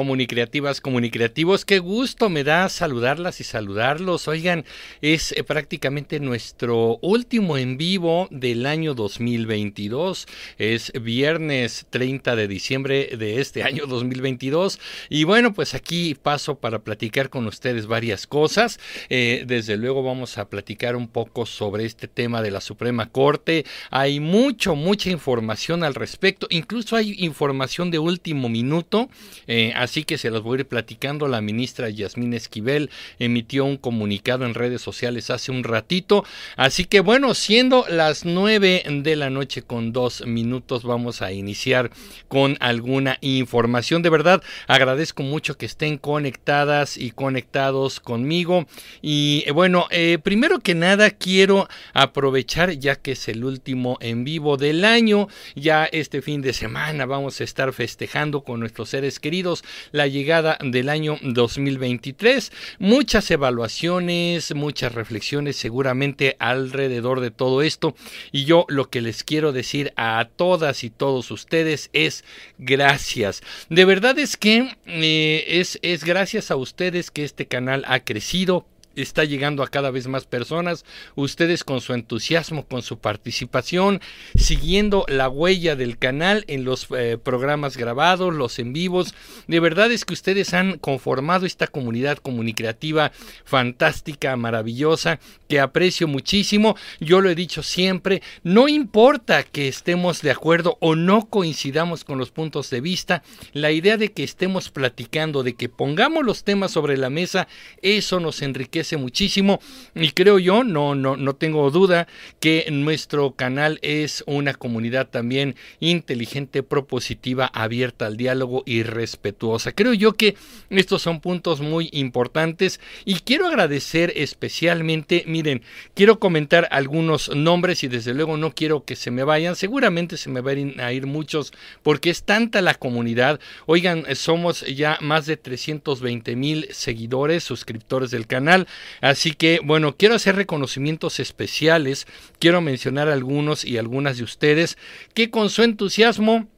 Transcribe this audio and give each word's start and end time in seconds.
Comunicreativas, 0.00 0.80
comunicreativos, 0.80 1.66
qué 1.66 1.78
gusto 1.78 2.30
me 2.30 2.42
da 2.42 2.70
saludarlas 2.70 3.38
y 3.40 3.44
saludarlos. 3.44 4.28
Oigan, 4.28 4.64
es 5.02 5.32
eh, 5.32 5.44
prácticamente 5.44 6.20
nuestro 6.20 6.98
último 7.02 7.58
en 7.58 7.76
vivo 7.76 8.26
del 8.30 8.64
año 8.64 8.94
2022. 8.94 10.26
Es 10.56 10.90
viernes 10.98 11.86
30 11.90 12.34
de 12.34 12.48
diciembre 12.48 13.10
de 13.18 13.42
este 13.42 13.62
año 13.62 13.84
2022. 13.86 14.80
Y 15.10 15.24
bueno, 15.24 15.52
pues 15.52 15.74
aquí 15.74 16.14
paso 16.14 16.58
para 16.58 16.78
platicar 16.78 17.28
con 17.28 17.46
ustedes 17.46 17.86
varias 17.86 18.26
cosas. 18.26 18.80
Eh, 19.10 19.44
desde 19.46 19.76
luego 19.76 20.02
vamos 20.02 20.38
a 20.38 20.48
platicar 20.48 20.96
un 20.96 21.08
poco 21.08 21.44
sobre 21.44 21.84
este 21.84 22.08
tema 22.08 22.40
de 22.40 22.52
la 22.52 22.62
Suprema 22.62 23.10
Corte. 23.10 23.66
Hay 23.90 24.18
mucho, 24.18 24.74
mucha 24.76 25.10
información 25.10 25.84
al 25.84 25.94
respecto. 25.94 26.46
Incluso 26.48 26.96
hay 26.96 27.16
información 27.18 27.90
de 27.90 27.98
último 27.98 28.48
minuto. 28.48 29.10
Eh, 29.46 29.74
así 29.90 30.04
que 30.04 30.18
se 30.18 30.30
los 30.30 30.44
voy 30.44 30.58
a 30.58 30.60
ir 30.60 30.68
platicando. 30.68 31.26
La 31.26 31.40
ministra 31.40 31.90
Yasmín 31.90 32.32
Esquivel 32.32 32.90
emitió 33.18 33.64
un 33.64 33.76
comunicado 33.76 34.44
en 34.44 34.54
redes 34.54 34.80
sociales 34.80 35.30
hace 35.30 35.50
un 35.50 35.64
ratito. 35.64 36.24
Así 36.56 36.84
que 36.84 37.00
bueno, 37.00 37.34
siendo 37.34 37.84
las 37.88 38.24
nueve 38.24 38.84
de 38.88 39.16
la 39.16 39.30
noche 39.30 39.62
con 39.62 39.92
dos 39.92 40.24
minutos, 40.24 40.84
vamos 40.84 41.22
a 41.22 41.32
iniciar 41.32 41.90
con 42.28 42.56
alguna 42.60 43.18
información. 43.20 44.02
De 44.02 44.10
verdad, 44.10 44.44
agradezco 44.68 45.24
mucho 45.24 45.56
que 45.56 45.66
estén 45.66 45.98
conectadas 45.98 46.96
y 46.96 47.10
conectados 47.10 47.98
conmigo. 47.98 48.68
Y 49.02 49.42
eh, 49.44 49.50
bueno, 49.50 49.88
eh, 49.90 50.18
primero 50.22 50.60
que 50.60 50.76
nada 50.76 51.10
quiero 51.10 51.68
aprovechar, 51.94 52.70
ya 52.78 52.94
que 52.94 53.12
es 53.12 53.26
el 53.26 53.44
último 53.44 53.98
en 54.00 54.22
vivo 54.22 54.56
del 54.56 54.84
año, 54.84 55.26
ya 55.56 55.86
este 55.86 56.22
fin 56.22 56.42
de 56.42 56.52
semana 56.52 57.06
vamos 57.06 57.40
a 57.40 57.44
estar 57.44 57.72
festejando 57.72 58.44
con 58.44 58.60
nuestros 58.60 58.90
seres 58.90 59.18
queridos 59.18 59.64
la 59.92 60.06
llegada 60.06 60.58
del 60.62 60.88
año 60.88 61.18
2023. 61.22 62.52
Muchas 62.78 63.30
evaluaciones, 63.30 64.54
muchas 64.54 64.94
reflexiones 64.94 65.56
seguramente 65.56 66.36
alrededor 66.38 67.20
de 67.20 67.30
todo 67.30 67.62
esto. 67.62 67.94
Y 68.32 68.44
yo 68.44 68.66
lo 68.68 68.90
que 68.90 69.00
les 69.00 69.24
quiero 69.24 69.52
decir 69.52 69.92
a 69.96 70.28
todas 70.36 70.84
y 70.84 70.90
todos 70.90 71.30
ustedes 71.30 71.90
es 71.92 72.24
gracias. 72.58 73.42
De 73.68 73.84
verdad 73.84 74.18
es 74.18 74.36
que 74.36 74.76
eh, 74.86 75.44
es, 75.46 75.78
es 75.82 76.04
gracias 76.04 76.50
a 76.50 76.56
ustedes 76.56 77.10
que 77.10 77.24
este 77.24 77.46
canal 77.46 77.84
ha 77.86 78.00
crecido 78.00 78.66
está 78.96 79.24
llegando 79.24 79.62
a 79.62 79.68
cada 79.68 79.90
vez 79.90 80.06
más 80.06 80.24
personas. 80.24 80.84
Ustedes 81.14 81.64
con 81.64 81.80
su 81.80 81.94
entusiasmo, 81.94 82.66
con 82.66 82.82
su 82.82 82.98
participación, 82.98 84.00
siguiendo 84.34 85.04
la 85.08 85.28
huella 85.28 85.76
del 85.76 85.98
canal 85.98 86.44
en 86.48 86.64
los 86.64 86.88
eh, 86.96 87.18
programas 87.22 87.76
grabados, 87.76 88.34
los 88.34 88.58
en 88.58 88.72
vivos. 88.72 89.14
De 89.46 89.60
verdad 89.60 89.92
es 89.92 90.04
que 90.04 90.14
ustedes 90.14 90.54
han 90.54 90.78
conformado 90.78 91.46
esta 91.46 91.66
comunidad 91.66 92.18
comunicativa 92.18 93.12
fantástica, 93.44 94.36
maravillosa, 94.36 95.20
que 95.48 95.60
aprecio 95.60 96.08
muchísimo. 96.08 96.76
Yo 97.00 97.20
lo 97.20 97.30
he 97.30 97.34
dicho 97.34 97.62
siempre, 97.62 98.22
no 98.42 98.68
importa 98.68 99.42
que 99.42 99.68
estemos 99.68 100.22
de 100.22 100.30
acuerdo 100.30 100.76
o 100.80 100.96
no 100.96 101.26
coincidamos 101.28 102.04
con 102.04 102.18
los 102.18 102.30
puntos 102.30 102.70
de 102.70 102.80
vista, 102.80 103.22
la 103.52 103.70
idea 103.70 103.96
de 103.96 104.12
que 104.12 104.24
estemos 104.24 104.70
platicando, 104.70 105.42
de 105.42 105.54
que 105.54 105.68
pongamos 105.68 106.24
los 106.24 106.44
temas 106.44 106.70
sobre 106.72 106.96
la 106.96 107.10
mesa, 107.10 107.48
eso 107.82 108.20
nos 108.20 108.42
enriquece 108.42 108.79
muchísimo 108.96 109.60
y 109.94 110.10
creo 110.12 110.38
yo, 110.38 110.64
no, 110.64 110.94
no, 110.94 111.16
no 111.16 111.34
tengo 111.34 111.70
duda 111.70 112.08
que 112.40 112.66
nuestro 112.70 113.32
canal 113.32 113.78
es 113.82 114.24
una 114.26 114.54
comunidad 114.54 115.08
también 115.08 115.56
inteligente, 115.80 116.62
propositiva, 116.62 117.46
abierta 117.46 118.06
al 118.06 118.16
diálogo 118.16 118.62
y 118.66 118.82
respetuosa. 118.82 119.72
Creo 119.72 119.94
yo 119.94 120.14
que 120.14 120.36
estos 120.70 121.02
son 121.02 121.20
puntos 121.20 121.60
muy 121.60 121.88
importantes 121.92 122.80
y 123.04 123.20
quiero 123.20 123.46
agradecer 123.46 124.12
especialmente, 124.16 125.24
miren, 125.26 125.62
quiero 125.94 126.18
comentar 126.18 126.68
algunos 126.70 127.34
nombres 127.34 127.84
y 127.84 127.88
desde 127.88 128.14
luego 128.14 128.36
no 128.36 128.54
quiero 128.54 128.84
que 128.84 128.96
se 128.96 129.10
me 129.10 129.24
vayan, 129.24 129.56
seguramente 129.56 130.16
se 130.16 130.30
me 130.30 130.40
van 130.40 130.80
a 130.80 130.92
ir 130.92 131.06
muchos 131.06 131.52
porque 131.82 132.10
es 132.10 132.24
tanta 132.24 132.62
la 132.62 132.74
comunidad. 132.74 133.40
Oigan, 133.66 134.04
somos 134.14 134.64
ya 134.66 134.98
más 135.00 135.26
de 135.26 135.36
320 135.36 136.36
mil 136.36 136.68
seguidores, 136.70 137.44
suscriptores 137.44 138.10
del 138.10 138.26
canal. 138.26 138.66
Así 139.00 139.32
que, 139.32 139.60
bueno, 139.62 139.96
quiero 139.96 140.14
hacer 140.14 140.36
reconocimientos 140.36 141.20
especiales, 141.20 142.06
quiero 142.38 142.60
mencionar 142.60 143.08
algunos 143.08 143.64
y 143.64 143.78
algunas 143.78 144.18
de 144.18 144.24
ustedes 144.24 144.78
que 145.14 145.30
con 145.30 145.50
su 145.50 145.62
entusiasmo 145.62 146.48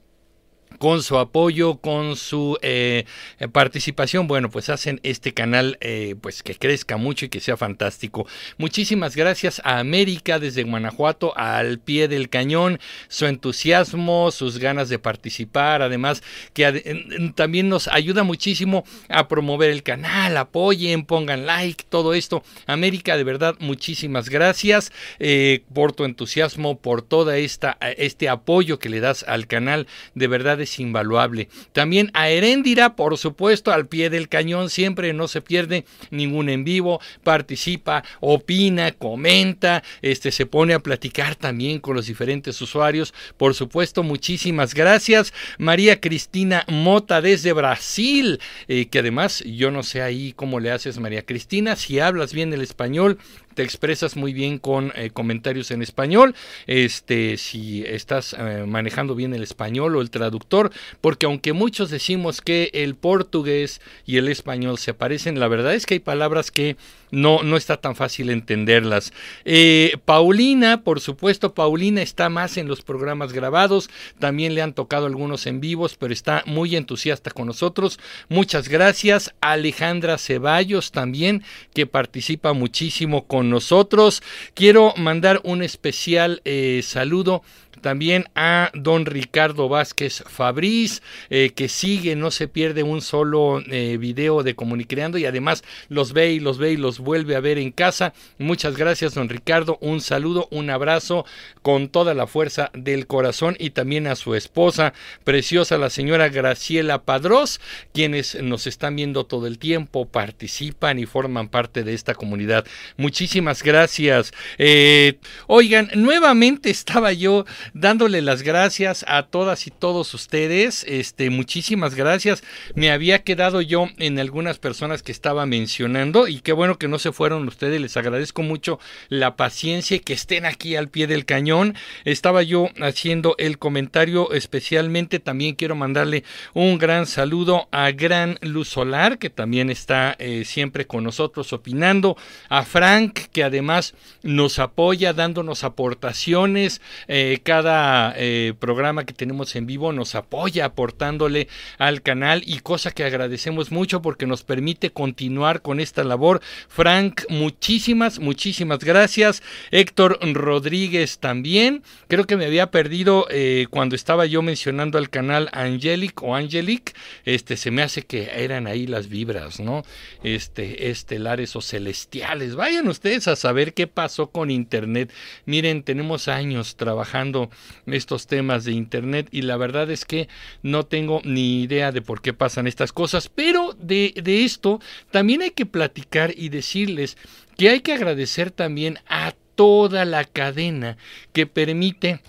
con 0.82 1.04
su 1.04 1.16
apoyo, 1.16 1.76
con 1.76 2.16
su 2.16 2.59
eh, 2.60 3.04
participación, 3.53 4.26
bueno, 4.26 4.50
pues 4.50 4.69
hacen 4.69 4.98
este 5.04 5.32
canal 5.32 5.78
eh, 5.81 6.16
pues 6.20 6.43
que 6.43 6.56
crezca 6.56 6.97
mucho 6.97 7.25
y 7.25 7.28
que 7.28 7.38
sea 7.38 7.56
fantástico. 7.56 8.26
Muchísimas 8.59 9.15
gracias 9.15 9.62
a 9.62 9.78
América 9.78 10.41
desde 10.41 10.65
Guanajuato 10.65 11.38
al 11.38 11.78
pie 11.78 12.09
del 12.09 12.28
cañón, 12.28 12.81
su 13.06 13.26
entusiasmo, 13.26 14.32
sus 14.32 14.59
ganas 14.59 14.88
de 14.88 14.98
participar, 14.98 15.82
además 15.82 16.25
que 16.53 17.32
también 17.37 17.69
nos 17.69 17.87
ayuda 17.87 18.25
muchísimo 18.25 18.82
a 19.09 19.28
promover 19.28 19.71
el 19.71 19.84
canal, 19.84 20.37
apoyen, 20.37 21.04
pongan 21.04 21.47
like, 21.47 21.84
todo 21.88 22.12
esto. 22.12 22.42
América, 22.66 23.16
de 23.16 23.22
verdad, 23.22 23.54
muchísimas 23.60 24.28
gracias 24.28 24.91
eh, 25.21 25.62
por 25.72 25.92
tu 25.92 26.04
entusiasmo, 26.04 26.76
por 26.76 27.03
toda 27.03 27.37
esta 27.37 27.78
este 27.98 28.28
apoyo 28.28 28.81
que 28.81 28.88
le 28.88 28.98
das 28.98 29.25
al 29.28 29.47
canal, 29.47 29.87
de 30.16 30.26
verdad 30.26 30.60
es 30.60 30.72
invaluable. 30.78 31.49
También 31.72 32.10
a 32.15 32.28
Heréndira, 32.28 32.97
por 32.97 33.19
supuesto, 33.19 33.72
al 33.72 33.87
pie 33.87 34.10
del 34.10 34.28
cañón, 34.28 34.71
siempre 34.71 35.12
no 35.12 35.28
se 35.28 35.41
pierde 35.41 35.84
ningún 36.10 36.49
en 36.49 36.65
vivo, 36.65 37.00
participa, 37.22 38.05
opina, 38.21 38.93
comenta, 38.93 39.83
este 40.00 40.31
se 40.31 40.47
pone 40.47 40.75
a 40.75 40.81
platicar 40.81 41.37
también 41.37 41.81
con 41.81 41.97
los 41.97 42.06
diferentes 42.06 42.60
usuarios. 42.60 43.15
Por 43.37 43.55
supuesto, 43.55 44.03
muchísimas 44.03 44.75
gracias. 44.75 45.33
María 45.59 46.00
Cristina 46.00 46.65
Mota 46.69 47.21
desde 47.21 47.53
Brasil, 47.53 48.41
eh, 48.69 48.87
que 48.87 49.00
además 49.00 49.43
yo 49.44 49.71
no 49.71 49.83
sé 49.83 50.03
ahí 50.03 50.33
cómo 50.34 50.60
le 50.60 50.71
haces 50.71 50.99
María 50.99 51.25
Cristina, 51.25 51.77
si 51.77 52.00
hablas 52.00 52.33
bien 52.33 52.53
el 52.53 52.62
español, 52.62 53.19
te 53.54 53.62
expresas 53.62 54.16
muy 54.16 54.32
bien 54.32 54.58
con 54.58 54.92
eh, 54.94 55.10
comentarios 55.10 55.70
en 55.70 55.82
español, 55.82 56.34
este, 56.66 57.36
si 57.36 57.84
estás 57.84 58.34
eh, 58.38 58.64
manejando 58.66 59.14
bien 59.14 59.34
el 59.34 59.42
español 59.42 59.96
o 59.96 60.00
el 60.00 60.10
traductor, 60.10 60.70
porque 61.00 61.26
aunque 61.26 61.52
muchos 61.52 61.91
decimos 61.91 62.41
que 62.41 62.70
el 62.72 62.94
portugués 62.94 63.80
y 64.06 64.16
el 64.16 64.28
español 64.28 64.78
se 64.78 64.94
parecen, 64.94 65.41
la 65.41 65.48
verdad 65.48 65.74
es 65.74 65.86
que 65.86 65.94
hay 65.94 66.00
palabras 66.00 66.50
que 66.50 66.76
no, 67.12 67.42
no 67.44 67.56
está 67.56 67.76
tan 67.76 67.94
fácil 67.94 68.30
entenderlas. 68.30 69.12
Eh, 69.44 69.96
Paulina, 70.04 70.82
por 70.82 70.98
supuesto, 70.98 71.54
Paulina 71.54 72.02
está 72.02 72.28
más 72.28 72.56
en 72.56 72.66
los 72.66 72.82
programas 72.82 73.32
grabados, 73.32 73.90
también 74.18 74.54
le 74.54 74.62
han 74.62 74.72
tocado 74.72 75.06
algunos 75.06 75.46
en 75.46 75.60
vivos, 75.60 75.94
pero 75.96 76.12
está 76.12 76.42
muy 76.46 76.74
entusiasta 76.74 77.30
con 77.30 77.46
nosotros. 77.46 78.00
Muchas 78.28 78.68
gracias. 78.68 79.34
Alejandra 79.40 80.18
Ceballos 80.18 80.90
también, 80.90 81.44
que 81.74 81.86
participa 81.86 82.54
muchísimo 82.54 83.26
con 83.26 83.50
nosotros. 83.50 84.22
Quiero 84.54 84.94
mandar 84.96 85.40
un 85.44 85.62
especial 85.62 86.40
eh, 86.44 86.80
saludo 86.82 87.42
también 87.81 88.27
a 88.34 88.71
don 88.75 89.06
Ricardo 89.06 89.69
Vázquez 89.69 90.25
Fabriz, 90.27 91.03
eh, 91.31 91.50
que 91.55 91.69
sigue, 91.69 92.16
no 92.16 92.31
se 92.31 92.49
pierde 92.49 92.83
un 92.83 93.00
solo 93.00 93.62
eh, 93.71 93.97
video 93.99 94.43
de 94.43 94.55
Comunicreando 94.55 95.19
y 95.19 95.27
además 95.27 95.65
los 95.88 96.12
ve 96.12 96.33
y 96.33 96.41
los 96.41 96.59
ve 96.59 96.72
y 96.72 96.77
los 96.77 96.98
vuelve 96.98 97.36
a 97.36 97.41
ver 97.41 97.59
en 97.59 97.72
casa. 97.72 98.13
Muchas 98.39 98.77
gracias, 98.77 99.15
don 99.15 99.28
Ricardo. 99.28 99.78
Un 99.80 100.01
saludo, 100.01 100.48
un 100.51 100.71
abrazo 100.71 101.24
con 101.63 101.89
toda 101.89 102.15
la 102.15 102.27
fuerza 102.27 102.71
del 102.74 103.07
corazón 103.07 103.57
y 103.59 103.71
también 103.71 104.07
a 104.07 104.16
su 104.16 104.34
esposa 104.34 104.92
preciosa, 105.25 105.78
la 105.78 105.91
señora 105.91 106.28
Graciela 106.28 107.03
Padrós, 107.03 107.60
quienes 107.92 108.41
nos 108.42 108.66
están 108.66 108.97
viendo 108.97 109.25
todo 109.25 109.47
el 109.47 109.59
tiempo, 109.59 110.07
participan 110.07 110.98
y 110.98 111.07
forman 111.07 111.48
parte 111.48 111.84
de 111.84 111.95
esta 111.95 112.15
comunidad. 112.15 112.66
Muchísimas 112.97 113.63
gracias. 113.63 114.33
Eh, 114.59 115.18
oigan, 115.47 115.91
nuevamente 115.95 116.71
estaba 116.71 117.13
yo 117.13 117.45
dándole 117.74 118.22
las 118.22 118.42
gracias 118.42 119.04
a 119.09 119.24
todas 119.24 119.66
y 119.66 119.70
todos 119.70 120.14
ustedes. 120.14 120.84
Este, 120.88 121.30
muchísimas 121.30 121.94
gracias. 121.94 122.42
Me 122.74 122.91
había 122.91 123.22
quedado 123.22 123.60
yo 123.60 123.88
en 123.98 124.18
algunas 124.18 124.59
personas 124.59 125.03
que 125.03 125.12
estaba 125.12 125.47
mencionando 125.47 126.28
y 126.28 126.41
qué 126.41 126.53
bueno 126.53 126.78
que 126.78 126.88
no 126.88 126.98
se 126.98 127.12
fueron 127.12 127.47
ustedes. 127.48 127.80
Les 127.80 127.97
agradezco 127.97 128.42
mucho 128.42 128.78
la 129.09 129.36
paciencia 129.36 129.97
y 129.97 130.00
que 130.00 130.12
estén 130.12 130.47
aquí 130.47 130.76
al 130.76 130.88
pie 130.88 131.06
del 131.06 131.24
cañón. 131.24 131.74
Estaba 132.04 132.42
yo 132.42 132.68
haciendo 132.80 133.34
el 133.38 133.59
comentario 133.59 134.32
especialmente. 134.32 135.18
También 135.18 135.54
quiero 135.54 135.74
mandarle 135.74 136.24
un 136.54 136.78
gran 136.78 137.06
saludo 137.06 137.68
a 137.70 137.91
Gran 137.91 138.38
Luz 138.41 138.68
Solar, 138.68 139.18
que 139.18 139.30
también 139.30 139.70
está 139.70 140.16
eh, 140.18 140.44
siempre 140.44 140.86
con 140.86 141.04
nosotros 141.04 141.53
opinando. 141.53 142.16
A 142.48 142.65
Frank, 142.65 143.18
que 143.32 143.44
además 143.44 143.94
nos 144.22 144.58
apoya 144.58 145.12
dándonos 145.12 145.65
aportaciones. 145.65 146.80
Eh, 147.08 147.41
cada 147.53 148.15
eh, 148.16 148.54
programa 148.59 149.04
que 149.04 149.13
tenemos 149.13 149.54
en 149.57 149.66
vivo 149.66 149.93
nos 149.93 150.15
apoya 150.15 150.65
aportándole 150.65 151.49
al 151.77 152.01
canal 152.01 152.43
y 152.47 152.60
cosa 152.60 152.93
que 152.93 153.04
agradecemos 153.04 153.71
mucho 153.71 154.01
porque 154.01 154.27
nos 154.27 154.43
permite 154.43 154.89
continuar 154.89 155.60
con 155.60 155.78
esta 155.78 156.03
labor. 156.03 156.41
Frank, 156.69 157.25
muchísimas, 157.28 158.21
muchísimas 158.21 158.78
gracias. 158.78 159.43
Héctor 159.71 160.19
Rodríguez 160.33 161.19
también. 161.19 161.83
Creo 162.09 162.27
que 162.27 162.39
me 162.39 162.47
había 162.47 162.71
perdido 162.71 163.27
eh, 163.28 163.66
cuando 163.69 163.97
estaba 163.97 164.25
yo 164.25 164.41
mencionando 164.41 164.97
al 164.97 165.10
canal 165.10 165.51
Angelic 165.53 166.22
o 166.22 166.34
Angelic. 166.34 166.97
Este, 167.27 167.59
se 167.59 167.71
me 167.71 167.83
hace 167.83 168.01
que 168.01 168.31
eran 168.34 168.66
ahí 168.66 168.87
las 168.87 169.10
vibras, 169.10 169.60
¿no? 169.60 169.83
Este, 170.22 170.89
estelares 170.89 171.54
o 171.54 171.60
celestiales. 171.60 172.54
Vayan 172.54 172.89
ustedes 172.89 173.28
a 173.28 173.37
saber 173.37 173.75
qué 173.75 173.87
pasó 173.87 174.31
con 174.31 174.51
Internet. 174.51 175.13
Miren, 175.45 175.83
tenemos 175.83 176.28
años 176.28 176.77
trabajando 176.77 177.41
estos 177.86 178.27
temas 178.27 178.65
de 178.65 178.72
Internet 178.72 179.28
y 179.30 179.42
la 179.42 179.56
verdad 179.56 179.91
es 179.91 180.04
que 180.04 180.28
no 180.62 180.84
tengo 180.84 181.21
ni 181.24 181.62
idea 181.62 181.92
de 181.92 182.03
por 182.03 182.21
qué 182.21 182.33
pasan 182.33 182.66
estas 182.66 182.92
cosas, 182.92 183.28
pero 183.28 183.74
de, 183.78 184.15
de 184.22 184.44
esto 184.44 184.80
también 185.10 185.42
hay 185.42 185.50
que 185.50 185.66
platicar 185.66 186.33
y 186.36 186.48
decirles 186.48 187.16
que 187.56 187.68
hay 187.68 187.80
que 187.80 187.92
agradecer 187.92 188.50
también 188.50 188.98
a 189.06 189.34
toda 189.54 190.04
la 190.04 190.24
cadena 190.24 190.97
que 191.33 191.47
permite 191.47 192.21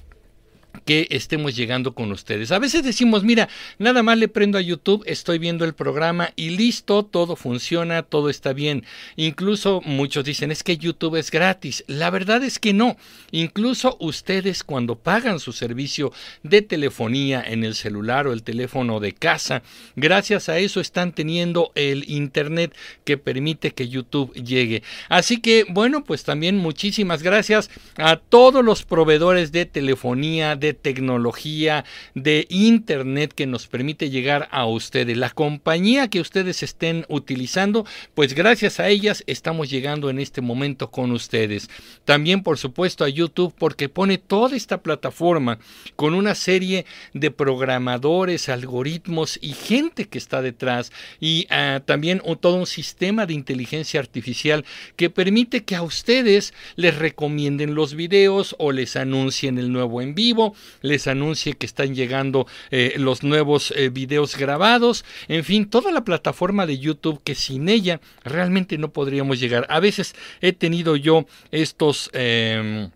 que 0.86 1.08
estemos 1.12 1.56
llegando 1.56 1.94
con 1.94 2.12
ustedes. 2.12 2.52
A 2.52 2.60
veces 2.60 2.84
decimos, 2.84 3.24
mira, 3.24 3.50
nada 3.80 4.04
más 4.04 4.18
le 4.18 4.28
prendo 4.28 4.58
a 4.58 4.62
YouTube, 4.62 5.04
estoy 5.06 5.40
viendo 5.40 5.66
el 5.66 5.74
programa 5.74 6.32
y 6.36 6.52
listo, 6.52 7.04
todo 7.04 7.36
funciona, 7.36 8.04
todo 8.04 8.30
está 8.30 8.54
bien. 8.54 8.86
Incluso 9.16 9.82
muchos 9.86 10.26
dicen, 10.26 10.52
es 10.52 10.64
que 10.64 10.78
YouTube 10.78 11.16
es 11.16 11.32
gratis. 11.32 11.84
La 11.88 12.10
verdad 12.10 12.44
es 12.44 12.60
que 12.60 12.74
no. 12.74 12.98
Incluso 13.32 13.98
ustedes 14.00 14.64
cuando 14.64 14.96
pagan 14.96 15.40
su 15.40 15.54
servicio 15.54 16.12
de 16.44 16.62
telefonía 16.62 17.44
en 17.46 17.64
el 17.64 17.76
celular 17.76 18.28
o 18.28 18.34
el 18.34 18.44
teléfono 18.44 19.00
de 19.00 19.14
casa, 19.14 19.64
gracias 19.96 20.50
a 20.50 20.60
eso 20.60 20.80
están 20.80 21.14
teniendo 21.14 21.72
el 21.76 22.10
Internet 22.10 22.76
que 23.04 23.18
permite 23.18 23.72
que 23.72 23.88
YouTube 23.88 24.34
llegue. 24.34 24.84
Así 25.10 25.38
que, 25.38 25.66
bueno, 25.70 26.04
pues 26.04 26.24
también 26.24 26.58
muchísimas 26.58 27.24
gracias 27.24 27.70
a 27.98 28.18
todos 28.18 28.64
los 28.64 28.84
proveedores 28.84 29.52
de 29.52 29.66
telefonía, 29.66 30.56
de 30.56 30.73
tecnología, 30.74 31.86
de 32.14 32.46
Internet 32.50 33.34
que 33.34 33.48
nos 33.48 33.68
permite 33.68 34.10
llegar 34.10 34.48
a 34.52 34.66
ustedes. 34.66 35.18
La 35.18 35.30
compañía 35.30 36.10
que 36.10 36.22
ustedes 36.22 36.64
estén 36.64 37.06
utilizando, 37.10 37.86
pues 38.14 38.34
gracias 38.34 38.80
a 38.80 38.90
ellas 38.90 39.24
estamos 39.28 39.70
llegando 39.70 40.10
en 40.10 40.20
este 40.20 40.42
momento 40.42 40.92
con 40.92 41.12
ustedes. 41.12 41.70
También, 42.06 42.44
por 42.44 42.58
supuesto, 42.58 43.04
a 43.04 43.10
YouTube 43.10 43.54
porque 43.58 43.90
pone 43.90 44.18
toda 44.18 44.56
esta 44.56 44.82
plataforma 44.82 45.60
con 45.96 46.14
una 46.14 46.36
serie 46.36 46.86
de 47.14 47.32
programadores, 47.32 48.50
algoritmos 48.50 49.40
y 49.42 49.54
gente 49.54 50.06
que 50.06 50.18
está 50.18 50.42
detrás 50.42 50.92
y 51.20 51.48
ah, 51.50 51.82
también 51.86 52.22
todo 52.42 52.56
un 52.56 52.68
sistema 52.68 53.26
de 53.26 53.34
inteligencia 53.34 54.00
artificial 54.00 54.66
que 54.96 55.10
permite 55.10 55.64
que 55.64 55.76
a 55.76 55.84
ustedes 55.84 56.54
les 56.76 56.98
recomienden 56.98 57.76
los 57.76 57.94
videos 57.94 58.56
o 58.60 58.72
les 58.72 58.96
anuncien 58.96 59.58
el 59.58 59.72
nuevo 59.72 60.02
en 60.02 60.16
vivo 60.16 60.56
les 60.82 61.08
anuncie 61.08 61.54
que 61.54 61.66
están 61.66 61.96
llegando 61.96 62.48
eh, 62.72 62.96
los 62.98 63.24
nuevos 63.24 63.74
eh, 63.76 63.90
videos 63.90 64.38
grabados, 64.38 65.06
en 65.28 65.44
fin, 65.44 65.70
toda 65.70 65.92
la 65.92 66.04
plataforma 66.04 66.66
de 66.66 66.80
YouTube 66.80 67.22
que 67.24 67.36
sin 67.36 67.70
ella 67.70 68.00
realmente 68.24 68.78
no 68.78 68.92
podríamos 68.92 69.40
llegar. 69.40 69.66
A 69.70 69.80
veces 69.80 70.16
he 70.42 70.54
tenido 70.54 70.96
yo 70.96 71.26
estos... 71.52 72.10
Em, 72.14 72.90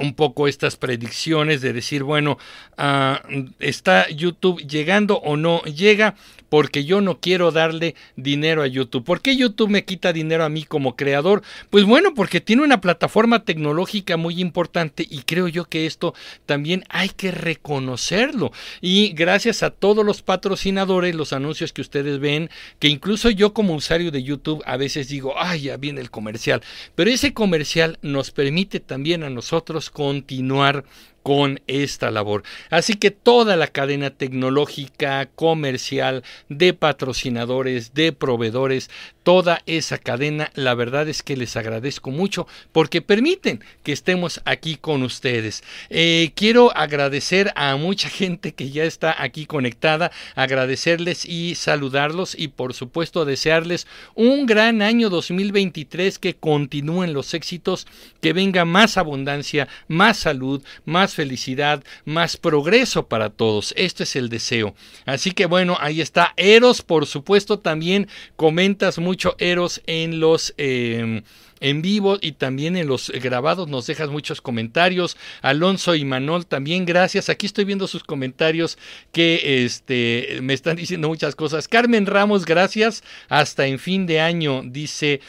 un 0.00 0.14
poco 0.14 0.48
estas 0.48 0.76
predicciones 0.76 1.60
de 1.60 1.72
decir, 1.72 2.02
bueno, 2.02 2.38
ah, 2.76 3.22
¿está 3.58 4.08
YouTube 4.08 4.66
llegando 4.66 5.18
o 5.18 5.36
no 5.36 5.62
llega? 5.62 6.14
porque 6.50 6.84
yo 6.84 7.00
no 7.00 7.20
quiero 7.20 7.52
darle 7.52 7.94
dinero 8.16 8.62
a 8.62 8.66
YouTube. 8.66 9.04
¿Por 9.04 9.22
qué 9.22 9.36
YouTube 9.36 9.70
me 9.70 9.84
quita 9.84 10.12
dinero 10.12 10.44
a 10.44 10.50
mí 10.50 10.64
como 10.64 10.96
creador? 10.96 11.42
Pues 11.70 11.84
bueno, 11.84 12.12
porque 12.12 12.42
tiene 12.42 12.62
una 12.62 12.82
plataforma 12.82 13.44
tecnológica 13.44 14.18
muy 14.18 14.40
importante 14.40 15.06
y 15.08 15.20
creo 15.20 15.48
yo 15.48 15.64
que 15.64 15.86
esto 15.86 16.12
también 16.44 16.84
hay 16.90 17.08
que 17.08 17.30
reconocerlo. 17.30 18.52
Y 18.80 19.12
gracias 19.12 19.62
a 19.62 19.70
todos 19.70 20.04
los 20.04 20.22
patrocinadores, 20.22 21.14
los 21.14 21.32
anuncios 21.32 21.72
que 21.72 21.80
ustedes 21.80 22.18
ven, 22.18 22.50
que 22.80 22.88
incluso 22.88 23.30
yo 23.30 23.54
como 23.54 23.74
usuario 23.74 24.10
de 24.10 24.24
YouTube 24.24 24.62
a 24.66 24.76
veces 24.76 25.08
digo, 25.08 25.34
ay, 25.38 25.62
ya 25.62 25.76
viene 25.76 26.00
el 26.00 26.10
comercial. 26.10 26.62
Pero 26.96 27.10
ese 27.10 27.32
comercial 27.32 27.98
nos 28.02 28.32
permite 28.32 28.80
también 28.80 29.22
a 29.22 29.30
nosotros 29.30 29.88
continuar 29.92 30.84
con 31.22 31.60
esta 31.66 32.10
labor. 32.10 32.42
Así 32.70 32.94
que 32.94 33.10
toda 33.10 33.56
la 33.56 33.66
cadena 33.66 34.10
tecnológica, 34.10 35.26
comercial, 35.26 36.22
de 36.48 36.72
patrocinadores, 36.72 37.94
de 37.94 38.12
proveedores, 38.12 38.90
toda 39.22 39.62
esa 39.66 39.98
cadena, 39.98 40.50
la 40.54 40.74
verdad 40.74 41.08
es 41.08 41.22
que 41.22 41.36
les 41.36 41.56
agradezco 41.56 42.10
mucho 42.10 42.46
porque 42.72 43.02
permiten 43.02 43.62
que 43.82 43.92
estemos 43.92 44.40
aquí 44.44 44.76
con 44.76 45.02
ustedes. 45.02 45.62
Eh, 45.90 46.32
quiero 46.34 46.76
agradecer 46.76 47.52
a 47.54 47.76
mucha 47.76 48.08
gente 48.10 48.52
que 48.54 48.70
ya 48.70 48.84
está 48.84 49.22
aquí 49.22 49.46
conectada, 49.46 50.10
agradecerles 50.34 51.24
y 51.24 51.54
saludarlos 51.54 52.34
y 52.38 52.48
por 52.48 52.74
supuesto 52.74 53.24
desearles 53.24 53.86
un 54.14 54.46
gran 54.46 54.82
año 54.82 55.10
2023 55.10 56.18
que 56.18 56.34
continúen 56.34 57.12
los 57.12 57.34
éxitos, 57.34 57.86
que 58.20 58.32
venga 58.32 58.64
más 58.64 58.96
abundancia, 58.96 59.68
más 59.88 60.18
salud, 60.18 60.62
más 60.84 61.09
felicidad, 61.14 61.82
más 62.04 62.36
progreso 62.36 63.06
para 63.06 63.30
todos. 63.30 63.74
Este 63.76 64.04
es 64.04 64.16
el 64.16 64.28
deseo. 64.28 64.74
Así 65.06 65.32
que 65.32 65.46
bueno, 65.46 65.76
ahí 65.80 66.00
está. 66.00 66.34
Eros, 66.36 66.82
por 66.82 67.06
supuesto, 67.06 67.58
también 67.58 68.08
comentas 68.36 68.98
mucho 68.98 69.36
Eros 69.38 69.82
en 69.86 70.20
los... 70.20 70.54
Em, 70.56 71.22
en 71.60 71.82
vivo 71.82 72.18
y 72.20 72.32
también 72.32 72.76
en 72.76 72.86
los 72.88 73.10
grabados 73.10 73.68
nos 73.68 73.86
dejas 73.86 74.08
muchos 74.08 74.40
comentarios. 74.40 75.16
Alonso 75.42 75.94
y 75.94 76.04
Manol 76.04 76.46
también 76.46 76.86
gracias. 76.86 77.28
Aquí 77.28 77.46
estoy 77.46 77.64
viendo 77.64 77.86
sus 77.86 78.02
comentarios 78.02 78.78
que 79.12 79.64
este 79.64 80.38
me 80.42 80.54
están 80.54 80.76
diciendo 80.76 81.08
muchas 81.08 81.36
cosas. 81.36 81.68
Carmen 81.68 82.06
Ramos, 82.06 82.44
gracias. 82.44 83.04
Hasta 83.28 83.66
en 83.66 83.78
fin 83.78 84.06
de 84.06 84.20
año 84.20 84.62
dice 84.64 85.20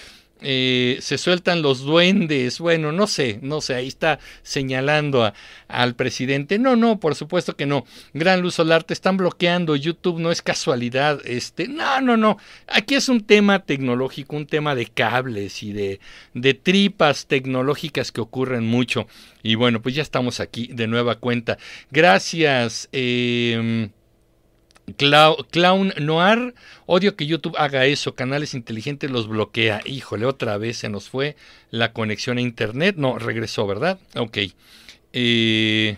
eh, 0.42 0.98
se 1.02 1.18
sueltan 1.18 1.62
los 1.62 1.82
duendes. 1.82 2.60
Bueno, 2.60 2.92
no 2.92 3.08
sé, 3.08 3.40
no 3.42 3.62
sé, 3.62 3.76
ahí 3.76 3.88
está 3.88 4.20
señalando 4.44 5.32
al 5.68 5.96
presidente. 5.96 6.60
No, 6.60 6.76
no, 6.76 7.00
por 7.00 7.16
supuesto 7.16 7.56
que 7.56 7.66
no. 7.66 7.86
Gran 8.14 8.42
Luz 8.42 8.56
Solar, 8.56 8.84
te 8.84 8.94
están 8.94 9.18
bloqueando. 9.18 9.76
YouTube 9.76 10.20
no 10.20 10.32
es 10.32 10.42
casualidad. 10.42 11.20
Este, 11.26 11.68
no, 11.68 12.02
no, 12.02 12.18
no. 12.18 12.38
Aquí 12.68 12.96
es 12.96 13.10
un 13.10 13.22
tema 13.22 13.60
tecnológico, 13.60 14.36
un 14.36 14.48
tema 14.48 14.76
de 14.76 14.88
cables 14.88 15.64
y 15.64 15.74
de, 15.74 16.00
de 16.34 16.54
tripas 16.54 17.28
tecnológicas 17.28 18.12
que 18.12 18.22
ocurren 18.22 18.66
mucho. 18.66 19.08
Y 19.44 19.56
bueno, 19.56 19.82
pues 19.82 19.96
ya 19.96 20.02
estamos 20.02 20.40
aquí 20.40 20.70
de 20.74 20.88
nueva 20.88 21.16
cuenta. 21.16 21.58
Gracias. 21.92 22.90
Eh, 22.92 23.90
Clown 24.98 25.94
Noir, 26.00 26.54
odio 26.86 27.16
que 27.16 27.26
YouTube 27.26 27.56
haga 27.58 27.86
eso, 27.86 28.16
canales 28.16 28.54
inteligentes 28.54 29.10
los 29.10 29.28
bloquea. 29.28 29.82
Híjole, 29.86 30.26
otra 30.26 30.58
vez 30.58 30.78
se 30.78 30.90
nos 30.90 31.10
fue 31.10 31.36
la 31.70 31.94
conexión 31.94 32.38
a 32.38 32.42
internet. 32.42 32.96
No, 32.98 33.18
regresó, 33.18 33.68
¿verdad? 33.68 34.00
Ok. 34.16 34.38
Eh, 35.14 35.98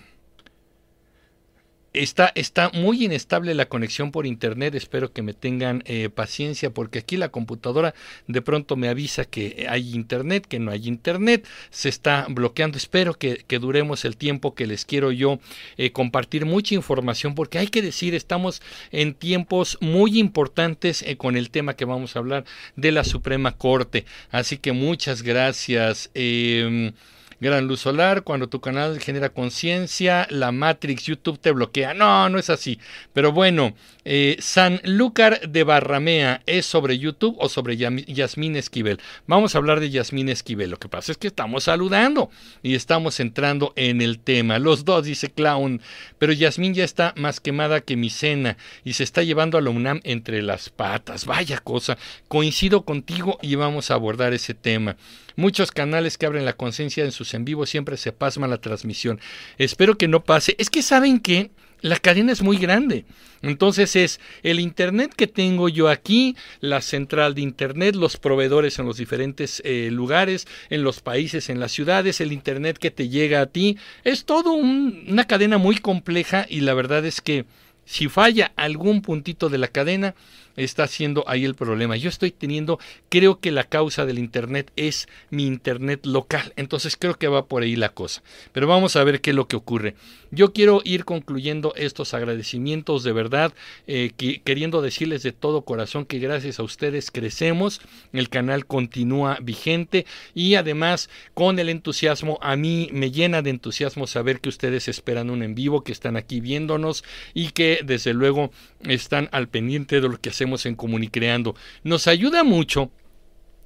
Está, 1.93 2.31
está 2.33 2.71
muy 2.73 3.05
inestable 3.05 3.53
la 3.53 3.67
conexión 3.69 4.09
por 4.11 4.25
internet, 4.25 4.73
espero 4.73 5.13
que 5.13 5.21
me 5.21 5.35
tengan 5.35 5.83
eh, 5.85 6.09
paciencia 6.09 6.71
porque 6.71 6.97
aquí 6.97 7.17
la 7.17 7.29
computadora 7.29 7.93
de 8.25 8.41
pronto 8.41 8.75
me 8.75 8.89
avisa 8.89 9.25
que 9.25 9.67
hay 9.69 9.93
internet, 9.93 10.47
que 10.47 10.57
no 10.57 10.71
hay 10.71 10.87
internet, 10.87 11.47
se 11.69 11.89
está 11.89 12.25
bloqueando, 12.29 12.79
espero 12.79 13.13
que, 13.13 13.45
duremos 13.59 14.05
el 14.05 14.17
tiempo 14.17 14.55
que 14.55 14.65
les 14.65 14.85
quiero 14.85 15.11
yo 15.11 15.39
eh, 15.77 15.91
compartir 15.91 16.47
mucha 16.47 16.73
información 16.73 17.35
porque 17.35 17.59
hay 17.59 17.67
que 17.67 17.83
decir, 17.83 18.15
estamos 18.15 18.63
en 18.91 19.13
tiempos 19.13 19.77
muy 19.79 20.17
importantes 20.17 21.03
eh, 21.03 21.15
con 21.15 21.37
el 21.37 21.51
tema 21.51 21.75
que 21.75 21.85
vamos 21.85 22.15
a 22.15 22.19
hablar 22.19 22.45
de 22.75 22.91
la 22.91 23.03
Suprema 23.03 23.55
Corte, 23.55 24.05
así 24.31 24.57
que 24.57 24.71
muchas 24.71 25.21
gracias. 25.21 26.09
Gran 27.43 27.67
Luz 27.67 27.81
Solar, 27.81 28.23
cuando 28.23 28.47
tu 28.47 28.61
canal 28.61 28.99
genera 28.99 29.29
conciencia, 29.29 30.25
la 30.29 30.53
Matrix, 30.53 31.03
YouTube 31.03 31.37
te 31.37 31.51
bloquea. 31.51 31.93
No, 31.93 32.29
no 32.29 32.39
es 32.39 32.49
así. 32.49 32.79
Pero 33.11 33.33
bueno, 33.33 33.75
eh, 34.05 34.37
San 34.39 34.79
Lúcar 34.85 35.41
de 35.49 35.63
Barramea, 35.63 36.41
¿es 36.45 36.65
sobre 36.65 36.97
YouTube 36.97 37.35
o 37.39 37.49
sobre 37.49 37.75
Yasmín 37.75 38.55
Esquivel? 38.55 38.99
Vamos 39.27 39.53
a 39.53 39.57
hablar 39.57 39.81
de 39.81 39.89
Yasmín 39.89 40.29
Esquivel. 40.29 40.71
Lo 40.71 40.79
que 40.79 40.87
pasa 40.87 41.11
es 41.11 41.17
que 41.17 41.27
estamos 41.27 41.65
saludando 41.65 42.31
y 42.63 42.75
estamos 42.75 43.19
entrando 43.19 43.73
en 43.75 44.01
el 44.01 44.19
tema. 44.19 44.57
Los 44.57 44.85
dos, 44.85 45.03
dice 45.03 45.29
Clown, 45.29 45.81
pero 46.17 46.31
Yasmín 46.31 46.73
ya 46.73 46.85
está 46.85 47.13
más 47.17 47.41
quemada 47.41 47.81
que 47.81 47.97
mi 47.97 48.09
cena 48.09 48.55
y 48.85 48.93
se 48.93 49.03
está 49.03 49.21
llevando 49.21 49.57
a 49.57 49.61
la 49.61 49.69
UNAM 49.69 49.99
entre 50.05 50.41
las 50.41 50.69
patas. 50.69 51.25
Vaya 51.25 51.59
cosa. 51.59 51.97
Coincido 52.29 52.83
contigo 52.83 53.37
y 53.41 53.55
vamos 53.55 53.91
a 53.91 53.95
abordar 53.95 54.33
ese 54.33 54.53
tema. 54.53 54.95
Muchos 55.35 55.71
canales 55.71 56.17
que 56.17 56.25
abren 56.25 56.45
la 56.45 56.53
conciencia 56.53 57.03
en 57.03 57.11
sus 57.11 57.33
en 57.33 57.45
vivo 57.45 57.65
siempre 57.65 57.97
se 57.97 58.11
pasma 58.11 58.47
la 58.47 58.59
transmisión. 58.59 59.19
Espero 59.57 59.97
que 59.97 60.07
no 60.07 60.23
pase. 60.23 60.55
Es 60.59 60.69
que 60.69 60.81
saben 60.81 61.19
que 61.19 61.51
la 61.81 61.97
cadena 61.97 62.31
es 62.31 62.41
muy 62.41 62.57
grande. 62.57 63.05
Entonces 63.41 63.97
es 63.97 64.21
el 64.41 64.61
Internet 64.61 65.13
que 65.13 65.27
tengo 65.27 65.67
yo 65.67 65.89
aquí, 65.89 66.37
la 66.61 66.81
central 66.81 67.35
de 67.35 67.41
Internet, 67.41 67.95
los 67.95 68.15
proveedores 68.15 68.79
en 68.79 68.85
los 68.85 68.97
diferentes 68.97 69.61
eh, 69.65 69.89
lugares, 69.91 70.47
en 70.69 70.83
los 70.83 71.01
países, 71.01 71.49
en 71.49 71.59
las 71.59 71.73
ciudades, 71.73 72.21
el 72.21 72.31
Internet 72.31 72.77
que 72.77 72.89
te 72.89 73.09
llega 73.09 73.41
a 73.41 73.47
ti. 73.47 73.77
Es 74.05 74.23
todo 74.23 74.53
una 74.53 75.25
cadena 75.27 75.57
muy 75.57 75.75
compleja 75.75 76.45
y 76.49 76.61
la 76.61 76.73
verdad 76.73 77.05
es 77.05 77.19
que 77.19 77.45
si 77.85 78.07
falla 78.07 78.51
algún 78.55 79.01
puntito 79.01 79.49
de 79.49 79.57
la 79.57 79.67
cadena, 79.67 80.15
está 80.55 80.87
siendo 80.87 81.23
ahí 81.27 81.45
el 81.45 81.55
problema. 81.55 81.95
Yo 81.97 82.09
estoy 82.09 82.31
teniendo, 82.31 82.79
creo 83.09 83.39
que 83.39 83.51
la 83.51 83.63
causa 83.63 84.05
del 84.05 84.19
Internet 84.19 84.71
es 84.75 85.07
mi 85.29 85.45
Internet 85.45 86.05
local. 86.05 86.53
Entonces 86.55 86.95
creo 86.97 87.15
que 87.15 87.27
va 87.27 87.45
por 87.45 87.63
ahí 87.63 87.75
la 87.75 87.89
cosa. 87.89 88.21
Pero 88.51 88.67
vamos 88.67 88.95
a 88.95 89.03
ver 89.03 89.21
qué 89.21 89.31
es 89.31 89.35
lo 89.35 89.47
que 89.47 89.55
ocurre. 89.55 89.95
Yo 90.31 90.51
quiero 90.51 90.81
ir 90.83 91.05
concluyendo 91.05 91.73
estos 91.75 92.15
agradecimientos 92.15 93.03
de 93.03 93.11
verdad, 93.11 93.53
eh, 93.85 94.11
queriendo 94.43 94.81
decirles 94.81 95.21
de 95.21 95.31
todo 95.31 95.61
corazón 95.61 96.05
que 96.05 96.17
gracias 96.17 96.59
a 96.59 96.63
ustedes 96.63 97.11
crecemos, 97.11 97.81
el 98.13 98.29
canal 98.29 98.65
continúa 98.65 99.37
vigente 99.41 100.07
y 100.33 100.55
además 100.55 101.09
con 101.35 101.59
el 101.59 101.69
entusiasmo, 101.69 102.39
a 102.41 102.55
mí 102.55 102.89
me 102.91 103.11
llena 103.11 103.43
de 103.43 103.51
entusiasmo 103.51 104.07
saber 104.07 104.39
que 104.39 104.49
ustedes 104.49 104.87
esperan 104.87 105.29
un 105.29 105.43
en 105.43 105.53
vivo, 105.53 105.83
que 105.83 105.91
están 105.91 106.17
aquí 106.17 106.39
viéndonos 106.39 107.03
y 107.35 107.49
que 107.49 107.72
desde 107.83 108.13
luego 108.13 108.51
están 108.81 109.29
al 109.31 109.47
pendiente 109.47 110.01
de 110.01 110.09
lo 110.09 110.19
que 110.19 110.29
hacemos 110.29 110.65
en 110.65 110.75
Comunicreando. 110.75 111.55
Nos 111.83 112.07
ayuda 112.07 112.43
mucho 112.43 112.91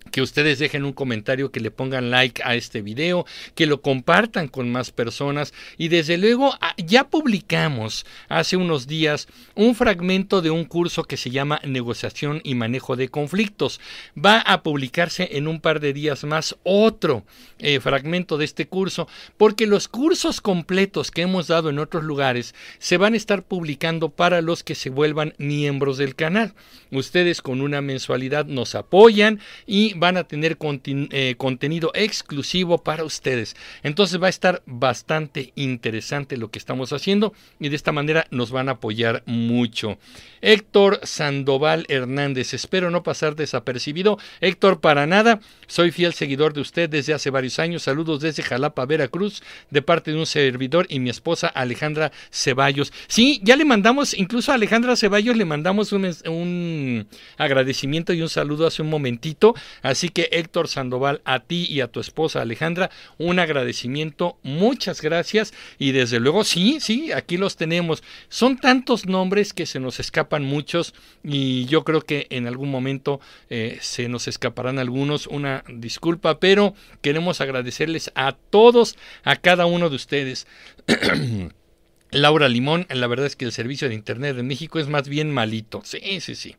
que 0.07 0.21
ustedes 0.21 0.59
dejen 0.59 0.85
un 0.85 0.93
comentario, 0.93 1.51
que 1.51 1.59
le 1.59 1.71
pongan 1.71 2.11
like 2.11 2.41
a 2.43 2.55
este 2.55 2.81
video, 2.81 3.25
que 3.55 3.65
lo 3.65 3.81
compartan 3.81 4.47
con 4.47 4.71
más 4.71 4.91
personas 4.91 5.53
y 5.77 5.87
desde 5.89 6.17
luego 6.17 6.53
ah, 6.61 6.73
ya 6.77 7.09
publicamos 7.09 8.05
hace 8.29 8.57
unos 8.57 8.87
días 8.87 9.27
un 9.55 9.75
fragmento 9.75 10.41
de 10.41 10.51
un 10.51 10.65
curso 10.65 11.03
que 11.03 11.17
se 11.17 11.31
llama 11.31 11.61
negociación 11.63 12.41
y 12.43 12.55
manejo 12.55 12.95
de 12.95 13.09
conflictos. 13.09 13.79
Va 14.17 14.39
a 14.39 14.63
publicarse 14.63 15.29
en 15.37 15.47
un 15.47 15.59
par 15.59 15.79
de 15.79 15.93
días 15.93 16.23
más 16.23 16.55
otro 16.63 17.23
eh, 17.59 17.79
fragmento 17.79 18.37
de 18.37 18.45
este 18.45 18.67
curso 18.67 19.07
porque 19.37 19.67
los 19.67 19.87
cursos 19.87 20.41
completos 20.41 21.11
que 21.11 21.23
hemos 21.23 21.47
dado 21.47 21.69
en 21.69 21.79
otros 21.79 22.03
lugares 22.03 22.53
se 22.79 22.97
van 22.97 23.13
a 23.13 23.17
estar 23.17 23.43
publicando 23.43 24.09
para 24.09 24.41
los 24.41 24.63
que 24.63 24.75
se 24.75 24.89
vuelvan 24.89 25.33
miembros 25.37 25.97
del 25.97 26.15
canal. 26.15 26.53
Ustedes 26.91 27.41
con 27.41 27.61
una 27.61 27.81
mensualidad 27.81 28.45
nos 28.45 28.75
apoyan 28.75 29.39
y 29.65 29.93
van 29.99 30.17
a 30.17 30.23
tener 30.23 30.57
eh, 30.61 31.35
contenido 31.37 31.91
exclusivo 31.93 32.77
para 32.77 33.03
ustedes. 33.03 33.55
Entonces 33.83 34.21
va 34.21 34.27
a 34.27 34.29
estar 34.29 34.61
bastante 34.65 35.51
interesante 35.55 36.37
lo 36.37 36.49
que 36.51 36.59
estamos 36.59 36.93
haciendo 36.93 37.33
y 37.59 37.69
de 37.69 37.75
esta 37.75 37.91
manera 37.91 38.27
nos 38.31 38.51
van 38.51 38.69
a 38.69 38.73
apoyar 38.73 39.23
mucho. 39.25 39.97
Héctor 40.41 40.99
Sandoval 41.03 41.85
Hernández, 41.89 42.53
espero 42.53 42.91
no 42.91 43.03
pasar 43.03 43.35
desapercibido. 43.35 44.19
Héctor, 44.41 44.79
para 44.79 45.07
nada, 45.07 45.39
soy 45.67 45.91
fiel 45.91 46.13
seguidor 46.13 46.53
de 46.53 46.61
usted 46.61 46.89
desde 46.89 47.13
hace 47.13 47.29
varios 47.29 47.59
años. 47.59 47.83
Saludos 47.83 48.21
desde 48.21 48.43
Jalapa, 48.43 48.85
Veracruz, 48.85 49.41
de 49.69 49.81
parte 49.81 50.11
de 50.11 50.17
un 50.17 50.25
servidor 50.25 50.85
y 50.89 50.99
mi 50.99 51.09
esposa 51.09 51.47
Alejandra 51.47 52.11
Ceballos. 52.31 52.93
Sí, 53.07 53.39
ya 53.43 53.55
le 53.55 53.65
mandamos, 53.65 54.13
incluso 54.13 54.51
a 54.51 54.55
Alejandra 54.55 54.95
Ceballos 54.95 55.35
le 55.35 55.45
mandamos 55.45 55.91
un, 55.91 56.05
un 56.27 57.07
agradecimiento 57.37 58.13
y 58.13 58.21
un 58.21 58.29
saludo 58.29 58.67
hace 58.67 58.81
un 58.81 58.89
momentito. 58.89 59.55
Así 59.87 60.09
que 60.09 60.27
Héctor 60.33 60.67
Sandoval, 60.67 61.21
a 61.23 61.39
ti 61.39 61.65
y 61.69 61.79
a 61.79 61.87
tu 61.87 62.01
esposa 62.01 62.41
Alejandra, 62.41 62.91
un 63.17 63.39
agradecimiento, 63.39 64.37
muchas 64.43 65.01
gracias 65.01 65.53
y 65.79 65.93
desde 65.93 66.19
luego 66.19 66.43
sí, 66.43 66.79
sí, 66.81 67.13
aquí 67.13 67.37
los 67.37 67.55
tenemos. 67.55 68.03
Son 68.27 68.57
tantos 68.57 69.05
nombres 69.05 69.53
que 69.53 69.65
se 69.65 69.79
nos 69.79 70.01
escapan 70.01 70.43
muchos 70.43 70.93
y 71.23 71.67
yo 71.67 71.85
creo 71.85 72.01
que 72.01 72.27
en 72.31 72.47
algún 72.47 72.69
momento 72.69 73.21
eh, 73.49 73.77
se 73.79 74.09
nos 74.09 74.27
escaparán 74.27 74.77
algunos, 74.77 75.25
una 75.25 75.63
disculpa, 75.69 76.37
pero 76.41 76.75
queremos 77.01 77.39
agradecerles 77.39 78.11
a 78.13 78.33
todos, 78.33 78.97
a 79.23 79.37
cada 79.37 79.67
uno 79.67 79.89
de 79.89 79.95
ustedes. 79.95 80.47
Laura 82.11 82.49
Limón, 82.49 82.87
la 82.89 83.07
verdad 83.07 83.25
es 83.25 83.37
que 83.37 83.45
el 83.45 83.53
servicio 83.53 83.87
de 83.87 83.95
Internet 83.95 84.35
de 84.35 84.43
México 84.43 84.79
es 84.79 84.89
más 84.89 85.07
bien 85.07 85.31
malito. 85.31 85.81
Sí, 85.85 86.19
sí, 86.19 86.35
sí 86.35 86.57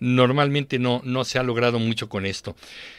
normalmente 0.00 0.78
no, 0.78 1.00
no 1.04 1.24
se 1.24 1.38
ha 1.38 1.42
logrado 1.42 1.78
mucho 1.78 2.08
con 2.08 2.26
esto. 2.26 2.56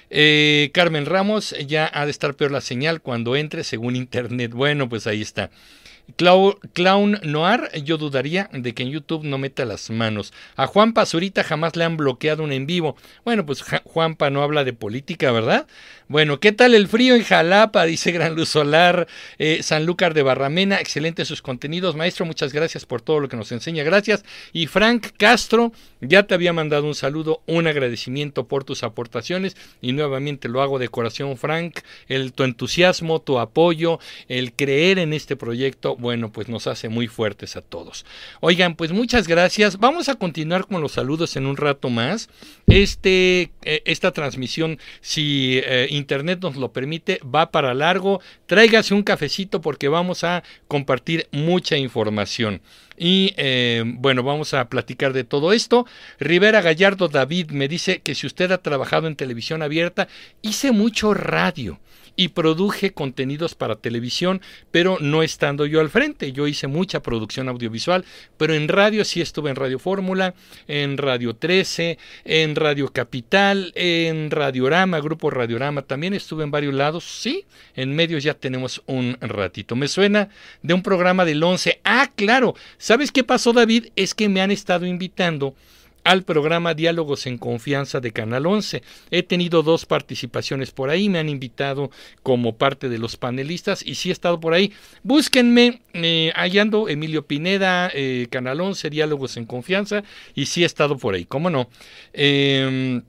Eh, 0.09 0.71
Carmen 0.73 1.05
Ramos, 1.05 1.55
ya 1.67 1.89
ha 1.93 2.05
de 2.05 2.11
estar 2.11 2.35
peor 2.35 2.51
la 2.51 2.61
señal 2.61 3.01
cuando 3.01 3.35
entre 3.35 3.63
según 3.63 3.95
internet. 3.95 4.51
Bueno, 4.51 4.89
pues 4.89 5.07
ahí 5.07 5.21
está. 5.21 5.49
Clown 6.15 7.19
Noir, 7.23 7.71
yo 7.83 7.97
dudaría 7.97 8.49
de 8.51 8.73
que 8.73 8.83
en 8.83 8.91
YouTube 8.91 9.23
no 9.23 9.37
meta 9.37 9.65
las 9.65 9.89
manos. 9.89 10.33
A 10.55 10.67
Juan 10.67 10.93
Pazurita 10.93 11.43
jamás 11.43 11.75
le 11.75 11.85
han 11.85 11.97
bloqueado 11.97 12.43
un 12.43 12.51
en 12.51 12.65
vivo. 12.67 12.95
Bueno, 13.23 13.45
pues 13.45 13.63
Juanpa 13.85 14.29
no 14.29 14.43
habla 14.43 14.63
de 14.63 14.73
política, 14.73 15.31
¿verdad? 15.31 15.65
Bueno, 16.13 16.39
¿qué 16.39 16.51
tal 16.51 16.75
el 16.75 16.87
frío 16.87 17.15
en 17.15 17.23
Jalapa? 17.23 17.85
Dice 17.87 18.11
Gran 18.11 18.35
Luz 18.35 18.49
Solar, 18.49 19.07
eh, 19.39 19.63
Sanlúcar 19.63 20.13
de 20.13 20.21
Barramena, 20.21 20.79
excelentes 20.79 21.27
sus 21.27 21.41
contenidos. 21.41 21.95
Maestro, 21.95 22.23
muchas 22.23 22.53
gracias 22.53 22.85
por 22.85 23.01
todo 23.01 23.19
lo 23.19 23.27
que 23.27 23.35
nos 23.35 23.51
enseña. 23.51 23.83
Gracias. 23.83 24.23
Y 24.51 24.67
Frank 24.67 25.07
Castro, 25.17 25.71
ya 26.01 26.21
te 26.21 26.35
había 26.35 26.53
mandado 26.53 26.85
un 26.85 26.93
saludo, 26.93 27.41
un 27.47 27.65
agradecimiento 27.65 28.47
por 28.47 28.63
tus 28.63 28.83
aportaciones 28.83 29.57
y 29.81 29.93
nuevamente 29.93 30.49
lo 30.49 30.61
hago 30.61 30.77
de 30.77 30.87
corazón, 30.87 31.35
Frank. 31.35 31.79
El, 32.07 32.31
tu 32.31 32.43
entusiasmo, 32.43 33.19
tu 33.19 33.39
apoyo, 33.39 33.99
el 34.27 34.53
creer 34.53 34.99
en 34.99 35.13
este 35.13 35.35
proyecto 35.35 35.95
bueno, 35.95 36.31
pues 36.31 36.47
nos 36.47 36.67
hace 36.67 36.89
muy 36.89 37.07
fuertes 37.07 37.55
a 37.55 37.61
todos. 37.63 38.05
Oigan, 38.39 38.75
pues 38.75 38.91
muchas 38.91 39.27
gracias. 39.27 39.79
Vamos 39.79 40.09
a 40.09 40.15
continuar 40.15 40.67
con 40.67 40.79
los 40.79 40.91
saludos 40.91 41.35
en 41.37 41.47
un 41.47 41.57
rato 41.57 41.89
más. 41.89 42.29
Este, 42.67 43.51
eh, 43.63 43.81
esta 43.85 44.11
transmisión, 44.11 44.77
si 45.01 45.59
eh, 45.63 45.87
Internet 46.03 46.39
nos 46.41 46.57
lo 46.57 46.73
permite, 46.73 47.19
va 47.23 47.49
para 47.49 47.73
largo. 47.73 48.19
Tráigase 48.45 48.93
un 48.93 49.03
cafecito 49.03 49.61
porque 49.61 49.87
vamos 49.87 50.23
a 50.25 50.43
compartir 50.67 51.27
mucha 51.31 51.77
información. 51.77 52.61
Y 52.97 53.33
eh, 53.37 53.83
bueno, 53.85 54.21
vamos 54.21 54.53
a 54.53 54.67
platicar 54.69 55.13
de 55.13 55.23
todo 55.23 55.53
esto. 55.53 55.87
Rivera 56.19 56.61
Gallardo 56.61 57.07
David 57.07 57.51
me 57.51 57.67
dice 57.67 58.01
que 58.01 58.15
si 58.15 58.27
usted 58.27 58.51
ha 58.51 58.59
trabajado 58.59 59.07
en 59.07 59.15
televisión 59.15 59.61
abierta, 59.61 60.07
hice 60.41 60.71
mucho 60.71 61.13
radio 61.13 61.79
y 62.15 62.29
produje 62.29 62.93
contenidos 62.93 63.55
para 63.55 63.75
televisión, 63.75 64.41
pero 64.71 64.97
no 64.99 65.23
estando 65.23 65.65
yo 65.65 65.79
al 65.79 65.89
frente. 65.89 66.31
Yo 66.31 66.47
hice 66.47 66.67
mucha 66.67 67.01
producción 67.01 67.49
audiovisual, 67.49 68.05
pero 68.37 68.53
en 68.53 68.67
radio 68.67 69.03
sí 69.05 69.21
estuve 69.21 69.49
en 69.49 69.55
Radio 69.55 69.79
Fórmula, 69.79 70.35
en 70.67 70.97
Radio 70.97 71.35
13, 71.35 71.97
en 72.25 72.55
Radio 72.55 72.91
Capital, 72.91 73.71
en 73.75 74.31
Radiorama, 74.31 74.99
Grupo 74.99 75.29
Radiorama, 75.29 75.81
también 75.81 76.13
estuve 76.13 76.43
en 76.43 76.51
varios 76.51 76.73
lados, 76.73 77.03
sí, 77.03 77.45
en 77.75 77.95
medios 77.95 78.23
ya 78.23 78.33
tenemos 78.33 78.81
un 78.85 79.17
ratito. 79.21 79.75
Me 79.75 79.87
suena 79.87 80.29
de 80.61 80.73
un 80.73 80.83
programa 80.83 81.25
del 81.25 81.43
11. 81.43 81.81
Ah, 81.83 82.11
claro, 82.15 82.55
¿sabes 82.77 83.11
qué 83.11 83.23
pasó 83.23 83.53
David? 83.53 83.87
Es 83.95 84.13
que 84.13 84.29
me 84.29 84.41
han 84.41 84.51
estado 84.51 84.85
invitando 84.85 85.55
al 86.03 86.23
programa 86.23 86.73
Diálogos 86.73 87.27
en 87.27 87.37
Confianza 87.37 87.99
de 87.99 88.11
Canal 88.11 88.45
11. 88.45 88.83
He 89.11 89.23
tenido 89.23 89.63
dos 89.63 89.85
participaciones 89.85 90.71
por 90.71 90.89
ahí, 90.89 91.09
me 91.09 91.19
han 91.19 91.29
invitado 91.29 91.91
como 92.21 92.57
parte 92.57 92.89
de 92.89 92.97
los 92.97 93.17
panelistas 93.17 93.85
y 93.85 93.95
sí 93.95 94.09
he 94.09 94.13
estado 94.13 94.39
por 94.39 94.53
ahí. 94.53 94.73
Búsquenme, 95.03 95.81
eh, 95.93 96.31
ahí 96.35 96.59
ando, 96.59 96.89
Emilio 96.89 97.25
Pineda, 97.25 97.89
eh, 97.93 98.27
Canal 98.29 98.61
11, 98.61 98.89
Diálogos 98.89 99.37
en 99.37 99.45
Confianza 99.45 100.03
y 100.35 100.45
sí 100.47 100.63
he 100.63 100.65
estado 100.65 100.97
por 100.97 101.15
ahí, 101.15 101.25
¿cómo 101.25 101.49
no? 101.49 101.69
Eh, 102.13 103.01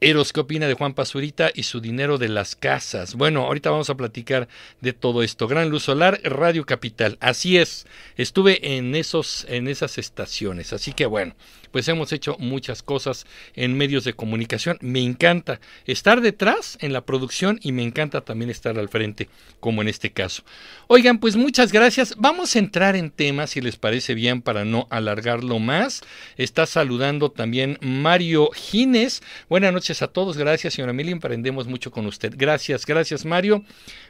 Eros, 0.00 0.34
¿qué 0.34 0.40
opina 0.40 0.68
de 0.68 0.74
Juan 0.74 0.92
Pazurita 0.92 1.50
y 1.54 1.62
su 1.62 1.80
dinero 1.80 2.18
de 2.18 2.28
las 2.28 2.54
casas? 2.54 3.14
Bueno, 3.14 3.44
ahorita 3.44 3.70
vamos 3.70 3.88
a 3.88 3.96
platicar 3.96 4.46
de 4.82 4.92
todo 4.92 5.22
esto. 5.22 5.48
Gran 5.48 5.70
Luz 5.70 5.84
Solar, 5.84 6.20
Radio 6.22 6.66
Capital. 6.66 7.16
Así 7.20 7.56
es, 7.56 7.86
estuve 8.16 8.76
en, 8.76 8.94
esos, 8.94 9.46
en 9.48 9.68
esas 9.68 9.96
estaciones. 9.96 10.74
Así 10.74 10.92
que 10.92 11.06
bueno, 11.06 11.34
pues 11.70 11.88
hemos 11.88 12.12
hecho 12.12 12.36
muchas 12.38 12.82
cosas 12.82 13.26
en 13.54 13.76
medios 13.76 14.04
de 14.04 14.14
comunicación. 14.14 14.78
Me 14.80 15.00
encanta 15.00 15.60
estar 15.86 16.20
detrás 16.20 16.78
en 16.80 16.92
la 16.92 17.04
producción 17.04 17.58
y 17.62 17.72
me 17.72 17.82
encanta 17.82 18.20
también 18.22 18.50
estar 18.50 18.78
al 18.78 18.88
frente, 18.88 19.28
como 19.60 19.82
en 19.82 19.88
este 19.88 20.12
caso. 20.12 20.42
Oigan, 20.86 21.18
pues 21.18 21.36
muchas 21.36 21.72
gracias. 21.72 22.14
Vamos 22.18 22.54
a 22.54 22.58
entrar 22.58 22.96
en 22.96 23.10
temas, 23.10 23.50
si 23.50 23.60
les 23.60 23.76
parece 23.76 24.14
bien, 24.14 24.42
para 24.42 24.64
no 24.64 24.86
alargarlo 24.90 25.58
más. 25.58 26.02
Está 26.36 26.66
saludando 26.66 27.30
también 27.30 27.78
Mario 27.80 28.50
Gines. 28.52 29.22
Buenas 29.48 29.72
noches 29.72 30.02
a 30.02 30.08
todos. 30.08 30.36
Gracias, 30.36 30.74
señora 30.74 30.92
Mili. 30.92 31.12
Emprendemos 31.12 31.66
mucho 31.66 31.90
con 31.90 32.06
usted. 32.06 32.34
Gracias, 32.36 32.86
gracias, 32.86 33.24
Mario. 33.24 33.64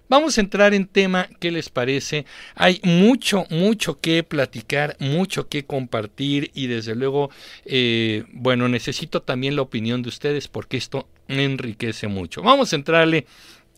Vamos 0.09 0.39
a 0.39 0.41
entrar 0.41 0.73
en 0.73 0.87
tema, 0.87 1.29
¿qué 1.41 1.51
les 1.51 1.69
parece? 1.69 2.27
Hay 2.55 2.81
mucho, 2.85 3.45
mucho 3.51 4.01
que 4.01 4.23
platicar, 4.23 4.97
mucho 5.01 5.49
que 5.49 5.65
compartir 5.65 6.53
y 6.55 6.69
desde 6.69 6.95
luego, 6.95 7.31
eh, 7.65 8.25
bueno, 8.33 8.69
necesito 8.69 9.23
también 9.23 9.57
la 9.57 9.63
opinión 9.63 10.03
de 10.03 10.09
ustedes 10.09 10.49
porque 10.49 10.77
esto 10.77 11.07
enriquece 11.29 12.09
mucho. 12.09 12.43
Vamos 12.43 12.73
a 12.73 12.77
entrarle 12.77 13.27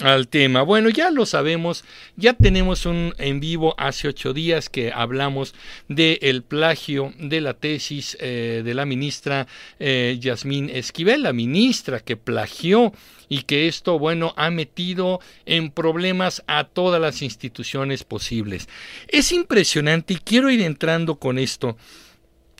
al 0.01 0.29
tema. 0.29 0.63
Bueno, 0.63 0.89
ya 0.91 1.11
lo 1.11 1.27
sabemos, 1.27 1.85
ya 2.17 2.33
tenemos 2.33 2.87
un 2.87 3.15
en 3.19 3.41
vivo 3.41 3.75
hace 3.79 4.09
ocho 4.09 4.33
días 4.33 4.69
que 4.69 4.93
hablamos 4.93 5.55
del 5.89 6.19
el 6.23 6.43
plagio 6.43 7.13
de 7.19 7.41
la 7.41 7.55
tesis 7.55 8.17
eh, 8.21 8.63
de 8.65 8.75
la 8.75 8.87
ministra 8.87 9.47
eh, 9.79 10.17
Yasmín 10.21 10.71
Esquivel, 10.71 11.23
la 11.23 11.33
ministra 11.33 12.01
que 12.01 12.17
plagió 12.17 12.93
y 13.29 13.43
que 13.43 13.69
esto, 13.69 13.99
bueno, 13.99 14.33
ha 14.37 14.51
metido 14.51 15.21
en 15.45 15.71
problemas 15.71 16.43
a 16.47 16.65
todas 16.65 17.01
las 17.01 17.21
instituciones 17.21 18.05
posibles. 18.05 18.69
Es 19.09 19.33
impresionante 19.33 20.15
y 20.15 20.19
quiero 20.19 20.51
ir 20.51 20.63
entrando 20.63 21.17
con 21.17 21.39
esto. 21.39 21.77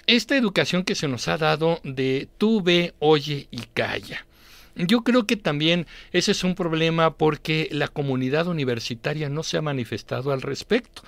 Esta 0.09 0.39
educación 0.39 0.85
que 0.85 0.95
se 0.95 1.07
nos 1.07 1.29
ha 1.29 1.37
dado 1.37 1.81
de 1.85 2.29
tú 2.39 2.63
ve, 2.63 2.95
oye 2.99 3.47
y 3.51 3.59
calla. 3.75 4.25
Yo 4.75 5.03
creo 5.03 5.27
que 5.27 5.37
también 5.37 5.87
ese 6.13 6.33
es 6.33 6.45
un 6.45 6.55
problema 6.55 7.13
porque 7.19 7.69
la 7.73 7.89
comunidad 7.89 8.47
universitaria 8.47 9.29
no 9.29 9.43
se 9.43 9.59
ha 9.59 9.61
manifestado 9.61 10.33
al 10.33 10.41
respecto. 10.41 11.03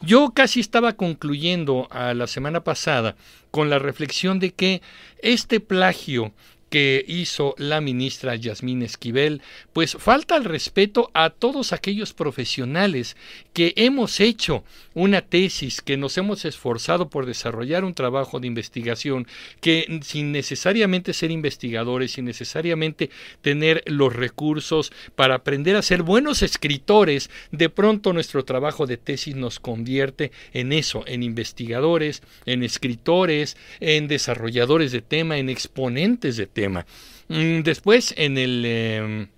Yo 0.00 0.30
casi 0.30 0.60
estaba 0.60 0.94
concluyendo 0.94 1.86
a 1.90 2.14
la 2.14 2.26
semana 2.26 2.64
pasada 2.64 3.14
con 3.50 3.68
la 3.68 3.78
reflexión 3.78 4.38
de 4.38 4.52
que 4.52 4.80
este 5.18 5.60
plagio 5.60 6.32
que 6.70 7.04
hizo 7.06 7.54
la 7.58 7.80
ministra 7.80 8.34
Yasmín 8.34 8.82
Esquivel, 8.82 9.42
pues 9.72 9.96
falta 9.98 10.36
el 10.36 10.44
respeto 10.44 11.10
a 11.14 11.30
todos 11.30 11.72
aquellos 11.72 12.12
profesionales 12.12 13.16
que 13.52 13.72
hemos 13.76 14.20
hecho 14.20 14.64
una 14.94 15.22
tesis, 15.22 15.82
que 15.82 15.96
nos 15.96 16.16
hemos 16.18 16.44
esforzado 16.44 17.08
por 17.10 17.26
desarrollar 17.26 17.84
un 17.84 17.94
trabajo 17.94 18.40
de 18.40 18.46
investigación, 18.46 19.26
que 19.60 20.00
sin 20.02 20.32
necesariamente 20.32 21.12
ser 21.12 21.30
investigadores, 21.30 22.12
sin 22.12 22.24
necesariamente 22.24 23.10
tener 23.42 23.82
los 23.86 24.14
recursos 24.14 24.92
para 25.14 25.36
aprender 25.36 25.76
a 25.76 25.82
ser 25.82 26.02
buenos 26.02 26.42
escritores, 26.42 27.30
de 27.52 27.68
pronto 27.68 28.12
nuestro 28.12 28.44
trabajo 28.44 28.86
de 28.86 28.96
tesis 28.96 29.36
nos 29.36 29.60
convierte 29.60 30.32
en 30.52 30.72
eso, 30.72 31.04
en 31.06 31.22
investigadores, 31.22 32.22
en 32.46 32.62
escritores, 32.62 33.56
en 33.80 34.08
desarrolladores 34.08 34.92
de 34.92 35.02
tema, 35.02 35.38
en 35.38 35.50
exponentes 35.50 36.36
de 36.36 36.46
tema. 36.56 36.86
Mm, 37.28 37.60
después, 37.60 38.14
en 38.16 38.38
el... 38.38 38.64
Em, 38.64 39.28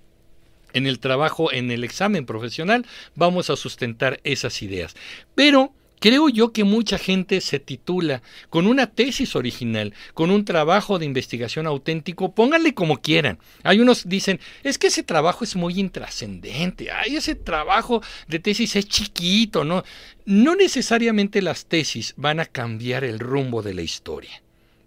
en 0.74 0.86
el 0.86 0.98
trabajo, 0.98 1.50
en 1.50 1.70
el 1.70 1.82
examen 1.82 2.26
profesional, 2.26 2.86
vamos 3.16 3.48
a 3.48 3.56
sustentar 3.56 4.20
esas 4.22 4.62
ideas. 4.62 4.94
Pero 5.34 5.72
Creo 6.00 6.28
yo 6.28 6.52
que 6.52 6.64
mucha 6.64 6.96
gente 6.96 7.40
se 7.40 7.58
titula 7.58 8.22
con 8.50 8.66
una 8.66 8.86
tesis 8.86 9.34
original, 9.34 9.94
con 10.14 10.30
un 10.30 10.44
trabajo 10.44 10.98
de 10.98 11.06
investigación 11.06 11.66
auténtico, 11.66 12.34
pónganle 12.34 12.72
como 12.72 12.98
quieran. 12.98 13.38
Hay 13.64 13.80
unos 13.80 14.08
dicen, 14.08 14.38
es 14.62 14.78
que 14.78 14.88
ese 14.88 15.02
trabajo 15.02 15.42
es 15.42 15.56
muy 15.56 15.80
intrascendente, 15.80 16.90
ay, 16.92 17.16
ese 17.16 17.34
trabajo 17.34 18.00
de 18.28 18.38
tesis 18.38 18.76
es 18.76 18.86
chiquito, 18.86 19.64
¿no? 19.64 19.82
No 20.24 20.54
necesariamente 20.54 21.42
las 21.42 21.66
tesis 21.66 22.14
van 22.16 22.38
a 22.38 22.46
cambiar 22.46 23.02
el 23.02 23.18
rumbo 23.18 23.62
de 23.62 23.74
la 23.74 23.82
historia, 23.82 24.42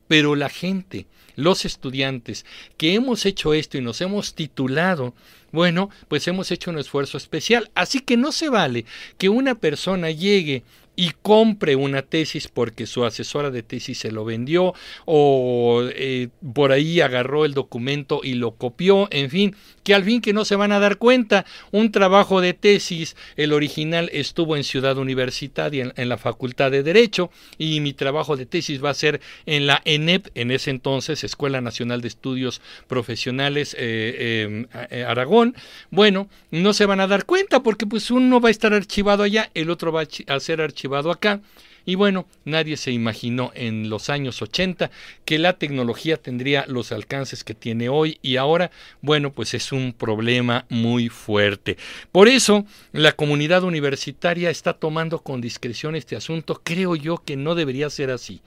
pero 0.07 0.35
la 0.35 0.47
gente 0.47 1.07
los 1.35 1.65
estudiantes 1.65 2.45
que 2.77 2.93
hemos 2.93 3.25
hecho 3.25 3.53
esto 3.53 3.77
y 3.77 3.81
nos 3.81 4.01
hemos 4.01 4.35
titulado, 4.35 5.13
bueno, 5.51 5.89
pues 6.07 6.27
hemos 6.27 6.51
hecho 6.51 6.71
un 6.71 6.79
esfuerzo 6.79 7.17
especial. 7.17 7.69
Así 7.75 7.99
que 7.99 8.17
no 8.17 8.31
se 8.31 8.49
vale 8.49 8.85
que 9.17 9.29
una 9.29 9.55
persona 9.55 10.11
llegue 10.11 10.63
y 10.95 11.11
compre 11.21 11.75
una 11.75 12.01
tesis 12.01 12.47
porque 12.47 12.85
su 12.85 13.05
asesora 13.05 13.49
de 13.49 13.63
tesis 13.63 13.97
se 13.99 14.11
lo 14.11 14.25
vendió 14.25 14.73
o 15.05 15.83
eh, 15.93 16.27
por 16.53 16.71
ahí 16.71 17.01
agarró 17.01 17.45
el 17.45 17.53
documento 17.53 18.21
y 18.23 18.33
lo 18.33 18.51
copió, 18.51 19.07
en 19.11 19.29
fin, 19.29 19.55
que 19.83 19.95
al 19.95 20.03
fin 20.03 20.21
que 20.21 20.33
no 20.33 20.45
se 20.45 20.55
van 20.55 20.71
a 20.71 20.79
dar 20.79 20.97
cuenta, 20.97 21.45
un 21.71 21.91
trabajo 21.91 22.41
de 22.41 22.53
tesis, 22.53 23.15
el 23.35 23.53
original 23.53 24.09
estuvo 24.13 24.55
en 24.55 24.63
Ciudad 24.63 24.97
Universitaria, 24.97 25.91
en, 25.95 26.09
la 26.09 26.17
Facultad 26.17 26.71
de 26.71 26.83
Derecho, 26.83 27.31
y 27.57 27.79
mi 27.79 27.93
trabajo 27.93 28.35
de 28.35 28.45
tesis 28.45 28.83
va 28.83 28.89
a 28.89 28.93
ser 28.93 29.21
en 29.45 29.67
la 29.67 29.81
ENEP, 29.85 30.27
en 30.35 30.51
ese 30.51 30.71
entonces, 30.71 31.23
Escuela 31.23 31.61
Nacional 31.61 32.01
de 32.01 32.09
Estudios 32.09 32.61
Profesionales 32.87 33.75
eh, 33.79 34.43
em, 34.45 34.67
eh, 34.89 35.05
Aragón. 35.05 35.55
Bueno, 35.89 36.27
no 36.51 36.73
se 36.73 36.85
van 36.85 36.99
a 36.99 37.07
dar 37.07 37.25
cuenta 37.25 37.63
porque 37.63 37.85
pues 37.85 38.11
uno 38.11 38.39
va 38.39 38.49
a 38.49 38.51
estar 38.51 38.73
archivado 38.73 39.23
allá, 39.23 39.49
el 39.53 39.69
otro 39.69 39.91
va 39.91 40.03
a 40.27 40.39
ser 40.39 40.61
archivado 40.61 40.90
acá. 40.97 41.41
Y 41.83 41.95
bueno, 41.95 42.27
nadie 42.45 42.77
se 42.77 42.91
imaginó 42.91 43.51
en 43.55 43.89
los 43.89 44.09
años 44.09 44.41
80 44.41 44.91
que 45.25 45.39
la 45.39 45.53
tecnología 45.53 46.17
tendría 46.17 46.65
los 46.67 46.91
alcances 46.91 47.43
que 47.43 47.55
tiene 47.55 47.89
hoy 47.89 48.19
y 48.21 48.35
ahora, 48.35 48.69
bueno, 49.01 49.33
pues 49.33 49.55
es 49.55 49.71
un 49.71 49.93
problema 49.93 50.65
muy 50.69 51.09
fuerte. 51.09 51.77
Por 52.11 52.27
eso, 52.27 52.65
la 52.91 53.13
comunidad 53.13 53.63
universitaria 53.63 54.51
está 54.51 54.73
tomando 54.73 55.19
con 55.19 55.41
discreción 55.41 55.95
este 55.95 56.15
asunto. 56.15 56.61
Creo 56.63 56.95
yo 56.95 57.17
que 57.17 57.35
no 57.35 57.55
debería 57.55 57.89
ser 57.89 58.11
así. 58.11 58.41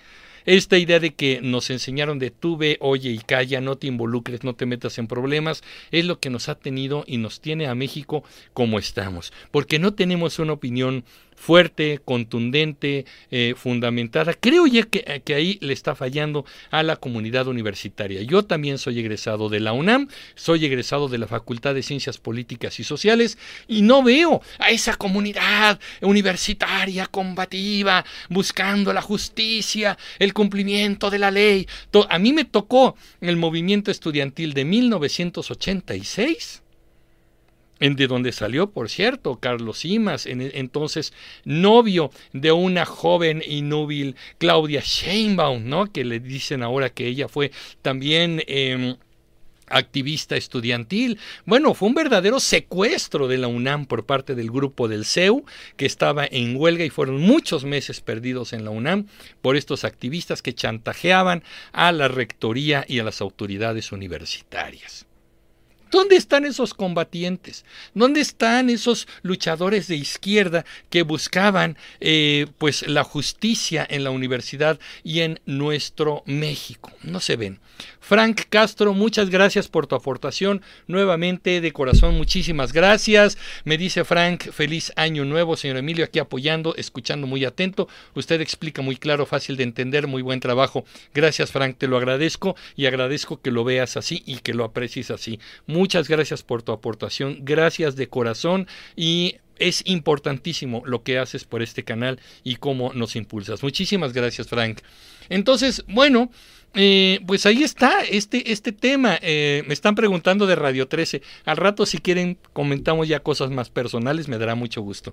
Esta 0.46 0.76
idea 0.76 1.00
de 1.00 1.14
que 1.14 1.40
nos 1.42 1.70
enseñaron 1.70 2.18
de 2.18 2.30
tú 2.30 2.58
ve, 2.58 2.76
oye 2.80 3.10
y 3.10 3.18
calla, 3.18 3.62
no 3.62 3.76
te 3.76 3.86
involucres, 3.86 4.44
no 4.44 4.54
te 4.54 4.66
metas 4.66 4.98
en 4.98 5.06
problemas, 5.06 5.62
es 5.90 6.04
lo 6.04 6.20
que 6.20 6.28
nos 6.28 6.50
ha 6.50 6.54
tenido 6.54 7.02
y 7.06 7.16
nos 7.16 7.40
tiene 7.40 7.66
a 7.66 7.74
México 7.74 8.24
como 8.52 8.78
estamos, 8.78 9.32
porque 9.50 9.78
no 9.78 9.94
tenemos 9.94 10.38
una 10.38 10.52
opinión 10.52 11.04
fuerte, 11.34 12.00
contundente, 12.04 13.04
eh, 13.30 13.54
fundamentada. 13.56 14.34
Creo 14.34 14.66
ya 14.66 14.84
que, 14.84 15.22
que, 15.24 15.34
ahí 15.34 15.58
le 15.60 15.72
está 15.72 15.94
fallando 15.94 16.44
a 16.70 16.82
la 16.82 16.96
comunidad 16.96 17.46
universitaria. 17.46 18.22
Yo 18.22 18.44
también 18.44 18.78
soy 18.78 19.00
egresado 19.00 19.48
de 19.48 19.60
la 19.60 19.72
UNAM, 19.72 20.08
soy 20.34 20.64
egresado 20.64 21.08
de 21.08 21.18
la 21.18 21.26
Facultad 21.26 21.74
de 21.74 21.82
Ciencias 21.82 22.18
Políticas 22.18 22.78
y 22.80 22.84
Sociales 22.84 23.38
y 23.68 23.82
no 23.82 24.02
veo 24.02 24.42
a 24.58 24.70
esa 24.70 24.96
comunidad 24.96 25.78
universitaria 26.00 27.06
combativa 27.06 28.04
buscando 28.28 28.92
la 28.92 29.02
justicia, 29.02 29.98
el 30.18 30.32
cumplimiento 30.32 31.10
de 31.10 31.18
la 31.18 31.30
ley. 31.30 31.66
A 32.08 32.18
mí 32.18 32.32
me 32.32 32.44
tocó 32.44 32.96
el 33.20 33.36
movimiento 33.36 33.90
estudiantil 33.90 34.54
de 34.54 34.64
1986 34.64 36.63
de 37.92 38.06
donde 38.06 38.32
salió, 38.32 38.70
por 38.70 38.88
cierto, 38.88 39.36
Carlos 39.36 39.80
Simas, 39.80 40.24
en, 40.24 40.40
entonces 40.54 41.12
novio 41.44 42.10
de 42.32 42.50
una 42.50 42.86
joven 42.86 43.42
inúbil 43.46 44.16
Claudia 44.38 44.80
Sheinbaum, 44.82 45.68
¿no? 45.68 45.92
Que 45.92 46.04
le 46.04 46.18
dicen 46.18 46.62
ahora 46.62 46.88
que 46.88 47.06
ella 47.06 47.28
fue 47.28 47.52
también 47.82 48.42
em, 48.46 48.96
activista 49.68 50.36
estudiantil. 50.36 51.18
Bueno, 51.44 51.74
fue 51.74 51.88
un 51.88 51.94
verdadero 51.94 52.40
secuestro 52.40 53.28
de 53.28 53.38
la 53.38 53.48
UNAM 53.48 53.86
por 53.86 54.06
parte 54.06 54.34
del 54.34 54.50
grupo 54.50 54.88
del 54.88 55.04
CEU, 55.04 55.44
que 55.76 55.86
estaba 55.86 56.26
en 56.26 56.56
huelga 56.56 56.84
y 56.84 56.90
fueron 56.90 57.20
muchos 57.20 57.64
meses 57.64 58.00
perdidos 58.00 58.52
en 58.52 58.64
la 58.64 58.70
UNAM 58.70 59.06
por 59.42 59.56
estos 59.56 59.84
activistas 59.84 60.42
que 60.42 60.54
chantajeaban 60.54 61.42
a 61.72 61.92
la 61.92 62.08
rectoría 62.08 62.84
y 62.88 62.98
a 62.98 63.04
las 63.04 63.20
autoridades 63.20 63.92
universitarias. 63.92 65.06
¿Dónde 65.94 66.16
están 66.16 66.44
esos 66.44 66.74
combatientes? 66.74 67.64
¿Dónde 67.94 68.20
están 68.20 68.68
esos 68.68 69.06
luchadores 69.22 69.86
de 69.86 69.94
izquierda 69.94 70.64
que 70.90 71.02
buscaban 71.02 71.78
eh, 72.00 72.48
pues 72.58 72.88
la 72.88 73.04
justicia 73.04 73.86
en 73.88 74.02
la 74.02 74.10
universidad 74.10 74.80
y 75.04 75.20
en 75.20 75.38
nuestro 75.46 76.24
México? 76.26 76.90
No 77.04 77.20
se 77.20 77.36
ven. 77.36 77.60
Frank 78.00 78.42
Castro, 78.50 78.92
muchas 78.92 79.30
gracias 79.30 79.68
por 79.68 79.86
tu 79.86 79.94
aportación. 79.94 80.60
Nuevamente, 80.86 81.62
de 81.62 81.72
corazón, 81.72 82.16
muchísimas 82.16 82.72
gracias. 82.72 83.38
Me 83.64 83.78
dice 83.78 84.04
Frank, 84.04 84.50
feliz 84.50 84.92
año 84.96 85.24
nuevo, 85.24 85.56
señor 85.56 85.78
Emilio, 85.78 86.04
aquí 86.04 86.18
apoyando, 86.18 86.74
escuchando 86.76 87.26
muy 87.26 87.46
atento. 87.46 87.88
Usted 88.14 88.42
explica 88.42 88.82
muy 88.82 88.96
claro, 88.96 89.24
fácil 89.24 89.56
de 89.56 89.62
entender, 89.62 90.06
muy 90.06 90.20
buen 90.20 90.40
trabajo. 90.40 90.84
Gracias, 91.14 91.50
Frank, 91.50 91.78
te 91.78 91.88
lo 91.88 91.96
agradezco 91.96 92.56
y 92.76 92.84
agradezco 92.84 93.40
que 93.40 93.50
lo 93.50 93.64
veas 93.64 93.96
así 93.96 94.22
y 94.26 94.36
que 94.36 94.52
lo 94.52 94.64
aprecies 94.64 95.10
así. 95.10 95.40
Muchas 95.84 96.08
gracias 96.08 96.42
por 96.42 96.62
tu 96.62 96.72
aportación, 96.72 97.40
gracias 97.42 97.94
de 97.94 98.08
corazón 98.08 98.66
y 98.96 99.36
es 99.58 99.82
importantísimo 99.84 100.82
lo 100.86 101.02
que 101.02 101.18
haces 101.18 101.44
por 101.44 101.60
este 101.60 101.84
canal 101.84 102.20
y 102.42 102.56
cómo 102.56 102.94
nos 102.94 103.16
impulsas. 103.16 103.62
Muchísimas 103.62 104.14
gracias, 104.14 104.48
Frank. 104.48 104.78
Entonces, 105.28 105.84
bueno, 105.86 106.30
eh, 106.72 107.20
pues 107.26 107.44
ahí 107.44 107.62
está 107.62 108.00
este, 108.00 108.50
este 108.50 108.72
tema. 108.72 109.18
Eh, 109.20 109.62
me 109.66 109.74
están 109.74 109.94
preguntando 109.94 110.46
de 110.46 110.54
Radio 110.54 110.88
13. 110.88 111.20
Al 111.44 111.58
rato, 111.58 111.84
si 111.84 111.98
quieren, 111.98 112.38
comentamos 112.54 113.06
ya 113.06 113.20
cosas 113.20 113.50
más 113.50 113.68
personales, 113.68 114.26
me 114.26 114.38
dará 114.38 114.54
mucho 114.54 114.80
gusto. 114.80 115.12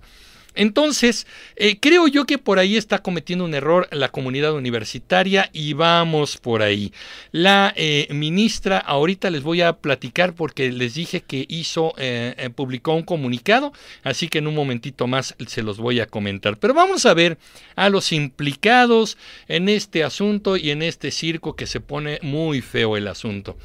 Entonces, 0.53 1.27
eh, 1.55 1.77
creo 1.79 2.07
yo 2.07 2.25
que 2.25 2.37
por 2.37 2.59
ahí 2.59 2.75
está 2.75 2.99
cometiendo 2.99 3.45
un 3.45 3.53
error 3.53 3.87
la 3.91 4.09
comunidad 4.09 4.53
universitaria 4.53 5.49
y 5.53 5.73
vamos 5.73 6.37
por 6.37 6.61
ahí. 6.61 6.91
La 7.31 7.73
eh, 7.75 8.07
ministra, 8.11 8.77
ahorita 8.77 9.29
les 9.29 9.43
voy 9.43 9.61
a 9.61 9.73
platicar 9.73 10.33
porque 10.33 10.71
les 10.71 10.95
dije 10.95 11.21
que 11.21 11.45
hizo, 11.47 11.93
eh, 11.97 12.49
publicó 12.55 12.93
un 12.93 13.03
comunicado, 13.03 13.71
así 14.03 14.27
que 14.27 14.39
en 14.39 14.47
un 14.47 14.55
momentito 14.55 15.07
más 15.07 15.35
se 15.47 15.63
los 15.63 15.77
voy 15.77 15.99
a 16.01 16.07
comentar. 16.07 16.57
Pero 16.57 16.73
vamos 16.73 17.05
a 17.05 17.13
ver 17.13 17.37
a 17.75 17.89
los 17.89 18.11
implicados 18.11 19.17
en 19.47 19.69
este 19.69 20.03
asunto 20.03 20.57
y 20.57 20.71
en 20.71 20.81
este 20.81 21.11
circo 21.11 21.55
que 21.55 21.67
se 21.67 21.79
pone 21.79 22.19
muy 22.21 22.61
feo 22.61 22.97
el 22.97 23.07
asunto. 23.07 23.57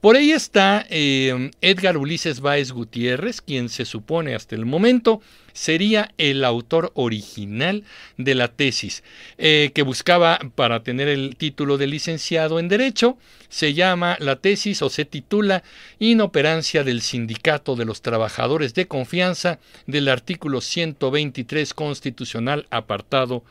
Por 0.00 0.16
ahí 0.16 0.30
está 0.30 0.86
Edgar 0.88 1.96
Ulises 1.96 2.40
Báez 2.40 2.70
Gutiérrez, 2.70 3.40
quien 3.40 3.68
se 3.68 3.84
supone 3.84 4.34
hasta 4.34 4.54
el 4.54 4.66
momento 4.66 5.20
sería 5.56 6.12
el 6.18 6.44
autor 6.44 6.92
original 6.94 7.82
de 8.18 8.34
la 8.34 8.48
tesis, 8.48 9.02
eh, 9.38 9.70
que 9.74 9.82
buscaba 9.82 10.38
para 10.54 10.82
tener 10.82 11.08
el 11.08 11.36
título 11.36 11.78
de 11.78 11.86
licenciado 11.86 12.60
en 12.60 12.68
Derecho. 12.68 13.16
Se 13.48 13.72
llama 13.72 14.16
la 14.20 14.36
tesis 14.36 14.82
o 14.82 14.90
se 14.90 15.06
titula 15.06 15.62
Inoperancia 15.98 16.84
del 16.84 17.00
Sindicato 17.00 17.74
de 17.74 17.86
los 17.86 18.02
Trabajadores 18.02 18.74
de 18.74 18.86
Confianza 18.86 19.58
del 19.86 20.08
artículo 20.08 20.60
123 20.60 21.72
constitucional 21.72 22.66
apartado. 22.70 23.42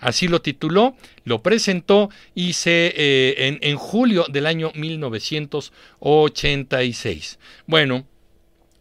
Así 0.00 0.28
lo 0.28 0.42
tituló, 0.42 0.96
lo 1.24 1.42
presentó 1.42 2.10
y 2.34 2.52
se 2.54 2.92
eh, 2.96 3.48
en, 3.48 3.58
en 3.62 3.76
julio 3.76 4.26
del 4.28 4.46
año 4.46 4.72
1986. 4.74 7.38
Bueno, 7.66 8.06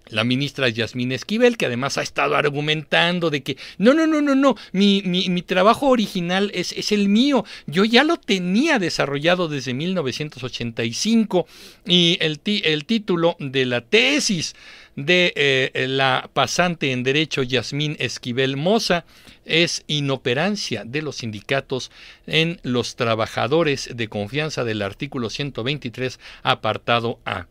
la 0.09 0.23
ministra 0.23 0.69
Yasmín 0.69 1.11
Esquivel, 1.11 1.57
que 1.57 1.67
además 1.67 1.97
ha 1.97 2.01
estado 2.01 2.35
argumentando 2.35 3.29
de 3.29 3.41
que 3.41 3.57
no, 3.77 3.93
no, 3.93 4.07
no, 4.07 4.21
no, 4.21 4.35
no, 4.35 4.55
mi, 4.71 5.01
mi, 5.03 5.41
trabajo 5.41 5.87
original 5.87 6.51
es, 6.53 6.73
es, 6.73 6.91
el 6.91 7.09
mío, 7.09 7.45
yo 7.67 7.85
ya 7.85 8.03
lo 8.03 8.17
tenía 8.17 8.79
desarrollado 8.79 9.47
desde 9.47 9.73
1985 9.73 11.47
y 11.85 12.17
el, 12.21 12.39
el 12.45 12.85
título 12.85 13.35
de 13.39 13.65
la 13.65 13.81
tesis 13.81 14.55
de 14.95 15.33
eh, 15.35 15.85
la 15.87 16.29
pasante 16.33 16.91
en 16.91 17.03
Derecho 17.03 17.43
Yasmín 17.43 17.95
Esquivel 17.99 18.57
Moza 18.57 19.05
es 19.49 19.83
inoperancia 19.87 20.85
de 20.85 21.01
los 21.01 21.17
sindicatos 21.17 21.91
en 22.27 22.59
los 22.63 22.95
trabajadores 22.95 23.89
de 23.93 24.07
confianza 24.07 24.63
del 24.63 24.81
artículo 24.81 25.29
123 25.29 26.19
apartado 26.43 27.19
A 27.25 27.47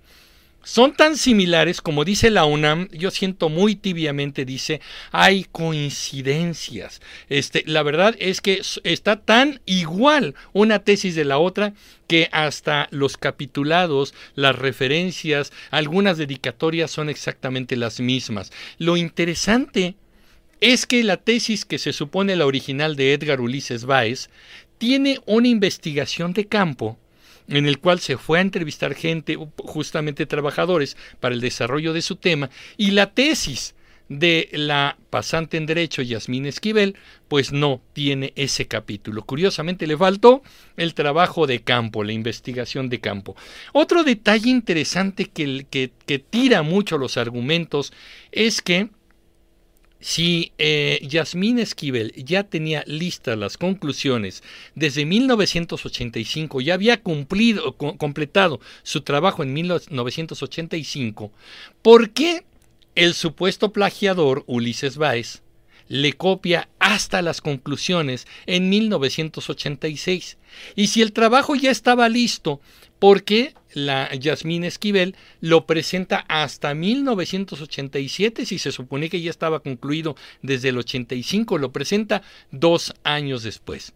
son 0.68 0.92
tan 0.92 1.16
similares 1.16 1.80
como 1.80 2.04
dice 2.04 2.28
la 2.28 2.44
UNAM, 2.44 2.88
yo 2.92 3.10
siento 3.10 3.48
muy 3.48 3.74
tibiamente, 3.74 4.44
dice, 4.44 4.82
hay 5.12 5.44
coincidencias. 5.44 7.00
Este, 7.30 7.62
la 7.66 7.82
verdad 7.82 8.14
es 8.18 8.42
que 8.42 8.60
está 8.84 9.16
tan 9.16 9.62
igual 9.64 10.34
una 10.52 10.80
tesis 10.80 11.14
de 11.14 11.24
la 11.24 11.38
otra 11.38 11.72
que 12.06 12.28
hasta 12.32 12.88
los 12.90 13.16
capitulados, 13.16 14.12
las 14.34 14.56
referencias, 14.56 15.52
algunas 15.70 16.18
dedicatorias 16.18 16.90
son 16.90 17.08
exactamente 17.08 17.74
las 17.74 17.98
mismas. 17.98 18.52
Lo 18.76 18.98
interesante 18.98 19.94
es 20.60 20.86
que 20.86 21.04
la 21.04 21.16
tesis 21.16 21.64
que 21.64 21.78
se 21.78 21.92
supone 21.92 22.36
la 22.36 22.46
original 22.46 22.96
de 22.96 23.12
Edgar 23.12 23.40
Ulises 23.40 23.84
Báez 23.84 24.28
tiene 24.78 25.20
una 25.26 25.48
investigación 25.48 26.32
de 26.32 26.46
campo 26.46 26.98
en 27.48 27.66
el 27.66 27.78
cual 27.78 27.98
se 28.00 28.18
fue 28.18 28.38
a 28.38 28.42
entrevistar 28.42 28.94
gente, 28.94 29.38
justamente 29.56 30.26
trabajadores, 30.26 30.96
para 31.18 31.34
el 31.34 31.40
desarrollo 31.40 31.92
de 31.92 32.02
su 32.02 32.16
tema, 32.16 32.50
y 32.76 32.90
la 32.90 33.12
tesis 33.14 33.74
de 34.08 34.48
la 34.52 34.96
pasante 35.10 35.56
en 35.58 35.66
Derecho 35.66 36.02
Yasmín 36.02 36.46
Esquivel, 36.46 36.96
pues 37.28 37.52
no 37.52 37.80
tiene 37.92 38.32
ese 38.36 38.66
capítulo. 38.66 39.22
Curiosamente 39.22 39.86
le 39.86 39.98
faltó 39.98 40.42
el 40.76 40.94
trabajo 40.94 41.46
de 41.46 41.60
campo, 41.60 42.04
la 42.04 42.12
investigación 42.12 42.88
de 42.88 43.00
campo. 43.00 43.36
Otro 43.72 44.04
detalle 44.04 44.48
interesante 44.48 45.26
que, 45.26 45.66
que, 45.68 45.90
que 46.06 46.18
tira 46.18 46.62
mucho 46.62 46.96
los 46.96 47.18
argumentos 47.18 47.92
es 48.32 48.62
que 48.62 48.88
si 50.00 50.52
eh, 50.58 51.00
Yasmín 51.02 51.58
Esquivel 51.58 52.12
ya 52.16 52.44
tenía 52.44 52.84
listas 52.86 53.36
las 53.36 53.58
conclusiones 53.58 54.42
desde 54.74 55.04
1985, 55.04 56.60
ya 56.60 56.74
había 56.74 57.02
cumplido, 57.02 57.76
completado 57.76 58.60
su 58.82 59.00
trabajo 59.00 59.42
en 59.42 59.52
1985, 59.52 61.32
¿por 61.82 62.10
qué 62.10 62.44
el 62.94 63.14
supuesto 63.14 63.72
plagiador 63.72 64.44
Ulises 64.46 64.96
Báez 64.96 65.42
le 65.88 66.12
copia 66.12 66.68
hasta 66.78 67.22
las 67.22 67.40
conclusiones 67.40 68.26
en 68.46 68.68
1986? 68.68 70.38
Y 70.76 70.88
si 70.88 71.02
el 71.02 71.12
trabajo 71.12 71.56
ya 71.56 71.70
estaba 71.70 72.08
listo, 72.08 72.60
¿por 72.98 73.24
qué 73.24 73.54
la 73.86 74.12
Yasmín 74.14 74.64
Esquivel 74.64 75.14
lo 75.40 75.66
presenta 75.66 76.24
hasta 76.28 76.74
1987, 76.74 78.46
si 78.46 78.58
se 78.58 78.72
supone 78.72 79.08
que 79.08 79.20
ya 79.20 79.30
estaba 79.30 79.60
concluido 79.60 80.16
desde 80.42 80.70
el 80.70 80.78
85, 80.78 81.58
lo 81.58 81.70
presenta 81.72 82.22
dos 82.50 82.94
años 83.04 83.42
después. 83.42 83.92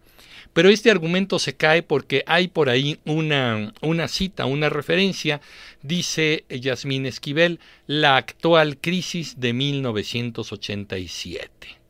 Pero 0.53 0.69
este 0.69 0.91
argumento 0.91 1.39
se 1.39 1.55
cae 1.55 1.83
porque 1.83 2.25
hay 2.27 2.49
por 2.49 2.69
ahí 2.69 2.99
una, 3.07 3.73
una 3.81 4.09
cita, 4.09 4.45
una 4.45 4.69
referencia, 4.69 5.41
dice 5.83 6.45
Yasmín 6.51 7.07
Esquivel, 7.07 7.59
la 7.87 8.19
actual 8.19 8.77
crisis 8.77 9.41
de 9.41 9.55
1987. 9.55 11.82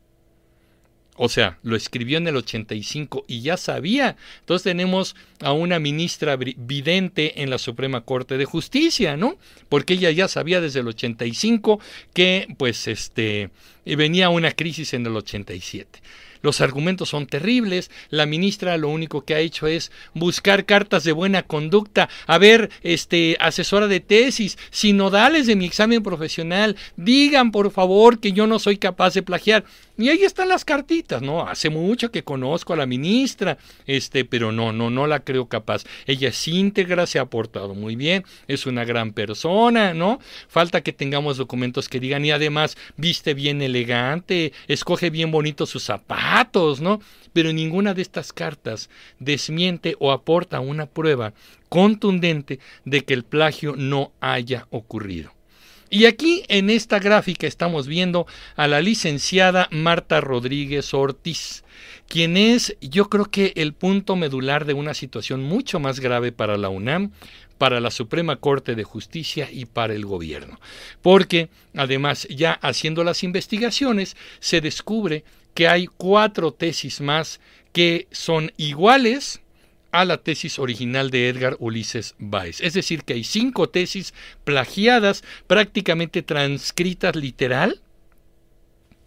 O 1.25 1.29
sea, 1.29 1.57
lo 1.63 1.77
escribió 1.77 2.17
en 2.17 2.27
el 2.27 2.35
85 2.35 3.23
y 3.29 3.39
ya 3.39 3.55
sabía. 3.55 4.17
Entonces 4.41 4.63
tenemos 4.63 5.15
a 5.39 5.53
una 5.53 5.79
ministra 5.79 6.35
vidente 6.35 7.41
en 7.41 7.49
la 7.49 7.59
Suprema 7.59 8.01
Corte 8.01 8.37
de 8.37 8.43
Justicia, 8.43 9.15
¿no? 9.15 9.37
Porque 9.69 9.93
ella 9.93 10.11
ya 10.11 10.27
sabía 10.27 10.59
desde 10.59 10.81
el 10.81 10.89
85 10.89 11.79
que 12.13 12.53
pues 12.57 12.89
este 12.89 13.51
venía 13.85 14.27
una 14.27 14.51
crisis 14.51 14.93
en 14.93 15.05
el 15.05 15.15
87 15.15 16.01
los 16.43 16.61
argumentos 16.61 17.09
son 17.09 17.25
terribles, 17.25 17.89
la 18.09 18.27
ministra 18.27 18.77
lo 18.77 18.89
único 18.89 19.23
que 19.23 19.33
ha 19.33 19.39
hecho 19.39 19.65
es 19.65 19.91
buscar 20.13 20.65
cartas 20.65 21.05
de 21.05 21.13
buena 21.13 21.43
conducta, 21.43 22.09
a 22.27 22.37
ver, 22.37 22.69
este, 22.83 23.37
asesora 23.39 23.87
de 23.87 24.01
tesis, 24.01 24.57
sinodales 24.69 25.47
de 25.47 25.55
mi 25.55 25.65
examen 25.65 26.03
profesional, 26.03 26.75
digan 26.97 27.51
por 27.51 27.71
favor 27.71 28.19
que 28.19 28.33
yo 28.33 28.45
no 28.45 28.59
soy 28.59 28.77
capaz 28.77 29.13
de 29.13 29.23
plagiar. 29.23 29.63
Y 29.95 30.09
ahí 30.09 30.23
están 30.23 30.49
las 30.49 30.65
cartitas, 30.65 31.21
¿no? 31.21 31.47
Hace 31.47 31.69
mucho 31.69 32.09
que 32.09 32.23
conozco 32.23 32.73
a 32.73 32.75
la 32.75 32.87
ministra, 32.87 33.59
este, 33.85 34.25
pero 34.25 34.51
no, 34.51 34.73
no, 34.73 34.89
no 34.89 35.05
la 35.05 35.19
creo 35.19 35.45
capaz. 35.45 35.83
Ella 36.07 36.29
es 36.29 36.47
íntegra, 36.47 37.05
se 37.05 37.19
ha 37.19 37.25
portado 37.25 37.75
muy 37.75 37.95
bien, 37.95 38.25
es 38.47 38.65
una 38.65 38.85
gran 38.85 39.13
persona, 39.13 39.93
¿no? 39.93 40.19
Falta 40.47 40.81
que 40.81 40.93
tengamos 40.93 41.37
documentos 41.37 41.89
que 41.89 41.99
digan 41.99 42.25
y 42.25 42.31
además 42.31 42.75
viste 42.97 43.35
bien 43.35 43.61
elegante, 43.61 44.51
escoge 44.67 45.11
bien 45.11 45.29
bonito 45.29 45.67
sus 45.67 45.83
zapatos, 45.83 46.81
¿no? 46.81 46.99
Pero 47.31 47.53
ninguna 47.53 47.93
de 47.93 48.01
estas 48.01 48.33
cartas 48.33 48.89
desmiente 49.19 49.95
o 49.99 50.11
aporta 50.11 50.59
una 50.59 50.87
prueba 50.87 51.33
contundente 51.69 52.59
de 52.83 53.01
que 53.05 53.13
el 53.13 53.23
plagio 53.23 53.75
no 53.75 54.11
haya 54.21 54.65
ocurrido. 54.71 55.33
Y 55.93 56.07
aquí 56.07 56.41
en 56.47 56.71
esta 56.71 56.97
gráfica 56.97 57.45
estamos 57.45 57.85
viendo 57.85 58.25
a 58.55 58.67
la 58.67 58.81
licenciada 58.81 59.67
Marta 59.69 60.21
Rodríguez 60.21 60.91
Ortiz, 60.95 61.63
quien 62.07 62.35
es 62.35 62.75
yo 62.81 63.09
creo 63.09 63.25
que 63.25 63.53
el 63.57 63.73
punto 63.73 64.15
medular 64.15 64.65
de 64.65 64.73
una 64.73 64.95
situación 64.95 65.43
mucho 65.43 65.79
más 65.79 65.99
grave 65.99 66.31
para 66.31 66.57
la 66.57 66.69
UNAM, 66.69 67.11
para 67.59 67.79
la 67.79 67.91
Suprema 67.91 68.37
Corte 68.37 68.73
de 68.73 68.83
Justicia 68.83 69.47
y 69.51 69.65
para 69.65 69.93
el 69.93 70.03
gobierno. 70.03 70.59
Porque 71.03 71.49
además 71.75 72.27
ya 72.27 72.53
haciendo 72.53 73.03
las 73.03 73.23
investigaciones 73.23 74.17
se 74.39 74.61
descubre 74.61 75.23
que 75.53 75.67
hay 75.67 75.85
cuatro 75.85 76.53
tesis 76.53 77.01
más 77.01 77.39
que 77.71 78.07
son 78.09 78.51
iguales 78.57 79.42
a 79.93 80.05
la 80.05 80.17
tesis 80.17 80.59
original 80.59 81.11
de 81.11 81.29
Edgar 81.29 81.55
Ulises 81.59 82.15
Báez. 82.17 82.59
Es 82.61 82.73
decir, 82.73 83.03
que 83.03 83.13
hay 83.13 83.23
cinco 83.23 83.69
tesis 83.69 84.13
plagiadas, 84.43 85.23
prácticamente 85.47 86.23
transcritas 86.23 87.15
literal, 87.15 87.79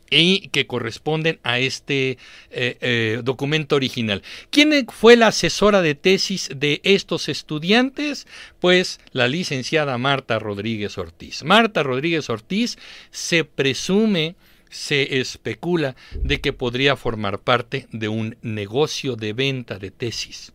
y 0.09 0.49
que 0.51 0.69
corresponden 0.69 1.41
a 1.43 1.59
este 1.59 2.19
eh, 2.53 2.79
eh, 2.81 3.21
documento 3.25 3.75
original. 3.75 4.23
¿Quién 4.51 4.87
fue 4.87 5.17
la 5.17 5.27
asesora 5.29 5.83
de 5.83 5.97
tesis 5.97 6.49
de 6.55 6.81
estos 6.85 7.29
estudiantes? 7.29 8.29
Pues 8.61 9.01
la 9.11 9.27
licenciada 9.27 9.99
Marta 9.99 10.39
Rodríguez 10.39 10.97
Ortiz. 10.99 11.43
Marta 11.43 11.83
Rodríguez 11.83 12.31
Ortiz 12.31 12.79
se 13.11 13.43
presume 13.43 14.37
se 14.71 15.21
especula 15.21 15.97
de 16.13 16.41
que 16.41 16.53
podría 16.53 16.97
formar 16.97 17.41
parte 17.41 17.89
de 17.93 18.09
un 18.09 18.37
negocio 18.43 19.17
de 19.17 19.33
venta 19.33 19.79
de 19.79 19.91
tesis 19.91 20.53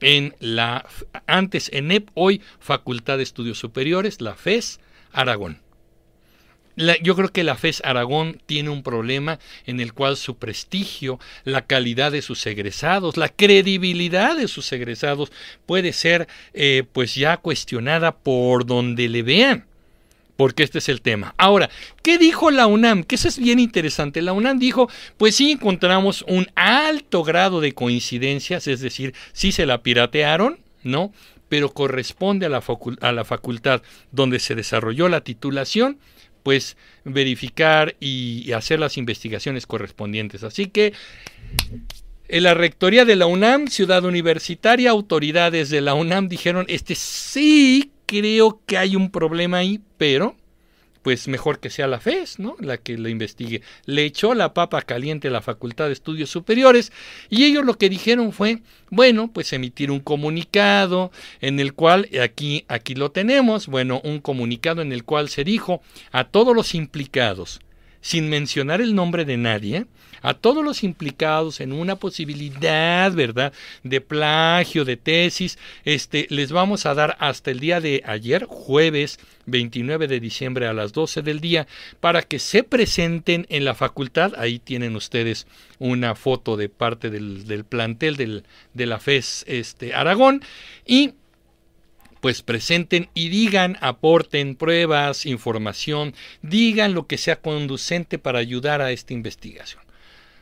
en 0.00 0.34
la 0.40 0.86
antes 1.26 1.70
ENEP, 1.72 2.10
hoy 2.14 2.40
Facultad 2.58 3.18
de 3.18 3.22
Estudios 3.22 3.58
Superiores, 3.58 4.20
la 4.20 4.34
FES 4.34 4.80
Aragón. 5.12 5.60
yo 7.02 7.16
creo 7.16 7.30
que 7.30 7.44
la 7.44 7.56
FES 7.56 7.82
Aragón 7.84 8.40
tiene 8.46 8.70
un 8.70 8.82
problema 8.82 9.38
en 9.66 9.80
el 9.80 9.92
cual 9.92 10.16
su 10.16 10.36
prestigio, 10.36 11.18
la 11.44 11.66
calidad 11.66 12.12
de 12.12 12.22
sus 12.22 12.46
egresados, 12.46 13.16
la 13.16 13.28
credibilidad 13.28 14.36
de 14.36 14.48
sus 14.48 14.72
egresados 14.72 15.32
puede 15.66 15.92
ser 15.92 16.28
eh, 16.54 16.84
pues 16.92 17.14
ya 17.14 17.36
cuestionada 17.36 18.16
por 18.16 18.66
donde 18.66 19.08
le 19.08 19.22
vean 19.22 19.69
porque 20.40 20.62
este 20.62 20.78
es 20.78 20.88
el 20.88 21.02
tema. 21.02 21.34
Ahora, 21.36 21.68
¿qué 22.02 22.16
dijo 22.16 22.50
la 22.50 22.66
UNAM? 22.66 23.04
Que 23.04 23.16
eso 23.16 23.28
es 23.28 23.38
bien 23.38 23.58
interesante. 23.58 24.22
La 24.22 24.32
UNAM 24.32 24.58
dijo, 24.58 24.88
pues 25.18 25.36
sí 25.36 25.50
encontramos 25.50 26.24
un 26.26 26.46
alto 26.54 27.22
grado 27.24 27.60
de 27.60 27.72
coincidencias, 27.72 28.66
es 28.66 28.80
decir, 28.80 29.12
sí 29.34 29.52
se 29.52 29.66
la 29.66 29.82
piratearon, 29.82 30.58
¿no? 30.82 31.12
Pero 31.50 31.74
corresponde 31.74 32.46
a 32.46 32.48
la, 32.48 32.62
a 33.02 33.12
la 33.12 33.24
facultad 33.26 33.82
donde 34.12 34.38
se 34.38 34.54
desarrolló 34.54 35.10
la 35.10 35.20
titulación, 35.20 35.98
pues 36.42 36.78
verificar 37.04 37.96
y, 38.00 38.50
hacer 38.52 38.80
las 38.80 38.96
investigaciones 38.96 39.66
correspondientes. 39.66 40.42
Así 40.42 40.68
que 40.68 40.94
en 42.28 42.44
la 42.44 42.54
rectoría 42.54 43.04
de 43.04 43.16
la 43.16 43.26
UNAM, 43.26 43.66
ciudad 43.66 44.06
universitaria, 44.06 44.88
autoridades 44.88 45.68
de 45.68 45.82
la 45.82 45.92
UNAM 45.92 46.28
dijeron, 46.28 46.64
este 46.70 46.94
sí 46.94 47.90
creo 48.10 48.60
que 48.66 48.76
hay 48.76 48.96
un 48.96 49.12
problema 49.12 49.58
ahí, 49.58 49.80
pero 49.96 50.34
pues 51.02 51.28
mejor 51.28 51.60
que 51.60 51.70
sea 51.70 51.86
la 51.86 52.00
FES, 52.00 52.40
¿no? 52.40 52.56
La 52.58 52.76
que 52.76 52.98
lo 52.98 53.08
investigue. 53.08 53.62
Le 53.86 54.04
echó 54.04 54.34
la 54.34 54.52
papa 54.52 54.82
caliente 54.82 55.28
a 55.28 55.30
la 55.30 55.40
Facultad 55.40 55.86
de 55.86 55.92
Estudios 55.92 56.28
Superiores 56.28 56.92
y 57.30 57.44
ellos 57.44 57.64
lo 57.64 57.78
que 57.78 57.88
dijeron 57.88 58.32
fue, 58.32 58.58
bueno, 58.90 59.30
pues 59.32 59.52
emitir 59.52 59.92
un 59.92 60.00
comunicado 60.00 61.12
en 61.40 61.60
el 61.60 61.72
cual, 61.72 62.08
aquí, 62.20 62.64
aquí 62.66 62.96
lo 62.96 63.12
tenemos, 63.12 63.68
bueno, 63.68 64.00
un 64.02 64.20
comunicado 64.20 64.82
en 64.82 64.92
el 64.92 65.04
cual 65.04 65.28
se 65.28 65.44
dijo 65.44 65.80
a 66.10 66.24
todos 66.24 66.54
los 66.54 66.74
implicados, 66.74 67.60
sin 68.00 68.28
mencionar 68.28 68.80
el 68.80 68.94
nombre 68.94 69.24
de 69.24 69.36
nadie, 69.36 69.86
a 70.22 70.34
todos 70.34 70.64
los 70.64 70.84
implicados 70.84 71.60
en 71.60 71.72
una 71.72 71.96
posibilidad, 71.96 73.12
¿verdad?, 73.12 73.52
de 73.82 74.00
plagio, 74.00 74.84
de 74.84 74.96
tesis, 74.96 75.58
este, 75.84 76.26
les 76.30 76.52
vamos 76.52 76.86
a 76.86 76.94
dar 76.94 77.16
hasta 77.20 77.50
el 77.50 77.60
día 77.60 77.80
de 77.80 78.02
ayer, 78.06 78.44
jueves 78.44 79.18
29 79.46 80.06
de 80.08 80.20
diciembre 80.20 80.66
a 80.66 80.72
las 80.72 80.92
12 80.92 81.22
del 81.22 81.40
día, 81.40 81.66
para 82.00 82.22
que 82.22 82.38
se 82.38 82.62
presenten 82.62 83.46
en 83.48 83.64
la 83.64 83.74
facultad. 83.74 84.32
Ahí 84.36 84.58
tienen 84.58 84.94
ustedes 84.96 85.46
una 85.78 86.14
foto 86.14 86.56
de 86.56 86.68
parte 86.68 87.10
del, 87.10 87.64
plantel 87.64 88.16
del, 88.16 88.44
de 88.74 88.86
la 88.86 88.98
FES 88.98 89.44
este, 89.48 89.94
Aragón 89.94 90.42
y 90.86 91.14
pues 92.20 92.42
presenten 92.42 93.08
y 93.14 93.28
digan, 93.28 93.76
aporten 93.80 94.54
pruebas, 94.54 95.26
información, 95.26 96.14
digan 96.42 96.94
lo 96.94 97.06
que 97.06 97.18
sea 97.18 97.40
conducente 97.40 98.18
para 98.18 98.38
ayudar 98.38 98.80
a 98.80 98.92
esta 98.92 99.12
investigación. 99.12 99.82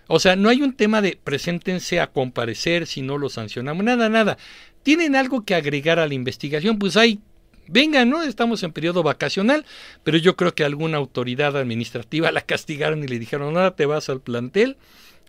O 0.07 0.21
sea, 0.21 0.37
no 0.37 0.49
hay 0.49 0.63
un 0.63 0.75
tema 0.75 1.03
de 1.03 1.19
preséntense 1.23 2.01
a 2.01 2.09
comparecer 2.09 2.87
si 2.87 3.03
no 3.03 3.19
lo 3.19 3.29
sancionamos, 3.29 3.85
nada, 3.85 4.09
nada. 4.09 4.39
¿Tienen 4.83 5.17
algo 5.17 5.45
que 5.45 5.55
agregar 5.55 5.99
a 5.99 6.09
la 6.09 6.15
investigación? 6.15 6.79
Pues 6.79 6.97
hay 6.97 7.21
vengan, 7.69 8.09
¿no? 8.09 8.23
Estamos 8.23 8.63
en 8.63 8.73
periodo 8.73 9.03
vacacional, 9.03 9.65
pero 10.03 10.17
yo 10.17 10.37
creo 10.37 10.55
que 10.55 10.65
alguna 10.65 10.97
autoridad 10.97 11.57
administrativa 11.57 12.33
la 12.33 12.41
castigaron 12.41 13.05
y 13.05 13.07
le 13.07 13.19
dijeron, 13.19 13.55
nada, 13.55 13.77
te 13.77 13.87
vas 13.87 14.09
al 14.09 14.21
plantel 14.21 14.77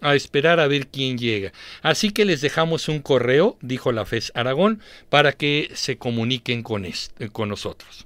a 0.02 0.16
esperar 0.16 0.60
a 0.60 0.68
ver 0.68 0.88
quién 0.88 1.18
llega. 1.18 1.52
Así 1.82 2.12
que 2.12 2.26
les 2.26 2.42
dejamos 2.42 2.88
un 2.88 3.00
correo, 3.00 3.58
dijo 3.62 3.92
la 3.92 4.06
FES 4.06 4.32
Aragón, 4.36 4.82
para 5.10 5.34
que 5.34 5.70
se 5.74 5.98
comuniquen 5.98 6.64
con, 6.64 6.86
con 7.32 7.50
nosotros. 7.50 8.06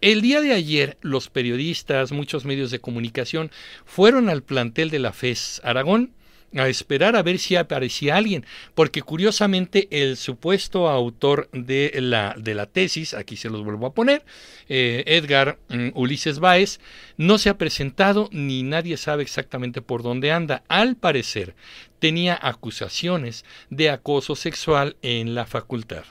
El 0.00 0.20
día 0.20 0.40
de 0.40 0.52
ayer, 0.52 0.98
los 1.00 1.30
periodistas, 1.30 2.12
muchos 2.12 2.44
medios 2.44 2.70
de 2.70 2.80
comunicación, 2.80 3.50
fueron 3.84 4.28
al 4.28 4.42
plantel 4.42 4.90
de 4.90 4.98
la 4.98 5.12
FES 5.12 5.60
Aragón 5.64 6.12
a 6.54 6.68
esperar 6.68 7.16
a 7.16 7.22
ver 7.22 7.38
si 7.38 7.56
aparecía 7.56 8.16
alguien, 8.16 8.44
porque 8.74 9.02
curiosamente 9.02 9.88
el 9.90 10.16
supuesto 10.16 10.88
autor 10.88 11.48
de 11.52 11.92
la, 12.00 12.34
de 12.38 12.54
la 12.54 12.66
tesis, 12.66 13.14
aquí 13.14 13.36
se 13.36 13.50
los 13.50 13.64
vuelvo 13.64 13.86
a 13.86 13.94
poner, 13.94 14.24
eh, 14.68 15.04
Edgar 15.06 15.58
mm, 15.68 15.90
Ulises 15.94 16.38
Báez, 16.38 16.80
no 17.16 17.38
se 17.38 17.48
ha 17.48 17.58
presentado 17.58 18.28
ni 18.32 18.62
nadie 18.62 18.96
sabe 18.96 19.22
exactamente 19.22 19.82
por 19.82 20.02
dónde 20.02 20.32
anda. 20.32 20.62
Al 20.68 20.96
parecer, 20.96 21.54
tenía 21.98 22.38
acusaciones 22.40 23.44
de 23.70 23.90
acoso 23.90 24.36
sexual 24.36 24.96
en 25.02 25.34
la 25.34 25.46
facultad. 25.46 26.04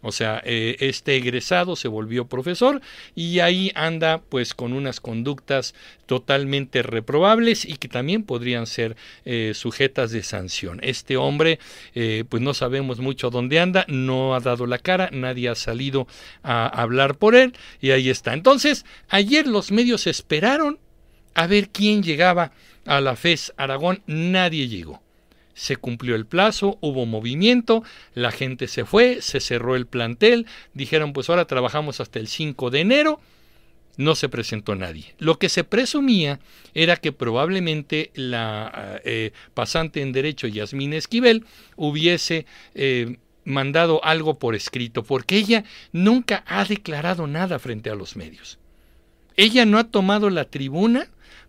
O 0.00 0.12
sea, 0.12 0.40
eh, 0.44 0.76
este 0.78 1.16
egresado 1.16 1.74
se 1.74 1.88
volvió 1.88 2.28
profesor 2.28 2.80
y 3.16 3.40
ahí 3.40 3.72
anda 3.74 4.18
pues 4.20 4.54
con 4.54 4.72
unas 4.72 5.00
conductas 5.00 5.74
totalmente 6.06 6.82
reprobables 6.82 7.64
y 7.64 7.78
que 7.78 7.88
también 7.88 8.22
podrían 8.22 8.68
ser 8.68 8.96
eh, 9.24 9.52
sujetas 9.54 10.12
de 10.12 10.22
sanción. 10.22 10.78
Este 10.82 11.16
hombre 11.16 11.58
eh, 11.96 12.24
pues 12.28 12.40
no 12.42 12.54
sabemos 12.54 13.00
mucho 13.00 13.30
dónde 13.30 13.58
anda, 13.58 13.84
no 13.88 14.36
ha 14.36 14.40
dado 14.40 14.66
la 14.66 14.78
cara, 14.78 15.10
nadie 15.12 15.48
ha 15.48 15.56
salido 15.56 16.06
a 16.44 16.68
hablar 16.68 17.16
por 17.16 17.34
él 17.34 17.54
y 17.80 17.90
ahí 17.90 18.08
está. 18.08 18.34
Entonces, 18.34 18.86
ayer 19.08 19.48
los 19.48 19.72
medios 19.72 20.06
esperaron 20.06 20.78
a 21.34 21.48
ver 21.48 21.70
quién 21.70 22.04
llegaba 22.04 22.52
a 22.86 23.00
la 23.00 23.16
FES 23.16 23.52
Aragón, 23.56 24.02
nadie 24.06 24.68
llegó 24.68 25.02
se 25.58 25.76
cumplió 25.76 26.14
el 26.14 26.24
plazo, 26.24 26.78
hubo 26.80 27.04
movimiento, 27.04 27.82
la 28.14 28.30
gente 28.30 28.68
se 28.68 28.84
fue, 28.84 29.20
se 29.20 29.40
cerró 29.40 29.74
el 29.74 29.86
plantel, 29.86 30.46
dijeron 30.72 31.12
pues 31.12 31.28
ahora 31.28 31.46
trabajamos 31.46 32.00
hasta 32.00 32.20
el 32.20 32.28
5 32.28 32.70
de 32.70 32.80
enero, 32.80 33.20
no 33.96 34.14
se 34.14 34.28
presentó 34.28 34.76
nadie. 34.76 35.16
Lo 35.18 35.40
que 35.40 35.48
se 35.48 35.64
presumía 35.64 36.38
era 36.74 36.96
que 36.96 37.10
probablemente 37.10 38.12
la 38.14 39.00
eh, 39.04 39.32
pasante 39.54 40.00
en 40.00 40.12
derecho 40.12 40.46
Yasmín 40.46 40.92
Esquivel 40.92 41.44
hubiese 41.74 42.46
eh, 42.76 43.16
mandado 43.44 44.04
algo 44.04 44.38
por 44.38 44.54
escrito, 44.54 45.02
porque 45.02 45.38
ella 45.38 45.64
nunca 45.90 46.44
ha 46.46 46.64
declarado 46.64 47.26
nada 47.26 47.58
frente 47.58 47.90
a 47.90 47.96
los 47.96 48.14
medios. 48.14 48.60
Ella 49.34 49.66
no 49.66 49.78
ha 49.78 49.90
tomado 49.90 50.30
la 50.30 50.44
tribuna 50.44 51.08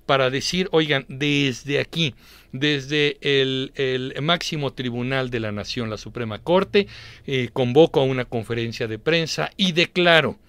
para 0.09 0.31
decir, 0.31 0.69
oigan, 0.71 1.05
desde 1.07 1.79
aquí, 1.79 2.15
desde 2.51 3.19
el, 3.21 4.11
máximo 4.23 4.73
tribunal 4.73 5.29
de 5.29 5.39
la 5.39 5.51
nación, 5.51 5.91
la 5.91 5.99
Suprema 5.99 6.39
Corte, 6.39 6.87
eh, 7.27 7.51
convoco 7.53 7.99
a 7.99 8.05
una 8.05 8.25
conferencia 8.25 8.87
de 8.87 8.97
prensa 8.97 9.51
y 9.55 9.73
declaro 9.73 10.39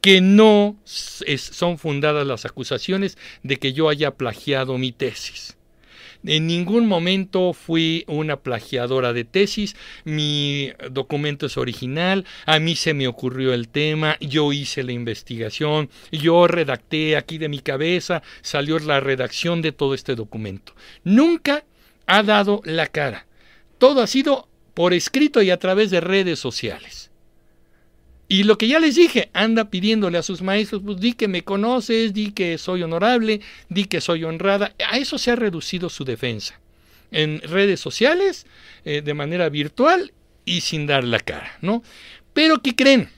que 0.00 0.20
no 0.20 0.74
son 0.84 1.78
fundadas 1.78 2.26
las 2.26 2.44
acusaciones 2.44 3.16
de 3.44 3.58
que 3.58 3.72
yo 3.72 3.88
haya 3.88 4.10
plagiado 4.16 4.78
mi 4.78 4.90
tesis. 4.90 5.56
En 6.24 6.46
ningún 6.46 6.86
momento 6.86 7.52
fui 7.52 8.04
una 8.08 8.40
plagiadora 8.40 9.12
de 9.12 9.24
tesis, 9.24 9.76
mi 10.04 10.72
documento 10.90 11.46
es 11.46 11.56
original, 11.56 12.24
a 12.44 12.58
mí 12.58 12.74
se 12.74 12.92
me 12.92 13.06
ocurrió 13.06 13.54
el 13.54 13.68
tema, 13.68 14.16
yo 14.20 14.52
hice 14.52 14.82
la 14.82 14.92
investigación, 14.92 15.90
yo 16.10 16.48
redacté 16.48 17.16
aquí 17.16 17.38
de 17.38 17.48
mi 17.48 17.60
cabeza, 17.60 18.22
salió 18.42 18.78
la 18.80 18.98
redacción 18.98 19.62
de 19.62 19.72
todo 19.72 19.94
este 19.94 20.16
documento. 20.16 20.74
Nunca 21.04 21.64
ha 22.06 22.22
dado 22.22 22.62
la 22.64 22.88
cara. 22.88 23.26
Todo 23.78 24.02
ha 24.02 24.06
sido 24.08 24.48
por 24.74 24.94
escrito 24.94 25.40
y 25.42 25.50
a 25.50 25.58
través 25.58 25.90
de 25.90 26.00
redes 26.00 26.38
sociales. 26.38 27.10
Y 28.28 28.42
lo 28.42 28.58
que 28.58 28.68
ya 28.68 28.78
les 28.78 28.94
dije, 28.94 29.30
anda 29.32 29.70
pidiéndole 29.70 30.18
a 30.18 30.22
sus 30.22 30.42
maestros, 30.42 30.82
pues 30.84 31.00
di 31.00 31.14
que 31.14 31.28
me 31.28 31.44
conoces, 31.44 32.12
di 32.12 32.32
que 32.32 32.58
soy 32.58 32.82
honorable, 32.82 33.40
di 33.70 33.84
que 33.86 34.02
soy 34.02 34.24
honrada. 34.24 34.74
A 34.86 34.98
eso 34.98 35.16
se 35.16 35.30
ha 35.30 35.36
reducido 35.36 35.88
su 35.88 36.04
defensa. 36.04 36.60
En 37.10 37.40
redes 37.40 37.80
sociales, 37.80 38.46
eh, 38.84 39.00
de 39.00 39.14
manera 39.14 39.48
virtual 39.48 40.12
y 40.44 40.60
sin 40.60 40.86
dar 40.86 41.04
la 41.04 41.20
cara, 41.20 41.56
¿no? 41.62 41.82
Pero 42.34 42.60
¿qué 42.60 42.76
creen? 42.76 43.08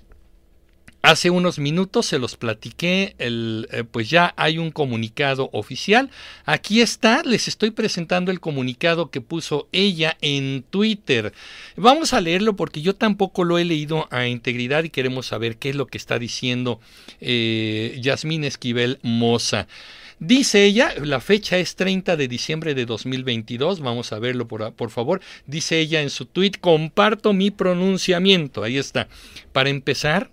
Hace 1.02 1.30
unos 1.30 1.58
minutos 1.58 2.04
se 2.04 2.18
los 2.18 2.36
platiqué, 2.36 3.14
eh, 3.18 3.84
pues 3.90 4.10
ya 4.10 4.34
hay 4.36 4.58
un 4.58 4.70
comunicado 4.70 5.48
oficial. 5.52 6.10
Aquí 6.44 6.82
está, 6.82 7.22
les 7.24 7.48
estoy 7.48 7.70
presentando 7.70 8.30
el 8.30 8.38
comunicado 8.38 9.10
que 9.10 9.22
puso 9.22 9.66
ella 9.72 10.18
en 10.20 10.62
Twitter. 10.68 11.32
Vamos 11.76 12.12
a 12.12 12.20
leerlo 12.20 12.54
porque 12.54 12.82
yo 12.82 12.94
tampoco 12.94 13.44
lo 13.44 13.58
he 13.58 13.64
leído 13.64 14.08
a 14.10 14.26
integridad 14.26 14.84
y 14.84 14.90
queremos 14.90 15.26
saber 15.26 15.56
qué 15.56 15.70
es 15.70 15.76
lo 15.76 15.86
que 15.86 15.96
está 15.96 16.18
diciendo 16.18 16.80
eh, 17.22 17.98
Yasmín 18.02 18.44
Esquivel 18.44 18.98
Moza. 19.02 19.68
Dice 20.18 20.66
ella, 20.66 20.92
la 21.02 21.20
fecha 21.20 21.56
es 21.56 21.76
30 21.76 22.14
de 22.16 22.28
diciembre 22.28 22.74
de 22.74 22.84
2022, 22.84 23.80
vamos 23.80 24.12
a 24.12 24.18
verlo 24.18 24.46
por, 24.46 24.74
por, 24.74 24.90
favor. 24.90 25.22
Dice 25.46 25.78
ella 25.78 26.02
en 26.02 26.10
su 26.10 26.26
tweet, 26.26 26.52
comparto 26.60 27.32
mi 27.32 27.50
pronunciamiento, 27.50 28.62
ahí 28.62 28.76
está. 28.76 29.08
Para 29.54 29.70
empezar, 29.70 30.30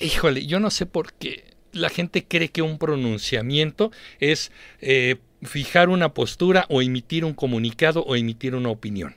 híjole, 0.00 0.46
yo 0.46 0.60
no 0.60 0.70
sé 0.70 0.86
por 0.86 1.12
qué 1.12 1.44
la 1.72 1.88
gente 1.88 2.24
cree 2.24 2.48
que 2.48 2.62
un 2.62 2.78
pronunciamiento 2.78 3.92
es 4.20 4.52
eh, 4.80 5.16
fijar 5.42 5.88
una 5.88 6.14
postura 6.14 6.66
o 6.68 6.82
emitir 6.82 7.24
un 7.24 7.34
comunicado 7.34 8.02
o 8.02 8.16
emitir 8.16 8.54
una 8.54 8.70
opinión. 8.70 9.16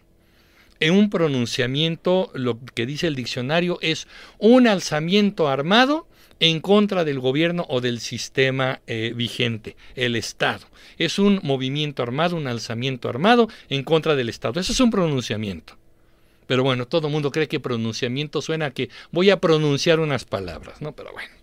En 0.79 0.93
un 0.93 1.09
pronunciamiento, 1.09 2.31
lo 2.33 2.59
que 2.73 2.85
dice 2.85 3.07
el 3.07 3.15
diccionario 3.15 3.77
es 3.81 4.07
un 4.39 4.67
alzamiento 4.67 5.47
armado 5.47 6.07
en 6.39 6.59
contra 6.59 7.03
del 7.03 7.19
gobierno 7.19 7.67
o 7.69 7.81
del 7.81 7.99
sistema 7.99 8.81
eh, 8.87 9.13
vigente, 9.15 9.75
el 9.95 10.15
Estado. 10.15 10.65
Es 10.97 11.19
un 11.19 11.39
movimiento 11.43 12.01
armado, 12.01 12.35
un 12.35 12.47
alzamiento 12.47 13.09
armado 13.09 13.47
en 13.69 13.83
contra 13.83 14.15
del 14.15 14.29
Estado. 14.29 14.59
Eso 14.59 14.73
es 14.73 14.79
un 14.79 14.89
pronunciamiento. 14.89 15.77
Pero 16.51 16.63
bueno, 16.63 16.85
todo 16.85 17.07
el 17.07 17.13
mundo 17.13 17.31
cree 17.31 17.47
que 17.47 17.61
pronunciamiento 17.61 18.41
suena 18.41 18.65
a 18.65 18.71
que 18.71 18.89
voy 19.09 19.29
a 19.29 19.39
pronunciar 19.39 20.01
unas 20.01 20.25
palabras, 20.25 20.81
¿no? 20.81 20.91
Pero 20.91 21.13
bueno. 21.13 21.33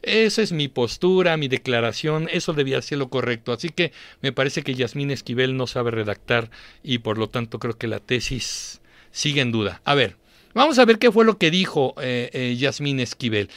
Esa 0.00 0.40
es 0.40 0.52
mi 0.52 0.68
postura, 0.68 1.36
mi 1.36 1.48
declaración, 1.48 2.30
eso 2.32 2.54
debía 2.54 2.80
ser 2.80 2.96
lo 2.96 3.10
correcto. 3.10 3.52
Así 3.52 3.68
que 3.68 3.92
me 4.22 4.32
parece 4.32 4.62
que 4.62 4.74
Yasmín 4.74 5.10
Esquivel 5.10 5.54
no 5.58 5.66
sabe 5.66 5.90
redactar 5.90 6.50
y 6.82 7.00
por 7.00 7.18
lo 7.18 7.28
tanto 7.28 7.58
creo 7.58 7.76
que 7.76 7.88
la 7.88 8.00
tesis 8.00 8.80
sigue 9.10 9.42
en 9.42 9.52
duda. 9.52 9.82
A 9.84 9.94
ver, 9.94 10.16
vamos 10.54 10.78
a 10.78 10.86
ver 10.86 10.98
qué 10.98 11.12
fue 11.12 11.26
lo 11.26 11.36
que 11.36 11.50
dijo 11.50 11.94
eh, 12.00 12.30
eh, 12.32 12.56
Yasmín 12.58 13.00
Esquivel. 13.00 13.50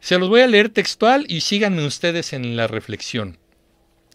Se 0.00 0.18
los 0.18 0.28
voy 0.28 0.42
a 0.42 0.46
leer 0.46 0.68
textual 0.68 1.24
y 1.26 1.40
síganme 1.40 1.86
ustedes 1.86 2.34
en 2.34 2.54
la 2.54 2.66
reflexión. 2.66 3.38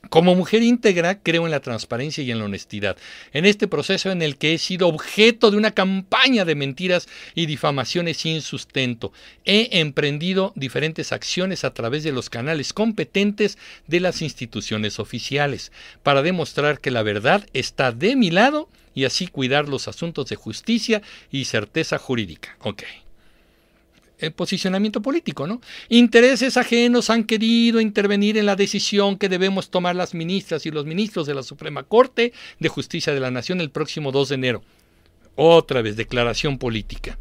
Como 0.07 0.33
mujer 0.33 0.63
íntegra, 0.63 1.21
creo 1.21 1.45
en 1.45 1.51
la 1.51 1.59
transparencia 1.59 2.23
y 2.23 2.31
en 2.31 2.39
la 2.39 2.45
honestidad. 2.45 2.97
En 3.31 3.45
este 3.45 3.67
proceso 3.67 4.09
en 4.09 4.21
el 4.21 4.37
que 4.37 4.53
he 4.53 4.57
sido 4.57 4.87
objeto 4.87 5.51
de 5.51 5.57
una 5.57 5.71
campaña 5.71 6.45
de 6.45 6.55
mentiras 6.55 7.07
y 7.35 7.45
difamaciones 7.45 8.17
sin 8.17 8.41
sustento, 8.41 9.11
he 9.45 9.79
emprendido 9.79 10.51
diferentes 10.55 11.11
acciones 11.11 11.63
a 11.63 11.73
través 11.73 12.03
de 12.03 12.11
los 12.11 12.29
canales 12.29 12.73
competentes 12.73 13.57
de 13.87 13.99
las 13.99 14.21
instituciones 14.21 14.99
oficiales 14.99 15.71
para 16.01 16.23
demostrar 16.23 16.79
que 16.79 16.91
la 16.91 17.03
verdad 17.03 17.45
está 17.53 17.91
de 17.91 18.15
mi 18.15 18.31
lado 18.31 18.69
y 18.95 19.05
así 19.05 19.27
cuidar 19.27 19.69
los 19.69 19.87
asuntos 19.87 20.27
de 20.29 20.35
justicia 20.37 21.01
y 21.29 21.45
certeza 21.45 21.99
jurídica. 21.99 22.57
Ok 22.61 22.83
posicionamiento 24.35 25.01
político, 25.01 25.47
¿no? 25.47 25.61
Intereses 25.87 26.57
ajenos 26.57 27.09
han 27.09 27.23
querido 27.23 27.81
intervenir 27.81 28.37
en 28.37 28.45
la 28.45 28.55
decisión 28.55 29.17
que 29.17 29.29
debemos 29.29 29.69
tomar 29.69 29.95
las 29.95 30.13
ministras 30.13 30.65
y 30.65 30.71
los 30.71 30.85
ministros 30.85 31.27
de 31.27 31.35
la 31.35 31.43
Suprema 31.43 31.83
Corte 31.83 32.33
de 32.59 32.69
Justicia 32.69 33.13
de 33.13 33.19
la 33.19 33.31
Nación 33.31 33.61
el 33.61 33.71
próximo 33.71 34.11
2 34.11 34.29
de 34.29 34.35
enero. 34.35 34.63
Otra 35.35 35.81
vez, 35.81 35.95
declaración 35.95 36.57
política. 36.57 37.17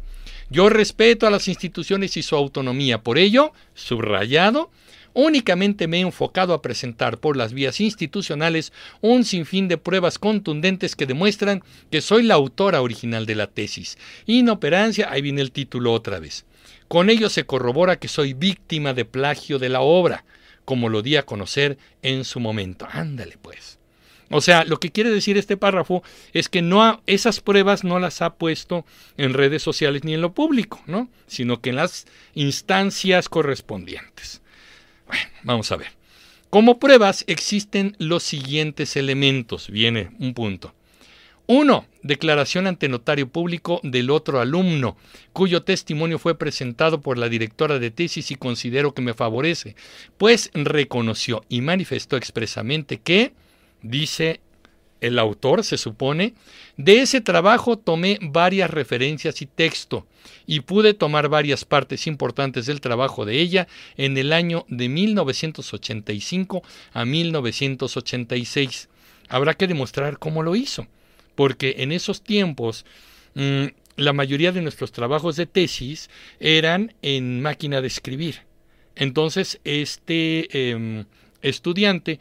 Yo 0.49 0.67
respeto 0.69 1.27
a 1.27 1.29
las 1.29 1.47
instituciones 1.47 2.17
y 2.17 2.23
su 2.23 2.35
autonomía. 2.35 3.01
Por 3.03 3.17
ello, 3.17 3.53
subrayado, 3.75 4.71
únicamente 5.13 5.87
me 5.87 5.97
he 5.97 6.01
enfocado 6.01 6.53
a 6.53 6.61
presentar 6.61 7.19
por 7.19 7.37
las 7.37 7.53
vías 7.53 7.79
institucionales 7.79 8.73
un 9.01 9.23
sinfín 9.25 9.67
de 9.67 9.77
pruebas 9.77 10.17
contundentes 10.17 10.95
que 10.95 11.05
demuestran 11.05 11.63
que 11.91 12.01
soy 12.01 12.23
la 12.23 12.33
autora 12.33 12.81
original 12.81 13.25
de 13.25 13.35
la 13.35 13.47
tesis. 13.47 13.97
Inoperancia, 14.25 15.09
ahí 15.11 15.21
viene 15.21 15.41
el 15.41 15.51
título 15.51 15.93
otra 15.93 16.19
vez. 16.19 16.45
Con 16.89 17.11
ello 17.11 17.29
se 17.29 17.45
corrobora 17.45 17.99
que 17.99 18.07
soy 18.07 18.33
víctima 18.33 18.95
de 18.95 19.05
plagio 19.05 19.59
de 19.59 19.69
la 19.69 19.81
obra, 19.81 20.25
como 20.65 20.89
lo 20.89 21.03
di 21.03 21.17
a 21.17 21.25
conocer 21.25 21.77
en 22.01 22.25
su 22.25 22.39
momento. 22.39 22.87
Ándale 22.91 23.37
pues. 23.41 23.77
O 24.31 24.41
sea, 24.41 24.63
lo 24.63 24.79
que 24.79 24.91
quiere 24.91 25.11
decir 25.11 25.37
este 25.37 25.55
párrafo 25.55 26.03
es 26.33 26.49
que 26.49 26.63
no 26.63 27.01
esas 27.05 27.41
pruebas 27.41 27.83
no 27.83 27.99
las 27.99 28.23
ha 28.23 28.33
puesto 28.35 28.85
en 29.17 29.35
redes 29.35 29.61
sociales 29.61 30.03
ni 30.03 30.15
en 30.15 30.21
lo 30.21 30.33
público, 30.33 30.81
¿no? 30.87 31.09
Sino 31.27 31.61
que 31.61 31.69
en 31.69 31.75
las 31.75 32.07
instancias 32.33 33.29
correspondientes. 33.29 34.41
Bueno, 35.07 35.29
vamos 35.43 35.71
a 35.71 35.77
ver. 35.77 35.91
Como 36.49 36.79
pruebas 36.79 37.23
existen 37.27 37.95
los 37.99 38.23
siguientes 38.23 38.95
elementos. 38.95 39.69
Viene 39.69 40.09
un 40.17 40.33
punto. 40.33 40.73
Uno, 41.51 41.87
declaración 42.03 42.67
ante 42.67 42.89
notario 42.89 43.27
público 43.27 43.79
del 43.81 44.11
otro 44.11 44.39
alumno, 44.39 44.97
cuyo 45.33 45.63
testimonio 45.63 46.19
fue 46.19 46.37
presentado 46.37 47.01
por 47.01 47.17
la 47.17 47.27
directora 47.27 47.79
de 47.79 47.89
tesis 47.89 48.29
y 48.29 48.35
considero 48.35 48.93
que 48.93 49.01
me 49.01 49.15
favorece, 49.15 49.75
pues 50.19 50.51
reconoció 50.53 51.43
y 51.49 51.61
manifestó 51.61 52.17
expresamente 52.17 52.99
que, 52.99 53.33
dice 53.81 54.41
el 55.01 55.17
autor, 55.17 55.63
se 55.63 55.79
supone, 55.79 56.35
de 56.77 57.01
ese 57.01 57.19
trabajo 57.19 57.79
tomé 57.79 58.19
varias 58.21 58.69
referencias 58.69 59.41
y 59.41 59.47
texto 59.47 60.05
y 60.45 60.59
pude 60.59 60.93
tomar 60.93 61.29
varias 61.29 61.65
partes 61.65 62.05
importantes 62.05 62.67
del 62.67 62.79
trabajo 62.79 63.25
de 63.25 63.39
ella 63.39 63.67
en 63.97 64.19
el 64.19 64.33
año 64.33 64.67
de 64.67 64.87
1985 64.87 66.61
a 66.93 67.05
1986. 67.05 68.87
Habrá 69.29 69.55
que 69.55 69.65
demostrar 69.65 70.19
cómo 70.19 70.43
lo 70.43 70.55
hizo 70.55 70.85
porque 71.39 71.75
en 71.77 71.93
esos 71.93 72.21
tiempos 72.21 72.85
mm, 73.33 73.67
la 73.95 74.11
mayoría 74.11 74.51
de 74.51 74.61
nuestros 74.61 74.91
trabajos 74.91 75.37
de 75.37 75.45
tesis 75.45 76.09
eran 76.41 76.93
en 77.01 77.41
máquina 77.41 77.79
de 77.79 77.87
escribir. 77.87 78.41
Entonces, 78.97 79.61
este 79.63 80.71
em, 80.71 81.05
estudiante 81.41 82.19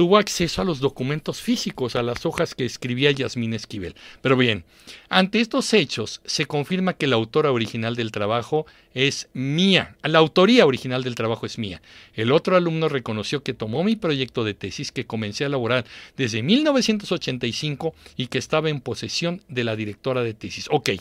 tuvo 0.00 0.16
acceso 0.16 0.62
a 0.62 0.64
los 0.64 0.80
documentos 0.80 1.42
físicos, 1.42 1.94
a 1.94 2.02
las 2.02 2.24
hojas 2.24 2.54
que 2.54 2.64
escribía 2.64 3.10
Yasmín 3.10 3.52
Esquivel. 3.52 3.94
Pero 4.22 4.34
bien, 4.34 4.64
ante 5.10 5.42
estos 5.42 5.74
hechos 5.74 6.22
se 6.24 6.46
confirma 6.46 6.94
que 6.94 7.06
la 7.06 7.16
autora 7.16 7.52
original 7.52 7.96
del 7.96 8.10
trabajo 8.10 8.64
es 8.94 9.28
mía, 9.34 9.96
la 10.02 10.18
autoría 10.18 10.64
original 10.64 11.04
del 11.04 11.16
trabajo 11.16 11.44
es 11.44 11.58
mía. 11.58 11.82
El 12.14 12.32
otro 12.32 12.56
alumno 12.56 12.88
reconoció 12.88 13.42
que 13.42 13.52
tomó 13.52 13.84
mi 13.84 13.94
proyecto 13.94 14.42
de 14.42 14.54
tesis 14.54 14.90
que 14.90 15.04
comencé 15.04 15.44
a 15.44 15.48
elaborar 15.48 15.84
desde 16.16 16.42
1985 16.42 17.94
y 18.16 18.28
que 18.28 18.38
estaba 18.38 18.70
en 18.70 18.80
posesión 18.80 19.42
de 19.48 19.64
la 19.64 19.76
directora 19.76 20.22
de 20.22 20.32
tesis. 20.32 20.66
Ok. 20.70 20.92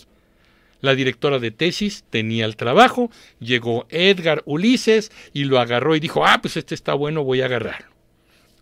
La 0.82 0.94
directora 0.94 1.40
de 1.40 1.52
tesis 1.52 2.04
tenía 2.10 2.44
el 2.44 2.58
trabajo, 2.58 3.10
llegó 3.40 3.88
Edgar 3.92 4.44
Ulises 4.46 5.10
y 5.32 5.46
lo 5.46 5.58
agarró 5.58 5.96
y 5.96 6.02
dijo, 6.02 6.26
ah, 6.26 6.40
pues 6.42 6.58
este 6.58 6.76
está 6.76 6.94
bueno, 6.96 7.24
voy 7.24 7.40
a 7.40 7.46
agarrarlo. 7.46 7.99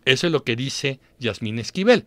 Eso 0.07 0.27
es 0.27 0.31
lo 0.31 0.45
que 0.45 0.55
dice 0.55 1.01
Yasmín 1.19 1.59
Esquivel. 1.59 2.05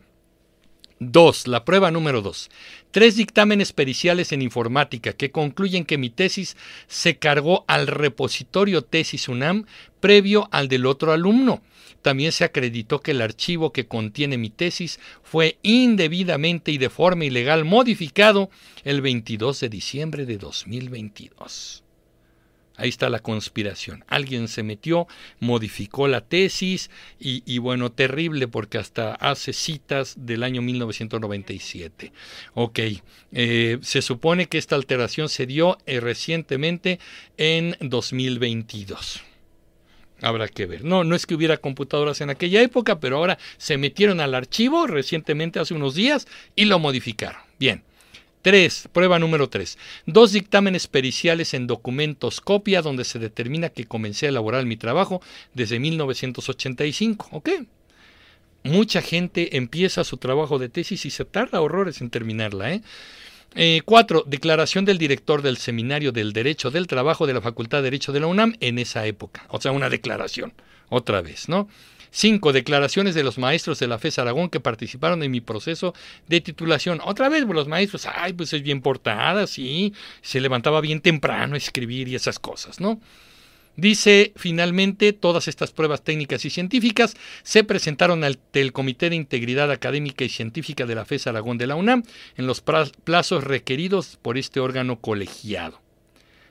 Dos, 1.01 1.47
la 1.47 1.67
prueba 1.67 1.91
número 1.91 2.23
dos. 2.23 2.49
Tres 2.93 3.17
dictámenes 3.17 3.75
periciales 3.75 4.33
en 4.33 4.41
informática 4.41 5.13
que 5.13 5.31
concluyen 5.31 5.85
que 5.85 5.99
mi 5.99 6.09
tesis 6.09 6.57
se 6.87 7.19
cargó 7.19 7.67
al 7.69 7.87
repositorio 7.87 8.81
Tesis 8.81 9.29
UNAM 9.29 9.67
previo 10.01 10.49
al 10.51 10.69
del 10.69 10.87
otro 10.87 11.13
alumno. 11.13 11.63
También 12.01 12.33
se 12.33 12.45
acreditó 12.45 13.01
que 13.01 13.11
el 13.11 13.21
archivo 13.21 13.71
que 13.71 13.87
contiene 13.87 14.39
mi 14.39 14.49
tesis 14.49 14.99
fue 15.23 15.59
indebidamente 15.63 16.73
y 16.73 16.79
de 16.79 16.89
forma 16.89 17.27
ilegal 17.27 17.67
modificado 17.67 18.49
el 18.83 19.03
22 19.03 19.61
de 19.61 19.69
diciembre 19.69 20.25
de 20.25 20.39
2022. 20.39 21.85
Ahí 22.81 22.89
está 22.89 23.11
la 23.11 23.19
conspiración. 23.19 24.05
Alguien 24.09 24.49
se 24.49 24.63
metió, 24.63 25.07
modificó 25.39 26.09
la 26.09 26.23
tesis 26.23 26.91
y, 27.19 27.59
bueno, 27.59 27.93
terrible 27.93 28.49
porque 28.49 28.79
hasta 28.79 29.15
hace 29.17 29.53
citas 29.53 30.15
del 30.17 30.43
año 30.43 30.63
1997. 30.63 32.13
Ok, 32.55 32.79
eh, 33.33 33.79
se 33.83 34.01
supone 34.01 34.47
que 34.47 34.57
esta 34.57 34.77
alteración 34.77 35.29
se 35.29 35.45
dio 35.45 35.77
eh, 35.85 36.01
recientemente 36.01 36.99
en 37.37 37.77
2022. 37.81 39.21
Habrá 40.23 40.49
que 40.49 40.65
ver. 40.65 40.83
No, 40.83 41.05
no 41.05 41.15
es 41.15 41.27
que 41.27 41.35
hubiera 41.35 41.59
computadoras 41.59 42.23
en 42.23 42.31
aquella 42.31 42.63
época, 42.63 42.99
pero 42.99 43.19
ahora 43.19 43.39
se 43.59 43.77
metieron 43.77 44.21
al 44.21 44.35
archivo 44.35 44.87
recientemente 44.87 45.61
hace 45.61 45.75
unos 45.75 45.95
días 45.95 46.27
y 46.57 46.65
lo 46.65 46.79
modificaron. 46.79 47.43
Bien. 47.59 47.83
3. 48.43 48.89
Prueba 48.93 49.19
número 49.19 49.49
3. 49.49 49.79
Dos 50.07 50.33
dictámenes 50.33 50.87
periciales 50.87 51.55
en 51.55 51.67
documentos 51.67 52.41
copia 52.41 52.83
donde 52.83 53.05
se 53.05 53.19
determina 53.19 53.69
que 53.69 53.85
comencé 53.85 54.27
a 54.27 54.29
elaborar 54.31 54.65
mi 54.67 54.77
trabajo 54.77 55.21
desde 55.55 55.79
1985. 55.79 57.29
¿Ok? 57.33 57.51
Mucha 58.63 59.01
gente 59.01 59.57
empieza 59.57 60.05
su 60.05 60.19
trabajo 60.19 60.59
de 60.59 60.69
tesis 60.69 61.07
y 61.07 61.11
se 61.11 61.25
tarda 61.25 61.61
horrores 61.61 62.01
en 62.01 62.11
terminarla. 62.11 62.75
¿eh? 62.75 62.83
Eh, 63.55 63.83
cuatro, 63.85 64.23
declaración 64.27 64.85
del 64.85 64.99
director 64.99 65.43
del 65.43 65.57
Seminario 65.57 66.13
del 66.13 66.33
Derecho 66.33 66.71
del 66.71 66.87
Trabajo 66.87 67.27
de 67.27 67.35
la 67.35 67.41
Facultad 67.41 67.79
de 67.79 67.85
Derecho 67.85 68.13
de 68.13 68.21
la 68.21 68.27
UNAM 68.27 68.55
en 68.61 68.79
esa 68.79 69.07
época. 69.07 69.47
O 69.49 69.61
sea, 69.61 69.73
una 69.73 69.89
declaración, 69.89 70.53
otra 70.89 71.23
vez, 71.23 71.49
¿no? 71.49 71.69
Cinco, 72.11 72.53
declaraciones 72.53 73.15
de 73.15 73.23
los 73.23 73.39
maestros 73.39 73.79
de 73.79 73.87
la 73.87 73.99
FES 73.99 74.19
Aragón 74.19 74.51
que 74.51 74.61
participaron 74.61 75.23
en 75.23 75.31
mi 75.31 75.41
proceso 75.41 75.95
de 76.27 76.41
titulación. 76.41 77.01
Otra 77.05 77.29
vez, 77.29 77.45
los 77.45 77.69
maestros, 77.69 78.07
ay, 78.07 78.33
pues 78.33 78.53
es 78.53 78.63
bien 78.63 78.83
portada, 78.83 79.47
sí, 79.47 79.95
se 80.23 80.41
levantaba 80.41 80.81
bien 80.81 81.01
temprano 81.01 81.55
a 81.55 81.59
escribir 81.59 82.09
y 82.09 82.17
esas 82.17 82.39
cosas, 82.39 82.81
¿no? 82.81 83.01
Dice, 83.77 84.33
finalmente, 84.37 85.13
todas 85.13 85.49
estas 85.49 85.71
pruebas 85.71 86.03
técnicas 86.03 86.45
y 86.45 86.51
científicas 86.51 87.17
se 87.43 87.65
presentaron 87.65 88.25
ante 88.25 88.61
el 88.61 88.73
Comité 88.73 89.09
de 89.09 89.17
Integridad 89.17 89.71
Académica 89.71 90.25
y 90.25 90.29
Científica 90.29 90.87
de 90.87 90.97
la 90.97 91.05
FES 91.05 91.29
Aragón 91.29 91.57
de 91.57 91.69
la 91.69 91.77
UNAM 91.77 92.03
en 92.37 92.47
los 92.47 92.61
plazos 92.61 93.45
requeridos 93.45 94.19
por 94.21 94.37
este 94.37 94.61
órgano 94.61 95.01
colegiado. 95.01 95.81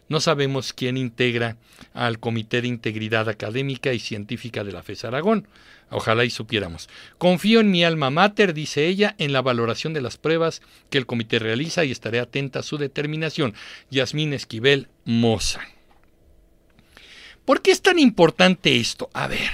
No 0.10 0.20
sabemos 0.20 0.74
quién 0.74 0.98
integra 0.98 1.56
al 1.94 2.20
Comité 2.20 2.62
de 2.62 2.68
Integridad 2.68 3.30
Académica 3.30 3.94
y 3.94 4.00
Científica 4.00 4.64
de 4.64 4.72
la 4.72 4.84
FES 4.84 5.06
Aragón. 5.06 5.48
Ojalá 5.92 6.26
y 6.26 6.30
supiéramos. 6.30 6.90
Confío 7.18 7.62
en 7.62 7.72
mi 7.72 7.84
alma 7.84 8.10
mater, 8.10 8.54
dice 8.54 8.88
ella, 8.88 9.16
en 9.18 9.34
la 9.34 9.42
valoración 9.42 9.94
de 9.94 10.02
las 10.02 10.18
pruebas 10.18 10.62
que 10.90 10.98
el 10.98 11.06
comité 11.06 11.40
realiza 11.40 11.86
y 11.86 11.92
estaré 11.92 12.20
atenta 12.20 12.60
a 12.60 12.64
su 12.64 12.78
determinación. 12.78 13.54
Yasmín 13.90 14.34
Esquivel 14.34 14.88
Moza. 15.06 15.62
¿Por 17.46 17.62
qué 17.62 17.72
es 17.72 17.82
tan 17.82 17.98
importante 17.98 18.78
esto? 18.78 19.10
A 19.14 19.28
ver. 19.28 19.50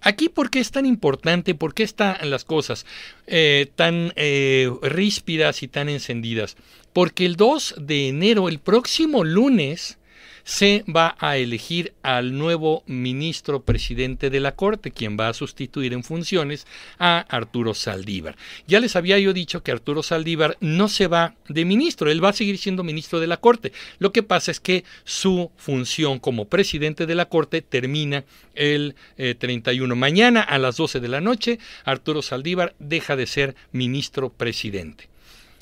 Aquí, 0.00 0.28
¿por 0.28 0.50
qué 0.50 0.60
es 0.60 0.70
tan 0.70 0.86
importante? 0.86 1.56
¿Por 1.56 1.74
qué 1.74 1.82
están 1.82 2.30
las 2.30 2.44
cosas 2.44 2.86
eh, 3.26 3.72
tan 3.74 4.12
eh, 4.14 4.70
ríspidas 4.82 5.64
y 5.64 5.68
tan 5.68 5.88
encendidas? 5.88 6.56
Porque 6.96 7.26
el 7.26 7.36
2 7.36 7.74
de 7.76 8.08
enero, 8.08 8.48
el 8.48 8.58
próximo 8.58 9.22
lunes, 9.22 9.98
se 10.44 10.82
va 10.88 11.14
a 11.18 11.36
elegir 11.36 11.92
al 12.02 12.38
nuevo 12.38 12.84
ministro 12.86 13.60
presidente 13.60 14.30
de 14.30 14.40
la 14.40 14.56
Corte, 14.56 14.92
quien 14.92 15.18
va 15.20 15.28
a 15.28 15.34
sustituir 15.34 15.92
en 15.92 16.02
funciones 16.02 16.66
a 16.98 17.18
Arturo 17.18 17.74
Saldívar. 17.74 18.38
Ya 18.66 18.80
les 18.80 18.96
había 18.96 19.18
yo 19.18 19.34
dicho 19.34 19.62
que 19.62 19.72
Arturo 19.72 20.02
Saldívar 20.02 20.56
no 20.60 20.88
se 20.88 21.06
va 21.06 21.34
de 21.50 21.66
ministro, 21.66 22.10
él 22.10 22.24
va 22.24 22.30
a 22.30 22.32
seguir 22.32 22.56
siendo 22.56 22.82
ministro 22.82 23.20
de 23.20 23.26
la 23.26 23.36
Corte. 23.36 23.72
Lo 23.98 24.10
que 24.10 24.22
pasa 24.22 24.50
es 24.50 24.58
que 24.58 24.82
su 25.04 25.50
función 25.58 26.18
como 26.18 26.46
presidente 26.46 27.04
de 27.04 27.14
la 27.14 27.28
Corte 27.28 27.60
termina 27.60 28.24
el 28.54 28.94
31. 29.16 29.92
Eh, 29.92 29.98
Mañana 29.98 30.40
a 30.40 30.58
las 30.58 30.78
12 30.78 31.00
de 31.00 31.08
la 31.08 31.20
noche, 31.20 31.58
Arturo 31.84 32.22
Saldívar 32.22 32.74
deja 32.78 33.16
de 33.16 33.26
ser 33.26 33.54
ministro 33.70 34.30
presidente. 34.30 35.10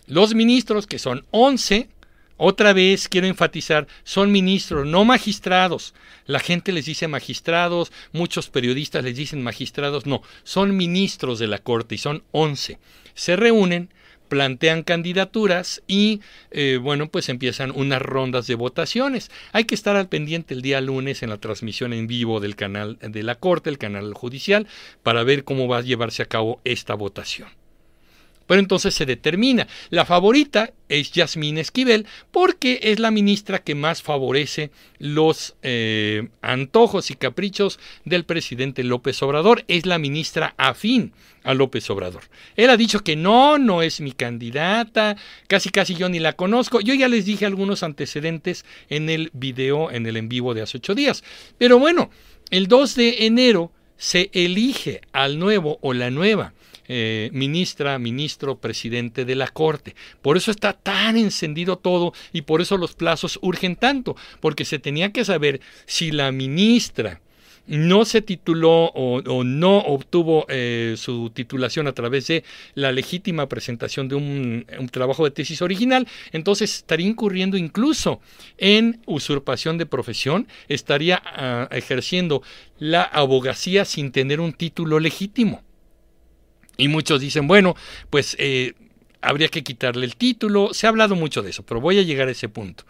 Los 0.06 0.34
ministros, 0.34 0.86
que 0.86 0.98
son 0.98 1.24
11, 1.30 1.88
otra 2.36 2.72
vez 2.72 3.08
quiero 3.08 3.26
enfatizar, 3.26 3.86
son 4.02 4.32
ministros, 4.32 4.86
no 4.86 5.04
magistrados. 5.04 5.94
La 6.26 6.40
gente 6.40 6.72
les 6.72 6.86
dice 6.86 7.08
magistrados, 7.08 7.92
muchos 8.12 8.50
periodistas 8.50 9.04
les 9.04 9.16
dicen 9.16 9.42
magistrados, 9.42 10.04
no, 10.04 10.22
son 10.42 10.76
ministros 10.76 11.38
de 11.38 11.46
la 11.46 11.58
Corte 11.58 11.94
y 11.94 11.98
son 11.98 12.22
11. 12.32 12.78
Se 13.14 13.36
reúnen, 13.36 13.88
plantean 14.28 14.82
candidaturas 14.82 15.82
y 15.86 16.20
eh, 16.50 16.78
bueno, 16.82 17.08
pues 17.08 17.28
empiezan 17.28 17.70
unas 17.70 18.02
rondas 18.02 18.46
de 18.46 18.56
votaciones. 18.56 19.30
Hay 19.52 19.64
que 19.64 19.74
estar 19.74 19.96
al 19.96 20.08
pendiente 20.08 20.54
el 20.54 20.60
día 20.62 20.80
lunes 20.80 21.22
en 21.22 21.30
la 21.30 21.38
transmisión 21.38 21.92
en 21.92 22.08
vivo 22.08 22.40
del 22.40 22.56
canal 22.56 22.98
de 23.00 23.22
la 23.22 23.36
Corte, 23.36 23.70
el 23.70 23.78
canal 23.78 24.12
judicial, 24.12 24.66
para 25.02 25.22
ver 25.22 25.44
cómo 25.44 25.68
va 25.68 25.78
a 25.78 25.82
llevarse 25.82 26.22
a 26.22 26.26
cabo 26.26 26.60
esta 26.64 26.94
votación. 26.94 27.63
Pero 28.46 28.60
entonces 28.60 28.94
se 28.94 29.06
determina. 29.06 29.66
La 29.90 30.04
favorita 30.04 30.72
es 30.88 31.12
Yasmín 31.12 31.58
Esquivel 31.58 32.06
porque 32.30 32.78
es 32.82 32.98
la 32.98 33.10
ministra 33.10 33.60
que 33.60 33.74
más 33.74 34.02
favorece 34.02 34.70
los 34.98 35.56
eh, 35.62 36.28
antojos 36.42 37.10
y 37.10 37.14
caprichos 37.14 37.78
del 38.04 38.24
presidente 38.24 38.84
López 38.84 39.22
Obrador. 39.22 39.64
Es 39.68 39.86
la 39.86 39.98
ministra 39.98 40.54
afín 40.56 41.12
a 41.42 41.54
López 41.54 41.88
Obrador. 41.90 42.22
Él 42.56 42.70
ha 42.70 42.76
dicho 42.76 43.00
que 43.00 43.16
no, 43.16 43.58
no 43.58 43.82
es 43.82 44.00
mi 44.00 44.12
candidata, 44.12 45.16
casi 45.46 45.70
casi 45.70 45.94
yo 45.94 46.08
ni 46.08 46.18
la 46.18 46.32
conozco. 46.32 46.80
Yo 46.80 46.94
ya 46.94 47.08
les 47.08 47.26
dije 47.26 47.46
algunos 47.46 47.82
antecedentes 47.82 48.64
en 48.88 49.10
el 49.10 49.30
video, 49.32 49.90
en 49.90 50.06
el 50.06 50.16
en 50.16 50.28
vivo 50.28 50.54
de 50.54 50.62
hace 50.62 50.78
ocho 50.78 50.94
días. 50.94 51.22
Pero 51.58 51.78
bueno, 51.78 52.10
el 52.50 52.66
2 52.66 52.94
de 52.96 53.26
enero 53.26 53.72
se 53.96 54.30
elige 54.32 55.02
al 55.12 55.38
nuevo 55.38 55.78
o 55.80 55.92
la 55.92 56.10
nueva 56.10 56.52
eh, 56.88 57.30
ministra, 57.32 57.98
ministro, 57.98 58.56
presidente 58.58 59.24
de 59.24 59.34
la 59.34 59.48
Corte. 59.48 59.94
Por 60.22 60.36
eso 60.36 60.50
está 60.50 60.72
tan 60.72 61.16
encendido 61.16 61.78
todo 61.78 62.12
y 62.32 62.42
por 62.42 62.60
eso 62.60 62.76
los 62.76 62.94
plazos 62.94 63.38
urgen 63.42 63.76
tanto, 63.76 64.16
porque 64.40 64.64
se 64.64 64.78
tenía 64.78 65.12
que 65.12 65.24
saber 65.24 65.60
si 65.86 66.10
la 66.10 66.32
ministra 66.32 67.20
no 67.66 68.04
se 68.04 68.20
tituló 68.20 68.90
o, 68.94 69.44
no 69.44 69.78
obtuvo 69.78 70.46
eh, 70.48 70.94
su 70.96 71.30
titulación 71.30 71.86
a 71.86 71.92
través 71.92 72.26
de 72.26 72.44
la 72.74 72.92
legítima 72.92 73.48
presentación 73.48 74.08
de 74.08 74.14
un, 74.16 74.66
trabajo 74.90 75.24
de 75.24 75.30
tesis 75.30 75.62
original, 75.62 76.06
entonces 76.32 76.76
estaría 76.76 77.06
incurriendo 77.06 77.56
incluso 77.56 78.20
en 78.58 79.00
usurpación 79.06 79.78
de 79.78 79.86
profesión, 79.86 80.46
estaría 80.68 81.22
ah, 81.24 81.68
ejerciendo 81.72 82.42
la 82.78 83.02
abogacía 83.02 83.84
sin 83.84 84.12
tener 84.12 84.40
un 84.40 84.52
título 84.52 85.00
legítimo. 85.00 85.62
Y 86.76 86.88
muchos 86.88 87.20
dicen, 87.20 87.46
bueno, 87.46 87.74
pues 88.10 88.36
eh, 88.38 88.74
habría 89.20 89.48
que 89.48 89.62
quitarle 89.62 90.06
el 90.06 90.16
título. 90.16 90.72
Se 90.72 90.86
ha 90.86 90.90
hablado 90.90 91.14
mucho 91.14 91.42
de 91.42 91.50
eso, 91.50 91.64
pero 91.64 91.80
voy 91.80 91.98
a 91.98 92.02
llegar 92.02 92.28
a 92.28 92.32
ese 92.32 92.48
punto. 92.48 92.84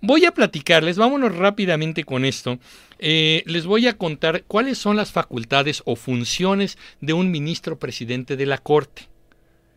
Voy 0.00 0.24
a 0.24 0.32
platicarles, 0.32 0.98
vámonos 0.98 1.34
rápidamente 1.34 2.04
con 2.04 2.24
esto. 2.24 2.58
Eh, 2.98 3.42
les 3.46 3.66
voy 3.66 3.86
a 3.86 3.96
contar 3.96 4.44
cuáles 4.46 4.78
son 4.78 4.96
las 4.96 5.12
facultades 5.12 5.82
o 5.84 5.96
funciones 5.96 6.76
de 7.00 7.12
un 7.12 7.30
ministro 7.30 7.78
presidente 7.78 8.36
de 8.36 8.46
la 8.46 8.58
Corte. 8.58 9.08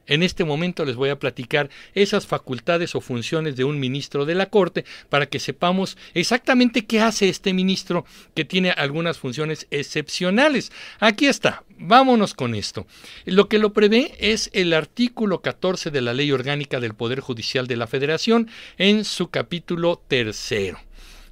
En 0.10 0.24
este 0.24 0.44
momento 0.44 0.84
les 0.84 0.98
voy 0.98 1.10
a 1.10 1.20
platicar 1.20 1.70
esas 1.94 2.28
facultades 2.28 2.96
o 2.96 3.02
funciones 3.02 3.56
de 3.56 3.64
un 3.64 3.80
ministro 3.80 4.26
de 4.26 4.36
la 4.36 4.48
Corte 4.48 4.84
para 5.08 5.28
que 5.28 5.40
sepamos 5.40 5.98
exactamente 6.14 6.86
qué 6.86 7.00
hace 7.00 7.30
este 7.30 7.54
ministro 7.54 8.06
que 8.34 8.44
tiene 8.44 8.72
algunas 8.72 9.20
funciones 9.20 9.68
excepcionales. 9.72 10.72
Aquí 11.00 11.28
está, 11.28 11.64
vámonos 11.78 12.34
con 12.34 12.56
esto. 12.56 12.86
Lo 13.26 13.48
que 13.48 13.60
lo 13.60 13.72
prevé 13.72 14.14
es 14.20 14.50
el 14.54 14.74
artículo 14.74 15.42
14 15.42 15.92
de 15.92 16.02
la 16.02 16.14
Ley 16.14 16.32
Orgánica 16.32 16.80
del 16.80 16.96
Poder 16.96 17.22
Judicial 17.22 17.68
de 17.68 17.78
la 17.78 17.88
Federación 17.88 18.50
en 18.78 19.06
su 19.06 19.30
capítulo 19.30 20.02
tercero. 20.08 20.80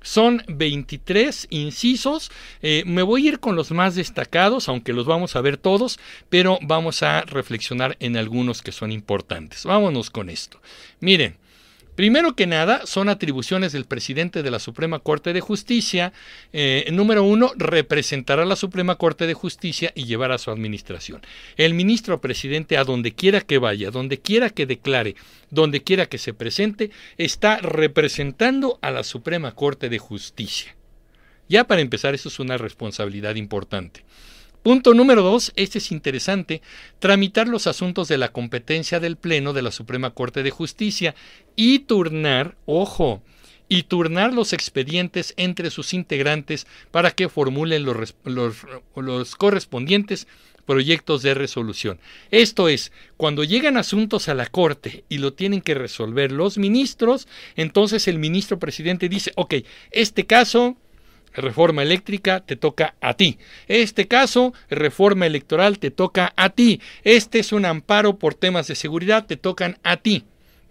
Son 0.08 0.41
23 0.47 1.47
incisos. 1.49 2.32
Eh, 2.62 2.84
me 2.86 3.01
voy 3.01 3.26
a 3.26 3.30
ir 3.32 3.39
con 3.41 3.58
los 3.58 3.72
más 3.72 3.93
destacados, 3.95 4.70
aunque 4.70 4.93
los 4.93 5.05
vamos 5.05 5.36
a 5.36 5.41
ver 5.41 5.58
todos, 5.58 5.99
pero 6.30 6.60
vamos 6.62 7.03
a 7.03 7.24
reflexionar 7.24 7.97
en 7.99 8.16
algunos 8.16 8.62
que 8.62 8.72
son 8.72 8.93
importantes. 8.93 9.66
Vámonos 9.66 10.10
con 10.10 10.30
esto. 10.30 10.62
Miren, 11.01 11.36
Primero 11.97 12.35
que 12.35 12.45
nada, 12.45 12.85
son 12.85 13.09
atribuciones 13.09 13.71
del 13.71 13.85
presidente 13.85 14.43
de 14.43 14.51
la 14.51 14.59
Suprema 14.59 14.99
Corte 14.99 15.33
de 15.33 15.41
Justicia. 15.41 16.13
Eh, 16.53 16.87
número 16.91 17.23
uno, 17.23 17.53
representará 17.55 18.43
a 18.43 18.45
la 18.45 18.55
Suprema 18.55 18.97
Corte 18.97 19.25
de 19.25 19.33
Justicia 19.33 19.93
y 19.95 20.05
llevará 20.05 20.37
su 20.37 20.51
administración. 20.51 21.23
El 21.55 21.73
ministro 21.73 22.21
presidente, 22.21 22.77
a 22.77 22.83
donde 22.83 23.13
quiera 23.13 23.41
que 23.41 23.57
vaya, 23.57 23.89
donde 23.89 24.19
quiera 24.19 24.51
que 24.51 24.67
declare, 24.67 25.15
donde 25.49 25.81
quiera 25.81 26.05
que 26.05 26.19
se 26.19 26.35
presente, 26.35 26.91
está 27.17 27.57
representando 27.57 28.77
a 28.83 28.91
la 28.91 29.03
Suprema 29.03 29.55
Corte 29.55 29.89
de 29.89 29.97
Justicia. 29.97 30.75
Ya 31.49 31.63
para 31.63 31.81
empezar, 31.81 32.13
eso 32.13 32.29
es 32.29 32.37
una 32.37 32.59
responsabilidad 32.59 33.33
importante. 33.37 34.03
Punto 34.64 34.93
número 34.93 35.22
dos, 35.22 35.53
este 35.55 35.78
es 35.78 35.91
interesante, 35.91 36.62
tramitar 36.99 37.47
los 37.47 37.68
asuntos 37.68 38.08
de 38.08 38.18
la 38.18 38.34
competencia 38.34 38.99
del 38.99 39.16
Pleno 39.16 39.53
de 39.53 39.62
la 39.62 39.72
Suprema 39.72 40.12
Corte 40.12 40.43
de 40.43 40.51
Justicia 40.51 41.16
y 41.55 41.80
turnar, 41.80 42.58
ojo, 42.66 43.22
y 43.70 43.84
turnar 43.84 44.34
los 44.34 44.53
expedientes 44.53 45.34
entre 45.38 45.70
sus 45.70 45.93
integrantes 45.93 46.68
para 46.91 47.12
que 47.12 47.30
formulen 47.30 47.86
los, 47.86 49.36
correspondientes 49.38 50.28
proyectos 50.66 51.22
de 51.22 51.34
resolución. 51.34 51.99
Esto 52.30 52.68
es, 52.68 52.91
cuando 53.16 53.43
llegan 53.43 53.78
asuntos 53.78 54.28
a 54.28 54.36
la 54.36 54.47
Corte 54.47 55.05
y 55.08 55.18
lo 55.20 55.34
tienen 55.34 55.62
que 55.62 55.74
resolver 55.74 56.32
los 56.32 56.58
ministros, 56.58 57.28
entonces 57.55 58.08
el 58.08 58.20
ministro 58.20 58.60
presidente 58.60 59.08
dice, 59.08 59.32
ok, 59.36 59.55
este 59.91 60.26
caso 60.26 60.78
reforma 61.41 61.83
eléctrica 61.83 62.41
te 62.41 62.55
toca 62.55 62.95
a 63.01 63.13
ti. 63.13 63.38
Este 63.67 64.07
caso, 64.07 64.53
reforma 64.69 65.25
electoral 65.25 65.79
te 65.79 65.91
toca 65.91 66.33
a 66.35 66.49
ti. 66.49 66.81
Este 67.03 67.39
es 67.39 67.51
un 67.51 67.65
amparo 67.65 68.17
por 68.17 68.33
temas 68.33 68.67
de 68.67 68.75
seguridad, 68.75 69.25
te 69.25 69.38
tocan 69.38 69.77
a 69.83 69.97
ti. 69.97 70.25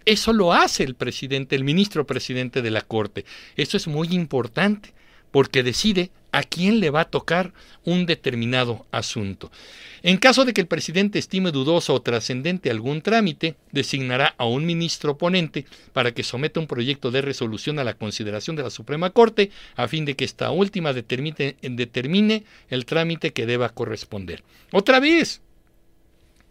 Eso 0.05 0.31
lo 0.31 0.53
hace 0.53 0.83
el 0.83 0.95
presidente, 0.95 1.55
el 1.55 1.63
ministro 1.63 2.05
presidente 2.05 2.61
de 2.61 2.71
la 2.71 2.81
Corte. 2.81 3.25
Eso 3.55 3.75
es 3.75 3.87
muy 3.87 4.09
importante 4.13 4.93
porque 5.37 5.61
decide 5.61 6.09
a 6.31 6.41
quién 6.41 6.79
le 6.79 6.89
va 6.89 7.01
a 7.01 7.11
tocar 7.11 7.53
un 7.85 8.07
determinado 8.07 8.87
asunto. 8.89 9.51
En 10.01 10.17
caso 10.17 10.45
de 10.45 10.51
que 10.51 10.61
el 10.61 10.65
presidente 10.65 11.19
estime 11.19 11.51
dudoso 11.51 11.93
o 11.93 12.01
trascendente 12.01 12.71
algún 12.71 13.03
trámite, 13.03 13.55
designará 13.71 14.33
a 14.39 14.47
un 14.47 14.65
ministro 14.65 15.19
ponente 15.19 15.67
para 15.93 16.11
que 16.11 16.23
someta 16.23 16.59
un 16.59 16.65
proyecto 16.65 17.11
de 17.11 17.21
resolución 17.21 17.77
a 17.77 17.83
la 17.83 17.93
consideración 17.93 18.55
de 18.55 18.63
la 18.63 18.71
Suprema 18.71 19.11
Corte 19.11 19.51
a 19.75 19.87
fin 19.87 20.05
de 20.05 20.15
que 20.15 20.25
esta 20.25 20.49
última 20.49 20.91
determine, 20.91 21.55
determine 21.61 22.43
el 22.69 22.87
trámite 22.87 23.31
que 23.31 23.45
deba 23.45 23.69
corresponder. 23.69 24.43
Otra 24.71 24.99
vez, 24.99 25.41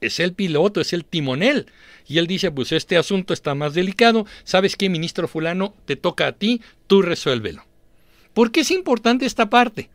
es 0.01 0.21
el 0.21 0.33
piloto, 0.33 0.81
es 0.81 0.93
el 0.93 1.05
timonel. 1.05 1.67
Y 2.07 2.19
él 2.19 2.29
dice, 2.29 2.53
pues 2.53 2.71
este 2.71 2.97
asunto 2.97 3.35
está 3.35 3.57
más 3.57 3.75
delicado, 3.75 4.27
¿sabes 4.45 4.77
qué, 4.77 4.89
ministro 4.89 5.27
fulano? 5.27 5.75
Te 5.87 5.97
toca 5.97 6.29
a 6.29 6.33
ti, 6.35 6.61
tú 6.87 7.03
resuélvelo. 7.03 7.65
¿Por 8.37 8.53
qué 8.53 8.61
es 8.61 8.71
importante 8.71 9.25
esta 9.25 9.49
parte? 9.49 9.89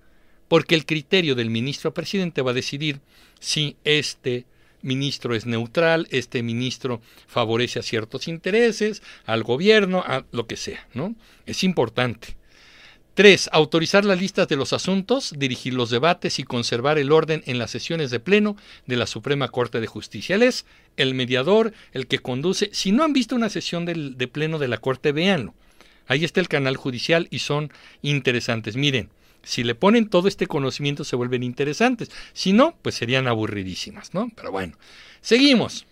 Porque 0.47 0.73
el 0.73 0.87
criterio 0.87 1.35
del 1.35 1.51
ministro 1.51 1.93
presidente 1.93 2.41
va 2.41 2.49
a 2.49 2.55
decidir 2.55 2.99
si 3.39 3.75
este 3.83 4.47
ministro 4.81 5.35
es 5.35 5.45
neutral, 5.45 6.07
este 6.09 6.41
ministro 6.41 7.03
favorece 7.27 7.77
a 7.77 7.83
ciertos 7.83 8.27
intereses, 8.27 9.03
al 9.27 9.43
gobierno, 9.43 9.99
a 9.99 10.25
lo 10.31 10.47
que 10.47 10.57
sea, 10.57 10.87
¿no? 10.95 11.13
Es 11.45 11.63
importante. 11.63 12.35
3. 13.13 13.51
Autorizar 13.53 14.05
las 14.05 14.19
listas 14.19 14.47
de 14.47 14.55
los 14.55 14.73
asuntos, 14.73 15.35
dirigir 15.37 15.75
los 15.75 15.91
debates 15.91 16.39
y 16.39 16.43
conservar 16.43 16.97
el 16.97 17.11
orden 17.11 17.43
en 17.45 17.59
las 17.59 17.69
sesiones 17.69 18.09
de 18.09 18.19
pleno 18.19 18.57
de 18.87 18.95
la 18.95 19.05
Suprema 19.05 19.49
Corte 19.49 19.79
de 19.79 19.85
Justicia. 19.85 20.35
Él 20.35 20.41
es 20.41 20.65
el 20.97 21.13
mediador, 21.13 21.73
el 21.91 22.07
que 22.07 22.17
conduce. 22.17 22.71
Si 22.73 22.91
no 22.91 23.03
han 23.03 23.13
visto 23.13 23.35
una 23.35 23.49
sesión 23.49 23.85
de 23.85 24.27
pleno 24.27 24.57
de 24.57 24.67
la 24.67 24.79
Corte, 24.79 25.11
véanlo. 25.11 25.53
Ahí 26.07 26.23
está 26.23 26.39
el 26.39 26.47
canal 26.47 26.77
judicial 26.77 27.27
y 27.31 27.39
son 27.39 27.71
interesantes. 28.01 28.75
Miren, 28.75 29.09
si 29.43 29.63
le 29.63 29.75
ponen 29.75 30.09
todo 30.09 30.27
este 30.27 30.47
conocimiento 30.47 31.03
se 31.03 31.15
vuelven 31.15 31.43
interesantes. 31.43 32.11
Si 32.33 32.53
no, 32.53 32.75
pues 32.81 32.95
serían 32.95 33.27
aburridísimas, 33.27 34.13
¿no? 34.13 34.31
Pero 34.35 34.51
bueno, 34.51 34.77
seguimos. 35.21 35.85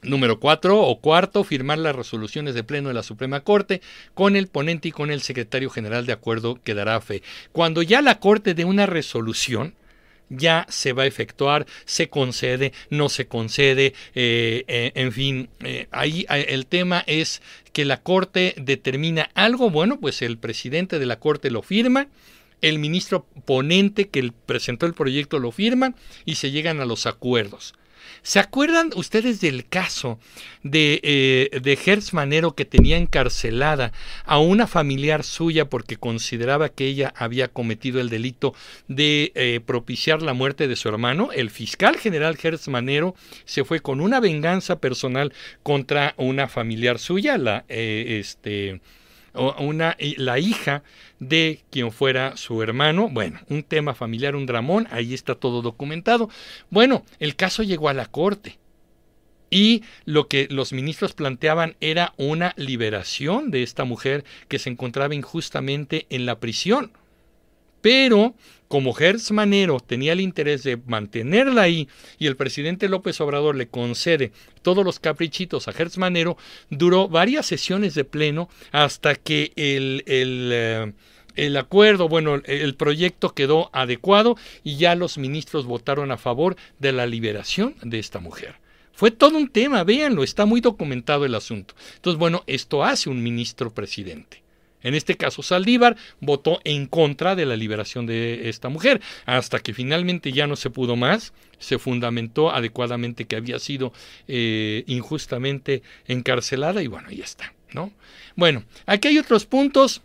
Número 0.00 0.38
cuatro 0.38 0.80
o 0.80 1.00
cuarto, 1.00 1.42
firmar 1.42 1.78
las 1.78 1.96
resoluciones 1.96 2.54
de 2.54 2.62
pleno 2.62 2.88
de 2.88 2.94
la 2.94 3.02
Suprema 3.02 3.40
Corte 3.40 3.82
con 4.14 4.36
el 4.36 4.46
ponente 4.46 4.88
y 4.88 4.92
con 4.92 5.10
el 5.10 5.22
secretario 5.22 5.70
general 5.70 6.06
de 6.06 6.12
acuerdo 6.12 6.60
que 6.62 6.74
dará 6.74 7.00
fe. 7.00 7.22
Cuando 7.50 7.82
ya 7.82 8.00
la 8.00 8.20
Corte 8.20 8.54
dé 8.54 8.64
una 8.64 8.86
resolución, 8.86 9.74
ya 10.30 10.66
se 10.68 10.92
va 10.92 11.04
a 11.04 11.06
efectuar, 11.06 11.66
se 11.84 12.08
concede, 12.08 12.72
no 12.90 13.08
se 13.08 13.26
concede, 13.26 13.94
eh, 14.14 14.64
eh, 14.68 14.92
en 14.94 15.12
fin, 15.12 15.48
eh, 15.60 15.86
ahí 15.90 16.26
el 16.28 16.66
tema 16.66 17.04
es 17.06 17.42
que 17.72 17.84
la 17.84 18.02
Corte 18.02 18.54
determina 18.58 19.30
algo, 19.34 19.70
bueno, 19.70 19.98
pues 20.00 20.22
el 20.22 20.38
presidente 20.38 20.98
de 20.98 21.06
la 21.06 21.18
Corte 21.18 21.50
lo 21.50 21.62
firma, 21.62 22.08
el 22.60 22.78
ministro 22.78 23.26
ponente 23.44 24.08
que 24.08 24.32
presentó 24.46 24.86
el 24.86 24.94
proyecto 24.94 25.38
lo 25.38 25.52
firma 25.52 25.94
y 26.24 26.36
se 26.36 26.50
llegan 26.50 26.80
a 26.80 26.86
los 26.86 27.06
acuerdos. 27.06 27.74
¿Se 28.28 28.40
acuerdan 28.40 28.90
ustedes 28.94 29.40
del 29.40 29.66
caso 29.66 30.18
de, 30.62 31.00
eh, 31.02 31.60
de 31.62 31.78
Hertz 31.82 32.12
Manero 32.12 32.54
que 32.54 32.66
tenía 32.66 32.98
encarcelada 32.98 33.90
a 34.26 34.38
una 34.38 34.66
familiar 34.66 35.24
suya 35.24 35.70
porque 35.70 35.96
consideraba 35.96 36.68
que 36.68 36.84
ella 36.84 37.14
había 37.16 37.48
cometido 37.48 38.02
el 38.02 38.10
delito 38.10 38.54
de 38.86 39.32
eh, 39.34 39.60
propiciar 39.64 40.20
la 40.20 40.34
muerte 40.34 40.68
de 40.68 40.76
su 40.76 40.90
hermano? 40.90 41.30
El 41.32 41.48
fiscal 41.48 41.96
general 41.96 42.36
Hertz 42.38 42.68
Manero 42.68 43.14
se 43.46 43.64
fue 43.64 43.80
con 43.80 43.98
una 43.98 44.20
venganza 44.20 44.78
personal 44.78 45.32
contra 45.62 46.12
una 46.18 46.48
familiar 46.48 46.98
suya, 46.98 47.38
la, 47.38 47.64
eh, 47.70 48.18
este, 48.20 48.82
una, 49.34 49.96
la 50.16 50.38
hija 50.38 50.82
de 51.18 51.60
quien 51.70 51.92
fuera 51.92 52.36
su 52.36 52.62
hermano. 52.62 53.08
Bueno, 53.08 53.40
un 53.48 53.62
tema 53.62 53.94
familiar, 53.94 54.36
un 54.36 54.46
dramón, 54.46 54.88
ahí 54.90 55.14
está 55.14 55.34
todo 55.34 55.62
documentado. 55.62 56.28
Bueno, 56.70 57.04
el 57.18 57.36
caso 57.36 57.62
llegó 57.62 57.88
a 57.88 57.94
la 57.94 58.06
corte. 58.06 58.58
Y 59.50 59.82
lo 60.04 60.28
que 60.28 60.46
los 60.50 60.72
ministros 60.72 61.14
planteaban 61.14 61.76
era 61.80 62.12
una 62.18 62.52
liberación 62.56 63.50
de 63.50 63.62
esta 63.62 63.84
mujer 63.84 64.24
que 64.48 64.58
se 64.58 64.68
encontraba 64.68 65.14
injustamente 65.14 66.06
en 66.10 66.26
la 66.26 66.38
prisión. 66.38 66.92
Pero 67.80 68.34
como 68.68 68.96
Hertz 68.96 69.30
Manero 69.30 69.80
tenía 69.80 70.12
el 70.12 70.20
interés 70.20 70.62
de 70.62 70.78
mantenerla 70.86 71.62
ahí 71.62 71.88
y 72.18 72.26
el 72.26 72.36
presidente 72.36 72.88
López 72.88 73.20
Obrador 73.20 73.56
le 73.56 73.68
concede 73.68 74.30
todos 74.62 74.84
los 74.84 75.00
caprichitos 75.00 75.68
a 75.68 75.72
Hertz 75.72 75.96
Manero, 75.96 76.36
duró 76.68 77.08
varias 77.08 77.46
sesiones 77.46 77.94
de 77.94 78.04
pleno 78.04 78.48
hasta 78.70 79.14
que 79.14 79.52
el, 79.56 80.04
el, 80.06 80.50
eh, 80.52 80.92
el 81.34 81.56
acuerdo, 81.56 82.08
bueno, 82.08 82.42
el 82.44 82.74
proyecto 82.74 83.34
quedó 83.34 83.70
adecuado 83.72 84.36
y 84.64 84.76
ya 84.76 84.94
los 84.94 85.16
ministros 85.16 85.64
votaron 85.64 86.10
a 86.10 86.18
favor 86.18 86.56
de 86.78 86.92
la 86.92 87.06
liberación 87.06 87.74
de 87.82 87.98
esta 87.98 88.20
mujer. 88.20 88.56
Fue 88.92 89.12
todo 89.12 89.38
un 89.38 89.48
tema, 89.48 89.84
véanlo, 89.84 90.24
está 90.24 90.44
muy 90.44 90.60
documentado 90.60 91.24
el 91.24 91.36
asunto. 91.36 91.74
Entonces, 91.94 92.18
bueno, 92.18 92.42
esto 92.48 92.84
hace 92.84 93.08
un 93.08 93.22
ministro 93.22 93.70
presidente. 93.70 94.42
En 94.82 94.94
este 94.94 95.16
caso, 95.16 95.42
Saldívar 95.42 95.96
votó 96.20 96.60
en 96.64 96.86
contra 96.86 97.34
de 97.34 97.46
la 97.46 97.56
liberación 97.56 98.06
de 98.06 98.48
esta 98.48 98.68
mujer, 98.68 99.00
hasta 99.26 99.58
que 99.58 99.74
finalmente 99.74 100.32
ya 100.32 100.46
no 100.46 100.56
se 100.56 100.70
pudo 100.70 100.96
más, 100.96 101.32
se 101.58 101.78
fundamentó 101.78 102.50
adecuadamente 102.50 103.24
que 103.24 103.36
había 103.36 103.58
sido 103.58 103.92
eh, 104.28 104.84
injustamente 104.86 105.82
encarcelada 106.06 106.82
y 106.82 106.86
bueno, 106.86 107.10
ya 107.10 107.24
está, 107.24 107.54
¿no? 107.72 107.92
Bueno, 108.36 108.64
aquí 108.86 109.08
hay 109.08 109.18
otros 109.18 109.46
puntos 109.46 110.02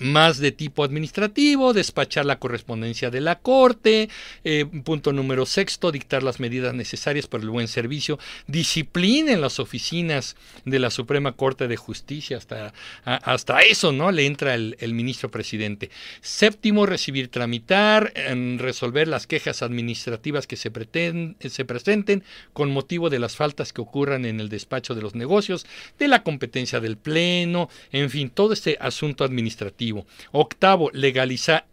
más 0.00 0.38
de 0.38 0.52
tipo 0.52 0.84
administrativo, 0.84 1.72
despachar 1.72 2.26
la 2.26 2.38
correspondencia 2.38 3.10
de 3.10 3.20
la 3.20 3.38
Corte, 3.38 4.08
eh, 4.44 4.66
punto 4.84 5.12
número 5.12 5.46
sexto, 5.46 5.92
dictar 5.92 6.22
las 6.22 6.40
medidas 6.40 6.74
necesarias 6.74 7.26
para 7.26 7.42
el 7.42 7.50
buen 7.50 7.68
servicio, 7.68 8.18
disciplina 8.46 9.32
en 9.32 9.40
las 9.40 9.58
oficinas 9.58 10.36
de 10.64 10.78
la 10.78 10.90
Suprema 10.90 11.32
Corte 11.32 11.68
de 11.68 11.76
Justicia, 11.76 12.36
hasta, 12.36 12.72
hasta 13.04 13.60
eso, 13.60 13.92
¿no? 13.92 14.10
Le 14.12 14.26
entra 14.26 14.54
el, 14.54 14.76
ministro 14.96 15.30
presidente. 15.30 15.90
Séptimo, 16.20 16.86
recibir, 16.86 17.28
tramitar, 17.28 18.12
resolver 18.56 19.08
las 19.08 19.26
quejas 19.26 19.62
administrativas 19.62 20.46
que 20.46 20.56
se, 20.56 20.70
se 21.48 21.64
presenten 21.64 22.24
con 22.52 22.70
motivo 22.70 23.10
de 23.10 23.18
las 23.18 23.36
faltas 23.36 23.72
que 23.72 23.82
ocurran 23.82 24.24
en 24.24 24.40
el 24.40 24.48
despacho 24.48 24.94
de 24.94 25.02
los 25.02 25.14
negocios, 25.14 25.66
de 25.98 26.08
la 26.08 26.22
competencia 26.22 26.80
del 26.80 26.96
Pleno, 26.96 27.68
en 27.92 28.10
fin, 28.10 28.30
todo 28.30 28.52
este 28.52 28.78
asunto 28.80 29.24
administrativo 29.24 29.85
Octavo, 30.32 30.90
legalizar, 30.92 31.66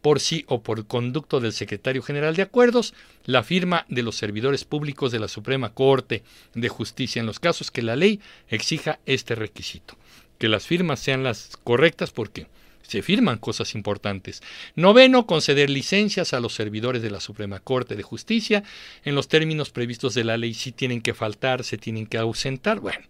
por 0.00 0.20
sí 0.20 0.44
o 0.48 0.62
por 0.62 0.86
conducto 0.86 1.40
del 1.40 1.52
secretario 1.52 2.02
general 2.02 2.36
de 2.36 2.42
acuerdos 2.42 2.94
la 3.24 3.42
firma 3.42 3.86
de 3.88 4.02
los 4.02 4.16
servidores 4.16 4.64
públicos 4.64 5.12
de 5.12 5.18
la 5.18 5.28
Suprema 5.28 5.72
Corte 5.74 6.22
de 6.54 6.68
Justicia 6.68 7.20
en 7.20 7.26
los 7.26 7.40
casos 7.40 7.70
que 7.70 7.82
la 7.82 7.96
ley 7.96 8.20
exija 8.48 9.00
este 9.06 9.34
requisito. 9.34 9.96
Que 10.38 10.48
las 10.48 10.66
firmas 10.66 11.00
sean 11.00 11.22
las 11.22 11.56
correctas 11.64 12.10
porque 12.12 12.46
se 12.90 13.02
firman 13.02 13.38
cosas 13.38 13.76
importantes. 13.76 14.42
Noveno, 14.74 15.24
conceder 15.24 15.70
licencias 15.70 16.34
a 16.34 16.40
los 16.40 16.54
servidores 16.54 17.02
de 17.02 17.10
la 17.10 17.20
Suprema 17.20 17.60
Corte 17.60 17.94
de 17.94 18.02
Justicia. 18.02 18.64
En 19.04 19.14
los 19.14 19.28
términos 19.28 19.70
previstos 19.70 20.14
de 20.14 20.24
la 20.24 20.36
ley, 20.36 20.54
si 20.54 20.72
tienen 20.72 21.00
que 21.00 21.14
faltar, 21.14 21.62
se 21.62 21.78
tienen 21.78 22.06
que 22.06 22.18
ausentar. 22.18 22.80
Bueno, 22.80 23.04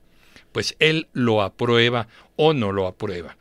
pues 0.53 0.77
él 0.81 1.09
lo 1.15 1.41
aprueba 1.41 2.09
o 2.37 2.53
no 2.53 2.73
lo 2.73 2.87
aprueba. 2.87 3.39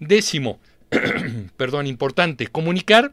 Décimo, 0.00 0.58
perdón, 1.56 1.86
importante, 1.86 2.46
comunicar 2.46 3.12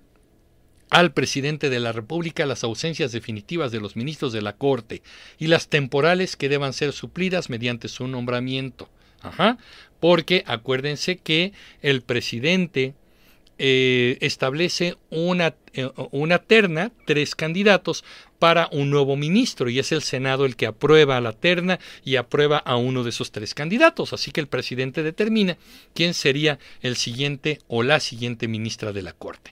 al 0.89 1.11
presidente 1.11 1.69
de 1.69 1.81
la 1.81 1.91
República 1.91 2.45
las 2.45 2.63
ausencias 2.63 3.11
definitivas 3.11 3.73
de 3.73 3.81
los 3.81 3.97
ministros 3.97 4.31
de 4.31 4.41
la 4.41 4.53
Corte 4.53 5.03
y 5.37 5.47
las 5.47 5.67
temporales 5.67 6.37
que 6.37 6.47
deban 6.47 6.71
ser 6.71 6.93
suplidas 6.93 7.49
mediante 7.49 7.89
su 7.89 8.07
nombramiento. 8.07 8.89
Ajá, 9.21 9.57
porque 9.99 10.43
acuérdense 10.47 11.17
que 11.17 11.51
el 11.81 12.03
presidente 12.03 12.93
eh, 13.57 14.17
establece 14.21 14.95
una, 15.09 15.55
eh, 15.73 15.89
una 16.11 16.39
terna, 16.39 16.91
tres 17.05 17.35
candidatos, 17.35 18.03
para 18.39 18.69
un 18.71 18.89
nuevo 18.89 19.15
ministro 19.15 19.69
y 19.69 19.79
es 19.79 19.91
el 19.91 20.01
Senado 20.01 20.45
el 20.45 20.55
que 20.55 20.67
aprueba 20.67 21.17
a 21.17 21.21
la 21.21 21.33
terna 21.33 21.79
y 22.03 22.15
aprueba 22.15 22.57
a 22.57 22.75
uno 22.75 23.03
de 23.03 23.09
esos 23.09 23.31
tres 23.31 23.53
candidatos. 23.53 24.13
Así 24.13 24.31
que 24.31 24.41
el 24.41 24.47
presidente 24.47 25.03
determina 25.03 25.57
quién 25.93 26.13
sería 26.13 26.59
el 26.81 26.95
siguiente 26.95 27.59
o 27.67 27.83
la 27.83 27.99
siguiente 27.99 28.47
ministra 28.47 28.93
de 28.93 29.01
la 29.01 29.13
Corte. 29.13 29.51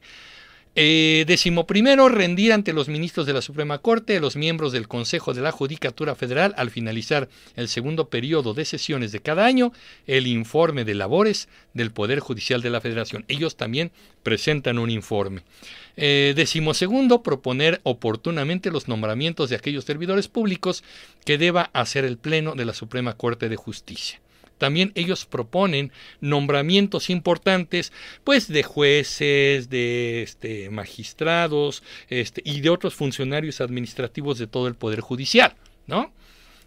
Eh, 0.78 1.24
décimo 1.26 1.66
primero, 1.66 2.10
rendir 2.10 2.52
ante 2.52 2.74
los 2.74 2.90
ministros 2.90 3.26
de 3.26 3.32
la 3.32 3.42
Suprema 3.42 3.78
Corte, 3.78 4.20
los 4.20 4.36
miembros 4.36 4.74
del 4.74 4.90
Consejo 4.90 5.34
de 5.34 5.42
la 5.42 5.54
Judicatura 5.54 6.16
Federal, 6.16 6.54
al 6.58 6.70
finalizar 6.70 7.30
el 7.56 7.70
segundo 7.70 8.10
periodo 8.10 8.54
de 8.54 8.66
sesiones 8.66 9.14
de 9.14 9.22
cada 9.22 9.46
año, 9.46 9.72
el 10.06 10.28
informe 10.28 10.84
de 10.84 10.94
labores 10.94 11.48
del 11.74 11.92
Poder 11.92 12.20
Judicial 12.20 12.62
de 12.62 12.72
la 12.72 12.82
Federación. 12.82 13.24
Ellos 13.30 13.56
también 13.56 13.92
presentan 14.22 14.78
un 14.78 14.90
informe. 14.90 15.44
Eh, 15.96 16.34
décimo 16.36 16.74
segundo, 16.74 17.24
proponer 17.24 17.80
oportunamente 17.84 18.70
los 18.70 18.90
nombramientos 18.90 19.50
de 19.50 19.56
aquellos 19.56 19.86
servidores 19.86 20.28
públicos 20.28 20.84
que 21.24 21.38
deba 21.38 21.70
hacer 21.72 22.04
el 22.04 22.18
Pleno 22.18 22.54
de 22.54 22.66
la 22.66 22.74
Suprema 22.74 23.14
Corte 23.14 23.48
de 23.48 23.56
Justicia. 23.56 24.20
También 24.58 24.92
ellos 24.96 25.26
proponen 25.26 25.92
nombramientos 26.22 27.10
importantes, 27.10 27.92
pues 28.24 28.48
de 28.48 28.64
jueces, 28.64 29.70
de 29.70 30.24
este, 30.24 30.70
magistrados 30.70 31.84
este, 32.10 32.42
y 32.46 32.62
de 32.62 32.70
otros 32.70 32.94
funcionarios 32.94 33.62
administrativos 33.62 34.38
de 34.38 34.48
todo 34.48 34.68
el 34.68 34.76
Poder 34.76 35.02
Judicial, 35.02 35.56
¿no? 35.88 36.12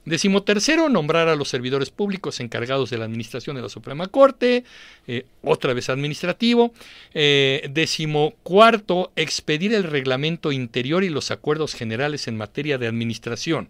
Decimotercero, 0.08 0.88
nombrar 0.88 1.28
a 1.28 1.36
los 1.36 1.48
servidores 1.48 1.90
públicos 1.90 2.40
encargados 2.40 2.88
de 2.88 2.98
la 2.98 3.04
administración 3.04 3.56
de 3.56 3.62
la 3.62 3.68
Suprema 3.68 4.06
Corte, 4.06 4.64
eh, 5.06 5.26
otra 5.42 5.74
vez 5.74 5.90
administrativo. 5.90 6.72
Eh, 7.12 7.68
decimocuarto, 7.70 9.12
expedir 9.16 9.74
el 9.74 9.84
reglamento 9.84 10.50
interior 10.50 11.04
y 11.04 11.10
los 11.10 11.30
acuerdos 11.30 11.74
generales 11.74 12.26
en 12.26 12.38
materia 12.38 12.78
de 12.78 12.86
administración. 12.86 13.68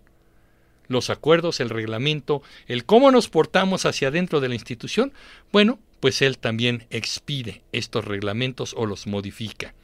Los 0.89 1.11
acuerdos, 1.11 1.61
el 1.61 1.71
reglamento, 1.71 2.43
el 2.67 2.85
cómo 2.85 3.11
nos 3.11 3.29
portamos 3.29 3.87
hacia 3.87 4.09
adentro 4.09 4.41
de 4.41 4.49
la 4.49 4.55
institución, 4.55 5.13
bueno, 5.53 5.79
pues 6.01 6.23
él 6.23 6.39
también 6.39 6.87
expide 6.91 7.63
estos 7.73 8.05
reglamentos 8.05 8.75
o 8.77 8.87
los 8.87 9.07
modifica. 9.07 9.75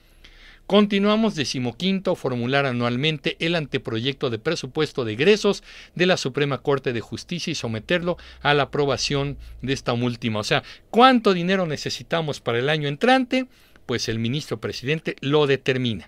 Continuamos 0.67 1.35
decimoquinto, 1.35 2.15
formular 2.15 2.65
anualmente 2.65 3.37
el 3.39 3.55
anteproyecto 3.55 4.31
de 4.31 4.39
presupuesto 4.39 5.05
de 5.05 5.13
egresos 5.13 5.63
de 5.95 6.07
la 6.07 6.17
Suprema 6.17 6.63
Corte 6.63 6.95
de 6.95 7.03
Justicia 7.03 7.51
y 7.51 7.55
someterlo 7.55 8.17
a 8.41 8.55
la 8.55 8.65
aprobación 8.65 9.37
de 9.61 9.75
esta 9.75 9.93
última. 9.93 10.41
O 10.41 10.45
sea, 10.45 10.63
¿cuánto 10.89 11.35
dinero 11.35 11.67
necesitamos 11.67 12.41
para 12.41 12.61
el 12.61 12.71
año 12.71 12.89
entrante? 12.89 13.47
Pues 13.85 14.09
el 14.09 14.19
ministro 14.19 14.59
presidente 14.59 15.17
lo 15.21 15.47
determina. 15.47 16.07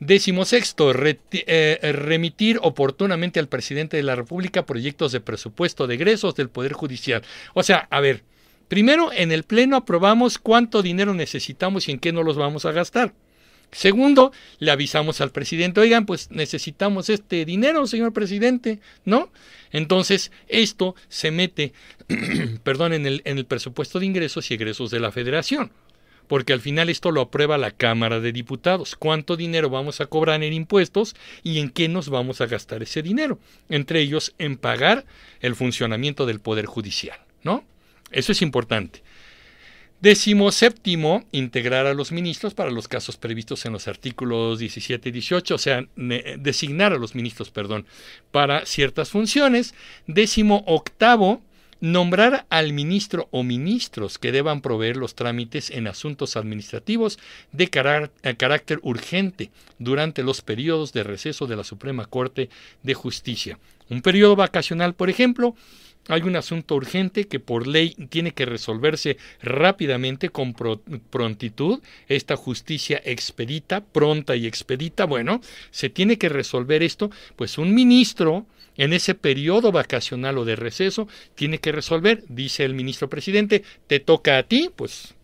Décimo 0.00 0.46
sexto, 0.46 0.94
eh, 0.94 1.92
remitir 1.92 2.58
oportunamente 2.62 3.38
al 3.38 3.48
presidente 3.48 3.98
de 3.98 4.02
la 4.02 4.16
República 4.16 4.64
proyectos 4.64 5.12
de 5.12 5.20
presupuesto 5.20 5.86
de 5.86 5.96
egresos 5.96 6.34
del 6.34 6.48
Poder 6.48 6.72
Judicial. 6.72 7.22
O 7.52 7.62
sea, 7.62 7.86
a 7.90 8.00
ver, 8.00 8.22
primero 8.68 9.12
en 9.12 9.30
el 9.30 9.42
Pleno 9.42 9.76
aprobamos 9.76 10.38
cuánto 10.38 10.80
dinero 10.80 11.12
necesitamos 11.12 11.86
y 11.86 11.92
en 11.92 11.98
qué 11.98 12.12
no 12.12 12.22
los 12.22 12.38
vamos 12.38 12.64
a 12.64 12.72
gastar. 12.72 13.12
Segundo, 13.72 14.32
le 14.58 14.70
avisamos 14.70 15.20
al 15.20 15.32
presidente, 15.32 15.80
oigan, 15.80 16.06
pues 16.06 16.30
necesitamos 16.30 17.10
este 17.10 17.44
dinero, 17.44 17.86
señor 17.86 18.14
presidente, 18.14 18.80
¿no? 19.04 19.30
Entonces, 19.70 20.32
esto 20.48 20.96
se 21.08 21.30
mete, 21.30 21.74
perdón, 22.64 22.94
en 22.94 23.06
el, 23.06 23.20
en 23.26 23.36
el 23.36 23.44
presupuesto 23.44 24.00
de 24.00 24.06
ingresos 24.06 24.50
y 24.50 24.54
egresos 24.54 24.90
de 24.90 24.98
la 24.98 25.12
federación, 25.12 25.70
porque 26.30 26.52
al 26.52 26.60
final 26.60 26.88
esto 26.90 27.10
lo 27.10 27.22
aprueba 27.22 27.58
la 27.58 27.72
Cámara 27.72 28.20
de 28.20 28.30
Diputados. 28.30 28.94
¿Cuánto 28.94 29.36
dinero 29.36 29.68
vamos 29.68 30.00
a 30.00 30.06
cobrar 30.06 30.40
en 30.44 30.52
impuestos 30.52 31.16
y 31.42 31.58
en 31.58 31.70
qué 31.70 31.88
nos 31.88 32.08
vamos 32.08 32.40
a 32.40 32.46
gastar 32.46 32.84
ese 32.84 33.02
dinero? 33.02 33.40
Entre 33.68 34.00
ellos, 34.00 34.32
en 34.38 34.56
pagar 34.56 35.04
el 35.40 35.56
funcionamiento 35.56 36.26
del 36.26 36.38
Poder 36.38 36.66
Judicial, 36.66 37.18
¿no? 37.42 37.64
Eso 38.12 38.30
es 38.30 38.42
importante. 38.42 39.02
Décimo 40.00 40.52
séptimo, 40.52 41.24
integrar 41.32 41.86
a 41.86 41.94
los 41.94 42.12
ministros 42.12 42.54
para 42.54 42.70
los 42.70 42.86
casos 42.86 43.16
previstos 43.16 43.66
en 43.66 43.72
los 43.72 43.88
artículos 43.88 44.60
17 44.60 45.08
y 45.08 45.12
18, 45.12 45.56
o 45.56 45.58
sea, 45.58 45.84
designar 45.96 46.92
a 46.92 46.98
los 46.98 47.16
ministros, 47.16 47.50
perdón, 47.50 47.86
para 48.30 48.64
ciertas 48.66 49.10
funciones. 49.10 49.74
Décimo 50.06 50.62
octavo, 50.68 51.42
nombrar 51.80 52.46
al 52.50 52.72
ministro 52.72 53.28
o 53.30 53.42
ministros 53.42 54.18
que 54.18 54.32
deban 54.32 54.60
proveer 54.60 54.96
los 54.96 55.14
trámites 55.14 55.70
en 55.70 55.86
asuntos 55.86 56.36
administrativos 56.36 57.18
de 57.52 57.68
carácter 57.68 58.80
urgente 58.82 59.50
durante 59.78 60.22
los 60.22 60.42
periodos 60.42 60.92
de 60.92 61.04
receso 61.04 61.46
de 61.46 61.56
la 61.56 61.64
Suprema 61.64 62.04
Corte 62.04 62.50
de 62.82 62.94
Justicia. 62.94 63.58
Un 63.88 64.02
periodo 64.02 64.36
vacacional, 64.36 64.94
por 64.94 65.10
ejemplo, 65.10 65.56
hay 66.10 66.22
un 66.22 66.36
asunto 66.36 66.74
urgente 66.74 67.28
que 67.28 67.40
por 67.40 67.66
ley 67.66 67.94
tiene 68.08 68.32
que 68.32 68.44
resolverse 68.44 69.16
rápidamente 69.40 70.30
con 70.30 70.54
prontitud. 70.54 71.80
Esta 72.08 72.36
justicia 72.36 73.00
expedita, 73.04 73.80
pronta 73.80 74.36
y 74.36 74.46
expedita. 74.46 75.04
Bueno, 75.04 75.40
se 75.70 75.88
tiene 75.88 76.18
que 76.18 76.28
resolver 76.28 76.82
esto, 76.82 77.10
pues 77.36 77.58
un 77.58 77.74
ministro 77.74 78.46
en 78.76 78.92
ese 78.92 79.14
periodo 79.14 79.72
vacacional 79.72 80.38
o 80.38 80.44
de 80.44 80.56
receso 80.56 81.06
tiene 81.34 81.58
que 81.58 81.72
resolver, 81.72 82.24
dice 82.28 82.64
el 82.64 82.74
ministro 82.74 83.08
presidente, 83.08 83.62
te 83.86 84.00
toca 84.00 84.38
a 84.38 84.42
ti, 84.42 84.70
pues 84.74 85.14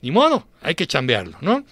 ni 0.00 0.10
modo, 0.10 0.48
hay 0.60 0.74
que 0.74 0.86
chambearlo, 0.86 1.36
¿no? 1.40 1.64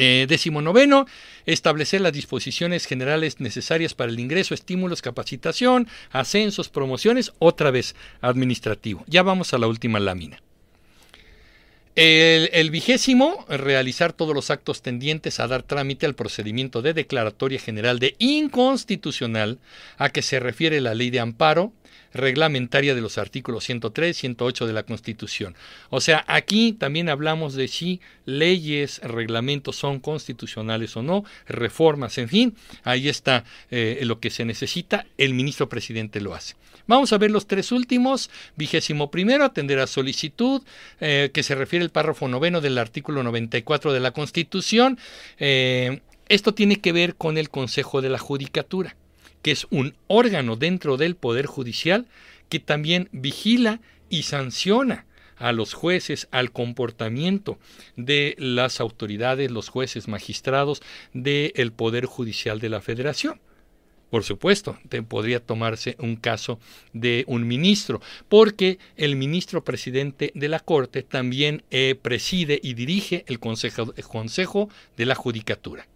Eh, 0.00 0.26
décimo 0.28 0.62
noveno, 0.62 1.06
establecer 1.44 2.00
las 2.00 2.12
disposiciones 2.12 2.86
generales 2.86 3.40
necesarias 3.40 3.94
para 3.94 4.12
el 4.12 4.20
ingreso, 4.20 4.54
estímulos, 4.54 5.02
capacitación, 5.02 5.88
ascensos, 6.12 6.68
promociones, 6.68 7.32
otra 7.40 7.72
vez 7.72 7.96
administrativo. 8.20 9.02
Ya 9.08 9.24
vamos 9.24 9.52
a 9.54 9.58
la 9.58 9.66
última 9.66 9.98
lámina. 9.98 10.40
El, 11.96 12.48
el, 12.52 12.70
vigésimo, 12.70 13.44
realizar 13.48 14.12
todos 14.12 14.32
los 14.32 14.52
actos 14.52 14.82
tendientes 14.82 15.40
a 15.40 15.48
dar 15.48 15.64
trámite 15.64 16.06
al 16.06 16.14
procedimiento 16.14 16.80
de 16.80 16.94
declaratoria 16.94 17.58
general 17.58 17.98
de 17.98 18.14
inconstitucional 18.20 19.58
a 19.96 20.10
que 20.10 20.22
se 20.22 20.38
refiere 20.38 20.80
la 20.80 20.94
ley 20.94 21.10
de 21.10 21.18
amparo, 21.18 21.72
reglamentaria 22.12 22.94
de 22.94 23.00
los 23.00 23.18
artículos 23.18 23.64
103 23.64 24.16
y 24.16 24.20
108 24.20 24.66
de 24.66 24.72
la 24.72 24.82
Constitución. 24.82 25.54
O 25.90 26.00
sea, 26.00 26.24
aquí 26.26 26.72
también 26.72 27.08
hablamos 27.08 27.54
de 27.54 27.68
si 27.68 28.00
leyes, 28.24 29.00
reglamentos 29.02 29.76
son 29.76 30.00
constitucionales 30.00 30.96
o 30.96 31.02
no, 31.02 31.24
reformas, 31.46 32.18
en 32.18 32.28
fin, 32.28 32.56
ahí 32.84 33.08
está 33.08 33.44
eh, 33.70 34.00
lo 34.02 34.20
que 34.20 34.30
se 34.30 34.44
necesita, 34.44 35.06
el 35.16 35.34
ministro 35.34 35.68
presidente 35.68 36.20
lo 36.20 36.34
hace. 36.34 36.54
Vamos 36.88 37.12
a 37.12 37.18
ver 37.18 37.30
los 37.30 37.46
tres 37.46 37.70
últimos. 37.70 38.30
Vigésimo 38.56 39.10
primero, 39.10 39.44
atender 39.44 39.78
a 39.78 39.86
solicitud, 39.86 40.62
eh, 41.00 41.30
que 41.34 41.42
se 41.42 41.54
refiere 41.54 41.84
al 41.84 41.90
párrafo 41.90 42.28
noveno 42.28 42.62
del 42.62 42.78
artículo 42.78 43.22
94 43.22 43.92
de 43.92 44.00
la 44.00 44.12
Constitución. 44.12 44.98
Eh, 45.38 46.00
esto 46.28 46.54
tiene 46.54 46.80
que 46.80 46.92
ver 46.92 47.14
con 47.14 47.36
el 47.36 47.50
Consejo 47.50 48.00
de 48.00 48.08
la 48.08 48.18
Judicatura 48.18 48.96
que 49.42 49.52
es 49.52 49.66
un 49.70 49.94
órgano 50.06 50.56
dentro 50.56 50.96
del 50.96 51.16
Poder 51.16 51.46
Judicial 51.46 52.06
que 52.48 52.60
también 52.60 53.08
vigila 53.12 53.80
y 54.08 54.22
sanciona 54.22 55.06
a 55.36 55.52
los 55.52 55.74
jueces, 55.74 56.28
al 56.30 56.50
comportamiento 56.50 57.58
de 57.96 58.34
las 58.38 58.80
autoridades, 58.80 59.50
los 59.50 59.68
jueces 59.68 60.08
magistrados 60.08 60.82
del 61.12 61.72
Poder 61.72 62.06
Judicial 62.06 62.60
de 62.60 62.68
la 62.68 62.80
Federación. 62.80 63.40
Por 64.10 64.24
supuesto, 64.24 64.78
podría 65.06 65.38
tomarse 65.40 65.94
un 65.98 66.16
caso 66.16 66.58
de 66.94 67.24
un 67.26 67.46
ministro, 67.46 68.00
porque 68.28 68.78
el 68.96 69.16
ministro 69.16 69.64
presidente 69.64 70.32
de 70.34 70.48
la 70.48 70.60
Corte 70.60 71.02
también 71.02 71.62
eh, 71.70 71.94
preside 72.00 72.58
y 72.62 72.72
dirige 72.72 73.24
el 73.28 73.38
consejo, 73.38 73.92
el 73.96 74.04
consejo 74.04 74.70
de 74.96 75.06
la 75.06 75.14
Judicatura. 75.14 75.86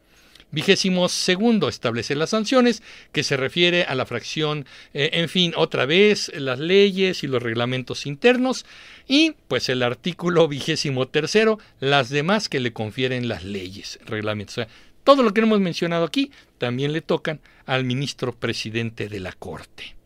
Vigésimo 0.52 1.08
segundo, 1.08 1.68
establecer 1.68 2.16
las 2.16 2.30
sanciones, 2.30 2.82
que 3.10 3.24
se 3.24 3.36
refiere 3.36 3.84
a 3.84 3.94
la 3.94 4.06
fracción, 4.06 4.66
eh, 4.94 5.10
en 5.14 5.28
fin, 5.28 5.52
otra 5.56 5.86
vez, 5.86 6.30
las 6.34 6.60
leyes 6.60 7.24
y 7.24 7.26
los 7.26 7.42
reglamentos 7.42 8.06
internos. 8.06 8.64
Y 9.08 9.34
pues 9.48 9.68
el 9.68 9.82
artículo 9.82 10.46
vigésimo 10.48 11.08
tercero, 11.08 11.58
las 11.80 12.10
demás 12.10 12.48
que 12.48 12.60
le 12.60 12.72
confieren 12.72 13.28
las 13.28 13.44
leyes, 13.44 13.98
reglamentos. 14.04 14.58
O 14.58 14.62
sea, 14.62 14.68
todo 15.04 15.22
lo 15.22 15.34
que 15.34 15.40
hemos 15.40 15.60
mencionado 15.60 16.04
aquí 16.04 16.30
también 16.58 16.92
le 16.92 17.00
tocan 17.00 17.40
al 17.66 17.84
ministro 17.84 18.32
presidente 18.32 19.08
de 19.08 19.20
la 19.20 19.32
Corte. 19.32 19.96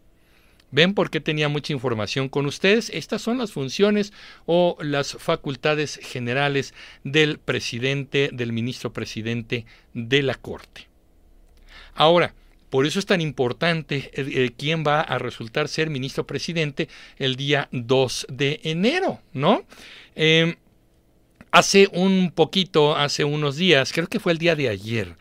¿Ven 0.70 0.94
por 0.94 1.10
qué 1.10 1.20
tenía 1.20 1.48
mucha 1.48 1.72
información 1.72 2.28
con 2.28 2.46
ustedes? 2.46 2.90
Estas 2.90 3.22
son 3.22 3.38
las 3.38 3.52
funciones 3.52 4.12
o 4.46 4.76
las 4.80 5.12
facultades 5.12 5.98
generales 6.02 6.74
del 7.04 7.38
presidente, 7.38 8.30
del 8.32 8.52
ministro 8.52 8.92
presidente 8.92 9.64
de 9.94 10.22
la 10.22 10.34
Corte. 10.34 10.88
Ahora, 11.94 12.34
por 12.70 12.84
eso 12.84 12.98
es 12.98 13.06
tan 13.06 13.20
importante 13.20 14.10
eh, 14.12 14.12
eh, 14.16 14.50
quién 14.56 14.84
va 14.86 15.00
a 15.00 15.18
resultar 15.18 15.68
ser 15.68 15.88
ministro 15.88 16.26
presidente 16.26 16.88
el 17.16 17.36
día 17.36 17.68
2 17.72 18.26
de 18.28 18.60
enero, 18.64 19.20
¿no? 19.32 19.64
Em, 20.14 20.56
hace 21.52 21.88
un 21.92 22.32
poquito, 22.34 22.96
hace 22.96 23.24
unos 23.24 23.56
días, 23.56 23.92
creo 23.92 24.08
que 24.08 24.20
fue 24.20 24.32
el 24.32 24.38
día 24.38 24.56
de 24.56 24.68
ayer, 24.68 25.16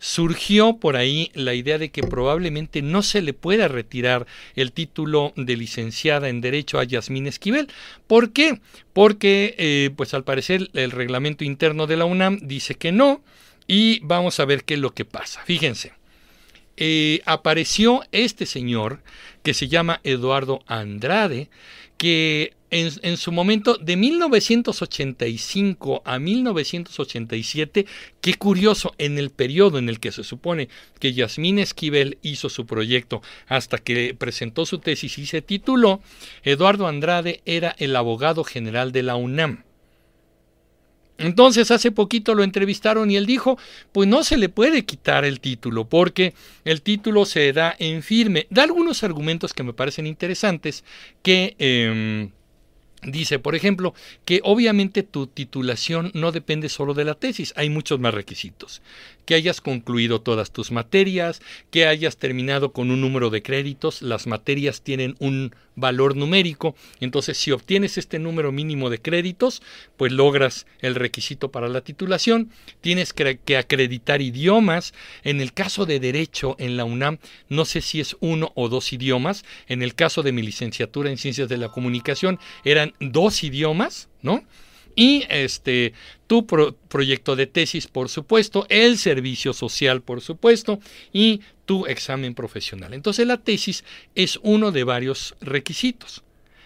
surgió 0.00 0.78
por 0.78 0.96
ahí 0.96 1.30
la 1.34 1.54
idea 1.54 1.78
de 1.78 1.90
que 1.90 2.02
probablemente 2.02 2.82
no 2.82 3.02
se 3.02 3.20
le 3.22 3.34
pueda 3.34 3.68
retirar 3.68 4.26
el 4.56 4.72
título 4.72 5.32
de 5.36 5.56
licenciada 5.56 6.28
en 6.30 6.40
Derecho 6.40 6.80
a 6.80 6.84
Yasmín 6.84 7.26
Esquivel. 7.26 7.68
¿Por 8.06 8.32
qué? 8.32 8.60
Porque, 8.92 9.54
eh, 9.58 9.90
pues 9.94 10.14
al 10.14 10.24
parecer, 10.24 10.70
el 10.72 10.90
reglamento 10.90 11.44
interno 11.44 11.86
de 11.86 11.98
la 11.98 12.06
UNAM 12.06 12.40
dice 12.42 12.74
que 12.74 12.90
no, 12.90 13.22
y 13.68 14.00
vamos 14.00 14.40
a 14.40 14.46
ver 14.46 14.64
qué 14.64 14.74
es 14.74 14.80
lo 14.80 14.94
que 14.94 15.04
pasa. 15.04 15.42
Fíjense. 15.44 15.92
Eh, 16.82 17.20
apareció 17.26 18.02
este 18.10 18.46
señor 18.46 19.02
que 19.42 19.52
se 19.52 19.68
llama 19.68 20.00
Eduardo 20.02 20.62
Andrade, 20.66 21.50
que 22.00 22.54
en, 22.70 23.16
su 23.18 23.30
momento, 23.30 23.76
de 23.76 23.96
1985 23.96 26.00
a 26.06 26.18
1987, 26.18 27.84
qué 28.22 28.34
curioso, 28.34 28.94
en 28.96 29.18
el 29.18 29.28
periodo 29.28 29.76
en 29.76 29.90
el 29.90 30.00
que 30.00 30.10
se 30.10 30.24
supone 30.24 30.70
que 30.98 31.12
Yasmín 31.12 31.58
Esquivel 31.58 32.16
hizo 32.22 32.48
su 32.48 32.64
proyecto 32.64 33.20
hasta 33.48 33.76
que 33.76 34.14
presentó 34.14 34.64
su 34.64 34.78
tesis 34.78 35.18
y 35.18 35.26
se 35.26 35.42
tituló, 35.42 36.00
Eduardo 36.42 36.86
Andrade 36.86 37.42
era 37.44 37.76
el 37.78 37.94
abogado 37.94 38.44
general 38.44 38.92
de 38.92 39.02
la 39.02 39.16
UNAM. 39.16 39.64
Entonces 41.20 41.70
hace 41.70 41.90
poquito 41.92 42.34
lo 42.34 42.42
entrevistaron 42.42 43.10
y 43.10 43.16
él 43.16 43.26
dijo, 43.26 43.58
pues 43.92 44.08
no 44.08 44.24
se 44.24 44.36
le 44.36 44.48
puede 44.48 44.84
quitar 44.84 45.24
el 45.24 45.40
título 45.40 45.88
porque 45.88 46.34
el 46.64 46.82
título 46.82 47.24
se 47.24 47.52
da 47.52 47.74
en 47.78 48.02
firme. 48.02 48.46
Da 48.50 48.62
algunos 48.62 49.04
argumentos 49.04 49.52
que 49.52 49.62
me 49.62 49.72
parecen 49.72 50.06
interesantes 50.06 50.84
que... 51.22 51.54
Em, 51.58 52.30
Dice, 53.02 53.38
por 53.38 53.54
ejemplo, 53.54 53.94
que 54.26 54.40
obviamente 54.44 55.02
tu 55.02 55.26
titulación 55.26 56.10
no 56.12 56.32
depende 56.32 56.68
solo 56.68 56.92
de 56.92 57.06
la 57.06 57.14
tesis, 57.14 57.54
hay 57.56 57.70
muchos 57.70 57.98
más 57.98 58.12
requisitos. 58.12 58.82
Que 59.24 59.34
hayas 59.34 59.62
concluido 59.62 60.20
todas 60.20 60.50
tus 60.50 60.70
materias, 60.70 61.40
que 61.70 61.86
hayas 61.86 62.18
terminado 62.18 62.72
con 62.72 62.90
un 62.90 63.00
número 63.00 63.30
de 63.30 63.42
créditos, 63.42 64.02
las 64.02 64.26
materias 64.26 64.82
tienen 64.82 65.16
un 65.18 65.54
valor 65.80 66.16
numérico, 66.16 66.74
entonces 67.00 67.38
si 67.38 67.50
obtienes 67.50 67.98
este 67.98 68.18
número 68.18 68.52
mínimo 68.52 68.90
de 68.90 69.00
créditos, 69.00 69.62
pues 69.96 70.12
logras 70.12 70.66
el 70.80 70.94
requisito 70.94 71.50
para 71.50 71.68
la 71.68 71.80
titulación, 71.80 72.50
tienes 72.80 73.12
que 73.12 73.56
acreditar 73.56 74.22
idiomas, 74.22 74.94
en 75.24 75.40
el 75.40 75.52
caso 75.52 75.86
de 75.86 76.00
derecho 76.00 76.56
en 76.58 76.76
la 76.76 76.84
UNAM, 76.84 77.18
no 77.48 77.64
sé 77.64 77.80
si 77.80 78.00
es 78.00 78.16
uno 78.20 78.52
o 78.54 78.68
dos 78.68 78.92
idiomas, 78.92 79.44
en 79.66 79.82
el 79.82 79.94
caso 79.94 80.22
de 80.22 80.32
mi 80.32 80.42
licenciatura 80.42 81.10
en 81.10 81.18
ciencias 81.18 81.48
de 81.48 81.58
la 81.58 81.70
comunicación 81.70 82.38
eran 82.64 82.94
dos 83.00 83.42
idiomas, 83.42 84.08
¿no? 84.22 84.44
Y 84.96 85.24
este, 85.30 85.92
tu 86.26 86.46
proyecto 86.46 87.36
de 87.36 87.46
tesis, 87.46 87.86
por 87.86 88.08
supuesto, 88.08 88.66
el 88.68 88.98
servicio 88.98 89.52
social, 89.52 90.02
por 90.02 90.20
supuesto, 90.20 90.80
y 91.12 91.40
tu 91.70 91.86
examen 91.86 92.34
profesional. 92.34 92.94
Entonces 92.94 93.28
la 93.28 93.36
tesis 93.36 93.84
es 94.16 94.40
uno 94.42 94.72
de 94.72 94.82
varios 94.82 95.36
requisitos. 95.40 96.24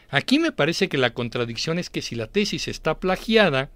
Aquí 0.08 0.38
me 0.38 0.50
parece 0.50 0.88
que 0.88 0.96
la 0.96 1.12
contradicción 1.12 1.78
es 1.78 1.90
que 1.90 2.00
si 2.00 2.14
la 2.14 2.26
tesis 2.26 2.68
está 2.68 2.98
plagiada, 2.98 3.68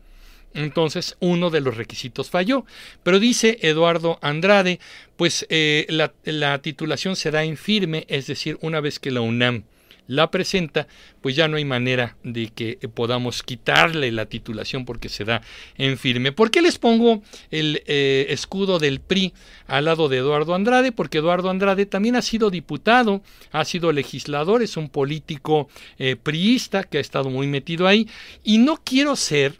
entonces 0.54 1.18
uno 1.20 1.50
de 1.50 1.60
los 1.60 1.76
requisitos 1.76 2.30
falló. 2.30 2.64
Pero 3.02 3.18
dice 3.18 3.58
Eduardo 3.60 4.18
Andrade, 4.22 4.80
pues 5.18 5.46
eh, 5.50 5.84
la, 5.90 6.14
la 6.24 6.62
titulación 6.62 7.14
será 7.14 7.44
en 7.44 7.58
firme, 7.58 8.06
es 8.08 8.26
decir, 8.26 8.56
una 8.62 8.80
vez 8.80 8.98
que 8.98 9.10
la 9.10 9.20
UNAM 9.20 9.64
la 10.08 10.30
presenta, 10.30 10.88
pues 11.20 11.36
ya 11.36 11.46
no 11.46 11.58
hay 11.58 11.64
manera 11.64 12.16
de 12.24 12.48
que 12.48 12.76
podamos 12.92 13.42
quitarle 13.42 14.10
la 14.10 14.26
titulación 14.26 14.84
porque 14.84 15.08
se 15.08 15.24
da 15.24 15.42
en 15.76 15.98
firme. 15.98 16.32
¿Por 16.32 16.50
qué 16.50 16.62
les 16.62 16.78
pongo 16.78 17.22
el 17.50 17.82
eh, 17.86 18.26
escudo 18.30 18.78
del 18.78 19.00
PRI 19.00 19.34
al 19.66 19.84
lado 19.84 20.08
de 20.08 20.16
Eduardo 20.16 20.54
Andrade? 20.54 20.90
Porque 20.90 21.18
Eduardo 21.18 21.50
Andrade 21.50 21.86
también 21.86 22.16
ha 22.16 22.22
sido 22.22 22.50
diputado, 22.50 23.22
ha 23.52 23.64
sido 23.64 23.92
legislador, 23.92 24.62
es 24.62 24.76
un 24.76 24.88
político 24.88 25.68
eh, 25.98 26.16
priista 26.16 26.84
que 26.84 26.98
ha 26.98 27.02
estado 27.02 27.28
muy 27.28 27.46
metido 27.46 27.86
ahí 27.86 28.08
y 28.42 28.58
no 28.58 28.80
quiero 28.82 29.14
ser, 29.14 29.56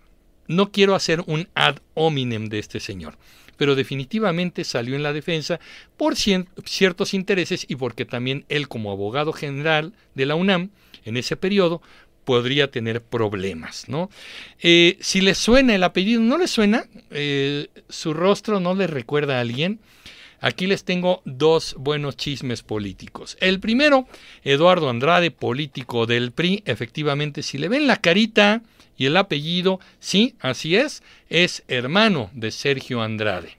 no 0.47 0.73
quiero 0.73 0.95
hacer 0.95 1.23
un 1.27 1.47
ad 1.55 1.77
hominem 1.95 2.49
de 2.49 2.59
este 2.59 2.81
señor 2.81 3.19
pero 3.59 3.75
definitivamente 3.75 4.65
salió 4.65 4.97
en 4.97 5.03
la 5.03 5.13
defensa 5.13 5.61
por 5.99 6.17
ciertos 6.17 7.13
intereses 7.13 7.67
y 7.69 7.77
porque 7.77 8.07
también 8.07 8.47
él 8.49 8.69
como 8.69 8.91
abogado 8.91 9.35
general 9.35 9.93
de 10.15 10.25
la 10.25 10.37
UNAM 10.37 10.71
en 11.05 11.19
ese 11.19 11.37
periodo 11.37 11.83
podría 12.25 12.71
tener 12.71 13.03
problemas, 13.03 13.89
¿no? 13.89 14.11
Eh, 14.61 14.99
si 15.01 15.23
le 15.23 15.35
suena 15.35 15.75
el 15.75 15.83
apellido, 15.83 16.21
¿no 16.21 16.37
le 16.37 16.47
suena? 16.47 16.85
Eh, 17.11 17.69
¿Su 17.89 18.13
rostro 18.13 18.61
no 18.61 18.75
le 18.75 18.87
recuerda 18.87 19.39
a 19.39 19.41
alguien? 19.41 19.81
Aquí 20.41 20.67
les 20.67 20.85
tengo 20.85 21.23
dos 21.25 21.75
buenos 21.79 22.17
chismes 22.17 22.63
políticos. 22.63 23.37
El 23.41 23.59
primero, 23.59 24.07
Eduardo 24.45 24.89
Andrade, 24.89 25.31
político 25.31 26.07
del 26.07 26.33
PRI, 26.33 26.63
efectivamente, 26.65 27.43
si 27.43 27.59
le 27.59 27.69
ven 27.69 27.87
la 27.87 27.97
carita, 27.97 28.63
y 28.99 29.07
el 29.07 29.17
apellido, 29.17 29.79
sí, 30.01 30.35
así 30.41 30.77
es, 30.77 31.03
es 31.31 31.63
hermano 31.69 32.31
de 32.35 32.51
Sergio 32.51 33.01
Andrade. 33.01 33.57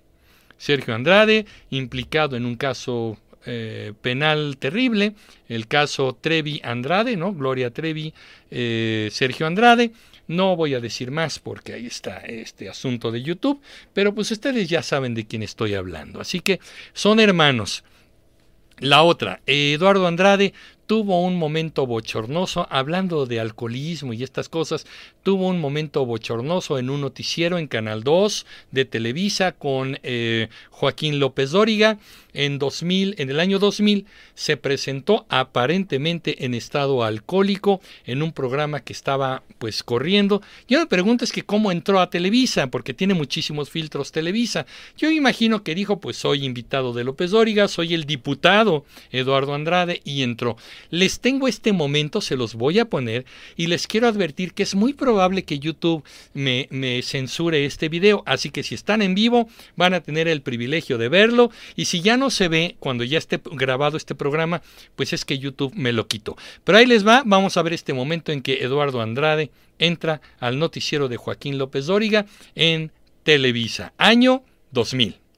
Sergio 0.57 0.93
Andrade, 0.93 1.45
implicado 1.69 2.36
en 2.36 2.45
un 2.45 2.57
caso 2.57 3.17
eh, 3.45 3.93
penal 4.01 4.57
terrible, 4.57 5.13
el 5.47 5.67
caso 5.67 6.17
Trevi 6.19 6.59
Andrade, 6.61 7.15
¿no? 7.15 7.34
Gloria 7.34 7.71
Trevi, 7.71 8.13
eh, 8.51 9.07
Sergio 9.13 9.47
Andrade. 9.47 9.91
No 10.30 10.55
voy 10.55 10.75
a 10.75 10.80
decir 10.80 11.09
más 11.09 11.39
porque 11.39 11.73
ahí 11.73 11.88
está 11.88 12.19
este 12.19 12.69
asunto 12.69 13.11
de 13.11 13.23
YouTube, 13.23 13.59
pero 13.93 14.13
pues 14.13 14.30
ustedes 14.30 14.69
ya 14.69 14.84
saben 14.84 15.15
de 15.15 15.25
quién 15.25 15.41
estoy 15.41 15.73
hablando. 15.73 16.21
Así 16.21 16.39
que 16.39 16.59
son 16.93 17.19
hermanos. 17.19 17.84
La 18.77 19.01
otra, 19.01 19.41
Eduardo 19.47 20.05
Andrade 20.05 20.53
tuvo 20.86 21.23
un 21.23 21.36
momento 21.36 21.88
bochornoso, 21.88 22.67
hablando 22.69 23.25
de 23.25 23.39
alcoholismo 23.39 24.13
y 24.13 24.21
estas 24.21 24.49
cosas, 24.49 24.86
tuvo 25.30 25.49
un 25.49 25.61
momento 25.61 26.07
bochornoso 26.07 26.80
en 26.80 26.89
un 26.89 27.01
noticiero 27.01 27.59
en 27.59 27.67
Canal 27.67 28.03
2 28.03 28.47
de 28.71 28.86
Televisa 28.86 29.51
con 29.51 29.99
eh, 30.01 30.47
Joaquín 30.71 31.19
López 31.19 31.51
Dóriga. 31.51 31.99
En 32.32 32.59
2000, 32.59 33.15
en 33.17 33.32
el 33.32 33.39
año 33.39 33.57
2000, 33.57 34.05
se 34.36 34.55
presentó 34.55 35.25
aparentemente 35.30 36.45
en 36.45 36.53
estado 36.53 37.03
alcohólico 37.03 37.82
en 38.05 38.21
un 38.21 38.32
programa 38.34 38.82
que 38.82 38.93
estaba 38.93 39.41
pues 39.57 39.84
corriendo. 39.84 40.41
Yo 40.67 40.80
me 40.80 40.86
pregunto 40.86 41.25
es 41.25 41.32
que 41.32 41.41
cómo 41.41 41.71
entró 41.71 41.99
a 41.99 42.11
Televisa, 42.11 42.67
porque 42.67 42.93
tiene 42.93 43.15
muchísimos 43.15 43.71
filtros 43.71 44.11
Televisa. 44.11 44.67
Yo 44.95 45.09
imagino 45.09 45.63
que 45.63 45.73
dijo 45.73 45.99
pues 45.99 46.17
soy 46.17 46.45
invitado 46.45 46.93
de 46.93 47.03
López 47.03 47.32
Dóriga, 47.32 47.67
soy 47.67 47.95
el 47.95 48.05
diputado 48.05 48.86
Eduardo 49.11 49.55
Andrade 49.55 50.01
y 50.05 50.21
entró. 50.21 50.55
Les 50.91 51.19
tengo 51.19 51.47
este 51.47 51.73
momento, 51.73 52.21
se 52.21 52.38
los 52.38 52.53
voy 52.53 52.77
a 52.77 52.86
poner 52.86 53.25
y 53.57 53.67
les 53.67 53.88
quiero 53.88 54.07
advertir 54.07 54.53
que 54.53 54.63
es 54.63 54.75
muy 54.75 54.93
probable 54.93 55.18
que 55.45 55.59
YouTube 55.59 56.03
me, 56.34 56.67
me 56.72 57.01
censure 57.01 57.65
este 57.65 57.89
video, 57.89 58.24
así 58.26 58.49
que 58.49 58.63
si 58.63 58.76
están 58.76 59.01
en 59.01 59.15
vivo 59.15 59.47
van 59.76 59.93
a 59.93 60.01
tener 60.01 60.28
el 60.28 60.41
privilegio 60.41 60.97
de 60.97 61.09
verlo. 61.09 61.51
Y 61.76 61.86
si 61.86 62.01
ya 62.01 62.17
no 62.17 62.30
se 62.30 62.47
ve 62.47 62.76
cuando 62.80 63.03
ya 63.03 63.17
esté 63.17 63.41
grabado 63.51 63.97
este 63.97 64.15
programa, 64.15 64.61
pues 64.95 65.13
es 65.13 65.26
que 65.26 65.39
YouTube 65.39 65.74
me 65.76 65.93
lo 65.93 66.07
quitó. 66.07 66.36
Pero 66.63 66.78
ahí 66.78 66.86
les 66.86 67.05
va, 67.05 67.24
vamos 67.26 67.57
a 67.57 67.61
ver 67.61 67.74
este 67.74 67.93
momento 67.93 68.32
en 68.32 68.41
que 68.41 68.63
Eduardo 68.63 69.01
Andrade 69.01 69.51
entra 69.78 70.22
al 70.39 70.59
noticiero 70.59 71.07
de 71.07 71.17
Joaquín 71.17 71.57
López 71.57 71.86
Dóriga 71.86 72.26
en 72.55 72.91
Televisa, 73.24 73.93
año 73.97 74.43
2000 74.72 75.28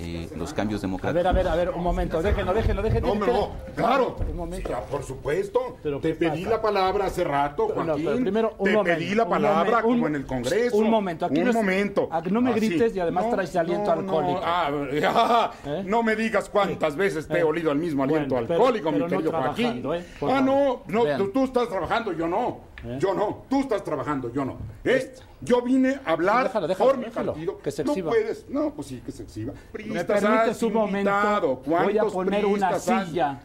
eh, 0.00 0.28
los 0.36 0.52
cambios 0.54 0.80
democráticos. 0.80 1.26
A 1.26 1.32
ver, 1.32 1.46
a 1.46 1.52
ver, 1.52 1.52
a 1.52 1.56
ver, 1.56 1.74
un 1.76 1.82
momento, 1.82 2.22
déjenlo, 2.22 2.54
déjenlo, 2.54 2.82
déjenlo. 2.82 3.14
No, 3.14 3.26
no, 3.26 3.50
claro. 3.74 4.16
Un 4.28 4.36
momento. 4.36 4.70
por 4.90 5.02
supuesto. 5.02 5.76
te 6.00 6.14
pedí 6.14 6.44
la 6.44 6.60
palabra 6.60 7.06
hace 7.06 7.24
rato, 7.24 7.68
Joaquín. 7.68 8.04
No, 8.04 8.16
primero, 8.16 8.54
un 8.58 8.64
te 8.64 8.72
momento, 8.76 8.98
pedí 8.98 9.14
la 9.14 9.28
palabra 9.28 9.82
como 9.82 10.06
en 10.06 10.14
el 10.14 10.26
Congreso. 10.26 10.76
Un 10.76 10.90
momento, 10.90 11.26
aquí 11.26 11.40
un 11.40 11.46
no, 11.46 11.52
momento. 11.52 12.08
no 12.30 12.40
me 12.40 12.52
grites 12.52 12.94
y 12.94 13.00
además 13.00 13.30
traes 13.30 13.54
aliento 13.56 13.90
alcohólico. 13.90 14.40
Ah, 14.44 15.50
¿Eh? 15.66 15.82
No 15.84 16.02
me 16.02 16.16
digas 16.16 16.48
cuántas 16.48 16.96
veces 16.96 17.26
te 17.26 17.38
he 17.38 17.40
¿Eh? 17.40 17.44
olido 17.44 17.72
el 17.72 17.78
mismo 17.78 18.04
aliento 18.04 18.36
alcohólico, 18.36 18.92
mi 18.92 19.06
querido 19.06 19.30
Joaquín. 19.30 19.82
¿eh? 19.94 20.04
Ah, 20.22 20.40
no, 20.40 20.82
no, 20.86 21.04
tú, 21.30 21.44
estás 21.44 21.68
trabajando, 21.68 22.12
yo 22.12 22.28
no. 22.28 22.67
Yo 22.98 23.14
no. 23.14 23.44
Tú 23.48 23.60
estás 23.60 23.82
trabajando, 23.84 24.32
yo 24.32 24.44
no. 24.44 24.58
¿Eh? 24.84 25.14
Yo 25.40 25.62
vine 25.62 26.00
a 26.04 26.12
hablar 26.12 26.44
déjalo, 26.44 26.66
déjalo, 26.68 26.90
por 26.90 26.98
mi 26.98 27.10
partido. 27.10 27.58
Que 27.58 27.70
se 27.70 27.82
exhiba. 27.82 28.10
No 28.10 28.16
puedes. 28.16 28.48
No, 28.48 28.74
pues 28.74 28.88
sí, 28.88 29.02
que 29.04 29.12
se 29.12 29.22
exhiba. 29.24 29.52
Me 29.86 30.04
permites 30.04 30.62
un 30.62 30.72
momento. 30.72 31.62
Voy 31.66 31.98
a 31.98 32.04
poner 32.04 32.46
una 32.46 32.78
silla. 32.78 33.40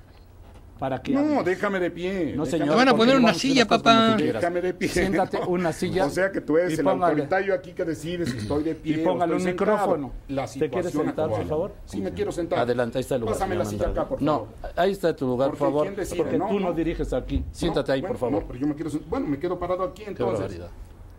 Para 0.80 1.01
que 1.01 1.13
no, 1.13 1.43
déjame 1.43 1.80
de 1.80 1.91
pie. 1.91 2.34
No, 2.36 2.45
señor. 2.45 2.69
Te 2.69 2.76
van 2.76 2.89
a 2.89 2.95
poner 2.95 3.15
una 3.17 3.34
silla, 3.34 3.65
papá. 3.65 4.15
Déjame 4.17 4.61
de 4.61 4.74
pie. 4.74 4.88
Siéntate 4.89 5.39
una 5.47 5.71
silla. 5.71 6.05
O 6.13 6.15
sea 6.15 6.32
que 6.32 6.41
tú 6.41 6.57
eres 6.57 6.78
el 6.78 6.88
autoritario 6.88 7.53
aquí 7.53 7.71
que 7.74 7.86
decide 7.86 8.26
si 8.26 8.38
estoy 8.38 8.63
de 8.63 8.76
pie. 8.76 8.97
Y 8.97 9.03
póngale 9.03 9.36
un 9.36 9.43
micrófono. 9.43 10.11
La 10.28 10.45
¿Te 10.45 10.69
quieres 10.69 10.91
sentar, 10.91 11.30
por 11.30 11.47
favor? 11.47 11.74
Sí, 11.86 12.01
me 12.01 12.11
quiero 12.11 12.32
sentar. 12.32 12.59
Adelante, 12.59 12.97
ahí 12.97 13.01
está 13.01 13.15
el 13.15 13.21
lugar. 13.21 13.36
Pásame 13.36 13.55
la 13.55 13.65
silla 13.65 13.88
acá, 13.89 14.07
por 14.07 14.19
favor. 14.19 14.21
No, 14.21 14.47
ahí 14.76 14.91
está 14.91 15.15
tu 15.15 15.26
lugar, 15.28 15.49
por 15.49 15.57
favor. 15.57 15.88
Porque 16.17 16.38
tú 16.38 16.59
no 16.59 16.74
diriges 16.74 17.13
aquí. 17.13 17.43
Siéntate 17.51 17.91
ahí, 17.91 18.01
por 18.01 18.17
favor. 18.17 18.41
No, 18.41 18.47
pero 18.47 18.59
yo 18.59 18.67
me 18.67 18.76
quiero 18.76 18.91
Bueno, 19.09 19.28
me 19.28 19.39
quedo 19.39 19.57
parado 19.57 19.84
aquí 19.84 20.03
entonces. 20.05 20.59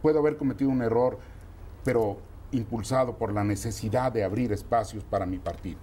Puedo 0.02 0.18
haber 0.18 0.36
cometido 0.36 0.70
un 0.70 0.82
error 0.82 1.18
pero 1.84 2.16
impulsado 2.50 3.16
por 3.16 3.32
la 3.32 3.44
necesidad 3.44 4.10
de 4.10 4.24
abrir 4.24 4.52
espacios 4.52 5.04
para 5.04 5.26
mi 5.26 5.38
partido. 5.38 5.78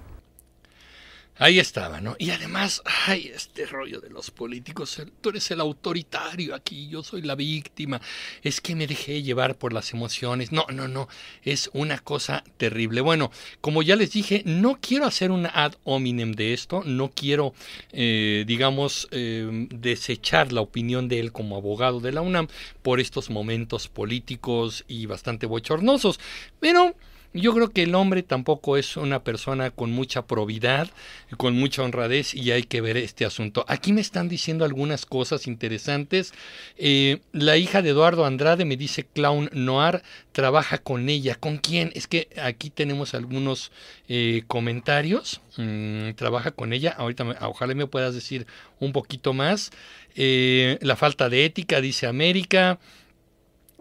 Ahí 1.41 1.57
estaba, 1.57 2.01
¿no? 2.01 2.15
Y 2.19 2.29
además, 2.29 2.83
ay, 3.07 3.31
este 3.33 3.65
rollo 3.65 3.99
de 3.99 4.11
los 4.11 4.29
políticos, 4.29 5.01
tú 5.21 5.29
eres 5.29 5.49
el 5.49 5.59
autoritario 5.59 6.53
aquí, 6.53 6.87
yo 6.87 7.01
soy 7.01 7.23
la 7.23 7.33
víctima, 7.33 7.99
es 8.43 8.61
que 8.61 8.75
me 8.75 8.85
dejé 8.85 9.23
llevar 9.23 9.57
por 9.57 9.73
las 9.73 9.91
emociones. 9.91 10.51
No, 10.51 10.67
no, 10.71 10.87
no, 10.87 11.07
es 11.41 11.71
una 11.73 11.97
cosa 11.97 12.43
terrible. 12.57 13.01
Bueno, 13.01 13.31
como 13.59 13.81
ya 13.81 13.95
les 13.95 14.11
dije, 14.11 14.43
no 14.45 14.77
quiero 14.79 15.07
hacer 15.07 15.31
una 15.31 15.49
ad 15.51 15.73
hominem 15.83 16.33
de 16.33 16.53
esto, 16.53 16.83
no 16.85 17.09
quiero, 17.09 17.55
eh, 17.91 18.43
digamos, 18.45 19.07
eh, 19.09 19.67
desechar 19.71 20.51
la 20.51 20.61
opinión 20.61 21.07
de 21.07 21.21
él 21.21 21.31
como 21.31 21.55
abogado 21.55 22.01
de 22.01 22.11
la 22.11 22.21
UNAM 22.21 22.49
por 22.83 22.99
estos 22.99 23.31
momentos 23.31 23.87
políticos 23.87 24.85
y 24.87 25.07
bastante 25.07 25.47
bochornosos, 25.47 26.19
pero 26.59 26.95
yo 27.33 27.53
creo 27.53 27.69
que 27.69 27.83
el 27.83 27.95
hombre 27.95 28.23
tampoco 28.23 28.75
es 28.75 28.97
una 28.97 29.23
persona 29.23 29.71
con 29.71 29.91
mucha 29.91 30.23
probidad, 30.27 30.89
con 31.37 31.55
mucha 31.55 31.81
honradez 31.81 32.33
y 32.33 32.51
hay 32.51 32.63
que 32.63 32.81
ver 32.81 32.97
este 32.97 33.25
asunto. 33.25 33.63
Aquí 33.67 33.93
me 33.93 34.01
están 34.01 34.27
diciendo 34.27 34.65
algunas 34.65 35.05
cosas 35.05 35.47
interesantes. 35.47 36.33
Eh, 36.77 37.19
la 37.31 37.57
hija 37.57 37.81
de 37.81 37.89
Eduardo 37.89 38.25
Andrade 38.25 38.65
me 38.65 38.75
dice 38.75 39.05
Clown 39.05 39.49
Noir 39.53 40.03
trabaja 40.33 40.77
con 40.77 41.07
ella. 41.07 41.35
¿Con 41.35 41.57
quién? 41.57 41.91
Es 41.95 42.07
que 42.07 42.27
aquí 42.41 42.69
tenemos 42.69 43.13
algunos 43.13 43.71
eh, 44.09 44.43
comentarios. 44.47 45.41
Mm, 45.57 46.11
trabaja 46.15 46.51
con 46.51 46.73
ella. 46.73 46.91
Ahorita 46.97 47.23
ojalá 47.41 47.73
me 47.75 47.87
puedas 47.87 48.13
decir 48.13 48.45
un 48.79 48.91
poquito 48.91 49.33
más. 49.33 49.71
Eh, 50.15 50.77
la 50.81 50.95
falta 50.95 51.29
de 51.29 51.45
ética, 51.45 51.79
dice 51.79 52.07
América. 52.07 52.79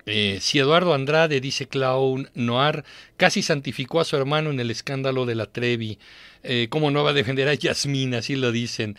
Eh, 0.06 0.38
si 0.40 0.58
Eduardo 0.58 0.94
Andrade, 0.94 1.40
dice 1.40 1.66
Clown 1.68 2.30
Noir, 2.34 2.84
casi 3.16 3.42
santificó 3.42 4.00
a 4.00 4.04
su 4.04 4.16
hermano 4.16 4.50
en 4.50 4.60
el 4.60 4.70
escándalo 4.70 5.26
de 5.26 5.34
la 5.34 5.46
Trevi, 5.46 5.98
eh, 6.42 6.68
¿cómo 6.70 6.90
no 6.90 7.04
va 7.04 7.10
a 7.10 7.14
defender 7.14 7.48
a 7.48 7.54
Yasmín? 7.54 8.14
Así 8.14 8.36
lo 8.36 8.52
dicen. 8.52 8.96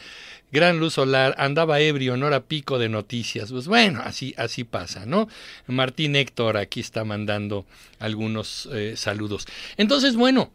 Gran 0.52 0.80
luz 0.80 0.96
solar, 0.96 1.34
andaba 1.38 1.80
ebrio, 1.80 2.18
no 2.18 2.28
era 2.28 2.44
pico 2.44 2.78
de 2.78 2.90
noticias. 2.90 3.52
Pues 3.52 3.68
bueno, 3.68 4.02
así, 4.04 4.34
así 4.38 4.64
pasa, 4.64 5.06
¿no? 5.06 5.30
Martín 5.66 6.16
Héctor 6.16 6.58
aquí 6.58 6.82
está 6.82 7.06
mandando 7.06 7.66
algunos 8.00 8.68
eh, 8.74 8.96
saludos. 8.98 9.48
Entonces, 9.78 10.16
bueno, 10.16 10.52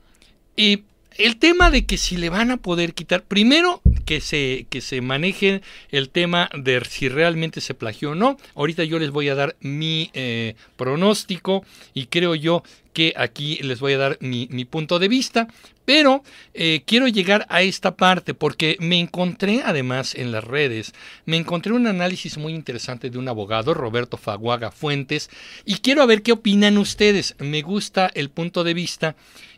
el 0.57 1.37
tema 1.39 1.71
de 1.71 1.87
que 1.87 1.97
si 1.97 2.19
le 2.19 2.29
van 2.29 2.51
a 2.51 2.59
poder 2.59 2.93
quitar, 2.93 3.25
primero 3.25 3.81
que 4.07 4.23
se, 4.23 4.67
que 4.71 4.81
se 4.81 5.03
maneje 5.03 5.61
el 5.91 6.09
tema 6.09 6.49
de 6.57 6.83
si 6.89 7.09
realmente 7.09 7.61
se 7.61 7.75
plagió 7.75 8.13
o 8.13 8.15
no. 8.15 8.39
Ahorita 8.55 8.85
yo 8.85 8.99
les 8.99 9.11
voy 9.11 9.29
a 9.29 9.35
dar 9.35 9.57
mi 9.61 10.11
eh, 10.15 10.55
pronóstico 10.77 11.65
y 11.93 12.07
creo 12.07 12.35
yo 12.35 12.63
que 12.97 13.13
aquí 13.15 13.57
les 13.57 13.79
voy 13.81 13.93
a 13.93 13.99
dar 13.99 14.17
mi, 14.21 14.47
punto 14.65 14.99
de 14.99 15.09
vista, 15.09 15.49
pero 15.85 16.25
eh, 16.55 16.83
quiero 16.87 17.09
llegar 17.09 17.45
a 17.51 17.61
esta 17.61 17.95
parte 17.95 18.33
porque 18.33 18.79
me 18.81 18.99
encontré 18.99 19.61
además 19.63 20.15
en 20.15 20.33
las 20.33 20.43
redes, 20.43 20.95
me 21.27 21.37
encontré 21.37 21.75
un 21.75 21.87
análisis 21.87 22.39
muy 22.39 22.55
interesante 22.55 23.11
de 23.11 23.19
un 23.19 23.29
abogado, 23.29 23.75
Roberto 23.75 24.17
Faguaga 24.17 24.71
Fuentes, 24.71 25.29
y 25.67 25.75
quiero 25.75 26.07
ver 26.07 26.23
qué 26.23 26.33
opinan 26.33 26.79
ustedes. 26.79 27.35
Me 27.39 27.61
gusta 27.61 28.11
el 28.15 28.31
punto 28.31 28.65
de 28.65 28.73
vista 28.73 29.15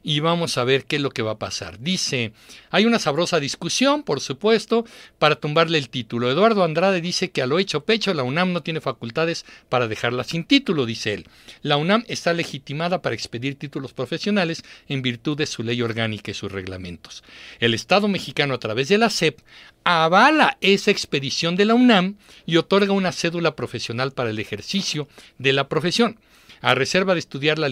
y 0.09 0.21
vamos 0.21 0.57
a 0.57 0.65
ver 0.65 0.87
qué 0.87 0.97
es 0.97 1.03
lo 1.03 1.11
que 1.11 1.21
va 1.21 1.33
a 1.33 1.39
pasar. 1.39 1.81
Dice, 1.81 2.33
hay 2.71 2.87
una 2.87 2.99
sabrosa 2.99 3.41
discusión, 3.41 4.03
por 4.03 4.21
supuesto, 4.21 4.87
para 5.19 5.37
tumbarle 5.37 5.77
el 5.77 5.91
título. 5.91 6.31
Eduardo 6.31 6.65
Andrade 6.65 7.03
dice 7.03 7.31
que 7.31 7.43
a 7.43 7.47
lo 7.47 7.59
hecho 7.59 7.85
pecho 7.85 8.15
la 8.15 8.23
UNAM 8.23 8.55
no 8.55 8.63
tiene 8.63 8.81
facultades 8.81 9.45
para 9.69 9.87
dejarla 9.87 10.25
sin 10.25 10.45
título, 10.45 10.87
dice 10.87 11.13
él. 11.13 11.27
La 11.61 11.77
UNAM 11.77 12.05
está 12.09 12.33
legitimada 12.33 13.03
para 13.03 13.15
expedir 13.15 13.59
títulos 13.59 13.93
profesionales 13.93 14.65
en 14.89 15.03
virtud 15.03 15.37
de 15.37 15.45
su 15.45 15.63
ley 15.63 15.83
orgánica 15.83 16.31
y 16.31 16.35
sus 16.35 16.51
reglamentos. 16.51 17.23
El 17.61 17.75
Estado 17.75 18.09
mexicano 18.09 18.55
a 18.55 18.61
través 18.61 18.89
de 18.89 18.97
la 18.97 19.11
SEP 19.11 19.41
avala 19.85 20.57
esa 20.63 20.91
expedición 20.91 21.55
de 21.55 21.67
la 21.67 21.75
UNAM 21.75 22.17
y 22.47 22.57
otorga 22.57 22.95
una 22.95 23.13
cédula 23.13 23.55
profesional 23.55 24.13
para 24.13 24.31
el 24.31 24.39
ejercicio 24.39 25.07
de 25.37 25.53
la 25.53 25.69
profesión 25.69 26.19
a 26.61 26.75
reserva 26.75 27.15
de 27.15 27.21
estudiar 27.21 27.59
la, 27.59 27.69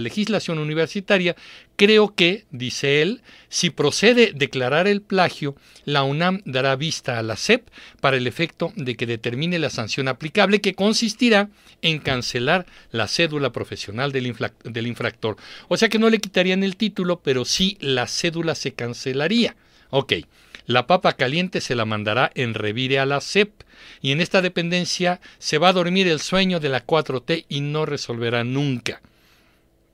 legislación 0.00 0.58
universitaria, 0.58 1.36
creo 1.76 2.14
que, 2.14 2.44
dice 2.50 3.02
él, 3.02 3.22
si 3.48 3.70
procede 3.70 4.32
declarar 4.34 4.86
el 4.86 5.02
plagio, 5.02 5.56
la 5.84 6.02
UNAM 6.02 6.42
dará 6.44 6.76
vista 6.76 7.18
a 7.18 7.22
la 7.22 7.36
SEP 7.36 7.68
para 8.00 8.16
el 8.16 8.26
efecto 8.26 8.72
de 8.76 8.96
que 8.96 9.06
determine 9.06 9.58
la 9.58 9.70
sanción 9.70 10.08
aplicable 10.08 10.60
que 10.60 10.74
consistirá 10.74 11.48
en 11.82 11.98
cancelar 11.98 12.66
la 12.90 13.08
cédula 13.08 13.52
profesional 13.52 14.12
del, 14.12 14.34
del 14.64 14.86
infractor. 14.86 15.36
O 15.68 15.76
sea 15.76 15.88
que 15.88 15.98
no 15.98 16.10
le 16.10 16.20
quitarían 16.20 16.62
el 16.62 16.76
título, 16.76 17.20
pero 17.20 17.44
sí 17.44 17.76
la 17.80 18.06
cédula 18.06 18.54
se 18.54 18.72
cancelaría. 18.72 19.56
Ok. 19.90 20.14
La 20.66 20.86
papa 20.86 21.14
caliente 21.14 21.60
se 21.60 21.74
la 21.74 21.84
mandará 21.84 22.30
en 22.34 22.54
revire 22.54 22.98
a 22.98 23.06
la 23.06 23.20
CEP 23.20 23.62
y 24.00 24.12
en 24.12 24.20
esta 24.20 24.42
dependencia 24.42 25.20
se 25.38 25.58
va 25.58 25.68
a 25.68 25.72
dormir 25.72 26.06
el 26.08 26.20
sueño 26.20 26.60
de 26.60 26.68
la 26.68 26.86
4T 26.86 27.46
y 27.48 27.60
no 27.60 27.86
resolverá 27.86 28.44
nunca. 28.44 29.00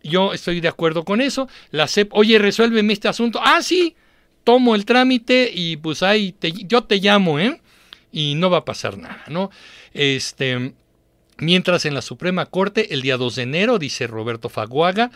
Yo 0.02 0.32
estoy 0.32 0.60
de 0.60 0.68
acuerdo 0.68 1.04
con 1.04 1.20
eso. 1.20 1.48
La 1.70 1.88
CEP, 1.88 2.12
oye, 2.12 2.38
resuélveme 2.38 2.92
este 2.92 3.08
asunto. 3.08 3.40
Ah, 3.42 3.62
sí, 3.62 3.96
tomo 4.44 4.74
el 4.74 4.84
trámite 4.84 5.50
y 5.52 5.76
pues 5.76 6.02
ahí 6.02 6.34
yo 6.66 6.84
te 6.84 6.96
llamo, 6.98 7.38
¿eh? 7.38 7.60
Y 8.12 8.34
no 8.34 8.48
va 8.48 8.58
a 8.58 8.64
pasar 8.64 8.96
nada, 8.96 9.24
¿no? 9.28 9.50
Este, 9.92 10.72
mientras 11.38 11.84
en 11.84 11.94
la 11.94 12.02
Suprema 12.02 12.46
Corte, 12.46 12.92
el 12.94 13.02
día 13.02 13.16
2 13.16 13.36
de 13.36 13.42
enero, 13.42 13.78
dice 13.78 14.06
Roberto 14.06 14.48
Faguaga, 14.48 15.10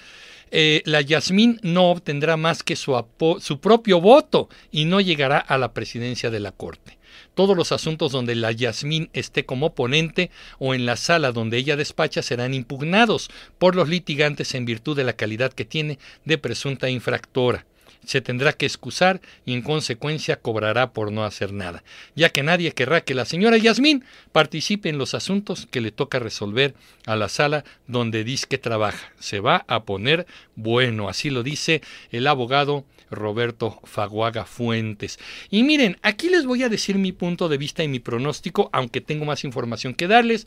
eh, 0.51 0.83
la 0.85 1.01
Yasmín 1.01 1.59
no 1.63 1.91
obtendrá 1.91 2.37
más 2.37 2.63
que 2.63 2.77
su, 2.77 3.03
su 3.41 3.61
propio 3.61 4.01
voto 4.01 4.49
y 4.71 4.85
no 4.85 5.01
llegará 5.01 5.39
a 5.39 5.57
la 5.57 5.73
presidencia 5.73 6.31
de 6.31 6.41
la 6.41 6.53
Corte. 6.53 6.99
Todos 7.35 7.57
los 7.57 7.73
asuntos 7.73 8.13
donde 8.13 8.35
la 8.35 8.53
Yasmín 8.53 9.09
esté 9.15 9.47
como 9.47 9.75
ponente 9.75 10.31
o 10.59 10.75
en 10.75 10.85
la 10.85 10.97
sala 10.97 11.33
donde 11.33 11.57
ella 11.57 11.77
despacha 11.77 12.23
serán 12.23 12.53
impugnados 12.53 13.31
por 13.59 13.75
los 13.75 13.89
litigantes 13.89 14.55
en 14.55 14.67
virtud 14.67 14.97
de 14.97 15.05
la 15.05 15.15
calidad 15.15 15.53
que 15.53 15.65
tiene 15.65 15.99
de 16.27 16.37
presunta 16.37 16.91
infractora 16.91 17.65
se 18.05 18.21
tendrá 18.21 18.53
que 18.53 18.67
excusar 18.67 19.21
y 19.45 19.55
en 19.55 19.63
consecuencia 19.63 20.37
cobrará 20.37 20.93
por 20.93 21.13
no 21.13 21.25
hacer 21.25 21.53
nada, 21.53 21.83
ya 22.15 22.31
que 22.31 22.43
nadie 22.43 22.73
querrá 22.73 23.03
que 23.03 23.15
la 23.15 23.25
señora 23.25 23.57
Yasmín 23.57 24.05
participe 24.33 24.89
en 24.89 24.99
los 24.99 25.15
asuntos 25.15 25.67
que 25.71 25.81
le 25.81 25.93
toca 25.93 26.19
resolver 26.19 26.75
a 27.07 27.17
la 27.17 27.29
sala 27.29 27.65
donde 27.87 28.25
dice 28.25 28.47
que 28.49 28.59
trabaja. 28.59 29.13
Se 29.19 29.41
va 29.41 29.65
a 29.69 29.85
poner 29.85 30.27
bueno, 30.57 31.09
así 31.09 31.31
lo 31.31 31.43
dice 31.43 31.83
el 32.11 32.27
abogado 32.27 32.85
Roberto 33.11 33.79
Faguaga 33.85 34.45
Fuentes. 34.45 35.19
Y 35.51 35.63
miren, 35.63 35.99
aquí 36.03 36.29
les 36.29 36.47
voy 36.47 36.63
a 36.63 36.69
decir 36.69 36.97
mi 36.97 37.13
punto 37.13 37.49
de 37.49 37.59
vista 37.59 37.85
y 37.85 37.89
mi 37.89 38.01
pronóstico, 38.01 38.71
aunque 38.73 39.01
tengo 39.01 39.25
más 39.25 39.45
información 39.45 39.95
que 39.95 40.09
darles, 40.09 40.47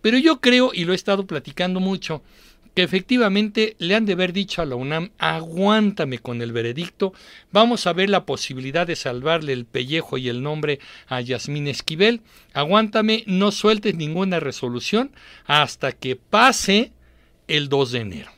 pero 0.00 0.18
yo 0.18 0.40
creo, 0.40 0.70
y 0.72 0.84
lo 0.84 0.92
he 0.92 0.96
estado 0.96 1.26
platicando 1.26 1.80
mucho, 1.80 2.22
que 2.76 2.82
efectivamente 2.82 3.74
le 3.78 3.94
han 3.94 4.04
de 4.04 4.12
haber 4.12 4.34
dicho 4.34 4.60
a 4.60 4.66
la 4.66 4.74
UNAM, 4.76 5.10
aguántame 5.16 6.18
con 6.18 6.42
el 6.42 6.52
veredicto, 6.52 7.14
vamos 7.50 7.86
a 7.86 7.94
ver 7.94 8.10
la 8.10 8.26
posibilidad 8.26 8.86
de 8.86 8.96
salvarle 8.96 9.54
el 9.54 9.64
pellejo 9.64 10.18
y 10.18 10.28
el 10.28 10.42
nombre 10.42 10.78
a 11.06 11.22
Yasmín 11.22 11.68
Esquivel, 11.68 12.20
aguántame, 12.52 13.24
no 13.26 13.50
sueltes 13.50 13.94
ninguna 13.94 14.40
resolución 14.40 15.10
hasta 15.46 15.92
que 15.92 16.16
pase 16.16 16.92
el 17.48 17.70
2 17.70 17.92
de 17.92 18.00
enero. 18.00 18.30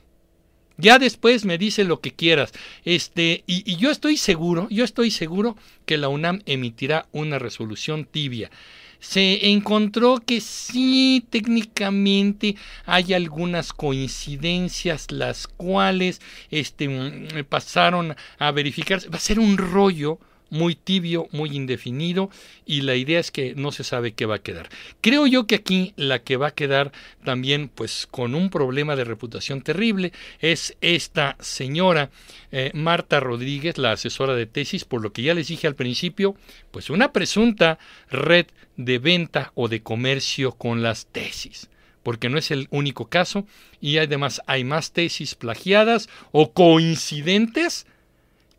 Ya 0.76 1.00
después 1.00 1.44
me 1.44 1.58
dice 1.58 1.82
lo 1.82 2.00
que 2.00 2.14
quieras. 2.14 2.52
Este, 2.84 3.42
y, 3.48 3.68
y, 3.68 3.74
yo 3.74 3.90
estoy 3.90 4.16
seguro, 4.16 4.68
yo 4.70 4.84
estoy 4.84 5.10
seguro 5.10 5.56
que 5.84 5.96
la 5.96 6.08
UNAM 6.08 6.42
emitirá 6.46 7.08
una 7.10 7.40
resolución 7.40 8.04
tibia 8.04 8.52
se 9.00 9.50
encontró 9.50 10.18
que 10.24 10.40
sí, 10.40 11.24
técnicamente 11.30 12.56
hay 12.84 13.14
algunas 13.14 13.72
coincidencias 13.72 15.10
las 15.10 15.46
cuales 15.46 16.20
este, 16.50 16.88
mm, 16.88 17.44
pasaron 17.48 18.16
a 18.38 18.50
verificar. 18.50 19.00
Va 19.12 19.16
a 19.16 19.20
ser 19.20 19.38
un 19.38 19.56
rollo 19.56 20.18
muy 20.50 20.74
tibio, 20.74 21.28
muy 21.32 21.54
indefinido 21.56 22.30
y 22.64 22.82
la 22.82 22.94
idea 22.94 23.20
es 23.20 23.30
que 23.30 23.54
no 23.54 23.72
se 23.72 23.84
sabe 23.84 24.12
qué 24.12 24.26
va 24.26 24.36
a 24.36 24.42
quedar. 24.42 24.68
Creo 25.00 25.26
yo 25.26 25.46
que 25.46 25.56
aquí 25.56 25.92
la 25.96 26.20
que 26.20 26.36
va 26.36 26.48
a 26.48 26.54
quedar 26.54 26.92
también 27.24 27.68
pues 27.68 28.06
con 28.10 28.34
un 28.34 28.50
problema 28.50 28.96
de 28.96 29.04
reputación 29.04 29.62
terrible 29.62 30.12
es 30.40 30.76
esta 30.80 31.36
señora 31.40 32.10
eh, 32.50 32.70
Marta 32.74 33.20
Rodríguez, 33.20 33.78
la 33.78 33.92
asesora 33.92 34.34
de 34.34 34.46
tesis, 34.46 34.84
por 34.84 35.02
lo 35.02 35.12
que 35.12 35.22
ya 35.22 35.34
les 35.34 35.48
dije 35.48 35.66
al 35.66 35.74
principio, 35.74 36.34
pues 36.70 36.90
una 36.90 37.12
presunta 37.12 37.78
red 38.10 38.46
de 38.76 38.98
venta 38.98 39.52
o 39.54 39.68
de 39.68 39.82
comercio 39.82 40.52
con 40.52 40.82
las 40.82 41.06
tesis 41.06 41.68
porque 42.02 42.30
no 42.30 42.38
es 42.38 42.50
el 42.50 42.68
único 42.70 43.08
caso 43.10 43.44
y 43.82 43.98
además 43.98 44.40
hay 44.46 44.64
más 44.64 44.92
tesis 44.92 45.34
plagiadas 45.34 46.08
o 46.32 46.52
coincidentes 46.54 47.86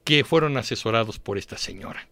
que 0.10 0.24
fueron 0.24 0.57
asesorados 0.57 1.20
por 1.20 1.38
esta 1.38 1.55
señora. 1.55 2.07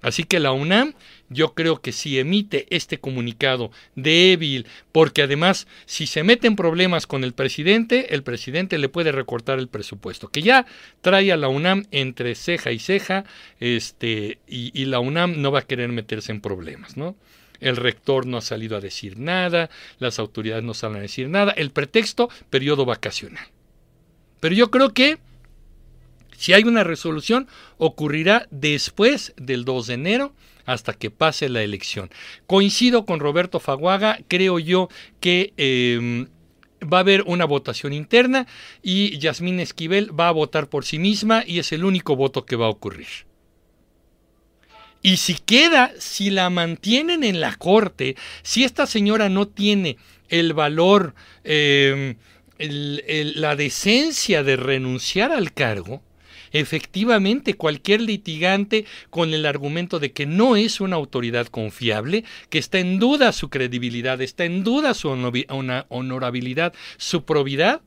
Así 0.00 0.24
que 0.24 0.40
la 0.40 0.52
UNAM, 0.52 0.94
yo 1.28 1.52
creo 1.52 1.82
que 1.82 1.92
si 1.92 2.18
emite 2.18 2.66
este 2.70 2.98
comunicado 2.98 3.70
débil, 3.94 4.66
porque 4.90 5.20
además 5.20 5.66
si 5.84 6.06
se 6.06 6.22
meten 6.22 6.56
problemas 6.56 7.06
con 7.06 7.22
el 7.22 7.34
presidente, 7.34 8.14
el 8.14 8.22
presidente 8.22 8.78
le 8.78 8.88
puede 8.88 9.12
recortar 9.12 9.58
el 9.58 9.68
presupuesto, 9.68 10.28
que 10.28 10.40
ya 10.40 10.64
trae 11.02 11.30
a 11.30 11.36
la 11.36 11.48
UNAM 11.48 11.84
entre 11.90 12.34
ceja 12.34 12.72
y 12.72 12.78
ceja, 12.78 13.26
este, 13.58 14.38
y, 14.48 14.70
y 14.72 14.86
la 14.86 15.00
UNAM 15.00 15.42
no 15.42 15.52
va 15.52 15.58
a 15.58 15.66
querer 15.66 15.90
meterse 15.90 16.32
en 16.32 16.40
problemas, 16.40 16.96
¿no? 16.96 17.16
El 17.60 17.76
rector 17.76 18.24
no 18.24 18.38
ha 18.38 18.40
salido 18.40 18.78
a 18.78 18.80
decir 18.80 19.18
nada, 19.18 19.68
las 19.98 20.18
autoridades 20.18 20.64
no 20.64 20.72
salen 20.72 20.96
a 20.96 21.02
decir 21.02 21.28
nada, 21.28 21.52
el 21.52 21.70
pretexto, 21.70 22.30
periodo 22.48 22.86
vacacional. 22.86 23.46
Pero 24.40 24.54
yo 24.54 24.70
creo 24.70 24.94
que 24.94 25.18
si 26.40 26.54
hay 26.54 26.62
una 26.62 26.84
resolución, 26.84 27.48
ocurrirá 27.76 28.48
después 28.50 29.34
del 29.36 29.66
2 29.66 29.88
de 29.88 29.94
enero 29.94 30.32
hasta 30.64 30.94
que 30.94 31.10
pase 31.10 31.50
la 31.50 31.62
elección. 31.62 32.08
Coincido 32.46 33.04
con 33.04 33.20
Roberto 33.20 33.60
Faguaga, 33.60 34.20
creo 34.26 34.58
yo 34.58 34.88
que... 35.20 35.52
Em, 35.58 36.28
va 36.82 36.96
a 36.96 37.00
haber 37.00 37.24
una 37.26 37.44
votación 37.44 37.92
interna 37.92 38.46
y 38.82 39.18
Yasmín 39.18 39.60
Esquivel 39.60 40.18
va 40.18 40.28
a 40.28 40.32
votar 40.32 40.70
por 40.70 40.86
sí 40.86 40.98
misma 40.98 41.44
y 41.46 41.58
es 41.58 41.72
el 41.72 41.84
único 41.84 42.16
voto 42.16 42.46
que 42.46 42.56
va 42.56 42.64
a 42.64 42.70
ocurrir. 42.70 43.26
Y 45.02 45.18
si 45.18 45.34
queda, 45.34 45.92
si 45.98 46.30
la 46.30 46.48
mantienen 46.48 47.22
en 47.22 47.42
la 47.42 47.54
corte, 47.56 48.16
si 48.42 48.64
esta 48.64 48.86
señora 48.86 49.28
no 49.28 49.46
tiene 49.46 49.98
el 50.30 50.54
valor, 50.54 51.14
em, 51.44 52.16
la 52.56 53.56
decencia 53.56 54.42
de 54.42 54.56
renunciar 54.56 55.32
al 55.32 55.52
cargo, 55.52 56.00
efectivamente 56.52 57.54
cualquier 57.54 58.00
litigante 58.00 58.84
con 59.10 59.34
el 59.34 59.46
argumento 59.46 59.98
de 59.98 60.12
que 60.12 60.26
no 60.26 60.56
es 60.56 60.80
una 60.80 60.96
autoridad 60.96 61.46
confiable, 61.46 62.24
que 62.48 62.58
está 62.58 62.78
en 62.78 62.98
duda 62.98 63.32
su 63.32 63.50
credibilidad, 63.50 64.20
está 64.20 64.44
en 64.44 64.64
duda 64.64 64.94
su 64.94 65.08
honorabilidad, 65.08 66.72
su 66.96 67.24
probidad, 67.24 67.80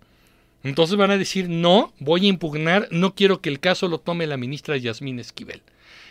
entonces 0.63 0.95
van 0.95 1.11
a 1.11 1.17
decir, 1.17 1.49
no, 1.49 1.93
voy 1.99 2.25
a 2.25 2.29
impugnar, 2.29 2.87
no 2.89 3.15
quiero 3.15 3.41
que 3.41 3.49
el 3.49 3.59
caso 3.59 3.89
lo 3.89 3.99
tome 3.99 4.27
la 4.27 4.37
ministra 4.37 4.77
Yasmín 4.77 5.19
Esquivel. 5.19 5.61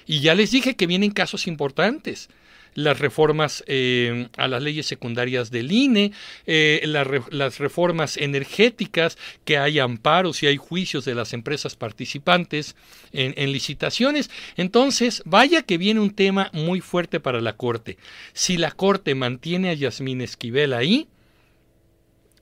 Y 0.07 0.20
ya 0.20 0.34
les 0.34 0.50
dije 0.50 0.76
que 0.76 0.86
vienen 0.86 1.11
casos 1.11 1.46
importantes 1.46 2.28
las 2.74 2.98
reformas 2.98 3.62
eh, 3.66 4.28
a 4.36 4.48
las 4.48 4.62
leyes 4.62 4.86
secundarias 4.86 5.50
del 5.50 5.72
INE, 5.72 6.12
eh, 6.46 6.82
las 6.84 7.58
reformas 7.58 8.16
energéticas, 8.16 9.18
que 9.44 9.58
hay 9.58 9.78
amparos 9.78 10.42
y 10.42 10.46
hay 10.46 10.56
juicios 10.56 11.04
de 11.04 11.14
las 11.14 11.32
empresas 11.32 11.76
participantes 11.76 12.76
en, 13.12 13.34
en 13.36 13.52
licitaciones. 13.52 14.30
Entonces, 14.56 15.22
vaya 15.24 15.62
que 15.62 15.78
viene 15.78 16.00
un 16.00 16.14
tema 16.14 16.50
muy 16.52 16.80
fuerte 16.80 17.20
para 17.20 17.40
la 17.40 17.56
Corte. 17.56 17.98
Si 18.32 18.56
la 18.56 18.70
Corte 18.70 19.14
mantiene 19.14 19.70
a 19.70 19.74
Yasmín 19.74 20.20
Esquivel 20.20 20.72
ahí, 20.72 21.08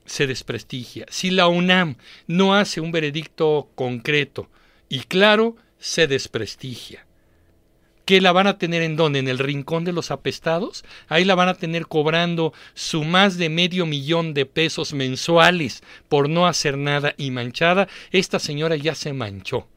se 0.06 0.26
desprestigia. 0.26 1.06
Si 1.08 1.30
la 1.30 1.46
UNAM 1.48 1.96
no 2.26 2.54
hace 2.54 2.80
un 2.80 2.90
veredicto 2.90 3.70
concreto 3.76 4.50
y 4.88 5.00
claro, 5.00 5.56
se 5.78 6.08
desprestigia 6.08 7.06
que 8.10 8.20
la 8.20 8.32
van 8.32 8.48
a 8.48 8.58
tener 8.58 8.82
en 8.82 8.96
dónde? 8.96 9.20
En 9.20 9.28
el 9.28 9.38
rincón 9.38 9.84
de 9.84 9.92
los 9.92 10.10
apestados. 10.10 10.84
Ahí 11.06 11.24
la 11.24 11.36
van 11.36 11.48
a 11.48 11.54
tener 11.54 11.86
cobrando 11.86 12.52
su 12.74 13.04
más 13.04 13.38
de 13.38 13.48
medio 13.48 13.86
millón 13.86 14.34
de 14.34 14.46
pesos 14.46 14.92
mensuales 14.94 15.84
por 16.08 16.28
no 16.28 16.48
hacer 16.48 16.76
nada 16.76 17.14
y 17.16 17.30
manchada. 17.30 17.86
Esta 18.10 18.40
señora 18.40 18.74
ya 18.74 18.96
se 18.96 19.12
manchó. 19.12 19.68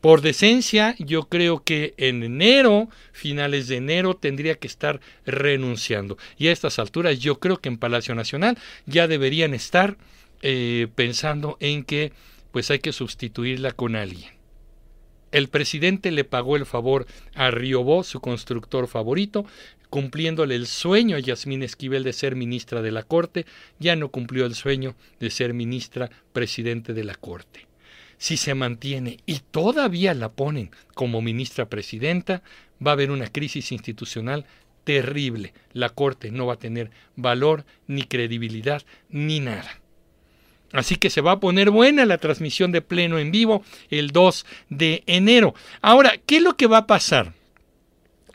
Por 0.00 0.22
decencia, 0.22 0.94
yo 0.98 1.24
creo 1.24 1.62
que 1.62 1.92
en 1.98 2.22
enero, 2.22 2.88
finales 3.12 3.68
de 3.68 3.76
enero, 3.76 4.14
tendría 4.14 4.54
que 4.54 4.66
estar 4.66 5.02
renunciando. 5.26 6.16
Y 6.38 6.48
a 6.48 6.52
estas 6.52 6.78
alturas, 6.78 7.18
yo 7.18 7.38
creo 7.38 7.58
que 7.58 7.68
en 7.68 7.76
Palacio 7.76 8.14
Nacional 8.14 8.56
ya 8.86 9.06
deberían 9.08 9.52
estar 9.52 9.98
eh, 10.40 10.88
pensando 10.94 11.58
en 11.60 11.84
que 11.84 12.12
pues 12.50 12.70
hay 12.70 12.78
que 12.78 12.94
sustituirla 12.94 13.72
con 13.72 13.94
alguien. 13.94 14.41
El 15.32 15.48
presidente 15.48 16.10
le 16.10 16.24
pagó 16.24 16.56
el 16.56 16.66
favor 16.66 17.06
a 17.34 17.50
Riobó, 17.50 18.04
su 18.04 18.20
constructor 18.20 18.86
favorito, 18.86 19.46
cumpliéndole 19.88 20.54
el 20.54 20.66
sueño 20.66 21.16
a 21.16 21.20
Yasmín 21.20 21.62
Esquivel 21.62 22.04
de 22.04 22.12
ser 22.12 22.36
ministra 22.36 22.82
de 22.82 22.92
la 22.92 23.02
Corte, 23.02 23.46
ya 23.78 23.96
no 23.96 24.10
cumplió 24.10 24.46
el 24.46 24.54
sueño 24.54 24.94
de 25.20 25.30
ser 25.30 25.54
ministra 25.54 26.10
presidente 26.32 26.94
de 26.94 27.04
la 27.04 27.14
Corte. 27.14 27.66
Si 28.18 28.36
se 28.36 28.54
mantiene 28.54 29.18
y 29.26 29.40
todavía 29.40 30.14
la 30.14 30.30
ponen 30.30 30.70
como 30.94 31.22
ministra 31.22 31.68
presidenta, 31.68 32.42
va 32.84 32.92
a 32.92 32.94
haber 32.94 33.10
una 33.10 33.26
crisis 33.26 33.72
institucional 33.72 34.46
terrible. 34.84 35.54
La 35.72 35.88
Corte 35.88 36.30
no 36.30 36.46
va 36.46 36.54
a 36.54 36.58
tener 36.58 36.90
valor, 37.16 37.64
ni 37.86 38.04
credibilidad, 38.04 38.82
ni 39.08 39.40
nada. 39.40 39.81
Así 40.72 40.96
que 40.96 41.10
se 41.10 41.20
va 41.20 41.32
a 41.32 41.40
poner 41.40 41.70
buena 41.70 42.06
la 42.06 42.18
transmisión 42.18 42.72
de 42.72 42.82
pleno 42.82 43.18
en 43.18 43.30
vivo 43.30 43.64
el 43.90 44.10
2 44.10 44.46
de 44.70 45.02
enero. 45.06 45.54
Ahora, 45.80 46.14
¿qué 46.24 46.36
es 46.36 46.42
lo 46.42 46.56
que 46.56 46.66
va 46.66 46.78
a 46.78 46.86
pasar? 46.86 47.34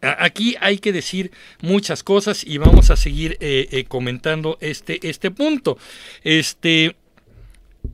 Aquí 0.01 0.55
hay 0.61 0.77
que 0.77 0.93
decir 0.93 1.31
muchas 1.61 2.03
cosas 2.03 2.43
y 2.43 2.59
vamos 2.59 2.91
a 2.91 2.95
seguir 2.95 3.37
eh, 3.39 3.67
eh, 3.71 3.85
comentando 3.85 4.57
este, 4.61 5.07
este 5.09 5.31
punto. 5.31 5.79
Este, 6.23 6.95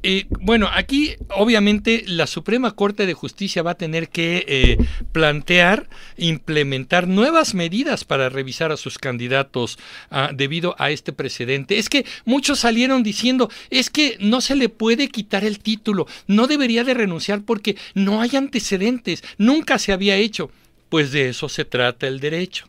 eh, 0.01 0.25
bueno, 0.29 0.69
aquí 0.71 1.15
obviamente 1.29 2.03
la 2.07 2.27
Suprema 2.27 2.71
Corte 2.71 3.05
de 3.05 3.13
Justicia 3.13 3.63
va 3.63 3.71
a 3.71 3.77
tener 3.77 4.09
que 4.09 4.45
eh, 4.47 4.77
plantear, 5.11 5.89
implementar 6.17 7.07
nuevas 7.07 7.53
medidas 7.53 8.03
para 8.03 8.29
revisar 8.29 8.71
a 8.71 8.77
sus 8.77 8.97
candidatos 8.97 9.77
ah, 10.09 10.31
debido 10.33 10.75
a 10.79 10.91
este 10.91 11.13
precedente. 11.13 11.77
Es 11.77 11.89
que 11.89 12.05
muchos 12.25 12.59
salieron 12.59 13.03
diciendo, 13.03 13.49
es 13.69 13.89
que 13.89 14.17
no 14.19 14.41
se 14.41 14.55
le 14.55 14.69
puede 14.69 15.09
quitar 15.09 15.43
el 15.43 15.59
título, 15.59 16.07
no 16.27 16.47
debería 16.47 16.83
de 16.83 16.93
renunciar 16.93 17.43
porque 17.43 17.77
no 17.93 18.21
hay 18.21 18.35
antecedentes, 18.35 19.23
nunca 19.37 19.77
se 19.77 19.93
había 19.93 20.15
hecho. 20.15 20.51
Pues 20.89 21.11
de 21.11 21.29
eso 21.29 21.49
se 21.49 21.65
trata 21.65 22.07
el 22.07 22.19
derecho 22.19 22.67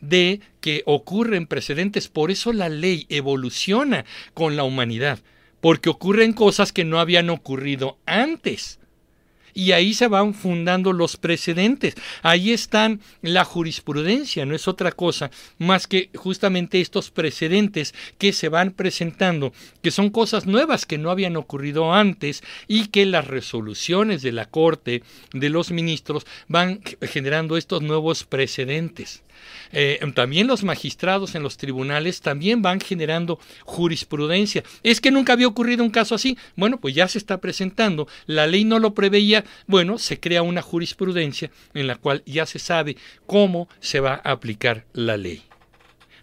de 0.00 0.40
que 0.60 0.82
ocurren 0.84 1.46
precedentes, 1.46 2.08
por 2.08 2.30
eso 2.30 2.52
la 2.52 2.68
ley 2.68 3.06
evoluciona 3.08 4.04
con 4.34 4.54
la 4.56 4.64
humanidad 4.64 5.20
porque 5.64 5.88
ocurren 5.88 6.34
cosas 6.34 6.72
que 6.72 6.84
no 6.84 7.00
habían 7.00 7.30
ocurrido 7.30 7.96
antes. 8.04 8.80
Y 9.54 9.72
ahí 9.72 9.94
se 9.94 10.08
van 10.08 10.34
fundando 10.34 10.92
los 10.92 11.16
precedentes. 11.16 11.94
Ahí 12.20 12.52
están 12.52 13.00
la 13.22 13.46
jurisprudencia, 13.46 14.44
no 14.44 14.54
es 14.54 14.68
otra 14.68 14.92
cosa 14.92 15.30
más 15.56 15.86
que 15.86 16.10
justamente 16.14 16.82
estos 16.82 17.10
precedentes 17.10 17.94
que 18.18 18.34
se 18.34 18.50
van 18.50 18.72
presentando, 18.72 19.54
que 19.80 19.90
son 19.90 20.10
cosas 20.10 20.44
nuevas 20.44 20.84
que 20.84 20.98
no 20.98 21.10
habían 21.10 21.34
ocurrido 21.34 21.94
antes 21.94 22.42
y 22.68 22.88
que 22.88 23.06
las 23.06 23.26
resoluciones 23.26 24.20
de 24.20 24.32
la 24.32 24.44
Corte, 24.44 25.02
de 25.32 25.48
los 25.48 25.70
ministros, 25.70 26.26
van 26.46 26.82
generando 27.00 27.56
estos 27.56 27.80
nuevos 27.80 28.24
precedentes. 28.24 29.22
Eh, 29.72 30.00
también 30.14 30.46
los 30.46 30.64
magistrados 30.64 31.34
en 31.34 31.42
los 31.42 31.56
tribunales 31.56 32.20
también 32.20 32.62
van 32.62 32.80
generando 32.80 33.38
jurisprudencia. 33.64 34.62
Es 34.82 35.00
que 35.00 35.10
nunca 35.10 35.32
había 35.32 35.48
ocurrido 35.48 35.84
un 35.84 35.90
caso 35.90 36.14
así. 36.14 36.36
Bueno, 36.56 36.78
pues 36.78 36.94
ya 36.94 37.08
se 37.08 37.18
está 37.18 37.38
presentando. 37.40 38.08
La 38.26 38.46
ley 38.46 38.64
no 38.64 38.78
lo 38.78 38.94
preveía. 38.94 39.44
Bueno, 39.66 39.98
se 39.98 40.20
crea 40.20 40.42
una 40.42 40.62
jurisprudencia 40.62 41.50
en 41.74 41.86
la 41.86 41.96
cual 41.96 42.22
ya 42.26 42.46
se 42.46 42.58
sabe 42.58 42.96
cómo 43.26 43.68
se 43.80 44.00
va 44.00 44.20
a 44.24 44.32
aplicar 44.32 44.84
la 44.92 45.16
ley. 45.16 45.42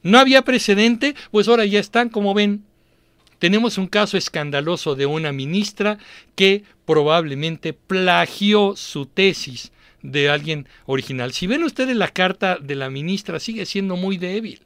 No 0.04 0.18
había 0.18 0.44
precedente, 0.44 1.16
pues 1.30 1.48
ahora 1.48 1.66
ya 1.66 1.80
están, 1.80 2.10
como 2.10 2.34
ven, 2.34 2.64
tenemos 3.42 3.78
un 3.78 3.88
caso 3.88 4.18
escandaloso 4.18 4.96
de 4.96 5.06
una 5.06 5.32
ministra 5.32 5.98
que 6.36 6.64
probablemente 6.86 7.74
plagió 7.74 8.76
su 8.76 9.06
tesis 9.06 9.72
de 10.02 10.30
alguien 10.30 10.68
original. 10.86 11.34
Si 11.34 11.48
ven 11.48 11.64
ustedes 11.64 11.96
la 11.96 12.08
carta 12.08 12.58
de 12.58 12.76
la 12.76 12.90
ministra, 12.90 13.40
sigue 13.40 13.66
siendo 13.66 13.96
muy 13.96 14.18
débil. 14.18 14.62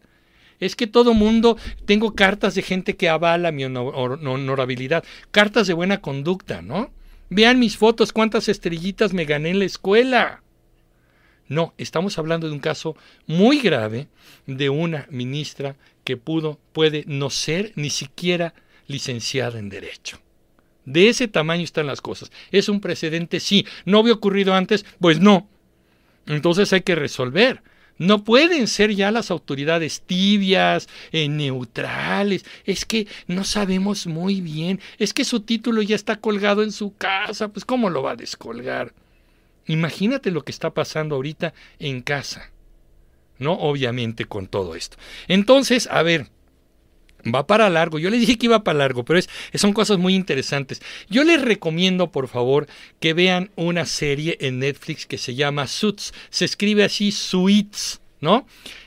Es 0.60 0.76
que 0.76 0.88
todo 0.88 1.14
mundo, 1.14 1.58
tengo 1.86 2.16
cartas 2.16 2.56
de 2.56 2.62
gente 2.62 2.96
que 2.96 3.10
avala 3.10 3.52
mi 3.52 3.66
honorabilidad, 3.66 5.04
cartas 5.32 5.68
de 5.68 5.74
buena 5.74 6.00
conducta, 6.00 6.62
¿no? 6.62 6.92
Vean 7.30 7.60
mis 7.60 7.76
fotos, 7.76 8.14
cuántas 8.14 8.48
estrellitas 8.48 9.14
me 9.14 9.26
gané 9.26 9.50
en 9.50 9.60
la 9.60 9.66
escuela. 9.66 10.44
No, 11.48 11.74
estamos 11.78 12.18
hablando 12.18 12.48
de 12.48 12.54
un 12.54 12.60
caso 12.60 12.96
muy 13.28 13.60
grave 13.60 14.08
de 14.48 14.70
una 14.70 15.08
ministra 15.10 15.76
que 16.04 16.18
pudo, 16.18 16.60
puede 16.72 17.04
no 17.08 17.30
ser 17.30 17.74
ni 17.76 17.90
siquiera 17.90 18.54
licenciada 18.88 19.60
en 19.60 19.70
Derecho. 19.70 20.20
De 20.86 21.10
ese 21.10 21.28
tamaño 21.28 21.64
están 21.64 21.88
las 21.88 22.02
cosas. 22.02 22.32
¿Es 22.52 22.70
un 22.70 22.80
precedente? 22.80 23.40
Sí. 23.40 23.66
¿No 23.86 24.00
había 24.00 24.14
ocurrido 24.14 24.54
antes? 24.54 24.86
Pues 25.00 25.20
no. 25.20 25.48
Entonces 26.28 26.72
hay 26.74 26.82
que 26.82 26.96
resolver. 26.96 27.62
No 27.98 28.24
pueden 28.24 28.68
ser 28.68 28.94
ya 28.94 29.10
las 29.10 29.32
autoridades 29.32 30.02
tibias, 30.02 30.90
eh, 31.12 31.30
neutrales. 31.30 32.46
Es 32.66 32.86
que 32.86 33.08
no 33.28 33.44
sabemos 33.44 34.06
muy 34.06 34.42
bien. 34.42 34.82
Es 34.98 35.14
que 35.14 35.24
su 35.24 35.42
título 35.42 35.82
ya 35.82 35.96
está 35.96 36.18
colgado 36.18 36.62
en 36.62 36.72
su 36.72 36.96
casa. 36.96 37.48
Pues 37.48 37.64
¿cómo 37.64 37.90
lo 37.90 38.04
va 38.04 38.12
a 38.12 38.16
descolgar? 38.18 38.94
Imagínate 39.68 40.32
lo 40.32 40.44
que 40.44 40.52
está 40.52 40.72
pasando 40.72 41.16
ahorita 41.16 41.54
en 41.80 42.02
casa. 42.02 42.52
¿No? 43.40 43.54
Obviamente 43.54 44.26
con 44.26 44.48
todo 44.48 44.76
esto. 44.76 44.98
Entonces, 45.28 45.88
a 45.92 46.04
ver, 46.04 46.30
va 47.34 47.48
para 47.48 47.70
largo. 47.70 48.00
Yo 48.00 48.10
le 48.10 48.18
dije 48.18 48.38
que 48.38 48.48
iba 48.48 48.64
para 48.64 48.80
largo, 48.80 49.04
pero 49.06 49.20
es, 49.20 49.30
son 49.56 49.74
cosas 49.74 49.98
muy 49.98 50.16
interesantes. 50.16 50.82
Yo 51.10 51.24
les 51.24 51.42
recomiendo, 51.42 52.12
por 52.12 52.28
favor, 52.28 52.68
que 53.00 53.14
vean 53.14 53.52
una 53.56 53.86
serie 53.86 54.38
en 54.42 54.60
Netflix 54.60 55.06
que 55.06 55.18
se 55.18 55.36
llama 55.36 55.68
Suits. 55.68 56.14
Se 56.30 56.46
escribe 56.46 56.84
así, 56.84 57.12
Suits, 57.12 58.02
¿no? 58.26 58.46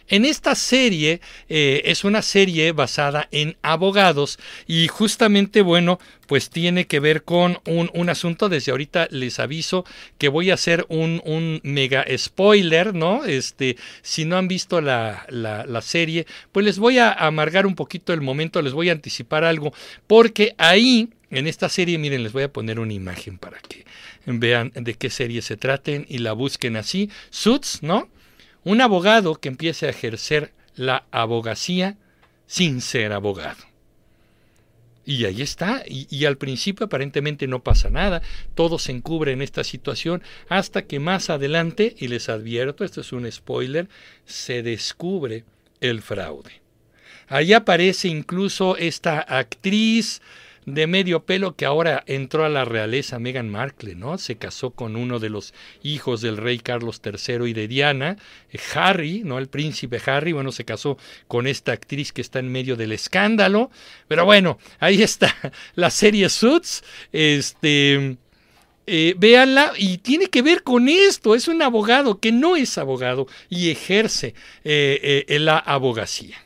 En 0.09 0.25
esta 0.25 0.55
serie 0.55 1.21
eh, 1.49 1.83
es 1.85 2.03
una 2.03 2.23
serie 2.23 2.73
basada 2.73 3.29
en 3.31 3.57
abogados 3.63 4.39
y 4.67 4.89
justamente, 4.89 5.61
bueno, 5.61 5.99
pues 6.27 6.49
tiene 6.49 6.87
que 6.87 6.99
ver 6.99 7.25
con 7.25 7.59
un, 7.67 8.09
asunto. 8.09 8.49
Desde 8.49 8.73
ahorita 8.73 9.09
les 9.11 9.39
aviso 9.39 9.85
que 10.17 10.29
voy 10.29 10.51
a 10.51 10.55
hacer 10.55 10.87
un, 10.89 11.61
mega 11.63 12.05
spoiler, 12.17 12.95
¿no? 12.95 13.25
Este, 13.25 13.77
si 14.03 14.25
no 14.25 14.39
han 14.39 14.49
visto 14.49 14.81
la, 14.81 15.27
la 15.29 15.83
serie, 15.83 16.27
pues 16.53 16.65
les 16.65 16.79
voy 16.79 16.99
a 16.99 17.13
amargar 17.13 17.67
un 17.67 17.75
poquito 17.75 18.15
el 18.15 18.23
momento, 18.23 18.63
les 18.63 18.73
voy 18.73 18.89
a 18.89 18.93
anticipar 18.93 19.45
algo, 19.45 19.75
porque 20.07 20.55
ahí, 20.57 21.11
en 21.31 21.47
esta 21.47 21.69
serie, 21.69 21.99
miren, 21.99 22.23
les 22.23 22.33
voy 22.33 22.45
a 22.45 22.53
poner 22.53 22.81
una 22.81 22.95
imagen 22.95 23.37
para 23.37 23.59
que 23.61 23.85
vean 24.25 24.73
de 24.75 24.95
qué 24.95 25.11
serie 25.11 25.43
se 25.43 25.59
traten 25.59 26.07
y 26.09 26.19
la 26.19 26.33
busquen 26.33 26.77
así. 26.77 27.11
Suits, 27.31 27.83
¿no? 27.83 28.09
Un 28.65 28.81
abogado 28.81 29.35
que 29.37 29.49
empiece 29.49 29.87
a 29.87 29.91
ejercer 29.91 30.53
la 30.77 31.05
abogacía 31.11 31.97
sin 32.47 32.81
ser 32.81 33.13
abogado. 33.13 33.69
Y 35.05 35.25
ahí 35.25 35.41
está, 35.41 35.85
y, 35.87 36.27
al 36.27 36.37
principio 36.37 36.85
aparentemente 36.85 37.47
no 37.47 37.63
pasa 37.63 37.89
nada, 37.89 38.21
todo 38.55 38.79
se 38.79 38.93
encubre 38.93 39.33
en 39.33 39.41
esta 39.41 39.65
situación 39.65 40.23
hasta 40.51 40.83
que 40.83 41.01
más 41.01 41.31
adelante, 41.31 41.97
y 41.99 42.09
les 42.09 42.29
advierto, 42.29 42.85
esto 42.85 43.01
es 43.01 43.13
un 43.13 43.31
spoiler, 43.33 43.89
se 44.27 44.63
descubre 44.63 45.45
el 45.81 46.03
fraude. 46.03 46.61
Ahí 47.27 47.55
aparece 47.55 48.09
incluso 48.09 48.77
esta 48.77 49.21
actriz 49.21 50.21
de 50.75 50.87
medio 50.87 51.25
pelo 51.25 51.57
que 51.57 51.65
ahora 51.65 52.05
entró 52.07 52.45
a 52.45 52.49
la 52.49 52.65
realeza 52.65 53.19
Meghan 53.19 53.49
Markle, 53.49 53.95
¿no? 53.95 54.19
Se 54.19 54.37
casó 54.37 54.71
con 54.71 54.97
uno 54.97 55.19
de 55.19 55.31
los 55.31 55.55
hijos 55.83 56.21
del 56.21 56.37
rey 56.37 56.59
Carlos 56.59 57.01
III 57.05 57.49
y 57.49 57.53
de 57.53 57.69
Diana, 57.69 58.17
eh, 58.51 58.59
Harry, 58.75 59.23
¿no? 59.25 59.39
El 59.39 59.49
príncipe 59.49 60.01
Harry, 60.07 60.33
bueno, 60.33 60.53
se 60.53 60.65
casó 60.65 60.99
con 61.27 61.47
esta 61.47 61.73
actriz 61.73 62.13
que 62.13 62.21
está 62.21 62.39
en 62.39 62.53
medio 62.53 62.77
del 62.77 62.93
escándalo, 62.93 63.71
pero 64.09 64.25
bueno, 64.25 64.59
ahí 64.79 65.03
está 65.03 65.35
la 65.75 65.91
serie 65.91 66.29
Suits, 66.29 66.85
este... 67.13 68.17
Eh, 68.91 69.15
véanla 69.19 69.75
y 69.77 69.99
tiene 69.99 70.29
que 70.29 70.41
ver 70.41 70.63
con 70.63 70.89
esto. 70.89 71.35
Es 71.35 71.47
un 71.47 71.61
abogado 71.61 72.21
que 72.21 72.33
no 72.33 72.57
es 72.57 72.79
abogado 72.79 73.27
y 73.51 73.69
ejerce 73.69 74.33
eh, 74.65 75.27
la 75.41 75.59
abogacía. 75.59 76.39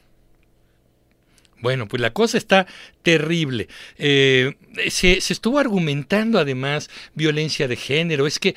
Bueno, 1.63 1.87
pues 1.87 2.03
la 2.03 2.13
cosa 2.13 2.39
está 2.39 2.67
terrible. 3.03 3.69
Eh, 3.97 4.57
se, 4.91 5.13
estuvo 5.13 5.61
argumentando 5.61 6.41
además 6.41 6.91
violencia 7.15 7.69
de 7.69 7.77
género. 7.77 8.27
Es 8.27 8.41
que 8.41 8.57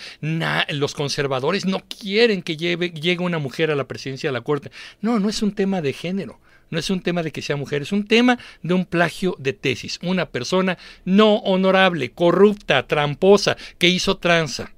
los 0.69 0.95
conservadores 0.95 1.65
no 1.65 1.83
quieren 1.87 2.41
que 2.41 2.57
llegue 2.57 3.19
una 3.19 3.37
mujer 3.37 3.69
a 3.69 3.75
la 3.75 3.87
presidencia 3.87 4.29
de 4.29 4.33
la 4.33 4.41
Corte. 4.41 4.71
No, 5.01 5.19
no 5.19 5.29
es 5.29 5.43
un 5.43 5.53
tema 5.53 5.83
de 5.83 5.93
género. 5.93 6.39
No 6.71 6.79
es 6.79 6.89
un 6.89 6.99
tema 6.99 7.21
de 7.21 7.31
que 7.31 7.43
sea 7.43 7.55
mujer, 7.55 7.83
es 7.83 7.91
un 7.91 8.07
tema 8.07 8.39
de 8.63 8.73
un 8.73 8.85
plagio 8.85 9.35
de 9.37 9.53
tesis. 9.53 9.99
Una 10.01 10.25
persona 10.25 10.79
no 11.05 11.35
honorable, 11.35 12.11
corrupta, 12.11 12.87
tramposa, 12.87 13.55
que 13.77 13.87
hizo 13.87 14.17
tranza. 14.17 14.73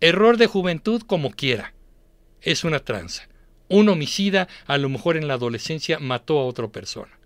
Error 0.00 0.38
de 0.38 0.48
juventud 0.48 1.02
como 1.06 1.30
quiera. 1.30 1.72
Es 2.42 2.64
una 2.64 2.80
tranza. 2.80 3.28
Un 3.68 3.88
homicida, 3.88 4.48
a 4.66 4.76
lo 4.76 4.88
mejor 4.88 5.16
en 5.16 5.28
la 5.28 5.34
adolescencia, 5.34 6.00
mató 6.00 6.40
a 6.40 6.46
otra 6.46 6.66
persona 6.66 7.16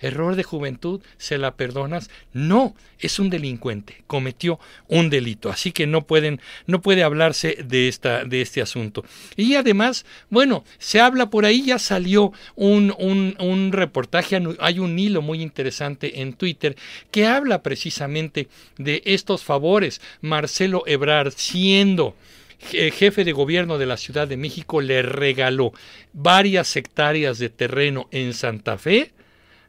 error 0.00 0.36
de 0.36 0.42
juventud, 0.42 1.00
¿se 1.16 1.38
la 1.38 1.54
perdonas? 1.54 2.10
No, 2.32 2.74
es 2.98 3.18
un 3.18 3.30
delincuente, 3.30 4.02
cometió 4.06 4.58
un 4.88 5.10
delito, 5.10 5.50
así 5.50 5.72
que 5.72 5.86
no 5.86 6.06
pueden, 6.06 6.40
no 6.66 6.80
puede 6.80 7.02
hablarse 7.02 7.58
de 7.64 7.88
esta, 7.88 8.24
de 8.24 8.40
este 8.40 8.60
asunto. 8.60 9.04
Y 9.36 9.54
además, 9.54 10.04
bueno, 10.30 10.64
se 10.78 11.00
habla 11.00 11.30
por 11.30 11.44
ahí, 11.44 11.64
ya 11.66 11.78
salió 11.78 12.32
un, 12.56 12.94
un, 12.98 13.36
un 13.38 13.72
reportaje, 13.72 14.40
hay 14.60 14.78
un 14.78 14.98
hilo 14.98 15.22
muy 15.22 15.42
interesante 15.42 16.20
en 16.20 16.32
Twitter 16.32 16.76
que 17.10 17.26
habla 17.26 17.62
precisamente 17.62 18.48
de 18.76 19.02
estos 19.04 19.44
favores. 19.44 20.00
Marcelo 20.20 20.82
Ebrard, 20.86 21.32
siendo 21.36 22.14
jefe 22.60 23.24
de 23.24 23.32
gobierno 23.32 23.78
de 23.78 23.86
la 23.86 23.96
Ciudad 23.96 24.26
de 24.26 24.36
México, 24.36 24.80
le 24.80 25.02
regaló 25.02 25.72
varias 26.12 26.74
hectáreas 26.76 27.38
de 27.38 27.50
terreno 27.50 28.08
en 28.10 28.34
Santa 28.34 28.78
Fe 28.78 29.12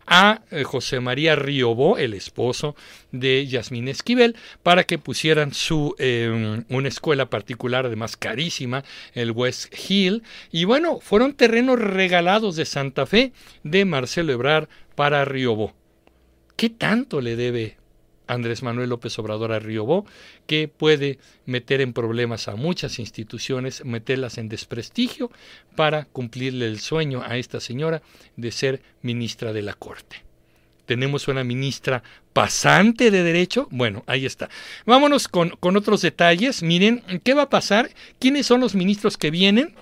a 0.10 0.42
eh, 0.50 0.64
José 0.64 1.00
María 1.00 1.36
Riobó, 1.36 1.98
el 1.98 2.16
esposo 2.16 2.76
de 3.12 3.46
Yasmín 3.48 3.88
Esquivel, 3.88 4.36
para 4.64 4.84
que 4.84 4.98
pusieran 4.98 5.54
su 5.54 5.96
em, 6.00 6.66
una 6.68 6.88
escuela 6.88 7.30
particular, 7.30 7.86
además 7.86 8.18
carísima, 8.18 8.84
el 9.14 9.32
West 9.32 9.74
Hill. 9.88 10.24
Y 10.52 10.66
bueno, 10.66 11.00
fueron 11.00 11.34
terrenos 11.34 11.80
regalados 11.80 12.56
de 12.56 12.66
Santa 12.66 13.06
Fe 13.06 13.32
de 13.64 13.86
Marcelo 13.86 14.34
Ebrar 14.34 14.68
para 14.96 15.24
Riobó. 15.26 15.74
¿Qué 16.56 16.70
tanto 16.70 17.22
le 17.22 17.36
debe 17.36 17.79
Andrés 18.30 18.64
Manuel 18.64 18.90
López 18.90 19.18
Obrador 19.20 19.52
a 19.52 19.60
Riobó, 19.60 20.06
que 20.46 20.68
puede 20.68 21.20
meter 21.46 21.82
en 21.82 21.94
problemas 21.94 22.48
a 22.48 22.56
muchas 22.56 23.00
instituciones, 23.00 23.84
meterlas 23.84 24.38
en 24.38 24.50
desprestigio 24.50 25.32
para 25.76 26.06
cumplirle 26.06 26.68
el 26.68 26.80
sueño 26.80 27.24
a 27.26 27.38
esta 27.38 27.60
señora 27.60 28.04
de 28.38 28.52
ser 28.52 28.82
ministra 29.02 29.52
de 29.52 29.64
la 29.64 29.74
Corte. 29.74 30.24
Tenemos 30.86 31.28
una 31.28 31.44
ministra 31.44 32.04
pasante 32.34 33.12
de 33.12 33.24
derecho. 33.24 33.68
Bueno, 33.70 34.04
ahí 34.08 34.26
está. 34.26 34.50
Vámonos 34.86 35.28
con, 35.28 35.50
con 35.50 35.78
otros 35.78 36.02
detalles. 36.02 36.64
Miren, 36.64 37.04
¿qué 37.24 37.34
va 37.34 37.44
a 37.44 37.50
pasar? 37.50 37.92
¿Quiénes 38.20 38.48
son 38.48 38.60
los 38.60 38.74
ministros 38.74 39.18
que 39.18 39.30
vienen? 39.30 39.76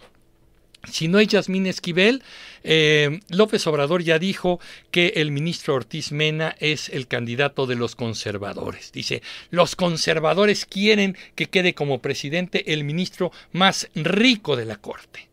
Si 0.92 1.08
no 1.08 1.18
hay 1.18 1.28
Yasmín 1.28 1.68
Esquivel, 1.68 2.24
eh, 2.64 3.20
López 3.30 3.66
Obrador 3.68 4.04
ya 4.04 4.20
dijo 4.20 4.60
que 4.92 5.14
el 5.16 5.32
ministro 5.32 5.76
Ortiz 5.76 6.12
Mena 6.12 6.56
es 6.60 6.90
el 6.90 7.08
candidato 7.08 7.66
de 7.66 7.76
los 7.76 7.96
conservadores. 7.96 8.92
Dice, 8.92 9.22
los 9.50 9.76
conservadores 9.76 10.66
quieren 10.66 11.18
que 11.36 11.48
quede 11.48 11.74
como 11.74 12.00
presidente 12.00 12.74
el 12.74 12.84
ministro 12.84 13.32
más 13.52 13.90
rico 13.96 14.56
de 14.56 14.66
la 14.66 14.78
Corte. 14.78 15.27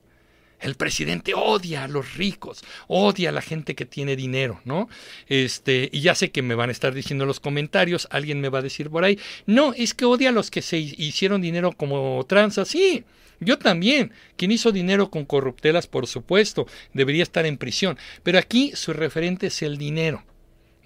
El 0.64 0.76
presidente 0.76 1.34
odia 1.34 1.84
a 1.84 1.88
los 1.88 2.14
ricos, 2.14 2.64
odia 2.88 3.28
a 3.28 3.32
la 3.32 3.42
gente 3.42 3.74
que 3.74 3.84
tiene 3.84 4.16
dinero, 4.16 4.62
¿no? 4.64 4.88
Este, 5.28 5.90
y 5.92 6.00
ya 6.00 6.14
sé 6.14 6.30
que 6.30 6.40
me 6.40 6.54
van 6.54 6.70
a 6.70 6.72
estar 6.72 6.94
diciendo 6.94 7.24
en 7.24 7.28
los 7.28 7.38
comentarios, 7.38 8.08
alguien 8.10 8.40
me 8.40 8.48
va 8.48 8.60
a 8.60 8.62
decir 8.62 8.88
por 8.88 9.04
ahí, 9.04 9.18
no, 9.44 9.74
es 9.74 9.92
que 9.92 10.06
odia 10.06 10.30
a 10.30 10.32
los 10.32 10.50
que 10.50 10.62
se 10.62 10.78
hicieron 10.78 11.42
dinero 11.42 11.72
como 11.72 12.24
tranza, 12.26 12.64
sí. 12.64 13.04
Yo 13.40 13.58
también. 13.58 14.12
Quien 14.36 14.52
hizo 14.52 14.72
dinero 14.72 15.10
con 15.10 15.26
corruptelas, 15.26 15.86
por 15.86 16.06
supuesto, 16.06 16.66
debería 16.94 17.22
estar 17.22 17.44
en 17.44 17.58
prisión. 17.58 17.98
Pero 18.22 18.38
aquí 18.38 18.72
su 18.74 18.94
referente 18.94 19.48
es 19.48 19.60
el 19.60 19.76
dinero. 19.76 20.24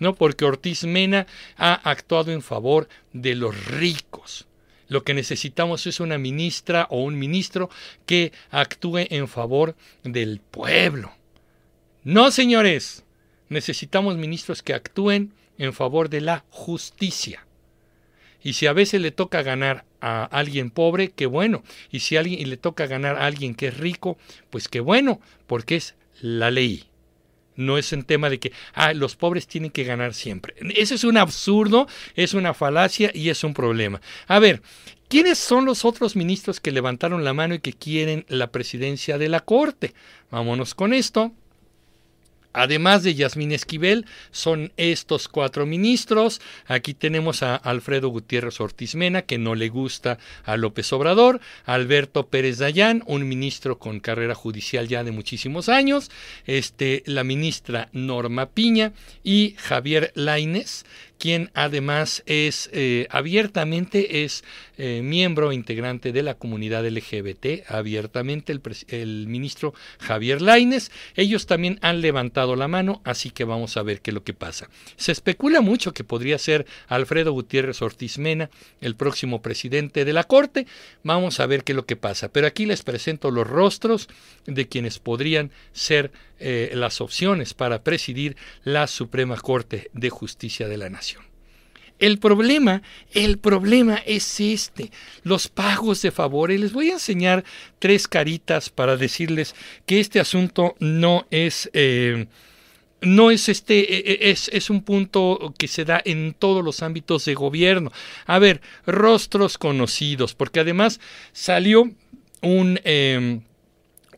¿no? 0.00 0.16
Porque 0.16 0.44
Ortiz 0.44 0.82
Mena 0.82 1.28
ha 1.56 1.74
actuado 1.74 2.32
en 2.32 2.42
favor 2.42 2.88
de 3.12 3.36
los 3.36 3.66
ricos. 3.66 4.47
Lo 4.88 5.04
que 5.04 5.14
necesitamos 5.14 5.86
es 5.86 6.00
una 6.00 6.18
ministra 6.18 6.86
o 6.90 7.02
un 7.02 7.18
ministro 7.18 7.70
que 8.06 8.32
actúe 8.50 9.06
en 9.10 9.28
favor 9.28 9.76
del 10.02 10.40
pueblo. 10.40 11.12
No, 12.04 12.30
señores, 12.30 13.04
necesitamos 13.48 14.16
ministros 14.16 14.62
que 14.62 14.74
actúen 14.74 15.32
en 15.58 15.74
favor 15.74 16.08
de 16.08 16.22
la 16.22 16.44
justicia. 16.50 17.44
Y 18.42 18.54
si 18.54 18.66
a 18.66 18.72
veces 18.72 19.00
le 19.02 19.10
toca 19.10 19.42
ganar 19.42 19.84
a 20.00 20.24
alguien 20.24 20.70
pobre, 20.70 21.10
qué 21.10 21.26
bueno. 21.26 21.62
Y 21.90 22.00
si 22.00 22.16
a 22.16 22.20
alguien 22.20 22.48
le 22.48 22.56
toca 22.56 22.86
ganar 22.86 23.16
a 23.16 23.26
alguien 23.26 23.54
que 23.54 23.68
es 23.68 23.76
rico, 23.76 24.16
pues 24.48 24.68
qué 24.68 24.80
bueno, 24.80 25.20
porque 25.46 25.76
es 25.76 25.96
la 26.20 26.50
ley. 26.50 26.87
No 27.58 27.76
es 27.76 27.92
un 27.92 28.04
tema 28.04 28.30
de 28.30 28.38
que 28.38 28.52
ah, 28.72 28.94
los 28.94 29.16
pobres 29.16 29.48
tienen 29.48 29.72
que 29.72 29.82
ganar 29.82 30.14
siempre. 30.14 30.54
Eso 30.76 30.94
es 30.94 31.02
un 31.02 31.16
absurdo, 31.16 31.88
es 32.14 32.32
una 32.32 32.54
falacia 32.54 33.10
y 33.12 33.30
es 33.30 33.42
un 33.42 33.52
problema. 33.52 34.00
A 34.28 34.38
ver, 34.38 34.62
¿quiénes 35.08 35.38
son 35.38 35.64
los 35.64 35.84
otros 35.84 36.14
ministros 36.14 36.60
que 36.60 36.70
levantaron 36.70 37.24
la 37.24 37.34
mano 37.34 37.54
y 37.54 37.58
que 37.58 37.72
quieren 37.72 38.24
la 38.28 38.52
presidencia 38.52 39.18
de 39.18 39.28
la 39.28 39.40
Corte? 39.40 39.92
Vámonos 40.30 40.76
con 40.76 40.92
esto. 40.92 41.32
Además 42.52 43.02
de 43.02 43.14
Yasmín 43.14 43.52
Esquivel, 43.52 44.06
son 44.30 44.72
estos 44.76 45.28
cuatro 45.28 45.66
ministros. 45.66 46.40
Aquí 46.66 46.94
tenemos 46.94 47.42
a 47.42 47.56
Alfredo 47.56 48.08
Gutiérrez 48.08 48.60
Ortiz 48.60 48.94
Mena, 48.94 49.22
que 49.22 49.38
no 49.38 49.54
le 49.54 49.68
gusta 49.68 50.18
a 50.44 50.56
López 50.56 50.92
Obrador, 50.92 51.40
Alberto 51.66 52.26
Pérez 52.26 52.58
Dayán, 52.58 53.02
un 53.06 53.28
ministro 53.28 53.78
con 53.78 54.00
carrera 54.00 54.34
judicial 54.34 54.88
ya 54.88 55.04
de 55.04 55.12
muchísimos 55.12 55.68
años, 55.68 56.10
este, 56.46 57.02
la 57.06 57.22
ministra 57.22 57.88
Norma 57.92 58.46
Piña 58.46 58.92
y 59.22 59.54
Javier 59.58 60.12
Laines, 60.14 60.86
quien 61.18 61.50
además 61.54 62.22
es 62.26 62.70
eh, 62.72 63.06
abiertamente 63.10 64.24
es 64.24 64.44
eh, 64.76 65.02
miembro 65.02 65.52
integrante 65.52 66.12
de 66.12 66.22
la 66.22 66.34
comunidad 66.34 66.86
LGBT, 66.86 67.68
abiertamente 67.68 68.52
el, 68.88 69.26
ministro 69.26 69.74
Javier 69.98 70.40
Laines. 70.40 70.92
Ellos 71.16 71.46
también 71.46 71.78
han 71.82 72.00
levantado 72.00 72.54
la 72.54 72.68
mano, 72.68 73.00
así 73.04 73.30
que 73.30 73.44
vamos 73.44 73.76
a 73.76 73.82
ver 73.82 74.00
qué 74.00 74.10
es 74.10 74.14
lo 74.14 74.22
que 74.22 74.34
pasa. 74.34 74.70
Se 74.96 75.12
especula 75.12 75.60
mucho 75.60 75.92
que 75.92 76.04
podría 76.04 76.38
ser 76.38 76.66
Alfredo 76.86 77.32
Gutiérrez 77.32 77.82
Ortiz 77.82 78.18
Mena, 78.18 78.50
el 78.80 78.94
próximo 78.94 79.42
presidente 79.42 80.04
de 80.04 80.12
la 80.12 80.24
Corte. 80.24 80.66
Vamos 81.02 81.40
a 81.40 81.46
ver 81.46 81.64
qué 81.64 81.72
es 81.72 81.76
lo 81.76 81.86
que 81.86 81.96
pasa. 81.96 82.28
Pero 82.28 82.46
aquí 82.46 82.64
les 82.64 82.82
presento 82.82 83.30
los 83.30 83.46
rostros 83.46 84.08
de 84.46 84.68
quienes 84.68 85.00
podrían 85.00 85.50
ser 85.72 86.12
eh, 86.40 86.70
las 86.74 87.00
opciones 87.00 87.54
para 87.54 87.82
presidir 87.82 88.36
la 88.64 88.86
Suprema 88.86 89.36
Corte 89.36 89.90
de 89.92 90.10
Justicia 90.10 90.68
de 90.68 90.76
la 90.76 90.90
Nación. 90.90 91.22
El 91.98 92.18
problema, 92.18 92.82
el 93.12 93.38
problema 93.38 93.96
es 94.06 94.38
este, 94.38 94.92
los 95.24 95.48
pagos 95.48 96.00
de 96.02 96.12
favores. 96.12 96.60
Les 96.60 96.72
voy 96.72 96.90
a 96.90 96.94
enseñar 96.94 97.44
tres 97.80 98.06
caritas 98.06 98.70
para 98.70 98.96
decirles 98.96 99.54
que 99.86 100.00
este 100.00 100.20
asunto 100.20 100.74
no 100.78 101.26
es... 101.30 101.70
Eh, 101.72 102.26
no 103.00 103.30
es 103.30 103.48
este, 103.48 103.94
e, 103.94 104.12
e, 104.12 104.30
es, 104.32 104.50
es, 104.52 104.70
un 104.70 104.82
punto 104.82 105.54
que 105.56 105.68
se 105.68 105.84
da 105.84 106.02
en 106.04 106.34
todos 106.36 106.64
los 106.64 106.82
ámbitos 106.82 107.24
de 107.26 107.34
gobierno. 107.34 107.92
A 108.26 108.40
ver, 108.40 108.60
rostros 108.86 109.56
conocidos, 109.56 110.34
porque 110.34 110.58
además 110.58 110.98
salió 111.32 111.92
un, 112.42 112.80
em, 112.82 113.42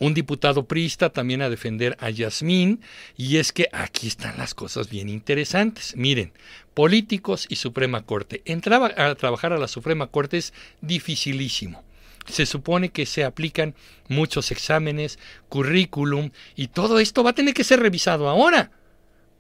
un 0.01 0.15
diputado 0.15 0.65
priista 0.65 1.11
también 1.11 1.43
a 1.43 1.51
defender 1.51 1.97
a 2.01 2.11
Yasmín, 2.11 2.81
y 3.17 3.37
es 3.37 3.53
que 3.53 3.69
aquí 3.71 4.09
están 4.09 4.39
las 4.39 4.55
cosas 4.55 4.89
bien 4.89 5.09
interesantes. 5.09 5.95
Miren, 5.95 6.33
políticos 6.75 7.47
y 7.49 7.57
Suprema 7.57 8.05
Corte. 8.05 8.43
Entrar 8.47 8.99
a 8.99 9.15
trabajar 9.15 9.53
a 9.53 9.59
la 9.59 9.69
Suprema 9.69 10.09
Corte 10.09 10.39
es 10.39 10.55
dificilísimo. 10.81 11.85
Se 12.27 12.47
supone 12.47 12.89
que 12.89 13.07
se 13.07 13.25
aplican 13.25 13.75
muchos 14.09 14.51
exámenes, 14.51 15.19
currículum, 15.49 16.31
y 16.57 16.69
todo 16.69 16.99
esto 16.99 17.23
va 17.23 17.31
a 17.31 17.35
tener 17.35 17.53
que 17.55 17.65
ser 17.65 17.81
revisado 17.81 18.29
ahora. 18.29 18.71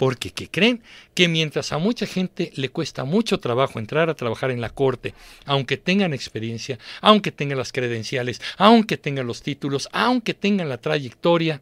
Porque, 0.00 0.30
¿qué 0.30 0.48
creen? 0.48 0.82
Que 1.12 1.28
mientras 1.28 1.72
a 1.72 1.78
mucha 1.78 2.06
gente 2.06 2.52
le 2.54 2.70
cuesta 2.70 3.04
mucho 3.04 3.38
trabajo 3.38 3.78
entrar 3.78 4.08
a 4.08 4.14
trabajar 4.14 4.50
en 4.50 4.62
la 4.62 4.70
corte, 4.70 5.12
aunque 5.44 5.76
tengan 5.76 6.14
experiencia, 6.14 6.78
aunque 7.02 7.32
tengan 7.32 7.58
las 7.58 7.70
credenciales, 7.70 8.40
aunque 8.56 8.96
tengan 8.96 9.26
los 9.26 9.42
títulos, 9.42 9.90
aunque 9.92 10.32
tengan 10.32 10.70
la 10.70 10.78
trayectoria, 10.78 11.60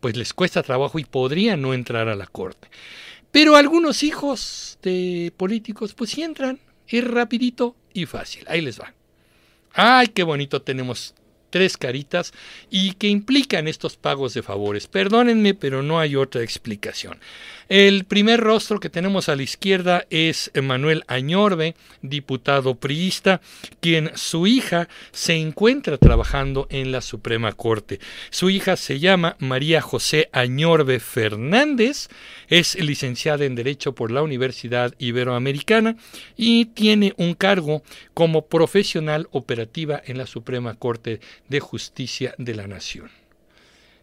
pues 0.00 0.18
les 0.18 0.34
cuesta 0.34 0.62
trabajo 0.62 0.98
y 0.98 1.04
podrían 1.04 1.62
no 1.62 1.72
entrar 1.72 2.10
a 2.10 2.14
la 2.14 2.26
corte. 2.26 2.68
Pero 3.30 3.56
algunos 3.56 4.02
hijos 4.02 4.78
de 4.82 5.32
políticos, 5.38 5.94
pues 5.94 6.10
sí 6.10 6.22
entran, 6.22 6.60
es 6.86 7.02
rapidito 7.02 7.74
y 7.94 8.04
fácil. 8.04 8.44
Ahí 8.48 8.60
les 8.60 8.78
va. 8.78 8.92
Ay, 9.72 10.08
qué 10.08 10.24
bonito 10.24 10.60
tenemos 10.60 11.14
tres 11.52 11.76
caritas 11.76 12.32
y 12.70 12.94
que 12.94 13.06
implican 13.06 13.68
estos 13.68 13.96
pagos 13.96 14.34
de 14.34 14.42
favores. 14.42 14.88
Perdónenme, 14.88 15.54
pero 15.54 15.82
no 15.82 16.00
hay 16.00 16.16
otra 16.16 16.42
explicación. 16.42 17.20
El 17.72 18.04
primer 18.04 18.38
rostro 18.38 18.80
que 18.80 18.90
tenemos 18.90 19.30
a 19.30 19.34
la 19.34 19.44
izquierda 19.44 20.04
es 20.10 20.50
Manuel 20.62 21.04
Añorbe, 21.06 21.74
diputado 22.02 22.74
priista, 22.74 23.40
quien 23.80 24.10
su 24.14 24.46
hija 24.46 24.90
se 25.10 25.36
encuentra 25.36 25.96
trabajando 25.96 26.66
en 26.68 26.92
la 26.92 27.00
Suprema 27.00 27.52
Corte. 27.52 27.98
Su 28.28 28.50
hija 28.50 28.76
se 28.76 28.98
llama 28.98 29.36
María 29.38 29.80
José 29.80 30.28
Añorbe 30.32 31.00
Fernández, 31.00 32.10
es 32.48 32.74
licenciada 32.74 33.46
en 33.46 33.54
Derecho 33.54 33.94
por 33.94 34.10
la 34.10 34.22
Universidad 34.22 34.94
Iberoamericana 34.98 35.96
y 36.36 36.66
tiene 36.66 37.14
un 37.16 37.32
cargo 37.32 37.82
como 38.12 38.48
profesional 38.48 39.28
operativa 39.30 39.98
en 40.04 40.18
la 40.18 40.26
Suprema 40.26 40.74
Corte 40.74 41.20
de 41.48 41.60
Justicia 41.60 42.34
de 42.36 42.54
la 42.54 42.66
Nación 42.66 43.21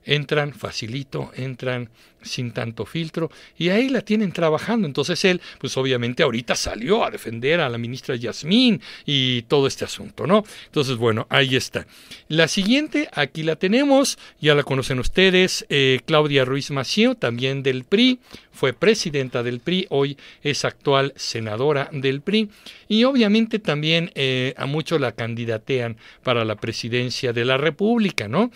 entran 0.10 0.54
facilito, 0.54 1.32
entran 1.36 1.90
sin 2.22 2.52
tanto 2.52 2.86
filtro 2.86 3.32
y 3.58 3.70
ahí 3.70 3.90
la 3.90 4.02
tienen 4.02 4.32
trabajando. 4.32 4.88
Entonces 4.88 5.24
él, 5.24 5.40
pues 5.60 5.78
obviamente 5.78 6.24
ahorita 6.24 6.56
salió 6.56 7.06
a 7.06 7.12
defender 7.12 7.62
a 7.62 7.70
la 7.70 7.78
ministra 7.78 8.16
Yasmín 8.16 8.82
y 9.06 9.44
todo 9.44 9.68
este 9.68 9.86
asunto, 9.86 10.26
¿no? 10.26 10.44
Entonces, 10.66 10.98
bueno, 10.98 11.28
ahí 11.30 11.56
está. 11.56 11.86
La 12.28 12.48
siguiente, 12.48 13.08
aquí 13.14 13.44
la 13.44 13.56
tenemos, 13.56 14.18
ya 14.42 14.56
la 14.56 14.64
conocen 14.64 15.00
ustedes, 15.00 15.66
eh, 15.70 16.00
Claudia 16.06 16.44
Ruiz 16.44 16.72
Mació, 16.72 17.16
también 17.16 17.62
del 17.62 17.84
PRI, 17.84 18.20
fue 18.52 18.74
presidenta 18.74 19.44
del 19.44 19.60
PRI, 19.60 19.86
hoy 19.90 20.18
es 20.44 20.66
actual 20.66 21.14
senadora 21.16 21.90
del 21.94 22.22
PRI 22.22 22.50
y 22.88 23.04
obviamente 23.04 23.60
también 23.60 24.12
eh, 24.16 24.54
a 24.58 24.66
muchos 24.66 25.00
la 25.00 25.12
candidatean 25.12 25.98
para 26.24 26.44
la 26.44 26.56
presidencia 26.56 27.32
de 27.32 27.46
la 27.46 27.58
República, 27.58 28.28
¿no? 28.28 28.52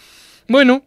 Bueno, 0.48 0.84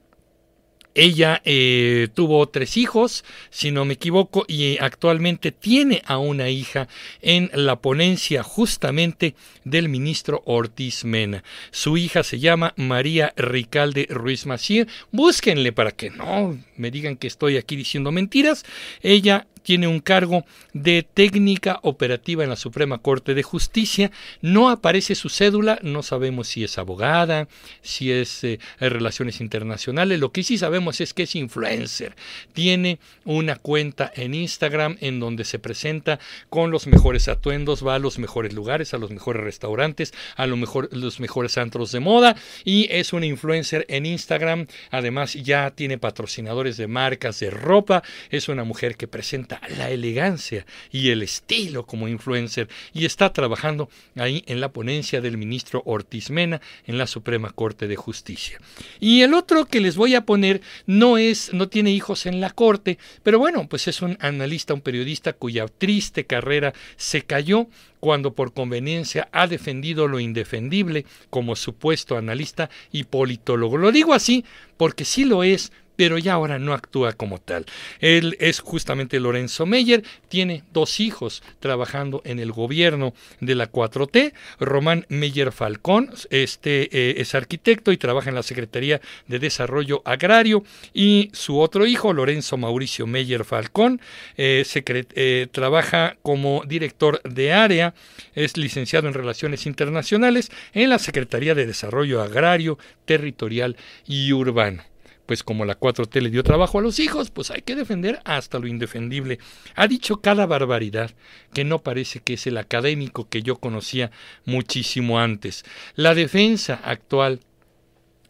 ella 0.97 1.43
eh, 1.45 2.09
tuvo 2.15 2.49
tres 2.49 2.77
hijos, 2.77 3.25
si 3.51 3.71
no 3.71 3.85
me 3.85 3.95
equivoco, 3.95 4.47
y 4.49 4.79
actualmente 4.79 5.53
tiene 5.53 6.03
a 6.07 6.17
una 6.17 6.49
hija 6.49 6.89
en 7.21 7.51
la 7.53 7.77
ponencia 7.77 8.43
justamente 8.43 9.35
del 9.65 9.91
ministro 9.91 10.43
Ortiz 10.47 11.05
Mena. 11.05 11.45
Su 11.71 11.99
hija 11.99 12.23
se 12.23 12.39
llama 12.39 12.73
María 12.77 13.35
Ricalde 13.37 14.07
Ruiz 14.09 14.47
Macier. 14.47 14.89
Búsquenle 15.13 15.73
para 15.73 15.93
que 15.93 16.11
no 16.11 16.59
me 16.77 16.91
digan 16.91 17.17
que 17.17 17.27
estoy 17.27 17.59
aquí 17.59 17.77
diciendo 17.77 18.11
mentiras. 18.11 18.65
Ella 19.03 19.47
tiene 19.67 19.89
un 19.89 19.99
cargo 19.99 20.45
de 20.75 21.03
técnica 21.03 21.81
operativa 21.83 22.45
en 22.45 22.51
la 22.51 22.55
Suprema 22.55 22.99
Corte 22.99 23.35
de 23.35 23.43
Justicia. 23.43 24.13
No 24.41 24.71
aparece 24.71 25.17
su 25.17 25.29
cédula, 25.29 25.81
no 25.83 26.05
sabemos 26.05 26.47
si 26.47 26.63
es 26.63 26.79
abogada, 26.79 27.49
si 27.83 28.13
es 28.13 28.45
eh, 28.45 28.61
relaciones 28.79 29.41
internacionales. 29.41 30.21
Lo 30.21 30.31
que 30.31 30.45
sí 30.45 30.57
sabemos 30.57 31.01
es 31.01 31.13
que 31.13 31.25
es 31.25 31.35
influencer. 31.35 32.15
Tiene 32.53 33.01
una 33.25 33.57
cuenta 33.57 34.13
en 34.15 34.35
Instagram 34.35 34.99
en 35.01 35.19
donde 35.19 35.45
se 35.45 35.59
presenta 35.59 36.21
con 36.49 36.71
los 36.71 36.87
mejores 36.87 37.27
atuendos, 37.27 37.85
va 37.85 37.97
a 37.97 37.99
los 37.99 38.21
mejores 38.21 38.53
lugares, 38.53 38.95
a 38.95 38.99
los 38.99 39.11
mejores 39.11 39.43
restaurantes, 39.43 40.15
a 40.37 40.47
los 40.47 41.19
mejores 41.19 41.59
antros 41.59 41.91
de 41.91 41.99
moda 41.99 42.37
y 42.65 42.87
es 42.93 43.13
una 43.13 43.27
influencer 43.27 43.85
en 43.89 44.07
Instagram. 44.07 44.69
Además 44.93 45.35
ya 45.35 45.73
tiene 45.73 45.99
patrocinadores 45.99 46.77
de 46.77 46.87
marcas 46.87 47.41
de 47.41 47.51
ropa. 47.51 48.05
Es 48.31 48.49
una 48.49 48.63
mujer 48.63 48.97
que 48.97 49.09
presenta 49.09 49.56
la 49.77 49.91
elegancia 49.91 50.67
y 50.91 51.11
el 51.11 51.23
estilo 51.23 51.87
como 51.87 52.09
influencer 52.09 52.69
y 52.93 53.05
está 53.05 53.33
trabajando 53.33 53.89
ahí 54.17 54.43
en 54.47 54.61
la 54.61 54.73
ponencia 54.73 55.21
del 55.21 55.37
ministro 55.37 55.83
Ortiz 55.85 56.31
Mena 56.31 56.61
en 56.87 56.99
la 56.99 57.07
Suprema 57.07 57.51
Corte 57.51 57.89
de 57.89 57.97
Justicia. 57.97 58.59
Y 59.01 59.23
el 59.23 59.35
otro 59.35 59.67
que 59.67 59.81
les 59.81 59.97
voy 59.97 60.15
a 60.15 60.25
poner 60.25 60.61
no 60.87 61.19
es 61.19 61.53
no 61.53 61.69
tiene 61.69 61.91
hijos 61.91 62.27
en 62.27 62.41
la 62.41 62.51
corte, 62.51 62.99
pero 63.23 63.39
bueno, 63.39 63.69
pues 63.69 63.89
es 63.89 64.03
un 64.03 64.17
analista, 64.21 64.75
un 64.75 64.81
periodista 64.81 65.33
cuya 65.33 65.67
triste 65.67 66.25
carrera 66.25 66.73
se 66.97 67.23
cayó 67.23 67.69
cuando 68.01 68.35
por 68.35 68.53
conveniencia 68.53 69.29
ha 69.33 69.47
defendido 69.47 70.07
lo 70.07 70.21
indefendible 70.21 71.07
como 71.31 71.57
supuesto 71.57 72.17
analista 72.17 72.71
y 72.93 73.05
politólogo. 73.05 73.79
Lo 73.79 73.93
digo 73.93 74.15
así 74.15 74.45
porque 74.77 75.05
sí 75.05 75.25
lo 75.25 75.43
es, 75.43 75.73
pero 75.97 76.19
ya 76.19 76.35
ahora 76.35 76.59
no 76.59 76.73
actúa 76.73 77.13
como 77.13 77.39
tal. 77.39 77.67
Él 78.01 78.37
es 78.41 78.61
justamente 78.61 79.21
Lorenzo 79.21 79.67
Meyer, 79.67 80.05
tiene 80.29 80.63
dos 80.73 81.01
hijos 81.01 81.43
trabajando 81.61 82.23
en 82.25 82.39
el 82.39 82.53
gobierno 82.53 83.15
de 83.41 83.55
la 83.55 83.71
4T. 83.71 84.33
Román 84.61 85.07
Meyer 85.09 85.53
Falcón 85.53 86.11
este, 86.31 86.89
eh, 86.93 87.21
es 87.21 87.35
arquitecto 87.35 87.93
y 87.93 87.97
trabaja 87.97 88.29
en 88.29 88.35
la 88.35 88.43
Secretaría 88.43 89.01
de 89.27 89.39
Desarrollo 89.39 90.03
Agrario. 90.05 90.65
Y 90.95 91.31
su 91.33 91.59
otro 91.59 91.87
hijo, 91.87 92.13
Lorenzo 92.13 92.57
Mauricio 92.57 93.07
Meyer 93.07 93.45
Falcón, 93.45 94.01
eh, 94.37 94.65
eh, 94.75 95.47
trabaja 95.51 96.17
como 96.23 96.63
director 96.67 97.23
de 97.23 97.53
área, 97.53 97.95
es 98.35 98.57
licenciado 98.57 99.09
en 99.09 99.15
Relaciones 99.15 99.67
Internacionales 99.67 100.51
en 100.73 100.91
la 100.91 100.99
Secretaría 100.99 101.55
de 101.55 101.67
Desarrollo 101.67 102.23
Agrario, 102.23 102.79
Territorial 103.05 103.77
y 104.07 104.33
Urbano 104.33 104.83
pues 105.27 105.43
como 105.43 105.65
la 105.65 105.79
4T 105.79 106.21
le 106.21 106.31
dio 106.31 106.43
trabajo 106.43 106.79
a 106.79 106.83
los 106.83 106.99
hijos, 106.99 107.31
pues 107.31 107.51
hay 107.51 107.63
que 107.63 107.75
defender 107.75 108.21
hasta 108.25 108.59
lo 108.59 108.67
indefendible. 108.67 109.39
Ha 109.75 109.87
dicho 109.89 110.21
cada 110.21 110.47
barbaridad 110.47 111.11
que 111.53 111.65
no 111.65 111.83
parece 111.83 112.21
que 112.21 112.35
es 112.35 112.47
el 112.47 112.59
académico 112.59 113.29
que 113.29 113.43
yo 113.43 113.57
conocía 113.57 114.11
muchísimo 114.45 115.19
antes. 115.19 115.65
La 115.95 116.15
defensa 116.15 116.81
actual 116.85 117.41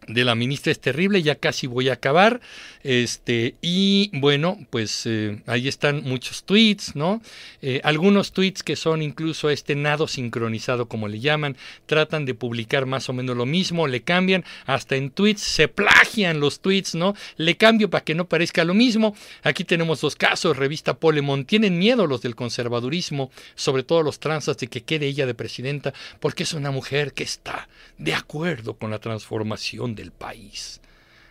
de 0.07 0.25
la 0.25 0.35
ministra 0.35 0.73
es 0.73 0.81
terrible, 0.81 1.23
ya 1.23 1.35
casi 1.37 1.67
voy 1.67 1.89
a 1.89 1.95
acabar. 1.95 2.41
Este, 2.83 3.57
y 3.61 4.11
bueno, 4.13 4.59
pues 4.71 5.07
eh, 5.07 5.43
ahí 5.47 5.67
están 5.67 6.05
muchos 6.05 6.45
tweets, 6.45 6.95
¿no? 6.95 7.21
Eh, 7.61 7.81
algunos 7.83 8.33
tweets 8.33 8.63
que 8.63 8.77
son 8.77 9.03
incluso 9.03 9.51
este 9.51 9.75
nado 9.75 10.07
sincronizado, 10.07 10.87
como 10.87 11.09
le 11.09 11.19
llaman, 11.19 11.57
tratan 11.87 12.25
de 12.25 12.35
publicar 12.35 12.87
más 12.87 13.09
o 13.09 13.13
menos 13.13 13.37
lo 13.37 13.45
mismo, 13.47 13.89
le 13.89 14.03
cambian, 14.03 14.45
hasta 14.67 14.95
en 14.95 15.11
tweets 15.11 15.43
se 15.43 15.67
plagian 15.67 16.39
los 16.39 16.61
tweets, 16.61 16.95
¿no? 16.95 17.15
Le 17.37 17.57
cambio 17.57 17.91
para 17.91 18.05
que 18.05 18.15
no 18.15 18.29
parezca 18.29 18.65
lo 18.65 18.75
mismo. 18.75 19.17
Aquí 19.43 19.65
tenemos 19.65 20.01
dos 20.01 20.15
casos, 20.15 20.57
revista 20.57 20.95
Polemon, 20.95 21.45
tienen 21.45 21.79
miedo 21.79 22.07
los 22.07 22.23
del 22.23 22.37
conservadurismo, 22.37 23.33
sobre 23.57 23.83
todo 23.83 24.03
los 24.05 24.21
transas, 24.21 24.59
de 24.59 24.69
que 24.69 24.85
quede 24.85 25.07
ella 25.07 25.27
de 25.27 25.35
presidenta, 25.35 25.93
porque 26.21 26.45
es 26.45 26.53
una 26.53 26.71
mujer 26.71 27.13
que 27.13 27.25
está 27.25 27.69
de 27.99 28.15
acuerdo 28.15 28.75
con 28.75 28.93
la 28.93 29.01
transformación 29.01 29.96
del 29.97 30.13
país. 30.13 30.81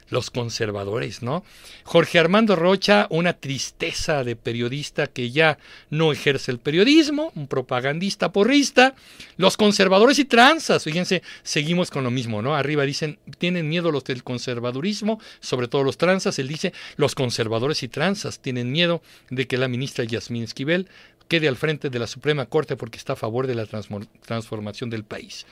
Los 0.10 0.30
conservadores, 0.30 1.24
¿no? 1.24 1.44
Jorge 1.84 2.20
Armando 2.20 2.56
Rocha, 2.56 3.08
una 3.10 3.34
tristeza 3.34 4.24
de 4.24 4.36
periodista 4.36 5.08
que 5.08 5.32
ya 5.32 5.58
no 5.90 6.12
ejerce 6.12 6.52
el 6.52 6.60
periodismo, 6.60 7.32
un 7.34 7.48
propagandista 7.48 8.32
porrista. 8.32 8.94
Los 9.38 9.58
conservadores 9.58 10.20
y 10.20 10.26
transas, 10.26 10.84
fíjense, 10.84 11.24
seguimos 11.42 11.90
con 11.90 12.04
lo 12.04 12.12
mismo, 12.12 12.44
¿no? 12.44 12.56
Arriba 12.56 12.84
dicen, 12.84 13.18
tienen 13.40 13.68
miedo 13.68 13.92
los 13.92 14.04
del 14.04 14.24
conservadurismo, 14.24 15.20
sobre 15.40 15.68
todo 15.68 15.84
los 15.84 15.98
transas. 15.98 16.38
Él 16.38 16.50
dice, 16.50 16.72
los 16.98 17.16
conservadores 17.16 17.82
y 17.82 17.88
transas 17.88 18.40
tienen 18.40 18.72
miedo 18.72 19.02
de 19.32 19.48
que 19.48 19.58
la 19.58 19.68
ministra 19.68 20.06
Yasmín 20.06 20.44
Esquivel 20.44 20.88
quede 21.28 21.48
al 21.48 21.58
frente 21.58 21.90
de 21.90 22.00
la 22.00 22.08
Suprema 22.08 22.46
Corte 22.46 22.76
porque 22.76 22.98
está 22.98 23.14
a 23.14 23.16
favor 23.16 23.48
de 23.48 23.56
la 23.56 23.66
transformación 23.66 24.90
del 24.90 25.04
país. 25.04 25.46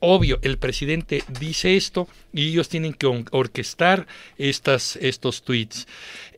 Obvio, 0.00 0.38
el 0.42 0.58
presidente 0.58 1.24
dice 1.40 1.76
esto 1.76 2.08
y 2.32 2.48
ellos 2.48 2.68
tienen 2.68 2.92
que 2.92 3.06
orquestar 3.30 4.06
estas, 4.36 4.96
estos 4.96 5.42
tweets. 5.42 5.86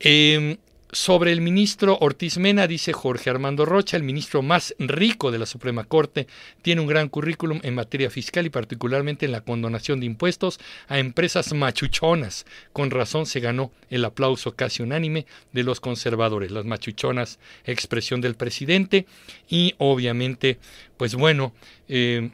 Em, 0.01 0.59
sobre 0.91 1.33
el 1.33 1.43
ministro 1.43 1.99
Ortiz 2.01 2.39
Mena, 2.39 2.67
dice 2.67 2.95
Jorge 2.95 3.29
Armando 3.29 3.67
Rocha, 3.67 3.97
el 3.97 4.03
ministro 4.03 4.41
más 4.41 4.75
rico 4.79 5.31
de 5.31 5.39
la 5.39 5.45
Suprema 5.45 5.85
Corte, 5.85 6.27
tiene 6.63 6.81
un 6.81 6.87
gran 6.87 7.09
currículum 7.09 7.61
en 7.63 7.75
materia 7.75 8.11
fiscal 8.11 8.47
y 8.47 8.51
particularmente 8.51 9.27
en 9.27 9.33
la 9.33 9.43
condonación 9.43 10.01
de 10.01 10.07
impuestos 10.07 10.59
a 10.89 10.99
empresas 10.99 11.53
machuchonas. 11.53 12.47
Con 12.73 12.91
razón 12.91 13.27
se 13.27 13.41
ganó 13.41 13.71
el 13.91 14.05
aplauso 14.05 14.55
casi 14.55 14.83
unánime 14.83 15.27
de 15.53 15.63
los 15.63 15.81
conservadores. 15.81 16.53
Las 16.53 16.65
machuchonas, 16.65 17.39
expresión 17.65 18.23
del 18.23 18.35
presidente 18.35 19.05
y 19.49 19.75
obviamente, 19.77 20.59
pues 20.97 21.15
bueno, 21.15 21.53
eh, 21.89 22.31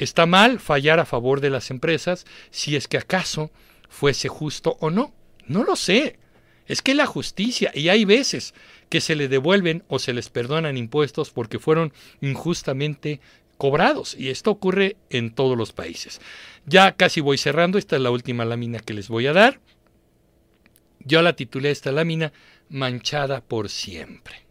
Está 0.00 0.24
mal 0.24 0.60
fallar 0.60 0.98
a 0.98 1.04
favor 1.04 1.42
de 1.42 1.50
las 1.50 1.70
empresas 1.70 2.24
si 2.50 2.74
es 2.74 2.88
que 2.88 2.96
acaso 2.96 3.50
fuese 3.90 4.28
justo 4.28 4.78
o 4.80 4.88
no. 4.88 5.12
No 5.44 5.62
lo 5.62 5.76
sé. 5.76 6.18
Es 6.66 6.80
que 6.80 6.94
la 6.94 7.04
justicia, 7.04 7.70
y 7.74 7.90
hay 7.90 8.06
veces 8.06 8.54
que 8.88 9.02
se 9.02 9.14
le 9.14 9.28
devuelven 9.28 9.84
o 9.88 9.98
se 9.98 10.14
les 10.14 10.30
perdonan 10.30 10.78
impuestos 10.78 11.30
porque 11.30 11.58
fueron 11.58 11.92
injustamente 12.22 13.20
cobrados. 13.58 14.16
Y 14.18 14.30
esto 14.30 14.50
ocurre 14.50 14.96
en 15.10 15.34
todos 15.34 15.58
los 15.58 15.72
países. 15.72 16.22
Ya 16.64 16.96
casi 16.96 17.20
voy 17.20 17.36
cerrando. 17.36 17.76
Esta 17.76 17.96
es 17.96 18.02
la 18.02 18.10
última 18.10 18.46
lámina 18.46 18.78
que 18.78 18.94
les 18.94 19.08
voy 19.08 19.26
a 19.26 19.34
dar. 19.34 19.60
Yo 21.00 21.20
la 21.20 21.36
titulé 21.36 21.72
esta 21.72 21.92
lámina 21.92 22.32
Manchada 22.70 23.42
por 23.42 23.68
siempre. 23.68 24.46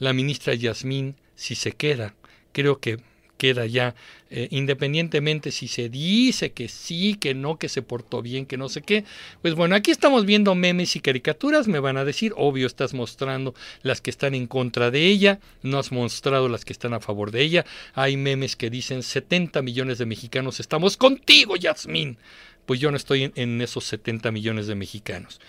La 0.00 0.12
ministra 0.12 0.52
Yasmín, 0.52 1.14
si 1.36 1.54
se 1.54 1.70
queda, 1.70 2.16
creo 2.50 2.80
que 2.80 2.98
queda 3.36 3.66
ya, 3.66 3.94
eh, 4.30 4.48
independientemente 4.50 5.50
si 5.50 5.68
se 5.68 5.88
dice 5.88 6.52
que 6.52 6.68
sí, 6.68 7.14
que 7.14 7.34
no, 7.34 7.58
que 7.58 7.68
se 7.68 7.82
portó 7.82 8.22
bien, 8.22 8.46
que 8.46 8.56
no 8.56 8.68
sé 8.68 8.82
qué. 8.82 9.04
Pues 9.42 9.54
bueno, 9.54 9.74
aquí 9.74 9.90
estamos 9.90 10.26
viendo 10.26 10.54
memes 10.54 10.96
y 10.96 11.00
caricaturas, 11.00 11.68
me 11.68 11.80
van 11.80 11.96
a 11.96 12.04
decir, 12.04 12.32
obvio 12.36 12.66
estás 12.66 12.94
mostrando 12.94 13.54
las 13.82 14.00
que 14.00 14.10
están 14.10 14.34
en 14.34 14.46
contra 14.46 14.90
de 14.90 15.06
ella, 15.06 15.40
no 15.62 15.78
has 15.78 15.92
mostrado 15.92 16.48
las 16.48 16.64
que 16.64 16.72
están 16.72 16.94
a 16.94 17.00
favor 17.00 17.30
de 17.30 17.42
ella. 17.42 17.64
Hay 17.94 18.16
memes 18.16 18.56
que 18.56 18.70
dicen 18.70 19.02
70 19.02 19.62
millones 19.62 19.98
de 19.98 20.06
mexicanos 20.06 20.60
estamos 20.60 20.96
contigo, 20.96 21.56
Yasmín. 21.56 22.18
Pues 22.66 22.80
yo 22.80 22.90
no 22.90 22.96
estoy 22.96 23.24
en, 23.24 23.32
en 23.36 23.60
esos 23.60 23.84
70 23.84 24.30
millones 24.30 24.66
de 24.66 24.74
mexicanos. 24.74 25.40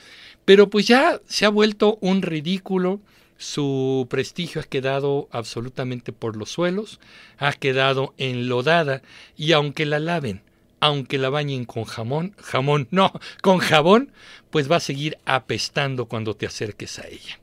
Pero 0.43 0.69
pues 0.69 0.87
ya 0.87 1.21
se 1.27 1.45
ha 1.45 1.49
vuelto 1.49 1.97
un 2.01 2.21
ridículo 2.21 2.99
su 3.37 4.07
prestigio 4.09 4.61
ha 4.61 4.63
quedado 4.63 5.27
absolutamente 5.31 6.11
por 6.11 6.37
los 6.37 6.49
suelos, 6.49 6.99
ha 7.37 7.53
quedado 7.53 8.13
enlodada 8.17 9.01
y 9.35 9.51
aunque 9.51 9.85
la 9.85 9.99
laven, 9.99 10.41
aunque 10.79 11.17
la 11.17 11.29
bañen 11.29 11.65
con 11.65 11.83
jamón, 11.83 12.35
jamón, 12.41 12.87
no, 12.91 13.11
con 13.41 13.59
jabón, 13.59 14.11
pues 14.49 14.71
va 14.71 14.77
a 14.77 14.81
seguir 14.81 15.17
apestando 15.25 16.05
cuando 16.05 16.35
te 16.35 16.45
acerques 16.45 16.99
a 16.99 17.07
ella. 17.07 17.39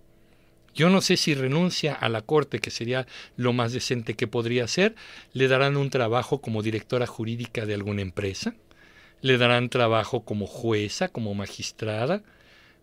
Yo 0.74 0.88
no 0.88 1.02
sé 1.02 1.18
si 1.18 1.34
renuncia 1.34 1.92
a 1.92 2.08
la 2.08 2.22
corte, 2.22 2.58
que 2.58 2.70
sería 2.70 3.06
lo 3.36 3.52
más 3.52 3.74
decente 3.74 4.14
que 4.14 4.26
podría 4.26 4.64
hacer, 4.64 4.94
le 5.34 5.48
darán 5.48 5.76
un 5.76 5.90
trabajo 5.90 6.40
como 6.40 6.62
directora 6.62 7.06
jurídica 7.06 7.66
de 7.66 7.74
alguna 7.74 8.00
empresa, 8.00 8.54
le 9.20 9.36
darán 9.36 9.68
trabajo 9.68 10.24
como 10.24 10.46
jueza, 10.46 11.08
como 11.08 11.34
magistrada, 11.34 12.22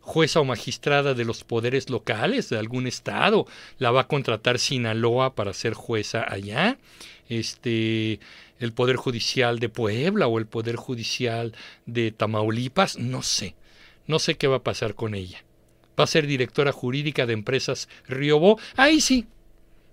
jueza 0.09 0.39
o 0.39 0.43
magistrada 0.43 1.13
de 1.13 1.23
los 1.23 1.43
poderes 1.43 1.91
locales 1.91 2.49
de 2.49 2.57
algún 2.57 2.87
estado, 2.87 3.45
la 3.77 3.91
va 3.91 4.01
a 4.01 4.07
contratar 4.07 4.57
Sinaloa 4.57 5.35
para 5.35 5.53
ser 5.53 5.75
jueza 5.75 6.25
allá, 6.27 6.79
este 7.29 8.19
el 8.57 8.73
poder 8.73 8.95
judicial 8.95 9.59
de 9.59 9.69
Puebla 9.69 10.25
o 10.25 10.39
el 10.39 10.47
poder 10.47 10.77
judicial 10.77 11.53
de 11.85 12.11
Tamaulipas, 12.11 12.97
no 12.97 13.21
sé. 13.21 13.55
No 14.07 14.17
sé 14.17 14.35
qué 14.35 14.47
va 14.47 14.57
a 14.57 14.63
pasar 14.63 14.95
con 14.95 15.13
ella. 15.13 15.45
Va 15.97 16.05
a 16.05 16.07
ser 16.07 16.25
directora 16.25 16.71
jurídica 16.71 17.27
de 17.27 17.33
empresas 17.33 17.87
Riobó. 18.07 18.59
Ahí 18.75 19.01
sí, 19.01 19.27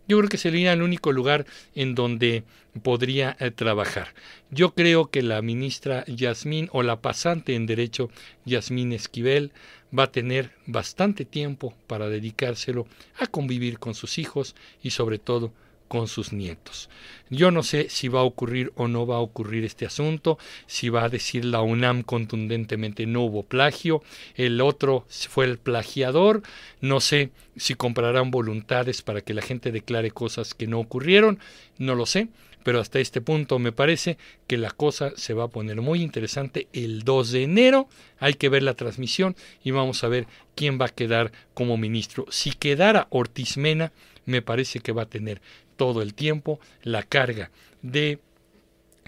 yo 0.09 0.17
creo 0.19 0.31
que 0.31 0.39
sería 0.39 0.73
el 0.73 0.83
único 0.83 1.13
lugar 1.13 1.47
en 1.75 1.95
donde 1.95 2.45
podría 2.83 3.37
eh, 3.41 3.51
trabajar. 3.51 4.15
Yo 4.51 4.75
creo 4.75 5.11
que 5.11 5.23
la 5.23 5.43
ministra 5.43 6.05
Yasmín 6.07 6.69
o 6.73 6.83
la 6.83 7.01
pasante 7.01 7.55
en 7.55 7.67
derecho 7.67 8.09
Yasmín 8.45 8.93
Esquivel 8.93 9.53
va 9.97 10.05
a 10.05 10.13
tener 10.13 10.53
bastante 10.67 11.25
tiempo 11.25 11.75
para 11.87 12.09
dedicárselo 12.09 12.87
a 13.19 13.27
convivir 13.27 13.79
con 13.79 13.95
sus 13.95 14.19
hijos 14.19 14.55
y 14.83 14.91
sobre 14.91 15.19
todo 15.19 15.53
con 15.89 16.09
sus 16.09 16.33
nietos. 16.33 16.89
Yo 17.31 17.51
no 17.51 17.63
sé 17.63 17.89
si 17.89 18.09
va 18.09 18.21
a 18.21 18.25
ocurrir 18.25 18.73
o 18.77 18.89
no 18.89 19.07
va 19.07 19.17
a 19.17 19.21
ocurrir 19.21 19.65
este 19.65 19.87
asunto, 19.87 20.39
si 20.67 20.89
va 20.89 21.05
a 21.05 21.09
decir 21.09 21.45
la 21.45 21.61
UNAM 21.61 22.03
contundentemente 22.03 23.07
no 23.07 23.23
hubo 23.23 23.43
plagio, 23.43 24.03
el 24.35 24.61
otro 24.61 25.07
fue 25.09 25.45
el 25.45 25.59
plagiador, 25.59 26.43
no 26.81 27.01
sé 27.01 27.31
si 27.57 27.75
comprarán 27.75 28.31
voluntades 28.31 29.03
para 29.03 29.21
que 29.21 29.35
la 29.35 29.43
gente 29.43 29.73
declare 29.73 30.11
cosas 30.11 30.55
que 30.55 30.67
no 30.67 30.81
ocurrieron, 30.81 31.39
no 31.79 31.95
lo 31.95 32.07
sé, 32.07 32.29
pero 32.67 32.81
hasta 32.81 32.99
este 32.99 33.21
punto 33.21 33.61
me 33.61 33.71
parece 33.71 34.19
que 34.49 34.57
la 34.57 34.73
cosa 34.73 35.13
se 35.15 35.35
va 35.35 35.45
a 35.45 35.49
poner 35.51 35.81
muy 35.83 36.03
interesante 36.03 36.67
el 36.73 37.05
2 37.05 37.31
de 37.31 37.43
enero. 37.45 37.89
Hay 38.19 38.35
que 38.35 38.49
ver 38.49 38.65
la 38.65 38.75
transmisión 38.75 39.37
y 39.63 39.71
vamos 39.71 40.03
a 40.03 40.09
ver 40.09 40.27
quién 40.57 40.77
va 40.77 40.87
a 40.87 40.89
quedar 40.89 41.31
como 41.55 41.77
ministro. 41.77 42.27
Si 42.29 42.51
quedara 42.51 43.07
Ortiz 43.11 43.57
Mena, 43.57 43.93
me 44.25 44.43
parece 44.43 44.81
que 44.81 44.91
va 44.91 45.03
a 45.03 45.09
tener 45.09 45.41
todo 45.77 46.03
el 46.03 46.13
tiempo 46.15 46.59
la 46.83 47.05
carga 47.05 47.53
de 47.83 48.19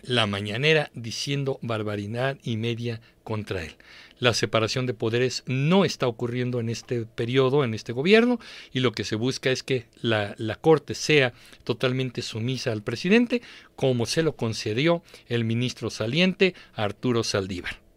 la 0.03 0.29
mañanera 0.29 0.93
diciendo 0.95 1.59
barbaridad 1.61 2.39
y 2.45 2.59
media 2.59 3.01
contra 3.25 3.65
él. 3.65 3.75
La 4.19 4.35
separación 4.35 4.87
de 4.87 4.95
poderes 4.95 5.45
no 5.47 5.85
está 5.85 6.09
ocurriendo 6.09 6.61
en 6.61 6.69
este 6.69 7.05
periodo, 7.07 7.65
en 7.65 7.75
este 7.75 7.93
gobierno, 7.93 8.41
y 8.73 8.81
lo 8.81 8.93
que 8.93 9.05
se 9.05 9.17
busca 9.17 9.51
es 9.51 9.63
que 9.63 9.87
la, 10.01 10.35
Corte 10.61 10.95
sea 10.95 11.33
totalmente 11.65 12.21
sumisa 12.23 12.73
al 12.73 12.83
presidente, 12.83 13.43
como 13.77 14.07
se 14.07 14.23
lo 14.23 14.35
concedió 14.35 15.03
el 15.29 15.45
ministro 15.45 15.91
saliente 15.91 16.55
Arturo 16.75 17.23
Saldívar. 17.23 17.88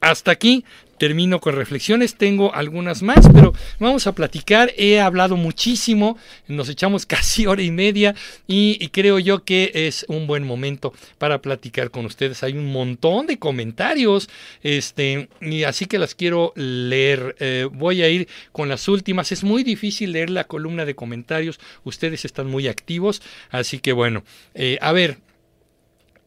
Hasta 0.00 0.30
aquí 0.30 0.64
termino 1.00 1.40
con 1.40 1.56
reflexiones, 1.56 2.14
tengo 2.14 2.54
algunas 2.54 3.02
más, 3.02 3.26
pero 3.32 3.54
vamos 3.78 4.06
a 4.06 4.14
platicar. 4.14 4.70
He 4.76 5.00
hablado 5.00 5.38
muchísimo, 5.38 6.18
nos 6.46 6.68
echamos 6.68 7.06
casi 7.14 7.46
hora 7.46 7.62
y 7.62 7.70
media 7.70 8.14
y, 8.46 8.86
creo 8.88 9.18
yo 9.18 9.42
que 9.42 9.72
es 9.74 10.04
un 10.08 10.26
buen 10.26 10.44
momento 10.44 10.92
para 11.16 11.40
platicar 11.40 11.90
con 11.90 12.04
ustedes. 12.04 12.42
Hay 12.42 12.52
un 12.52 12.70
montón 12.70 13.26
de 13.26 13.38
comentarios, 13.38 14.28
este, 14.62 15.30
y 15.40 15.62
así 15.64 15.86
que 15.86 15.98
las 15.98 16.14
quiero 16.14 16.52
leer. 16.54 17.34
Eh, 17.40 17.66
voy 17.72 18.02
a 18.02 18.10
ir 18.10 18.28
con 18.52 18.68
las 18.68 18.86
últimas. 18.86 19.32
Es 19.32 19.42
muy 19.42 19.64
difícil 19.64 20.12
leer 20.12 20.28
la 20.28 20.44
columna 20.44 20.84
de 20.84 20.94
comentarios, 20.94 21.58
ustedes 21.82 22.26
están 22.26 22.46
muy 22.46 22.68
activos, 22.68 23.22
así 23.50 23.78
que 23.78 23.92
bueno, 23.92 24.22
eh, 24.54 24.76
a 24.82 24.92
ver. 24.92 25.18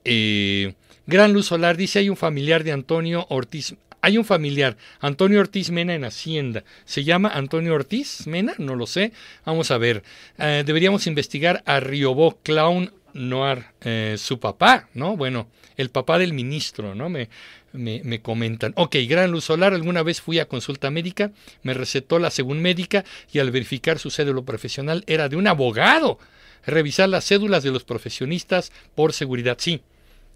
Eh, 0.05 0.73
Gran 1.05 1.33
Luz 1.33 1.47
Solar 1.47 1.75
dice 1.75 1.99
hay 1.99 2.09
un 2.09 2.17
familiar 2.17 2.63
de 2.63 2.71
Antonio 2.71 3.25
Ortiz. 3.29 3.75
Hay 4.01 4.17
un 4.17 4.25
familiar, 4.25 4.75
Antonio 4.99 5.39
Ortiz 5.39 5.69
Mena 5.69 5.95
en 5.95 6.03
Hacienda. 6.03 6.65
¿Se 6.83 7.05
llama 7.05 7.29
Antonio 7.29 7.73
Ortiz 7.73 8.27
Mena? 8.27 8.53
No 8.57 8.75
lo 8.75 8.85
sé. 8.85 9.13
Vamos 9.45 9.71
a 9.71 9.77
ver. 9.77 10.03
Eh, 10.37 10.63
deberíamos 10.65 11.07
investigar 11.07 11.63
a 11.65 11.79
Riobó 11.79 12.37
Clown 12.43 12.91
Noir, 13.13 13.65
eh, 13.81 14.15
su 14.17 14.39
papá, 14.39 14.89
¿no? 14.93 15.15
Bueno, 15.15 15.47
el 15.77 15.89
papá 15.89 16.17
del 16.17 16.33
ministro, 16.33 16.95
¿no? 16.95 17.09
Me, 17.09 17.29
me, 17.71 18.21
comentan. 18.21 18.73
Ok, 18.75 18.97
gran 19.07 19.31
luz 19.31 19.45
solar, 19.45 19.73
alguna 19.73 20.03
vez 20.03 20.21
fui 20.21 20.39
a 20.39 20.47
consulta 20.47 20.91
médica, 20.91 21.31
me 21.61 21.73
recetó 21.73 22.19
la 22.19 22.29
según 22.29 22.61
médica 22.61 23.05
y 23.31 23.39
al 23.39 23.51
verificar 23.51 23.99
su 23.99 24.11
cédula 24.11 24.41
profesional 24.41 25.03
era 25.07 25.29
de 25.29 25.35
un 25.35 25.47
abogado. 25.47 26.19
Revisar 26.65 27.09
las 27.09 27.25
cédulas 27.25 27.63
de 27.63 27.71
los 27.71 27.83
profesionistas 27.83 28.71
por 28.95 29.13
seguridad, 29.13 29.57
sí. 29.59 29.81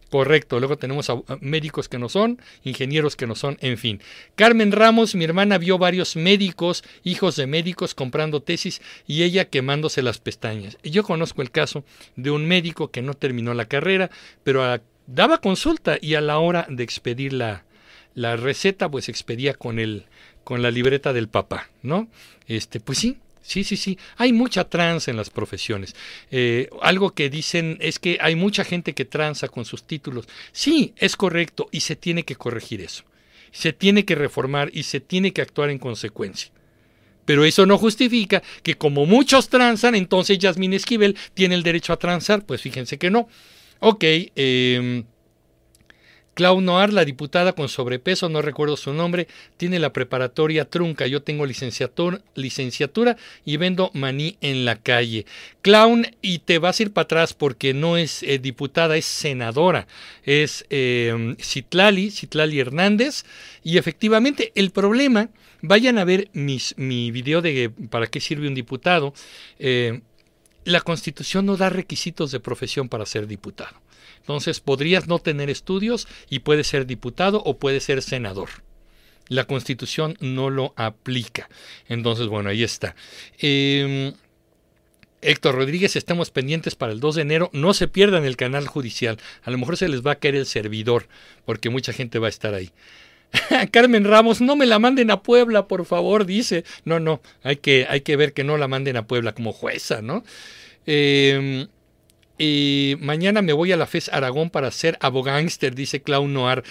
Correcto, 0.10 0.60
luego 0.60 0.78
tenemos 0.78 1.10
a 1.10 1.22
médicos 1.42 1.90
que 1.90 2.00
no 2.00 2.08
son, 2.08 2.40
ingenieros 2.64 3.16
que 3.16 3.28
no 3.28 3.36
son, 3.36 3.58
en 3.62 3.78
fin. 3.78 4.02
Carmen 4.36 4.72
Ramos, 4.72 5.16
mi 5.16 5.26
hermana 5.26 5.58
vio 5.58 5.78
varios 5.78 6.16
médicos, 6.16 6.84
hijos 7.04 7.36
de 7.36 7.46
médicos, 7.46 7.94
comprando 7.94 8.42
tesis 8.42 8.82
y 9.06 9.24
ella 9.24 9.50
quemándose 9.50 10.02
las 10.02 10.20
pestañas. 10.20 10.78
Yo 10.84 11.04
conozco 11.04 11.42
el 11.42 11.52
caso 11.52 11.84
de 12.16 12.32
un 12.32 12.46
médico 12.48 12.90
que 12.90 13.02
no 13.02 13.16
terminó 13.16 13.54
la 13.54 13.66
carrera, 13.66 14.10
pero 14.44 14.80
daba 15.08 15.40
consulta 15.40 15.98
y 16.00 16.16
a 16.16 16.22
la 16.22 16.40
hora 16.40 16.66
de 16.70 16.84
expedir 16.84 17.34
la, 17.34 17.66
la 18.14 18.36
receta, 18.38 18.90
pues 18.90 19.10
expedía 19.10 19.54
con 19.54 19.78
el, 19.78 20.06
con 20.44 20.62
la 20.62 20.72
libreta 20.72 21.12
del 21.12 21.28
papá, 21.28 21.70
¿no? 21.84 22.08
Este, 22.48 22.80
pues 22.80 22.98
sí, 22.98 23.18
Sí, 23.48 23.64
sí, 23.64 23.78
sí. 23.78 23.98
Hay 24.18 24.34
mucha 24.34 24.66
trans 24.66 25.08
en 25.08 25.16
las 25.16 25.30
profesiones. 25.30 25.96
Eh, 26.32 26.70
algo 26.82 27.12
que 27.12 27.30
dicen 27.30 27.78
es 27.80 27.98
que 27.98 28.18
hay 28.20 28.36
mucha 28.36 28.66
gente 28.66 28.94
que 28.94 29.06
tranza 29.06 29.48
con 29.48 29.64
sus 29.64 29.86
títulos. 29.86 30.28
Sí, 30.52 30.94
es 30.98 31.16
correcto 31.16 31.70
y 31.72 31.80
se 31.80 31.96
tiene 31.96 32.24
que 32.24 32.36
corregir 32.36 32.82
eso. 32.82 33.06
Se 33.54 33.72
tiene 33.72 34.04
que 34.04 34.16
reformar 34.16 34.70
y 34.74 34.84
se 34.84 35.00
tiene 35.00 35.32
que 35.32 35.42
actuar 35.42 35.70
en 35.70 35.80
consecuencia. 35.80 36.52
Pero 37.24 37.46
eso 37.46 37.66
no 37.66 37.78
justifica 37.78 38.44
que 38.64 38.76
como 38.76 39.06
muchos 39.06 39.48
transan, 39.48 39.96
entonces 39.96 40.40
Yasmín 40.40 40.74
Esquivel 40.74 41.16
tiene 41.34 41.56
el 41.56 41.64
derecho 41.64 41.94
a 41.94 42.00
transar. 42.00 42.46
Pues 42.46 42.62
fíjense 42.62 42.98
que 42.98 43.10
no. 43.10 43.30
Ok, 43.80 44.04
eh, 44.04 45.04
Clau 46.38 46.62
Noir, 46.62 46.94
la 46.94 47.04
diputada 47.04 47.54
con 47.54 47.68
sobrepeso, 47.68 48.30
no 48.30 48.44
recuerdo 48.44 48.78
su 48.78 48.94
nombre, 48.94 49.28
tiene 49.58 49.80
la 49.80 49.92
preparatoria 49.92 50.66
trunca. 50.66 51.08
Yo 51.08 51.24
tengo 51.24 51.48
licenciatura, 51.48 53.18
y 53.44 53.58
vendo 53.58 53.90
maní 53.96 54.38
en 54.42 54.64
la 54.64 54.76
calle. 54.76 55.26
Clown, 55.64 56.06
y 56.22 56.38
te 56.38 56.60
vas 56.60 56.80
a 56.80 56.84
ir 56.84 56.94
para 56.94 57.06
atrás 57.06 57.34
porque 57.34 57.74
no 57.74 57.98
es 57.98 58.22
eh, 58.22 58.38
diputada, 58.38 58.98
es 58.98 59.08
senadora. 59.08 59.88
Es 60.26 60.64
eh, 60.70 61.36
Citlali, 61.40 62.12
Hernández. 62.60 63.26
Y 63.64 63.80
efectivamente, 63.80 64.52
el 64.54 64.70
problema, 64.70 65.30
vayan 65.64 65.98
a 65.98 66.06
ver 66.06 66.30
mi 66.34 67.10
video 67.10 67.42
de 67.42 67.72
para 67.90 68.06
qué 68.06 68.20
sirve 68.20 68.48
un 68.48 68.54
diputado. 68.54 69.12
Eh, 69.58 70.02
la 70.66 70.82
constitución 70.82 71.48
no 71.48 71.58
da 71.58 71.72
requisitos 71.72 72.30
de 72.30 72.40
profesión 72.40 72.90
para 72.90 73.08
ser 73.08 73.26
diputado. 73.26 73.87
Entonces 74.28 74.60
podrías 74.60 75.08
no 75.08 75.20
tener 75.20 75.50
estudios 75.50 76.06
y 76.30 76.40
puedes 76.40 76.68
ser 76.68 76.86
diputado 76.86 77.42
o 77.46 77.60
puedes 77.60 77.86
ser 77.86 78.02
senador. 78.02 78.50
La 79.30 79.46
constitución 79.46 80.18
no 80.20 80.50
lo 80.50 80.74
aplica. 80.76 81.48
Entonces, 81.88 82.28
bueno, 82.28 82.50
ahí 82.50 82.62
está. 82.62 82.94
Em, 83.40 84.16
Héctor 85.22 85.56
Rodríguez, 85.56 85.96
estamos 85.96 86.30
pendientes 86.30 86.76
para 86.76 86.92
el 86.92 87.00
2 87.00 87.16
de 87.16 87.22
enero. 87.22 87.50
No 87.54 87.74
se 87.74 87.88
pierdan 87.88 88.26
el 88.26 88.36
canal 88.36 88.68
judicial. 88.68 89.18
A 89.44 89.52
lo 89.52 89.58
mejor 89.58 89.78
se 89.78 89.88
les 89.88 90.06
va 90.06 90.12
a 90.12 90.16
caer 90.16 90.36
el 90.36 90.46
servidor, 90.46 91.08
porque 91.46 91.70
mucha 91.70 91.94
gente 91.94 92.20
va 92.20 92.28
a 92.28 92.30
estar 92.30 92.54
ahí. 92.54 92.72
Carmen 93.72 94.04
Ramos, 94.04 94.42
no 94.42 94.58
me 94.58 94.66
la 94.66 94.78
manden 94.78 95.10
a 95.10 95.24
Puebla, 95.24 95.70
por 95.70 95.86
favor, 95.86 96.26
dice. 96.26 96.66
No, 96.84 97.00
no, 97.00 97.22
hay 97.44 97.56
que, 97.56 97.88
hay 97.90 98.02
que 98.02 98.18
ver 98.18 98.34
que 98.34 98.44
no 98.44 98.58
la 98.58 98.68
manden 98.68 98.98
a 98.98 99.08
Puebla 99.08 99.32
como 99.32 99.54
jueza, 99.54 100.02
¿no? 100.02 100.26
Eh, 100.86 101.68
y 102.38 102.96
mañana 103.00 103.42
me 103.42 103.54
voy 103.54 103.72
a 103.72 103.78
la 103.78 103.88
FES 103.88 104.10
Aragón 104.10 104.50
para 104.50 104.72
ser 104.72 104.98
abogánster, 105.02 105.74
dice 105.76 106.02
Clown 106.02 106.34
Noir. 106.34 106.64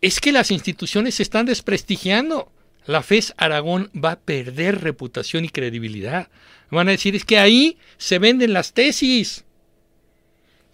Es 0.00 0.20
que 0.20 0.32
las 0.32 0.50
instituciones 0.50 1.16
se 1.16 1.22
están 1.22 1.46
desprestigiando. 1.46 2.52
La 2.86 3.02
FES 3.02 3.34
Aragón 3.36 3.90
va 3.92 4.12
a 4.12 4.20
perder 4.20 4.82
reputación 4.82 5.44
y 5.44 5.48
credibilidad. 5.48 6.28
Van 6.70 6.88
a 6.88 6.92
decir, 6.92 7.14
es 7.14 7.24
que 7.24 7.38
ahí 7.38 7.78
se 7.98 8.18
venden 8.18 8.52
las 8.52 8.72
tesis. 8.72 9.44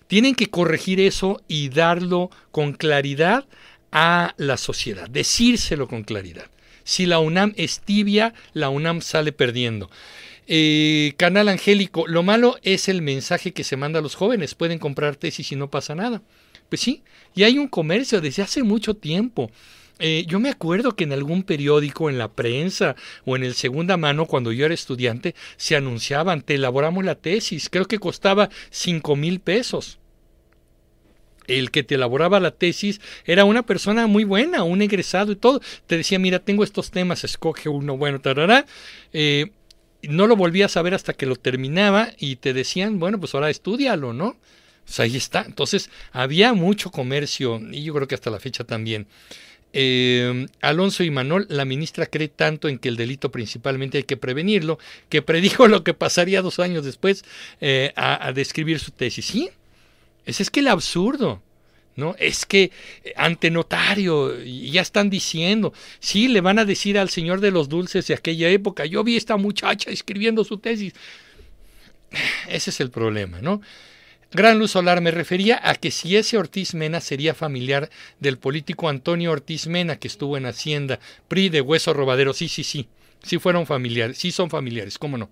Tienen 0.07 0.35
que 0.35 0.51
corregir 0.51 1.01
eso 1.01 1.43
y 1.49 1.69
darlo 1.69 2.31
con 2.53 2.73
claridad 2.73 3.47
a 3.91 4.35
la 4.37 4.57
sociedad, 4.57 5.09
decírselo 5.09 5.89
con 5.89 6.05
claridad. 6.05 6.51
Si 6.85 7.07
la 7.07 7.19
UNAM 7.19 7.55
es 7.57 7.81
tibia, 7.81 8.35
la 8.53 8.69
UNAM 8.69 9.01
sale 9.01 9.33
perdiendo. 9.33 9.91
Eh, 10.47 11.15
canal 11.17 11.49
Angélico, 11.49 12.07
lo 12.07 12.23
malo 12.23 12.57
es 12.63 12.89
el 12.89 13.03
mensaje 13.03 13.53
que 13.53 13.65
se 13.65 13.77
manda 13.77 13.99
a 13.99 14.03
los 14.03 14.15
jóvenes. 14.15 14.55
Pueden 14.55 14.79
comprar 14.79 15.17
tesis 15.17 15.51
y 15.53 15.57
no 15.57 15.71
pasa 15.71 15.95
nada. 15.95 16.23
Pues 16.69 16.81
sí, 16.81 17.03
y 17.35 17.45
hay 17.45 17.59
un 17.59 17.69
comercio 17.69 18.21
desde 18.21 18.43
hace 18.43 18.63
mucho 18.63 18.95
tiempo. 18.95 19.51
Eh, 19.99 20.25
yo 20.29 20.41
me 20.41 20.51
acuerdo 20.51 20.95
que 20.95 21.05
en 21.05 21.13
algún 21.13 21.43
periódico, 21.43 22.11
en 22.11 22.19
la 22.19 22.29
prensa 22.29 22.97
o 23.25 23.35
en 23.35 23.45
el 23.45 23.55
segunda 23.55 23.97
mano, 23.97 24.27
cuando 24.27 24.53
yo 24.53 24.67
era 24.67 24.75
estudiante, 24.75 25.35
se 25.57 25.75
anunciaban, 25.75 26.43
te 26.43 26.57
elaboramos 26.57 27.05
la 27.05 27.15
tesis, 27.15 27.71
creo 27.71 27.87
que 27.87 27.99
costaba 27.99 28.51
cinco 28.71 29.17
mil 29.17 29.41
pesos. 29.41 29.99
El 31.47 31.71
que 31.71 31.85
te 31.85 31.95
elaboraba 31.95 32.41
la 32.41 32.51
tesis 32.51 33.01
era 33.25 33.45
una 33.45 33.65
persona 33.65 34.07
muy 34.09 34.25
buena, 34.25 34.65
un 34.65 34.83
egresado 34.83 35.33
y 35.33 35.37
todo. 35.37 35.61
Te 35.87 35.97
decía, 35.97 36.19
mira, 36.19 36.41
tengo 36.41 36.65
estos 36.65 36.91
temas, 36.91 37.23
escoge 37.23 37.69
uno, 37.69 37.97
bueno, 37.97 38.21
tarará. 38.21 38.67
Eh, 39.13 39.53
no 40.09 40.27
lo 40.27 40.37
volví 40.37 40.63
a 40.63 40.69
saber 40.69 40.95
hasta 40.95 41.13
que 41.13 41.27
lo 41.27 41.37
terminaba 41.37 42.11
y 42.19 42.37
te 42.37 42.53
decían, 42.53 42.99
bueno, 42.99 43.19
pues 43.19 43.35
ahora 43.35 43.51
estudialo, 43.51 44.13
¿no? 44.13 44.37
Pues 44.85 45.01
ahí 45.01 45.17
está. 45.17 45.43
Entonces, 45.47 45.91
había 46.13 46.53
mucho 46.53 46.91
comercio 46.91 47.61
y 47.71 47.85
yo 47.85 47.95
creo 47.95 48.09
que 48.09 48.15
hasta 48.15 48.31
la 48.31 48.41
fecha 48.41 48.65
también. 48.65 49.07
Eh, 49.73 50.47
Alonso 50.63 51.03
y 51.03 51.11
Manuel, 51.11 51.47
la 51.51 51.65
ministra 51.65 52.07
cree 52.07 52.29
tanto 52.29 52.69
en 52.69 52.79
que 52.79 52.89
el 52.89 52.97
delito 52.97 53.31
principalmente 53.31 53.99
hay 53.99 54.05
que 54.05 54.17
prevenirlo, 54.17 54.79
que 55.09 55.23
predijo 55.23 55.69
lo 55.69 55.85
que 55.85 55.93
pasaría 55.93 56.41
dos 56.41 56.61
años 56.61 56.85
después 56.85 57.25
eh, 57.61 57.93
a, 57.97 58.27
a, 58.27 58.33
describir 58.33 58.79
su 58.79 58.93
tesis. 58.93 59.27
Sí, 59.27 59.51
ese 60.25 60.43
es 60.43 60.51
que 60.51 60.61
el 60.61 60.69
absurdo. 60.69 61.43
¿No? 61.97 62.15
Es 62.19 62.47
que 62.47 62.71
eh, 63.05 63.13
ante 63.17 63.51
notario 63.51 64.39
ya 64.45 64.83
están 64.83 65.11
diciendo, 65.11 65.73
sí, 65.99 66.29
le 66.29 66.41
van 66.41 66.59
a 66.59 66.65
decir 66.65 66.99
al 66.99 67.11
señor 67.11 67.41
de 67.41 67.51
los 67.51 67.69
dulces 67.69 68.07
de 68.07 68.15
aquella 68.15 68.49
época, 68.49 68.85
yo 68.85 69.03
vi 69.03 69.15
a 69.15 69.19
esta 69.19 69.37
muchacha 69.37 69.91
escribiendo 69.91 70.45
su 70.45 70.59
tesis. 70.59 70.93
Ese 72.49 72.71
es 72.71 72.81
el 72.81 72.91
problema, 72.91 73.41
¿no? 73.41 73.61
Gran 74.33 74.59
Luz 74.59 74.73
Solar 74.73 75.01
me 75.01 75.13
refería 75.13 75.61
a 75.63 75.77
que 75.77 75.91
si 75.91 76.17
ese 76.17 76.37
Ortiz 76.37 76.75
Mena 76.75 77.01
sería 77.01 77.33
familiar 77.33 77.91
del 78.21 78.39
político 78.39 78.89
Antonio 78.89 79.31
Ortiz 79.31 79.67
Mena 79.67 79.97
que 79.97 80.09
estuvo 80.09 80.37
en 80.37 80.47
Hacienda, 80.47 80.99
PRI 81.29 81.49
de 81.49 81.61
Hueso 81.61 81.95
Robadero, 81.95 82.33
sí, 82.33 82.49
sí, 82.49 82.65
sí, 82.65 82.89
sí 83.23 83.39
fueron 83.39 83.67
familiares, 83.67 84.19
sí 84.19 84.33
son 84.33 84.51
familiares, 84.51 84.99
cómo 84.99 85.17
no. 85.17 85.31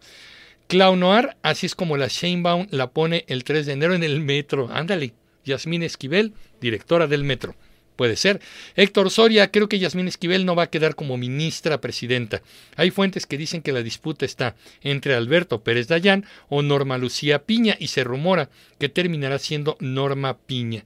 Clau 0.69 0.97
Noir, 0.97 1.36
así 1.43 1.66
es 1.66 1.74
como 1.74 1.97
la 1.97 2.07
Sheinbaum 2.09 2.69
la 2.70 2.91
pone 2.91 3.24
el 3.28 3.45
3 3.45 3.66
de 3.66 3.73
enero 3.73 3.95
en 3.95 4.05
el 4.05 4.20
metro, 4.20 4.70
ándale, 4.73 5.12
Yasmín 5.44 5.82
Esquivel, 5.82 6.34
directora 6.60 7.06
del 7.06 7.24
Metro. 7.24 7.54
Puede 7.96 8.16
ser. 8.16 8.40
Héctor 8.74 9.10
Soria, 9.10 9.50
creo 9.52 9.68
que 9.68 9.78
Yasmín 9.78 10.08
Esquivel 10.08 10.44
no 10.44 10.56
va 10.56 10.64
a 10.64 10.70
quedar 10.70 10.96
como 10.96 11.16
ministra 11.16 11.80
presidenta. 11.80 12.42
Hay 12.76 12.90
fuentes 12.90 13.26
que 13.26 13.38
dicen 13.38 13.62
que 13.62 13.72
la 13.72 13.82
disputa 13.82 14.24
está 14.24 14.56
entre 14.82 15.14
Alberto 15.14 15.62
Pérez 15.62 15.86
Dayán 15.86 16.26
o 16.48 16.62
Norma 16.62 16.98
Lucía 16.98 17.44
Piña 17.44 17.76
y 17.78 17.88
se 17.88 18.02
rumora 18.02 18.50
que 18.78 18.88
terminará 18.88 19.38
siendo 19.38 19.76
Norma 19.78 20.36
Piña. 20.38 20.84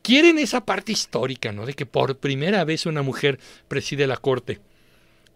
Quieren 0.00 0.38
esa 0.38 0.64
parte 0.64 0.92
histórica, 0.92 1.52
¿no? 1.52 1.66
De 1.66 1.74
que 1.74 1.84
por 1.84 2.16
primera 2.16 2.64
vez 2.64 2.86
una 2.86 3.02
mujer 3.02 3.38
preside 3.68 4.06
la 4.06 4.16
corte. 4.16 4.60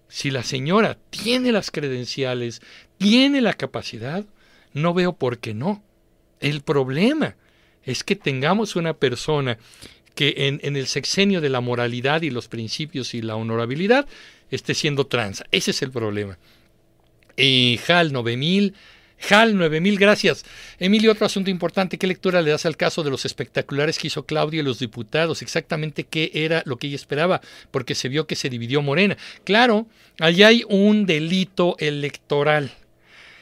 Si 0.09 0.30
la 0.30 0.42
señora 0.42 0.97
tiene 1.10 1.52
las 1.52 1.70
credenciales, 1.70 2.62
tiene 2.97 3.40
la 3.40 3.55
capacidad, 3.55 4.24
no 4.72 4.94
veo 4.94 5.12
por 5.12 5.38
qué 5.38 5.55
no. 5.55 5.82
El 6.40 6.62
problema 6.62 7.36
es 7.85 8.05
que 8.05 8.16
tengamos 8.16 8.77
una 8.77 8.94
persona 8.94 9.59
que 10.15 10.35
en, 10.62 10.77
el 10.77 10.86
sexenio 10.86 11.40
de 11.40 11.48
la 11.48 11.61
moralidad 11.61 12.23
y 12.23 12.31
los 12.31 12.48
principios 12.48 13.15
y 13.15 13.23
la 13.23 13.36
honorabilidad 13.36 14.07
esté 14.51 14.74
siendo 14.74 15.07
trans. 15.07 15.44
Ese 15.51 15.70
es 15.70 15.82
el 15.82 15.90
problema. 15.90 16.36
Y 17.36 17.81
HAL 17.89 18.12
9000, 18.12 18.74
HAL 19.31 19.57
9000, 19.57 19.98
gracias. 19.98 20.44
Emilio, 20.78 21.12
otro 21.12 21.27
asunto 21.27 21.48
importante, 21.48 21.97
¿qué 21.97 22.07
lectura 22.07 22.43
le 22.43 22.51
das 22.51 22.66
al 22.66 22.77
caso 22.77 23.02
de 23.02 23.11
los 23.11 23.24
espectaculares 23.24 23.98
que 23.98 24.09
hizo 24.09 24.27
Claudia 24.27 24.61
y 24.61 24.65
los 24.65 24.78
diputados? 24.78 25.43
Exactamente 25.43 26.05
qué 26.05 26.31
era 26.35 26.62
lo 26.66 26.77
que 26.77 26.89
ella 26.89 26.97
esperaba, 26.97 27.40
porque 27.70 27.94
se 27.94 28.09
vio 28.09 28.27
que 28.27 28.36
se 28.36 28.51
dividió 28.51 28.82
Morena. 28.82 29.16
Claro, 29.44 29.86
allí 30.19 30.43
hay 30.43 30.65
un 30.69 31.07
delito 31.07 31.77
electoral 31.78 32.73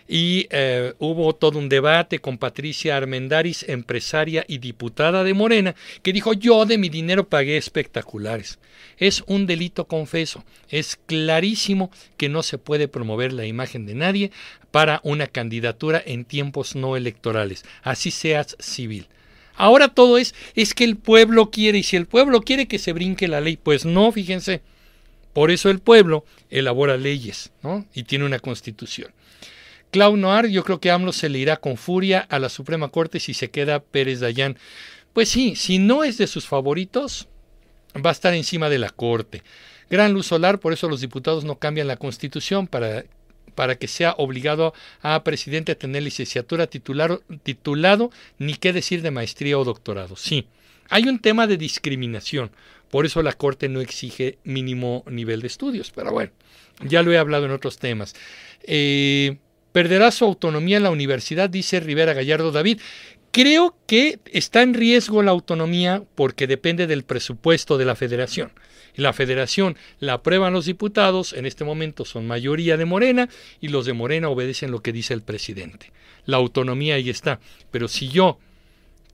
y 0.09 0.47
eh, 0.51 0.94
hubo 0.98 1.35
todo 1.35 1.59
un 1.59 1.68
debate 1.68 2.18
con 2.18 2.39
Patricia 2.39 2.97
Armendaris, 2.97 3.64
empresaria 3.68 4.44
y 4.48 4.59
diputada 4.59 5.22
de 5.22 5.35
Morena, 5.35 5.74
que 6.02 6.14
dijo 6.14 6.32
yo 6.32 6.64
de 6.64 6.78
mi 6.78 6.89
dinero 6.89 7.28
pagué 7.28 7.59
espectaculares. 7.59 8.59
Es 8.97 9.22
un 9.26 9.47
delito 9.47 9.86
confeso. 9.86 10.44
Es 10.70 10.97
clarísimo 10.97 11.90
que 12.16 12.30
no 12.30 12.43
se 12.43 12.56
puede 12.56 12.89
promover 12.89 13.35
la 13.35 13.44
imagen 13.44 13.85
de 13.85 13.94
nadie 13.94 14.32
para 14.70 15.01
una 15.05 15.26
candidatura 15.26 16.02
en 16.05 16.24
tiempos 16.24 16.74
no 16.74 16.97
electorales, 16.97 17.64
así 17.82 18.10
seas 18.10 18.56
civil. 18.59 19.06
Ahora 19.55 19.89
todo 19.89 20.18
es, 20.18 20.35
es 20.55 20.72
que 20.72 20.85
el 20.85 20.97
pueblo 20.97 21.51
quiere, 21.51 21.78
y 21.78 21.82
si 21.82 21.97
el 21.97 22.06
pueblo 22.06 22.43
quiere 22.43 22.68
que 22.68 22.78
se 22.78 22.93
brinque 22.93 23.28
la 23.28 23.40
ley, 23.40 23.59
pues 23.60 23.85
no, 23.85 24.10
fíjense. 24.12 24.62
Por 25.32 25.51
eso 25.51 25.68
el 25.68 25.80
pueblo 25.80 26.24
elabora 26.48 26.97
leyes, 26.97 27.51
¿no? 27.62 27.85
Y 27.93 28.05
tiene 28.05 28.24
una 28.24 28.39
constitución. 28.39 29.12
Clau 29.90 30.16
Noir, 30.16 30.48
yo 30.48 30.65
creo 30.65 30.81
que 30.81 30.90
AMLO 30.90 31.12
se 31.12 31.28
le 31.28 31.39
irá 31.39 31.56
con 31.56 31.77
furia 31.77 32.20
a 32.20 32.39
la 32.39 32.48
Suprema 32.48 32.89
Corte 32.89 33.20
si 33.20 33.35
se 33.35 33.51
queda 33.51 33.81
Pérez 33.81 34.20
Dayán. 34.20 34.59
Pues 35.12 35.28
sí, 35.28 35.56
si 35.56 35.78
no 35.78 36.05
es 36.05 36.19
de 36.19 36.27
sus 36.27 36.47
favoritos, 36.47 37.28
va 37.94 38.10
a 38.10 38.12
estar 38.12 38.35
encima 38.35 38.69
de 38.69 38.78
la 38.78 38.90
Corte. 38.90 39.43
Gran 39.90 40.12
luz 40.12 40.27
solar, 40.27 40.60
por 40.60 40.73
eso 40.73 40.89
los 40.89 41.01
diputados 41.01 41.44
no 41.44 41.59
cambian 41.59 41.86
la 41.86 41.97
Constitución 41.97 42.66
para, 42.66 43.05
para 43.55 43.77
que 43.77 43.89
sea 43.89 44.15
obligado 44.19 44.74
a 45.01 45.24
presidente 45.24 45.73
a 45.73 45.78
tener 45.78 46.02
licenciatura 46.02 46.66
titular, 46.66 47.20
titulado, 47.43 48.10
ni 48.39 48.55
qué 48.55 48.74
decir 48.74 49.01
de 49.01 49.10
maestría 49.10 49.59
o 49.59 49.65
doctorado. 49.65 50.16
Sí, 50.16 50.47
hay 50.90 51.05
un 51.09 51.19
tema 51.19 51.47
de 51.47 51.56
discriminación, 51.56 52.51
por 52.90 53.06
eso 53.06 53.23
la 53.23 53.32
Corte 53.32 53.69
no 53.69 53.81
exige 53.81 54.39
mínimo 54.44 55.05
nivel 55.10 55.40
de 55.40 55.47
estudios, 55.47 55.90
pero 55.90 56.12
bueno, 56.12 56.32
ya 56.85 57.02
lo 57.02 57.12
he 57.12 57.19
hablado 57.19 57.47
en 57.47 57.52
otros 57.52 57.78
temas. 57.78 58.15
Eh, 58.62 59.39
perderá 59.73 60.11
su 60.11 60.24
autonomía 60.24 60.78
en 60.78 60.82
la 60.82 60.90
universidad, 60.90 61.51
dice 61.51 61.81
Rivera 61.81 62.15
Gallardo 62.15 62.53
David. 62.53 62.81
Creo 63.31 63.77
que 63.86 64.19
está 64.32 64.62
en 64.62 64.74
riesgo 64.74 65.23
la 65.23 65.31
autonomía 65.31 66.03
porque 66.15 66.47
depende 66.47 66.86
del 66.86 67.05
presupuesto 67.05 67.78
de 67.78 67.85
la 67.85 67.95
federación. 67.95 68.53
La 68.95 69.12
federación 69.12 69.77
la 70.01 70.15
aprueban 70.15 70.53
los 70.53 70.65
diputados, 70.65 71.32
en 71.32 71.47
este 71.47 71.65
momento 71.65 72.05
son 72.05 72.27
mayoría 72.27 72.77
de 72.77 72.85
Morena 72.85 73.28
y 73.61 73.69
los 73.69 73.86
de 73.86 73.93
Morena 73.93 74.28
obedecen 74.28 74.73
lo 74.73 74.82
que 74.82 74.93
dice 74.93 75.15
el 75.15 75.23
presidente. 75.23 75.93
La 76.24 76.39
autonomía 76.39 76.97
ahí 76.97 77.09
está. 77.11 77.39
Pero 77.70 77.86
si 77.86 78.09
yo 78.09 78.39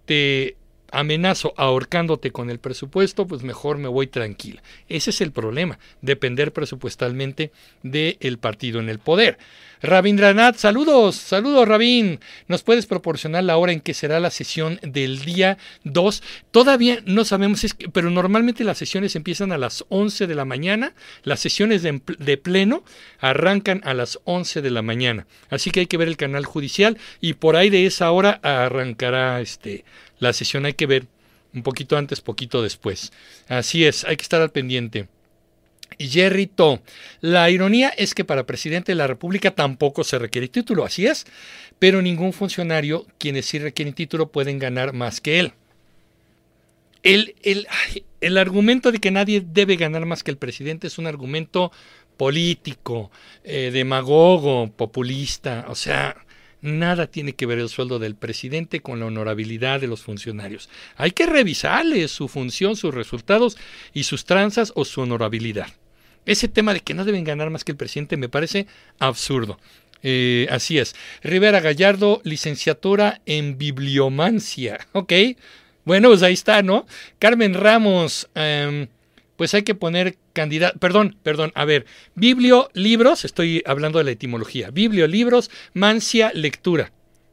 te 0.06 0.56
amenazo 0.90 1.52
ahorcándote 1.56 2.31
con 2.31 2.51
el 2.51 2.59
presupuesto, 2.60 3.26
pues 3.26 3.43
mejor 3.43 3.78
me 3.78 3.89
voy 3.89 4.06
tranquila. 4.06 4.62
Ese 4.89 5.10
es 5.10 5.20
el 5.20 5.32
problema, 5.32 5.78
depender 6.01 6.52
presupuestalmente 6.52 7.52
del 7.82 8.39
partido 8.39 8.81
en 8.81 8.89
el 8.89 9.01
poder. 9.01 9.39
Rabindranath, 9.85 10.56
saludos, 10.56 11.15
saludos 11.15 11.69
Rabin. 11.69 12.19
¿Nos 12.48 12.62
puedes 12.62 12.86
proporcionar 12.86 13.44
la 13.44 13.59
hora 13.59 13.70
en 13.70 13.82
que 13.82 13.93
será 13.93 14.19
la 14.19 14.31
sesión 14.31 14.81
del 14.82 15.20
día 15.27 15.59
2? 15.85 16.23
Todavía 16.51 17.01
no 17.05 17.27
sabemos, 17.27 17.66
pero 17.93 18.09
normalmente 18.09 18.65
las 18.65 18.78
sesiones 18.78 19.15
empiezan 19.15 19.52
a 19.52 19.59
las 19.59 19.85
11 19.90 20.27
de 20.27 20.35
la 20.35 20.47
mañana, 20.47 20.94
las 21.23 21.40
sesiones 21.40 21.82
de, 21.82 22.01
de 22.19 22.36
pleno 22.39 22.82
arrancan 23.20 23.82
a 23.85 23.93
las 23.93 24.20
11 24.24 24.62
de 24.62 24.70
la 24.70 24.81
mañana. 24.81 25.27
Así 25.51 25.70
que 25.70 25.81
hay 25.81 25.86
que 25.86 25.98
ver 25.98 26.09
el 26.09 26.16
canal 26.16 26.47
judicial 26.47 26.97
y 27.20 27.35
por 27.35 27.55
ahí 27.55 27.69
de 27.69 27.85
esa 27.85 28.11
hora 28.11 28.40
arrancará 28.43 29.43
este, 29.43 29.85
la 30.19 30.32
sesión. 30.32 30.65
Hay 30.65 30.73
que 30.73 30.86
ver 30.86 31.05
un 31.52 31.62
poquito 31.62 31.98
antes, 31.98 32.23
poquito 32.23 32.62
después. 32.62 33.12
Así 33.48 33.85
es, 33.85 34.05
hay 34.05 34.16
que 34.16 34.23
estar 34.23 34.40
al 34.40 34.51
pendiente. 34.51 35.09
Jerry 35.98 36.46
To. 36.46 36.82
La 37.20 37.50
ironía 37.50 37.88
es 37.88 38.14
que 38.14 38.24
para 38.24 38.46
presidente 38.46 38.92
de 38.92 38.96
la 38.96 39.06
República 39.06 39.50
tampoco 39.52 40.04
se 40.04 40.18
requiere 40.18 40.48
título, 40.48 40.84
así 40.84 41.06
es, 41.06 41.26
pero 41.78 42.02
ningún 42.02 42.32
funcionario, 42.32 43.06
quienes 43.18 43.46
sí 43.46 43.58
requieren 43.58 43.94
título, 43.94 44.30
pueden 44.30 44.58
ganar 44.58 44.92
más 44.92 45.20
que 45.20 45.40
él. 45.40 45.52
El, 47.02 47.34
el, 47.42 47.66
el 48.20 48.38
argumento 48.38 48.90
de 48.90 48.98
que 48.98 49.10
nadie 49.10 49.44
debe 49.46 49.76
ganar 49.76 50.06
más 50.06 50.22
que 50.22 50.30
el 50.30 50.38
presidente 50.38 50.86
es 50.86 50.96
un 50.96 51.06
argumento 51.06 51.70
político, 52.16 53.10
eh, 53.42 53.70
demagogo, 53.72 54.70
populista, 54.70 55.66
o 55.68 55.74
sea, 55.74 56.16
nada 56.62 57.06
tiene 57.06 57.34
que 57.34 57.44
ver 57.46 57.58
el 57.58 57.68
sueldo 57.68 57.98
del 57.98 58.14
presidente 58.14 58.80
con 58.80 59.00
la 59.00 59.06
honorabilidad 59.06 59.80
de 59.80 59.86
los 59.86 60.02
funcionarios. 60.02 60.70
Hay 60.96 61.10
que 61.10 61.26
revisarle 61.26 62.08
su 62.08 62.28
función, 62.28 62.76
sus 62.76 62.94
resultados 62.94 63.58
y 63.92 64.04
sus 64.04 64.24
tranzas 64.24 64.72
o 64.74 64.84
su 64.84 65.02
honorabilidad. 65.02 65.68
Ese 66.26 66.48
tema 66.48 66.72
de 66.72 66.80
que 66.80 66.94
no 66.94 67.05
deben 67.05 67.24
ganar 67.24 67.51
más 67.51 67.64
que 67.64 67.72
el 67.72 67.78
presidente 67.78 68.16
me 68.16 68.28
parece 68.28 68.66
absurdo. 68.98 69.59
Eh, 70.02 70.46
así 70.51 70.78
es. 70.78 70.94
Rivera 71.22 71.60
Gallardo, 71.60 72.20
licenciatura 72.24 73.20
en 73.26 73.59
bibliomancia. 73.59 74.86
Ok. 74.92 75.12
Bueno, 75.84 76.09
pues 76.09 76.22
ahí 76.22 76.32
está, 76.32 76.62
¿no? 76.62 76.86
Carmen 77.18 77.52
Ramos, 77.52 78.30
em, 78.34 78.88
pues 79.36 79.52
hay 79.52 79.64
que 79.64 79.74
poner 79.74 80.16
candidato, 80.32 80.78
perdón, 80.78 81.18
perdón, 81.22 81.52
a 81.55 81.66
ver, 81.66 81.84
biblio, 82.14 82.70
libros, 82.72 83.26
estoy 83.26 83.62
hablando 83.66 83.98
de 83.98 84.05
la 84.05 84.12
etimología, 84.12 84.70
biblio, 84.70 85.06
libros, 85.06 85.51
mancia, 85.74 86.32
lectura. 86.34 86.90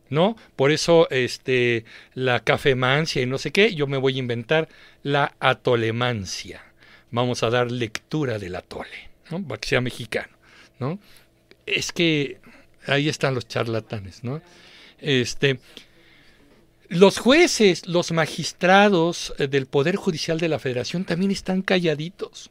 ¿no? 0.10 0.36
Por 0.58 0.72
eso 0.72 1.10
este, 1.12 1.86
la 2.14 2.42
cafemancia 2.42 3.22
y 3.22 3.26
no 3.26 3.38
sé 3.38 3.52
qué, 3.52 3.74
yo 3.74 3.88
me 3.88 3.98
voy 3.98 4.18
a 4.18 4.20
inventar 4.20 4.68
la 5.04 5.34
atolemancia 5.40 6.71
vamos 7.12 7.44
a 7.44 7.50
dar 7.50 7.72
lectura 7.72 8.40
del 8.40 8.56
atole, 8.56 9.10
¿no? 9.30 9.44
para 9.44 9.60
que 9.60 9.70
sea 9.70 9.82
mexicano. 9.82 10.36
¿no? 10.80 11.00
Es 11.66 11.92
que 11.92 12.40
ahí 12.88 13.08
están 13.08 13.36
los 13.36 13.48
charlatanes. 13.48 14.24
¿no? 14.24 14.42
Este, 15.00 15.60
los 16.90 17.20
jueces, 17.20 17.88
los 17.88 18.12
magistrados 18.12 19.34
eh, 19.38 19.48
del 19.48 19.68
Poder 19.68 19.96
Judicial 19.96 20.40
de 20.40 20.50
la 20.50 20.60
Federación 20.60 21.06
también 21.06 21.32
están 21.32 21.62
calladitos. 21.62 22.50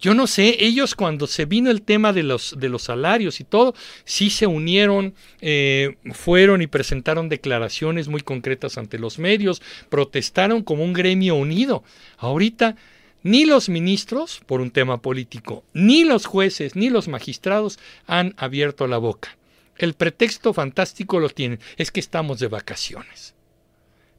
Yo 0.00 0.14
no 0.14 0.26
sé, 0.26 0.56
ellos 0.58 0.96
cuando 0.96 1.28
se 1.28 1.44
vino 1.44 1.70
el 1.70 1.82
tema 1.82 2.12
de 2.12 2.24
los, 2.24 2.56
de 2.58 2.68
los 2.68 2.82
salarios 2.82 3.38
y 3.38 3.44
todo, 3.44 3.72
sí 4.04 4.30
se 4.30 4.48
unieron, 4.48 5.14
eh, 5.40 5.94
fueron 6.10 6.60
y 6.60 6.66
presentaron 6.66 7.28
declaraciones 7.28 8.08
muy 8.08 8.20
concretas 8.20 8.78
ante 8.78 8.98
los 8.98 9.20
medios, 9.20 9.62
protestaron 9.90 10.64
como 10.64 10.82
un 10.82 10.92
gremio 10.92 11.36
unido. 11.36 11.84
Ahorita 12.18 12.74
ni 13.22 13.44
los 13.44 13.68
ministros, 13.68 14.40
por 14.46 14.60
un 14.60 14.70
tema 14.70 15.00
político, 15.00 15.64
ni 15.72 16.04
los 16.04 16.26
jueces, 16.26 16.76
ni 16.76 16.90
los 16.90 17.08
magistrados 17.08 17.78
han 18.06 18.34
abierto 18.36 18.86
la 18.86 18.98
boca. 18.98 19.36
El 19.76 19.94
pretexto 19.94 20.52
fantástico 20.52 21.20
lo 21.20 21.28
tienen, 21.30 21.60
es 21.76 21.90
que 21.90 22.00
estamos 22.00 22.38
de 22.38 22.48
vacaciones. 22.48 23.34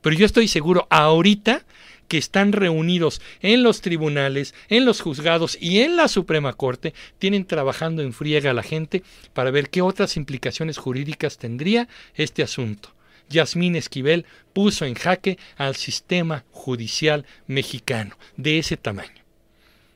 Pero 0.01 0.15
yo 0.15 0.25
estoy 0.25 0.47
seguro 0.47 0.87
ahorita 0.89 1.65
que 2.07 2.17
están 2.17 2.51
reunidos 2.51 3.21
en 3.41 3.63
los 3.63 3.81
tribunales, 3.81 4.53
en 4.67 4.85
los 4.85 5.01
juzgados 5.01 5.57
y 5.59 5.79
en 5.79 5.95
la 5.95 6.07
Suprema 6.07 6.53
Corte, 6.53 6.93
tienen 7.17 7.45
trabajando 7.45 8.01
en 8.01 8.13
friega 8.13 8.51
a 8.51 8.53
la 8.53 8.63
gente 8.63 9.03
para 9.33 9.51
ver 9.51 9.69
qué 9.69 9.81
otras 9.81 10.17
implicaciones 10.17 10.77
jurídicas 10.77 11.37
tendría 11.37 11.87
este 12.15 12.43
asunto. 12.43 12.89
Yasmín 13.33 13.75
Esquivel 13.75 14.25
puso 14.53 14.85
en 14.85 14.93
jaque 14.93 15.37
al 15.57 15.75
sistema 15.75 16.45
judicial 16.51 17.25
mexicano 17.47 18.17
de 18.37 18.59
ese 18.59 18.77
tamaño. 18.77 19.23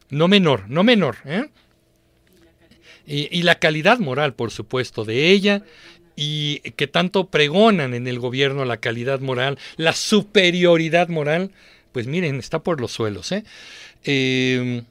No 0.09 0.27
menor, 0.27 0.69
no 0.69 0.84
menor. 0.84 1.18
¿eh? 1.26 1.45
Y, 3.05 3.43
la 3.43 3.55
calidad 3.55 3.99
moral, 3.99 4.34
por 4.34 4.51
supuesto, 4.51 5.05
de 5.05 5.31
ella 5.31 5.64
y 6.15 6.59
que 6.72 6.88
tanto 6.88 7.27
pregonan 7.27 7.93
en 7.93 8.07
el 8.07 8.19
gobierno 8.19 8.65
la 8.65 8.77
calidad 8.77 9.22
moral, 9.22 9.57
la 9.77 9.93
superioridad 9.93 11.07
moral, 11.07 11.51
pues 11.93 12.07
miren, 12.07 12.39
está 12.39 12.59
por 12.59 12.81
los 12.81 12.91
suelos. 12.91 13.31
¿eh? 13.31 13.43
eh 14.03 14.84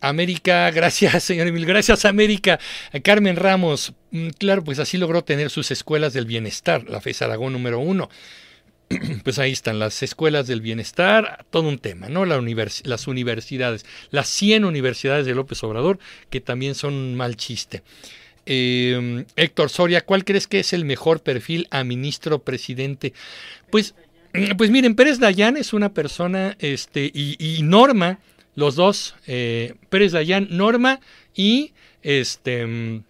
América, 0.00 0.70
gracias, 0.70 1.22
señor 1.24 1.46
Emil, 1.46 1.66
gracias, 1.66 2.04
América. 2.04 2.58
Carmen 3.02 3.36
Ramos, 3.36 3.92
mm, 4.10 4.28
claro, 4.30 4.64
pues 4.64 4.78
así 4.78 4.96
logró 4.96 5.22
tener 5.22 5.50
sus 5.50 5.70
escuelas 5.70 6.12
del 6.12 6.24
bienestar, 6.24 6.88
la 6.88 7.00
FES 7.00 7.22
Aragón 7.22 7.52
número 7.52 7.78
uno. 7.78 8.08
Pues 9.22 9.38
ahí 9.38 9.52
están 9.52 9.78
las 9.78 10.02
escuelas 10.02 10.46
del 10.46 10.60
bienestar, 10.60 11.44
todo 11.50 11.68
un 11.68 11.78
tema, 11.78 12.08
¿no? 12.08 12.24
las 12.24 13.06
universidades, 13.06 13.86
las 14.10 14.28
100 14.28 14.64
universidades 14.64 15.26
de 15.26 15.34
López 15.34 15.62
Obrador, 15.62 16.00
que 16.28 16.40
también 16.40 16.74
son 16.74 16.94
un 16.94 17.14
mal 17.14 17.36
chiste. 17.36 17.82
Em, 18.46 19.26
Héctor 19.36 19.70
Soria, 19.70 20.00
¿cuál 20.00 20.24
crees 20.24 20.48
que 20.48 20.58
es 20.60 20.72
el 20.72 20.84
mejor 20.84 21.22
perfil 21.22 21.68
a 21.70 21.84
ministro 21.84 22.40
presidente? 22.40 23.12
Pues, 23.70 23.94
pues 24.58 24.70
miren, 24.70 24.96
Pérez 24.96 25.20
Dayán 25.20 25.56
es 25.56 25.72
una 25.72 25.92
persona, 25.92 26.56
este, 26.58 27.10
y, 27.14 27.36
y 27.38 27.62
Norma, 27.62 28.18
los 28.54 28.74
dos, 28.74 29.14
eh, 29.26 29.74
Pérez 29.88 30.12
Dayán, 30.12 30.48
Norma 30.50 31.00
y 31.34 31.72
este, 32.02 33.02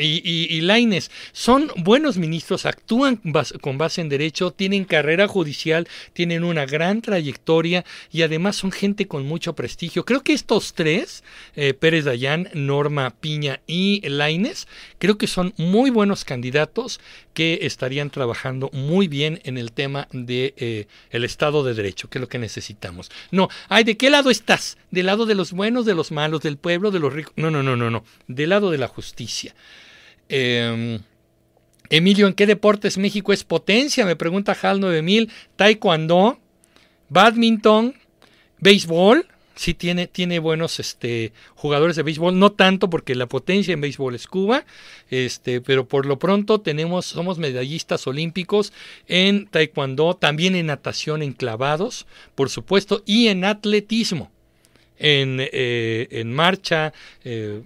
mm, 0.00 0.20
y, 0.24 0.46
y, 0.50 0.60
Laines 0.60 1.10
son 1.32 1.70
buenos 1.76 2.16
ministros, 2.16 2.66
actúan 2.66 3.20
con 3.60 3.78
base 3.78 4.00
en 4.00 4.08
derecho, 4.08 4.50
tienen 4.50 4.84
carrera 4.84 5.28
judicial, 5.28 5.88
tienen 6.12 6.44
una 6.44 6.66
gran 6.66 7.02
trayectoria 7.02 7.84
y 8.10 8.22
además 8.22 8.56
son 8.56 8.72
gente 8.72 9.06
con 9.06 9.26
mucho 9.26 9.54
prestigio. 9.54 10.04
Creo 10.04 10.22
que 10.22 10.32
estos 10.32 10.74
tres, 10.74 11.24
eh, 11.56 11.74
Pérez 11.74 12.04
Dayán, 12.04 12.48
Norma 12.54 13.10
Piña 13.10 13.60
y 13.66 14.06
Laines, 14.08 14.68
creo 14.98 15.18
que 15.18 15.26
son 15.26 15.54
muy 15.56 15.90
buenos 15.90 16.24
candidatos 16.24 17.00
que 17.34 17.60
estarían 17.62 18.10
trabajando 18.10 18.70
muy 18.72 19.08
bien 19.08 19.40
en 19.44 19.56
el 19.56 19.72
tema 19.72 20.08
de 20.12 20.54
eh, 20.56 20.86
Estado 21.30 21.62
de 21.62 21.74
Derecho, 21.74 22.10
que 22.10 22.18
es 22.18 22.20
lo 22.20 22.28
que 22.28 22.38
necesitamos. 22.38 23.10
No, 23.30 23.48
ay, 23.68 23.84
¿de 23.84 23.96
qué 23.96 24.10
lado 24.10 24.30
estás? 24.30 24.76
¿Del 24.90 25.06
lado 25.06 25.26
de 25.26 25.34
los 25.34 25.52
buenos, 25.52 25.86
de 25.86 25.94
los 25.94 26.10
malos, 26.10 26.42
del 26.42 26.56
pueblo, 26.56 26.90
de 26.90 26.98
los 26.98 27.12
ricos? 27.12 27.32
No, 27.36 27.50
no, 27.50 27.62
no, 27.62 27.76
no, 27.76 27.88
no. 27.88 28.04
Del 28.26 28.50
lado 28.50 28.70
de 28.70 28.78
la 28.78 28.88
justicia. 28.88 29.54
Em, 30.30 31.00
Emilio, 31.90 32.28
¿en 32.28 32.34
qué 32.34 32.46
deportes 32.46 32.98
México 32.98 33.32
es 33.32 33.42
potencia? 33.42 34.06
Me 34.06 34.14
pregunta 34.14 34.56
HAL 34.60 34.78
9000. 34.78 35.28
Taekwondo, 35.56 36.38
badminton, 37.08 37.96
béisbol. 38.60 39.26
Sí 39.56 39.74
tiene, 39.74 40.06
tiene 40.06 40.38
buenos 40.38 40.78
este, 40.80 41.32
jugadores 41.54 41.96
de 41.96 42.04
béisbol, 42.04 42.38
no 42.38 42.52
tanto 42.52 42.88
porque 42.88 43.14
la 43.14 43.26
potencia 43.26 43.74
en 43.74 43.82
béisbol 43.82 44.14
es 44.14 44.26
Cuba, 44.26 44.64
este, 45.10 45.60
pero 45.60 45.86
por 45.86 46.06
lo 46.06 46.18
pronto 46.18 46.62
tenemos, 46.62 47.04
somos 47.04 47.36
medallistas 47.36 48.06
olímpicos 48.06 48.72
en 49.06 49.48
taekwondo, 49.48 50.14
también 50.14 50.54
en 50.54 50.66
natación 50.66 51.22
en 51.22 51.34
clavados, 51.34 52.06
por 52.34 52.48
supuesto, 52.48 53.02
y 53.04 53.28
en 53.28 53.44
atletismo, 53.44 54.30
en, 54.96 55.36
eh, 55.40 56.08
en 56.10 56.32
marcha, 56.32 56.94
eh, 57.24 57.60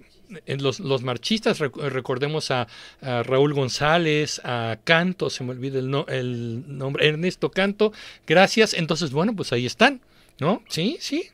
los, 0.47 0.79
los, 0.79 1.03
marchistas, 1.03 1.59
recordemos 1.59 2.51
a, 2.51 2.67
Raúl 3.01 3.53
González, 3.53 4.41
a 4.43 4.77
Canto, 4.83 5.29
se 5.29 5.43
me 5.43 5.51
olvida 5.51 5.79
el, 5.79 5.93
el 6.07 6.77
nombre, 6.77 7.07
Ernesto 7.07 7.51
Canto, 7.51 7.93
gracias. 8.25 8.73
Entonces, 8.73 9.11
bueno, 9.11 9.35
pues 9.35 9.53
ahí 9.53 9.65
están, 9.65 10.01
¿no? 10.39 10.61
Sí, 10.69 10.97
sí. 10.99 11.29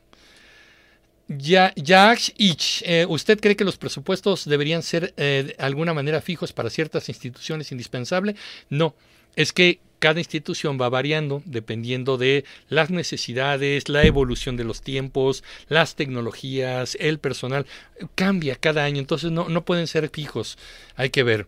Ya, 1.37 1.73
eh, 1.75 3.05
¿usted 3.07 3.39
cree 3.39 3.55
que 3.55 3.63
los 3.63 3.77
presupuestos 3.77 4.43
deberían 4.45 4.83
ser 4.83 5.13
eh, 5.15 5.55
de 5.55 5.63
alguna 5.63 5.93
manera 5.93 6.19
fijos 6.19 6.51
para 6.51 6.69
ciertas 6.69 7.07
instituciones 7.07 7.71
indispensables? 7.71 8.35
No, 8.69 8.95
es 9.35 9.53
que 9.53 9.79
cada 10.01 10.19
institución 10.19 10.79
va 10.81 10.89
variando 10.89 11.43
dependiendo 11.45 12.17
de 12.17 12.43
las 12.69 12.89
necesidades, 12.89 13.87
la 13.87 14.03
evolución 14.03 14.57
de 14.57 14.63
los 14.63 14.81
tiempos, 14.81 15.43
las 15.69 15.95
tecnologías, 15.95 16.97
el 16.99 17.19
personal. 17.19 17.67
Cambia 18.15 18.55
cada 18.55 18.83
año, 18.83 18.99
entonces 18.99 19.31
no, 19.31 19.47
no 19.47 19.63
pueden 19.63 19.85
ser 19.85 20.09
fijos. 20.09 20.57
Hay 20.95 21.11
que 21.11 21.21
ver. 21.21 21.45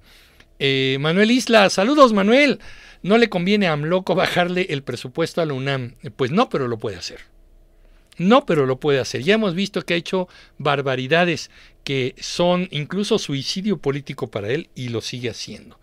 Eh, 0.60 0.98
Manuel 1.00 1.32
Isla, 1.32 1.68
saludos 1.72 2.14
Manuel. 2.14 2.60
¿No 3.02 3.18
le 3.18 3.28
conviene 3.28 3.68
a 3.68 3.74
AMLOCO 3.74 4.14
bajarle 4.14 4.68
el 4.70 4.84
presupuesto 4.84 5.42
a 5.42 5.46
la 5.48 5.54
UNAM? 5.54 5.96
Pues 6.16 6.30
no, 6.30 6.50
pero 6.50 6.68
lo 6.68 6.78
puede 6.78 6.98
hacer. 6.98 7.22
No, 8.20 8.46
pero 8.46 8.68
lo 8.68 8.80
puede 8.80 9.00
hacer. 9.00 9.24
Ya 9.24 9.34
hemos 9.34 9.56
visto 9.56 9.82
que 9.82 9.96
ha 9.96 9.98
hecho 9.98 10.30
barbaridades 10.60 11.50
que 11.84 12.14
son 12.20 12.68
incluso 12.70 13.18
suicidio 13.18 13.78
político 13.78 14.28
para 14.28 14.52
él 14.52 14.70
y 14.76 14.90
lo 14.90 15.02
sigue 15.02 15.32
haciendo. 15.32 15.80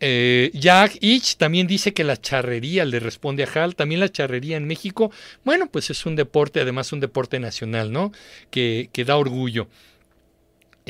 Eh, 0.00 0.50
Jack 0.54 0.98
Ich 1.00 1.36
también 1.36 1.66
dice 1.66 1.92
que 1.92 2.04
la 2.04 2.16
charrería, 2.16 2.84
le 2.84 3.00
responde 3.00 3.44
a 3.44 3.48
Hal, 3.52 3.74
también 3.74 4.00
la 4.00 4.08
charrería 4.08 4.56
en 4.56 4.66
México, 4.66 5.10
bueno, 5.44 5.68
pues 5.70 5.90
es 5.90 6.06
un 6.06 6.16
deporte, 6.16 6.60
además 6.60 6.92
un 6.92 7.00
deporte 7.00 7.40
nacional, 7.40 7.92
¿no? 7.92 8.12
Que, 8.50 8.90
que 8.92 9.04
da 9.04 9.16
orgullo. 9.16 9.68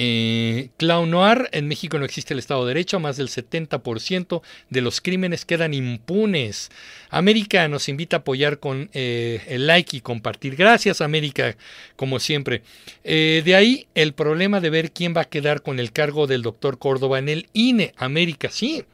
Eh, 0.01 0.70
Clown 0.76 1.10
Noir, 1.10 1.48
en 1.51 1.66
México 1.66 1.98
no 1.98 2.05
existe 2.05 2.32
el 2.32 2.39
Estado 2.39 2.64
de 2.64 2.68
Derecho, 2.68 3.01
más 3.01 3.16
del 3.16 3.28
70% 3.28 4.43
de 4.70 4.80
los 4.80 5.01
crímenes 5.01 5.44
quedan 5.44 5.74
impunes. 5.74 6.70
América 7.10 7.66
nos 7.66 7.89
invita 7.89 8.18
a 8.18 8.20
apoyar 8.20 8.60
con 8.60 8.90
eh, 8.93 9.43
el 9.48 9.66
like 9.66 9.97
y 9.97 10.01
compartir. 10.01 10.55
Gracias 10.55 11.01
América, 11.01 11.56
como 11.97 12.20
siempre. 12.20 12.62
Eh, 13.02 13.43
de 13.44 13.56
ahí 13.56 13.89
el 13.97 14.12
problema 14.12 14.60
de 14.60 14.70
ver 14.70 14.93
quién 14.93 15.16
va 15.16 15.22
a 15.22 15.28
quedar 15.28 15.62
con 15.62 15.80
el 15.80 15.90
cargo 15.90 16.28
del 16.28 16.43
doctor 16.43 16.78
Córdoba 16.78 17.18
en 17.18 17.28
el 17.28 17.48
INE. 17.52 17.93
América, 17.97 18.51
sí, 18.52 18.85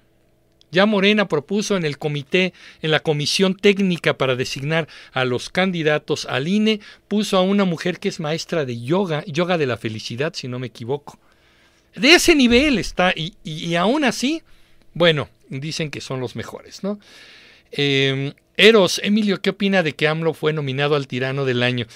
ya 0.74 0.84
Morena 0.84 1.28
propuso 1.28 1.76
en 1.76 1.84
el 1.84 1.96
comité, 1.96 2.52
en 2.82 2.90
la 2.90 3.00
comisión 3.00 3.54
técnica 3.54 4.18
para 4.18 4.36
designar 4.36 4.88
a 5.12 5.24
los 5.24 5.48
candidatos 5.48 6.26
al 6.26 6.48
INE, 6.48 6.80
puso 7.08 7.38
a 7.38 7.42
una 7.42 7.64
mujer 7.64 7.98
que 7.98 8.08
es 8.08 8.20
maestra 8.20 8.64
de 8.66 8.82
yoga, 8.82 9.24
yoga 9.26 9.56
de 9.56 9.66
la 9.66 9.78
felicidad, 9.78 10.34
si 10.34 10.48
no 10.48 10.58
me 10.58 10.66
equivoco. 10.66 11.18
De 11.94 12.14
ese 12.14 12.34
nivel 12.34 12.78
está, 12.78 13.14
y, 13.16 13.74
aún 13.76 14.04
así, 14.04 14.42
bueno, 14.92 15.28
dicen 15.48 15.90
que 15.90 16.00
son 16.00 16.20
los 16.20 16.34
mejores, 16.34 16.82
¿no? 16.82 16.98
Em, 17.70 18.32
Eros, 18.56 19.00
Emilio, 19.02 19.40
¿qué 19.40 19.50
opina 19.50 19.82
de 19.82 19.94
que 19.94 20.08
AMLO 20.08 20.34
fue 20.34 20.52
nominado 20.52 20.96
al 20.96 21.06
tirano 21.06 21.44
del 21.44 21.62
año? 21.62 21.86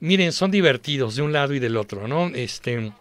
Miren, 0.00 0.32
son 0.32 0.50
divertidos 0.50 1.16
de 1.16 1.22
un 1.22 1.32
lado 1.32 1.54
y 1.54 1.58
del 1.58 1.76
otro, 1.76 2.08
¿no? 2.08 2.28
Este, 2.34 2.92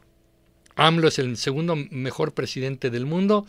AMLO 0.75 1.07
es 1.07 1.19
el 1.19 1.37
segundo 1.37 1.75
mejor 1.75 2.33
presidente 2.33 2.89
del 2.89 3.05
mundo 3.05 3.45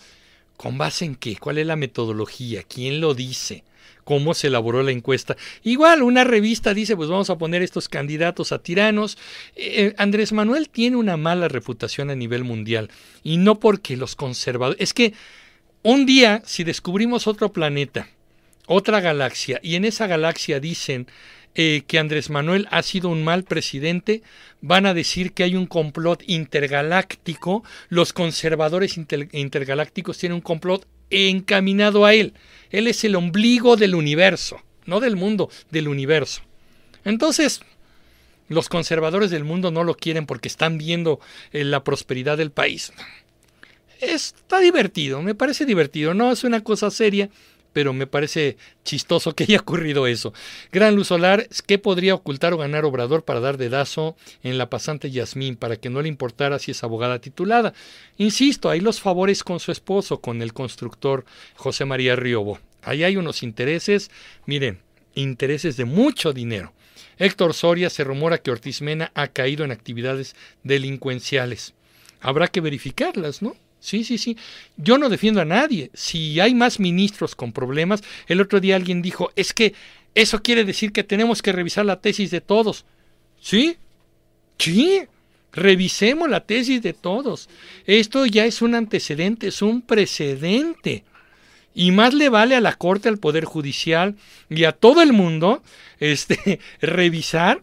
¿Con 0.63 0.79
base 0.79 1.05
en 1.05 1.17
qué? 1.17 1.35
¿Cuál 1.35 1.59
es 1.59 1.67
la 1.67 1.75
metodología? 1.75 2.63
¿Quién 2.63 3.01
lo 3.01 3.15
dice? 3.15 3.65
¿Cómo 4.05 4.33
se 4.33 4.47
elaboró 4.47 4.85
la 4.85 4.93
encuesta? 4.93 5.37
Igual, 5.65 6.05
una 6.05 6.23
revista 6.23 6.73
dice, 6.73 6.95
pues 6.95 7.09
vamos 7.09 7.31
a 7.31 7.37
poner 7.37 7.63
estos 7.63 7.89
candidatos 7.89 8.53
a 8.53 8.63
tiranos. 8.63 9.19
Eh, 9.57 9.93
Andrés 9.99 10.33
Manuel 10.33 10.69
tiene 10.69 10.99
una 10.99 11.17
mala 11.17 11.49
reputación 11.49 12.11
a 12.11 12.15
nivel 12.15 12.45
mundial. 12.45 12.91
Y 13.25 13.39
no 13.39 13.59
porque 13.59 13.97
los 13.97 14.15
conservadores... 14.15 14.81
Es 14.81 14.95
que 14.95 15.15
un 15.83 16.07
día, 16.07 16.43
si 16.47 16.63
descubrimos 16.63 17.27
otro 17.27 17.53
planeta, 17.53 18.09
otra 18.69 19.01
galaxia, 19.01 19.59
y 19.65 19.75
en 19.75 19.85
esa 19.85 20.07
galaxia 20.07 20.61
dicen 20.61 21.09
eh, 21.55 21.83
que 21.87 21.99
Andrés 21.99 22.31
Manuel 22.31 22.66
ha 22.70 22.83
sido 22.83 23.09
un 23.09 23.24
mal 23.24 23.45
presidente, 23.45 24.23
van 24.61 24.87
a 24.87 24.95
decir 24.95 25.33
que 25.33 25.43
hay 25.43 25.55
un 25.55 25.66
complot 25.66 26.23
intergaláctico, 26.27 27.62
los 27.89 28.12
conservadores 28.12 28.97
intergalácticos 28.97 30.19
tienen 30.19 30.37
un 30.37 30.41
complot 30.41 30.87
encaminado 31.11 32.05
a 32.05 32.15
él. 32.15 32.35
Él 32.70 32.87
es 32.87 33.05
el 33.05 33.16
ombligo 33.16 33.77
del 33.77 33.95
universo, 33.95 34.62
no 34.87 35.01
del 35.01 35.16
mundo, 35.16 35.51
del 35.70 35.89
universo. 35.89 36.43
Entonces, 37.05 37.61
los 38.49 38.69
conservadores 38.69 39.31
del 39.31 39.45
mundo 39.45 39.70
no 39.70 39.85
lo 39.85 39.95
quieren 39.95 40.27
porque 40.27 40.49
están 40.49 40.79
viendo 40.79 41.20
eh, 41.53 41.65
la 41.65 41.85
prosperidad 41.85 42.39
del 42.39 42.51
país. 42.51 42.93
Está 44.01 44.59
divertido, 44.59 45.23
me 45.23 45.35
parece 45.35 45.65
divertido, 45.65 46.12
no 46.12 46.33
es 46.33 46.45
una 46.45 46.62
cosa 46.65 46.91
seria, 46.91 47.31
pero 47.73 47.93
me 47.93 48.07
parece 48.07 48.57
chistoso 48.85 49.35
que 49.35 49.44
haya 49.44 49.61
ocurrido 49.61 50.07
eso. 50.07 50.32
Gran 50.70 50.94
luz 50.97 51.09
solar, 51.09 51.49
¿qué 51.66 51.78
podría 51.78 52.15
ocultar 52.15 52.53
o 52.53 52.59
ganar 52.59 52.85
Obrador 52.85 53.24
para 53.24 53.40
dar 53.40 53.57
dedazo 53.57 54.16
en 54.43 54.59
la 54.59 54.70
pasante 54.70 55.11
Yasmín 55.11 55.57
para 55.57 55.77
que 55.77 55.90
no 55.90 56.03
le 56.03 56.09
importara 56.09 56.59
si 56.59 56.70
es 56.70 56.85
abogada 56.85 57.20
titulada? 57.20 57.74
Insisto, 58.19 58.70
hay 58.70 58.81
los 58.81 59.01
favores 59.01 59.44
con 59.44 59.61
su 59.61 59.73
esposo, 59.73 60.20
con 60.20 60.43
el 60.43 60.53
constructor 60.53 61.24
José 61.57 61.85
María 61.85 62.16
Riobo. 62.16 62.59
Ahí 62.82 63.05
hay 63.05 63.16
unos 63.16 63.43
intereses, 63.43 64.11
miren, 64.47 64.81
intereses 65.15 65.77
de 65.77 65.85
mucho 65.85 66.32
dinero. 66.32 66.73
Héctor 67.19 67.55
Soria 67.55 67.90
se 67.90 68.05
rumora 68.05 68.39
que 68.39 68.51
Ortiz 68.51 68.82
Mena 68.82 69.12
ha 69.15 69.28
caído 69.28 69.65
en 69.65 69.70
actividades 69.70 70.35
delincuenciales. 70.65 71.74
Habrá 72.20 72.49
que 72.49 72.61
verificarlas, 72.61 73.43
¿no? 73.43 73.55
Sí, 73.83 74.05
sí, 74.05 74.17
sí. 74.17 74.37
Yo 74.77 74.97
no 74.97 75.09
defiendo 75.09 75.41
a 75.41 75.45
nadie. 75.45 75.91
Si 75.93 76.39
hay 76.39 76.55
más 76.55 76.79
ministros 76.79 77.35
con 77.35 77.53
problemas, 77.53 78.05
el 78.29 78.41
otro 78.41 78.61
día 78.61 78.77
alguien 78.77 79.03
dijo, 79.03 79.33
es 79.35 79.53
que 79.53 79.75
eso 80.15 80.41
quiere 80.41 80.65
decir 80.65 80.93
que 80.93 81.03
tenemos 81.03 81.43
que 81.43 81.51
revisar 81.51 81.85
la 81.85 82.01
tesis 82.01 82.31
de 82.31 82.41
todos. 82.41 82.85
¿Sí? 83.41 83.77
Sí. 84.57 85.03
Revisemos 85.53 86.31
la 86.31 86.47
tesis 86.47 86.81
de 86.81 86.93
todos. 86.93 87.49
Esto 87.85 88.25
ya 88.25 88.47
es 88.47 88.63
un 88.63 88.77
antecedente, 88.77 89.49
es 89.49 89.61
un 89.63 89.83
precedente. 89.83 91.03
Y 91.75 91.91
más 91.91 92.15
le 92.15 92.29
vale 92.29 92.55
a 92.55 92.61
la 92.61 92.75
Corte, 92.75 93.09
al 93.09 93.19
Poder 93.19 93.45
Judicial 93.45 94.15
y 94.49 94.63
a 94.63 94.71
todo 94.71 95.03
el 95.03 95.13
mundo 95.13 95.61
este, 95.99 96.61
revisar 96.81 97.63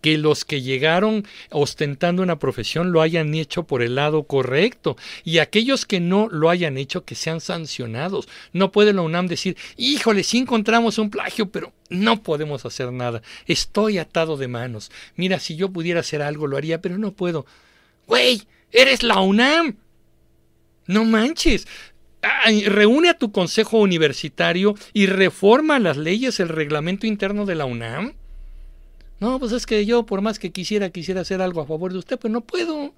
que 0.00 0.18
los 0.18 0.44
que 0.44 0.62
llegaron 0.62 1.26
ostentando 1.50 2.22
una 2.22 2.38
profesión 2.38 2.92
lo 2.92 3.02
hayan 3.02 3.34
hecho 3.34 3.64
por 3.64 3.82
el 3.82 3.94
lado 3.94 4.24
correcto 4.24 4.96
y 5.24 5.38
aquellos 5.38 5.86
que 5.86 6.00
no 6.00 6.28
lo 6.28 6.50
hayan 6.50 6.76
hecho 6.76 7.04
que 7.04 7.14
sean 7.14 7.40
sancionados. 7.40 8.28
No 8.52 8.72
puede 8.72 8.92
la 8.92 9.02
UNAM 9.02 9.26
decir, 9.26 9.56
híjole, 9.76 10.22
sí 10.22 10.38
encontramos 10.38 10.98
un 10.98 11.10
plagio, 11.10 11.50
pero 11.50 11.72
no 11.88 12.22
podemos 12.22 12.64
hacer 12.64 12.92
nada. 12.92 13.22
Estoy 13.46 13.98
atado 13.98 14.36
de 14.36 14.48
manos. 14.48 14.90
Mira, 15.16 15.38
si 15.38 15.56
yo 15.56 15.70
pudiera 15.70 16.00
hacer 16.00 16.22
algo 16.22 16.46
lo 16.46 16.56
haría, 16.56 16.80
pero 16.80 16.98
no 16.98 17.12
puedo. 17.12 17.46
Güey, 18.06 18.42
eres 18.72 19.02
la 19.02 19.20
UNAM. 19.20 19.76
No 20.86 21.04
manches. 21.04 21.66
reúne 22.66 23.08
a 23.08 23.18
tu 23.18 23.32
consejo 23.32 23.78
universitario 23.78 24.74
y 24.92 25.06
reforma 25.06 25.78
las 25.78 25.96
leyes, 25.96 26.40
el 26.40 26.48
reglamento 26.48 27.06
interno 27.06 27.46
de 27.46 27.54
la 27.54 27.64
UNAM. 27.64 28.14
No, 29.20 29.38
pues 29.38 29.52
es 29.52 29.66
que 29.66 29.86
yo 29.86 30.04
por 30.04 30.20
más 30.20 30.38
que 30.38 30.52
quisiera, 30.52 30.90
quisiera 30.90 31.22
hacer 31.22 31.40
algo 31.40 31.60
a 31.60 31.66
favor 31.66 31.92
de 31.92 31.98
usted, 31.98 32.18
pues 32.18 32.32
no 32.32 32.42
puedo. 32.42 32.92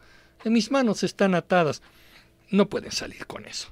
Mis 0.45 0.70
manos 0.70 1.03
están 1.03 1.35
atadas. 1.35 1.82
No 2.51 2.69
pueden 2.69 2.93
salir 2.93 3.27
con 3.27 3.47
eso. 3.47 3.69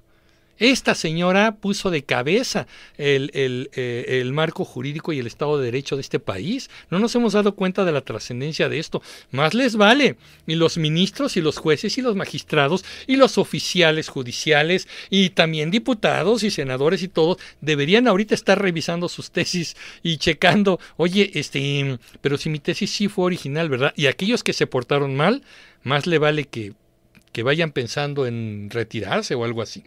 Esta 0.59 0.95
señora 0.95 1.57
puso 1.57 1.91
de 1.91 2.05
cabeza 2.05 2.67
el, 2.97 3.31
eh, 3.35 4.21
el, 4.21 4.33
marco 4.33 4.65
jurídico 4.65 5.13
y 5.13 5.19
el 5.19 5.27
Estado 5.27 5.59
de 5.59 5.67
Derecho 5.67 5.97
de 5.97 6.03
este 6.03 6.19
país. 6.19 6.71
No 6.91 6.99
nos 6.99 7.15
hemos 7.15 7.35
dado 7.35 7.55
cuenta 7.55 7.85
de 7.85 7.93
la 7.93 8.01
trascendencia 8.01 8.69
de 8.69 8.79
esto. 8.79 9.03
Más 9.31 9.55
les 9.55 9.77
vale. 9.77 10.17
Y 10.47 10.55
los 10.55 10.79
ministros 10.79 11.37
y 11.37 11.41
los 11.41 11.59
jueces 11.59 11.99
y 11.99 12.03
los 12.03 12.17
magistrados 12.17 12.85
y 13.07 13.17
los 13.17 13.39
oficiales 13.39 14.09
judiciales 14.09 14.89
y 15.11 15.31
también 15.31 15.71
diputados 15.71 16.43
y 16.43 16.51
senadores 16.51 17.03
y 17.03 17.09
todos 17.09 17.39
deberían 17.61 18.09
ahorita 18.09 18.35
estar 18.35 18.61
revisando 18.61 19.09
sus 19.09 19.31
tesis 19.31 19.77
y 20.03 20.17
checando, 20.19 20.81
oye, 20.97 21.31
este, 21.35 21.99
pero 22.21 22.37
si 22.39 22.49
mi 22.49 22.59
tesis 22.59 22.91
sí 22.91 23.09
fue 23.09 23.27
original, 23.27 23.69
¿verdad? 23.69 23.93
Y 23.97 24.07
aquellos 24.07 24.43
que 24.43 24.53
se 24.53 24.67
portaron 24.67 25.17
mal, 25.17 25.43
más 25.83 26.07
le 26.07 26.19
vale 26.19 26.45
que, 26.45 26.73
que 27.33 27.43
vayan 27.43 27.73
pensando 27.73 28.27
en 28.27 28.71
retirarse 28.71 29.35
o 29.35 29.45
algo 29.45 29.63
así. 29.63 29.85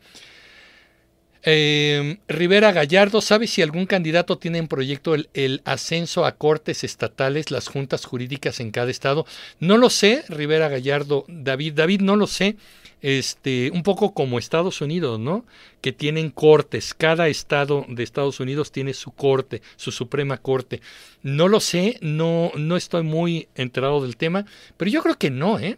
Eh, 1.44 2.18
Rivera 2.28 2.74
Gallardo, 2.74 3.22
¿sabe 3.22 3.48
si 3.48 3.62
algún 3.62 3.86
candidato 3.86 4.38
tiene 4.38 4.58
en 4.58 4.68
proyecto 4.68 5.16
el, 5.16 5.62
ascenso 5.64 6.26
a 6.26 6.34
cortes 6.34 6.84
estatales, 6.84 7.50
las 7.50 7.68
juntas 7.68 8.06
jurídicas 8.06 8.60
en 8.60 8.72
cada 8.72 8.92
estado? 8.92 9.26
No 9.60 9.78
lo 9.78 9.90
sé, 9.90 10.24
Rivera 10.28 10.68
Gallardo, 10.68 11.26
David, 11.28 11.74
David, 11.74 12.02
no 12.02 12.16
lo 12.16 12.28
sé. 12.28 12.58
Este, 13.02 13.72
un 13.72 13.82
poco 13.82 14.14
como 14.14 14.38
Estados 14.38 14.82
Unidos, 14.82 15.22
¿no? 15.22 15.46
Que 15.80 15.94
tienen 15.94 16.32
cortes, 16.32 16.94
cada 16.94 17.30
estado 17.30 17.86
de 17.88 18.04
Estados 18.04 18.42
Unidos 18.42 18.74
tiene 18.74 18.94
su 18.94 19.12
corte, 19.12 19.62
su 19.78 19.92
Suprema 19.94 20.38
Corte. 20.38 20.82
No 21.24 21.48
lo 21.48 21.62
sé, 21.62 21.98
no, 22.02 22.52
no 22.58 22.76
estoy 22.76 23.04
muy 23.04 23.48
enterado 23.56 24.02
del 24.02 24.18
tema, 24.18 24.46
pero 24.76 24.92
yo 24.92 25.02
creo 25.02 25.18
que 25.18 25.30
no, 25.30 25.60
¿eh? 25.60 25.78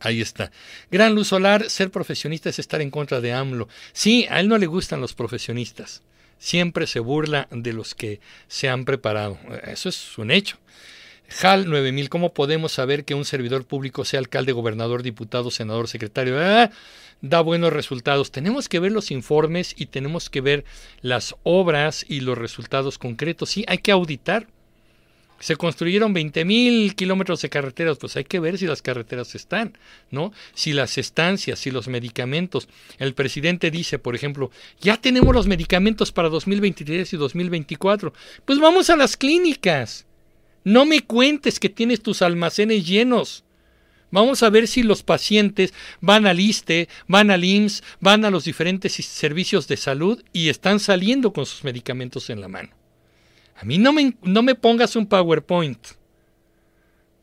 Ahí 0.00 0.20
está. 0.20 0.50
Gran 0.90 1.14
luz 1.14 1.28
solar, 1.28 1.70
ser 1.70 1.90
profesionista 1.90 2.50
es 2.50 2.58
estar 2.58 2.80
en 2.80 2.90
contra 2.90 3.20
de 3.20 3.32
AMLO. 3.32 3.68
Sí, 3.92 4.26
a 4.30 4.40
él 4.40 4.48
no 4.48 4.58
le 4.58 4.66
gustan 4.66 5.00
los 5.00 5.14
profesionistas. 5.14 6.02
Siempre 6.38 6.86
se 6.86 7.00
burla 7.00 7.48
de 7.50 7.72
los 7.72 7.94
que 7.94 8.20
se 8.46 8.68
han 8.68 8.84
preparado. 8.84 9.38
Eso 9.64 9.88
es 9.88 10.18
un 10.18 10.30
hecho. 10.30 10.58
HAL 11.42 11.68
9000, 11.68 12.08
¿cómo 12.08 12.32
podemos 12.32 12.72
saber 12.72 13.04
que 13.04 13.14
un 13.14 13.24
servidor 13.24 13.66
público 13.66 14.04
sea 14.04 14.20
alcalde, 14.20 14.52
gobernador, 14.52 15.02
diputado, 15.02 15.50
senador, 15.50 15.88
secretario? 15.88 16.38
Ah, 16.38 16.70
da 17.20 17.40
buenos 17.40 17.72
resultados. 17.72 18.30
Tenemos 18.30 18.68
que 18.68 18.78
ver 18.78 18.92
los 18.92 19.10
informes 19.10 19.74
y 19.76 19.86
tenemos 19.86 20.30
que 20.30 20.40
ver 20.40 20.64
las 21.00 21.34
obras 21.42 22.04
y 22.08 22.20
los 22.20 22.38
resultados 22.38 22.98
concretos. 22.98 23.50
Sí, 23.50 23.64
hay 23.66 23.78
que 23.78 23.92
auditar. 23.92 24.46
Se 25.38 25.56
construyeron 25.56 26.14
20 26.14 26.44
mil 26.44 26.94
kilómetros 26.94 27.42
de 27.42 27.50
carreteras, 27.50 27.98
pues 27.98 28.16
hay 28.16 28.24
que 28.24 28.40
ver 28.40 28.58
si 28.58 28.66
las 28.66 28.82
carreteras 28.82 29.34
están, 29.34 29.76
¿no? 30.10 30.32
Si 30.54 30.72
las 30.72 30.96
estancias, 30.98 31.58
si 31.58 31.70
los 31.70 31.88
medicamentos. 31.88 32.68
El 32.98 33.14
presidente 33.14 33.70
dice, 33.70 33.98
por 33.98 34.14
ejemplo, 34.14 34.50
ya 34.80 34.96
tenemos 34.96 35.34
los 35.34 35.46
medicamentos 35.46 36.12
para 36.12 36.28
2023 36.28 37.12
y 37.12 37.16
2024. 37.16 38.12
Pues 38.44 38.58
vamos 38.58 38.88
a 38.88 38.96
las 38.96 39.16
clínicas. 39.16 40.06
No 40.64 40.86
me 40.86 41.00
cuentes 41.02 41.60
que 41.60 41.68
tienes 41.68 42.02
tus 42.02 42.22
almacenes 42.22 42.86
llenos. 42.86 43.44
Vamos 44.10 44.42
a 44.42 44.50
ver 44.50 44.68
si 44.68 44.82
los 44.82 45.02
pacientes 45.02 45.74
van 46.00 46.26
al 46.26 46.40
ISTE, 46.40 46.88
van 47.08 47.30
al 47.30 47.44
IMSS, 47.44 47.82
van 48.00 48.24
a 48.24 48.30
los 48.30 48.44
diferentes 48.44 48.94
servicios 48.94 49.68
de 49.68 49.76
salud 49.76 50.22
y 50.32 50.48
están 50.48 50.80
saliendo 50.80 51.32
con 51.32 51.44
sus 51.44 51.64
medicamentos 51.64 52.30
en 52.30 52.40
la 52.40 52.48
mano. 52.48 52.85
A 53.58 53.64
mí 53.64 53.78
no 53.78 53.92
me, 53.92 54.14
no 54.22 54.42
me 54.42 54.54
pongas 54.54 54.96
un 54.96 55.06
PowerPoint. 55.06 55.78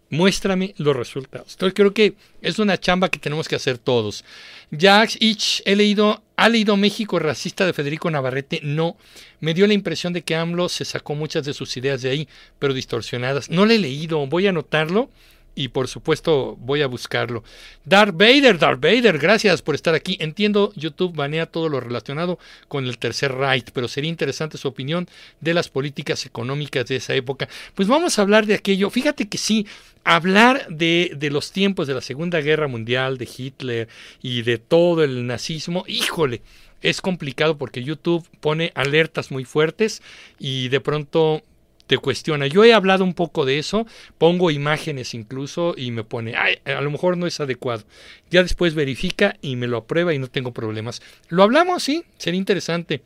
Muéstrame 0.09 0.75
los 0.77 0.95
resultados. 0.95 1.53
Entonces 1.53 1.73
creo 1.73 1.93
que 1.93 2.13
es 2.41 2.59
una 2.59 2.79
chamba 2.79 3.09
que 3.09 3.17
tenemos 3.17 3.47
que 3.47 3.55
hacer 3.55 3.79
todos. 3.79 4.23
Jax 4.71 5.17
Ich, 5.19 5.61
he 5.65 5.75
leído, 5.75 6.21
¿ha 6.35 6.49
leído 6.49 6.77
México 6.77 7.17
racista 7.17 7.65
de 7.65 7.73
Federico 7.73 8.11
Navarrete? 8.11 8.59
No. 8.63 8.95
Me 9.39 9.55
dio 9.55 9.65
la 9.65 9.73
impresión 9.73 10.13
de 10.13 10.21
que 10.21 10.35
AMLO 10.35 10.69
se 10.69 10.85
sacó 10.85 11.15
muchas 11.15 11.45
de 11.45 11.53
sus 11.53 11.75
ideas 11.77 12.03
de 12.03 12.11
ahí, 12.11 12.27
pero 12.59 12.75
distorsionadas. 12.75 13.49
No 13.49 13.65
le 13.65 13.75
he 13.75 13.79
leído, 13.79 14.25
voy 14.27 14.45
a 14.45 14.51
anotarlo 14.51 15.09
y 15.55 15.69
por 15.69 15.87
supuesto 15.87 16.57
voy 16.59 16.81
a 16.81 16.87
buscarlo. 16.87 17.43
Darth 17.85 18.15
Vader, 18.15 18.57
Darth 18.57 18.81
Vader, 18.81 19.17
gracias 19.19 19.61
por 19.61 19.75
estar 19.75 19.93
aquí. 19.93 20.17
Entiendo, 20.19 20.71
YouTube 20.75 21.15
banea 21.15 21.45
todo 21.45 21.69
lo 21.69 21.79
relacionado 21.79 22.39
con 22.67 22.85
el 22.85 22.97
tercer 22.97 23.35
right, 23.37 23.69
pero 23.71 23.87
sería 23.87 24.09
interesante 24.09 24.57
su 24.57 24.67
opinión 24.67 25.07
de 25.41 25.53
las 25.53 25.69
políticas 25.69 26.25
económicas 26.25 26.85
de 26.87 26.95
esa 26.95 27.13
época. 27.13 27.47
Pues 27.75 27.87
vamos 27.87 28.17
a 28.17 28.21
hablar 28.21 28.45
de 28.45 28.55
aquello. 28.55 28.89
Fíjate 28.89 29.27
que 29.27 29.37
sí, 29.37 29.67
hablar 30.03 30.67
de, 30.69 31.11
de 31.15 31.29
los 31.29 31.51
tiempos 31.51 31.87
de 31.87 31.93
la 31.93 32.01
Segunda 32.01 32.41
Guerra 32.41 32.67
Mundial, 32.67 33.17
de 33.17 33.29
Hitler 33.37 33.87
y 34.21 34.41
de 34.41 34.57
todo 34.57 35.03
el 35.03 35.27
nazismo, 35.27 35.83
híjole. 35.87 36.41
Es 36.81 36.99
complicado 36.99 37.57
porque 37.57 37.81
YouTube 37.81 38.27
pone 38.41 38.73
alertas 38.75 39.31
muy 39.31 39.45
fuertes 39.45 40.01
y 40.37 40.67
de 40.67 40.81
pronto 40.81 41.41
te 41.87 41.97
cuestiona. 41.97 42.47
Yo 42.47 42.63
he 42.63 42.73
hablado 42.73 43.03
un 43.03 43.13
poco 43.13 43.45
de 43.45 43.59
eso, 43.59 43.85
pongo 44.17 44.51
imágenes 44.51 45.13
incluso 45.13 45.73
y 45.77 45.91
me 45.91 46.03
pone, 46.03 46.35
Ay, 46.35 46.59
a 46.65 46.81
lo 46.81 46.91
mejor 46.91 47.17
no 47.17 47.27
es 47.27 47.39
adecuado. 47.39 47.83
Ya 48.29 48.43
después 48.43 48.75
verifica 48.75 49.37
y 49.41 49.55
me 49.55 49.67
lo 49.67 49.77
aprueba 49.77 50.13
y 50.13 50.19
no 50.19 50.27
tengo 50.27 50.53
problemas. 50.53 51.01
Lo 51.29 51.43
hablamos, 51.43 51.83
sí, 51.83 52.03
sería 52.17 52.37
interesante. 52.39 53.01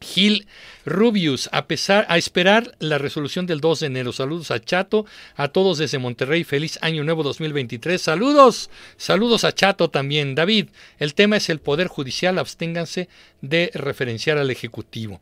Gil 0.00 0.46
Rubius, 0.84 1.48
a 1.52 1.66
pesar 1.66 2.06
a 2.08 2.18
esperar 2.18 2.76
la 2.78 2.98
resolución 2.98 3.46
del 3.46 3.60
2 3.60 3.80
de 3.80 3.86
enero. 3.86 4.12
Saludos 4.12 4.50
a 4.50 4.60
Chato, 4.60 5.06
a 5.34 5.48
todos 5.48 5.78
desde 5.78 5.98
Monterrey. 5.98 6.44
Feliz 6.44 6.78
año 6.82 7.02
nuevo 7.02 7.22
2023. 7.22 8.00
Saludos, 8.00 8.70
saludos 8.96 9.44
a 9.44 9.52
Chato 9.52 9.90
también. 9.90 10.34
David, 10.34 10.68
el 10.98 11.14
tema 11.14 11.38
es 11.38 11.48
el 11.48 11.58
poder 11.58 11.88
judicial. 11.88 12.38
Absténganse 12.38 13.08
de 13.40 13.70
referenciar 13.74 14.38
al 14.38 14.50
ejecutivo. 14.50 15.20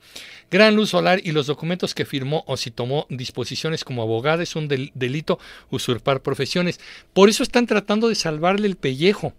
Gran 0.51 0.77
luz 0.77 0.91
solar 0.91 1.21
y 1.25 1.33
los 1.33 1.47
documentos 1.47 1.95
que 1.95 2.05
firmó 2.05 2.45
o 2.47 2.57
si 2.57 2.71
tomó 2.71 3.07
disposiciones 3.09 3.85
como 3.85 4.03
abogada 4.03 4.43
es 4.43 4.57
un 4.57 4.69
delito 4.69 5.39
usurpar 5.71 6.21
profesiones. 6.21 6.79
Por 7.13 7.29
eso 7.29 7.43
están 7.43 7.67
tratando 7.67 8.09
de 8.09 8.15
salvarle 8.15 8.67
el 8.67 8.77
pellejo, 8.77 9.33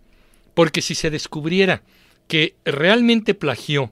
porque 0.54 0.82
si 0.82 0.96
se 0.96 1.10
descubriera 1.10 1.84
que 2.28 2.56
realmente 2.66 3.34
plagió 3.34 3.92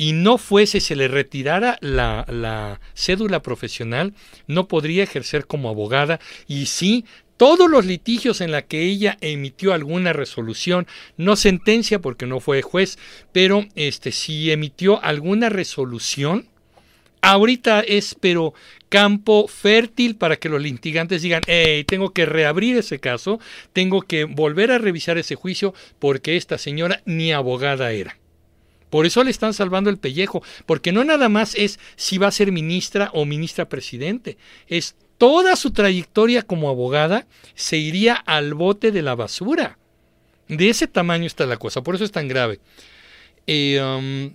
y 0.00 0.14
no 0.14 0.38
fuese, 0.38 0.80
se 0.80 0.96
le 0.96 1.08
retirara 1.08 1.76
la, 1.82 2.80
cédula 2.94 3.42
profesional, 3.42 4.14
no 4.46 4.66
podría 4.66 5.02
ejercer 5.02 5.46
como 5.46 5.68
abogada 5.68 6.20
y 6.48 6.66
sí 6.66 7.04
todos 7.36 7.70
los 7.70 7.84
litigios 7.84 8.40
en 8.40 8.50
la 8.50 8.62
que 8.62 8.80
ella 8.80 9.18
emitió 9.20 9.74
alguna 9.74 10.14
resolución, 10.14 10.86
no 11.18 11.36
sentencia 11.36 11.98
porque 11.98 12.24
no 12.24 12.40
fue 12.40 12.62
juez, 12.62 12.98
pero 13.32 13.66
este 13.74 14.10
si 14.10 14.50
emitió 14.50 15.04
alguna 15.04 15.50
resolución, 15.50 16.48
ahorita 17.20 17.80
es 17.80 18.16
pero 18.18 18.54
campo 18.88 19.48
fértil 19.48 20.16
para 20.16 20.36
que 20.36 20.48
los 20.48 20.62
litigantes 20.62 21.20
digan, 21.20 21.42
hey, 21.46 21.84
tengo 21.84 22.14
que 22.14 22.24
reabrir 22.24 22.78
ese 22.78 23.00
caso, 23.00 23.38
tengo 23.74 24.00
que 24.00 24.24
volver 24.24 24.70
a 24.70 24.78
revisar 24.78 25.18
ese 25.18 25.34
juicio 25.34 25.74
porque 25.98 26.38
esta 26.38 26.56
señora 26.56 27.02
ni 27.04 27.34
abogada 27.34 27.92
era. 27.92 28.19
Por 28.90 29.06
eso 29.06 29.24
le 29.24 29.30
están 29.30 29.54
salvando 29.54 29.88
el 29.88 29.98
pellejo, 29.98 30.42
porque 30.66 30.92
no 30.92 31.04
nada 31.04 31.28
más 31.28 31.54
es 31.54 31.78
si 31.96 32.18
va 32.18 32.26
a 32.26 32.32
ser 32.32 32.52
ministra 32.52 33.10
o 33.14 33.24
ministra 33.24 33.68
presidente, 33.68 34.36
es 34.66 34.96
toda 35.16 35.56
su 35.56 35.70
trayectoria 35.70 36.42
como 36.42 36.68
abogada 36.68 37.26
se 37.54 37.76
iría 37.78 38.14
al 38.14 38.54
bote 38.54 38.90
de 38.90 39.02
la 39.02 39.14
basura. 39.14 39.78
De 40.48 40.68
ese 40.68 40.88
tamaño 40.88 41.26
está 41.26 41.46
la 41.46 41.58
cosa, 41.58 41.82
por 41.82 41.94
eso 41.94 42.04
es 42.04 42.10
tan 42.10 42.26
grave. 42.26 42.58
Eh, 43.46 43.80
um, 43.80 44.34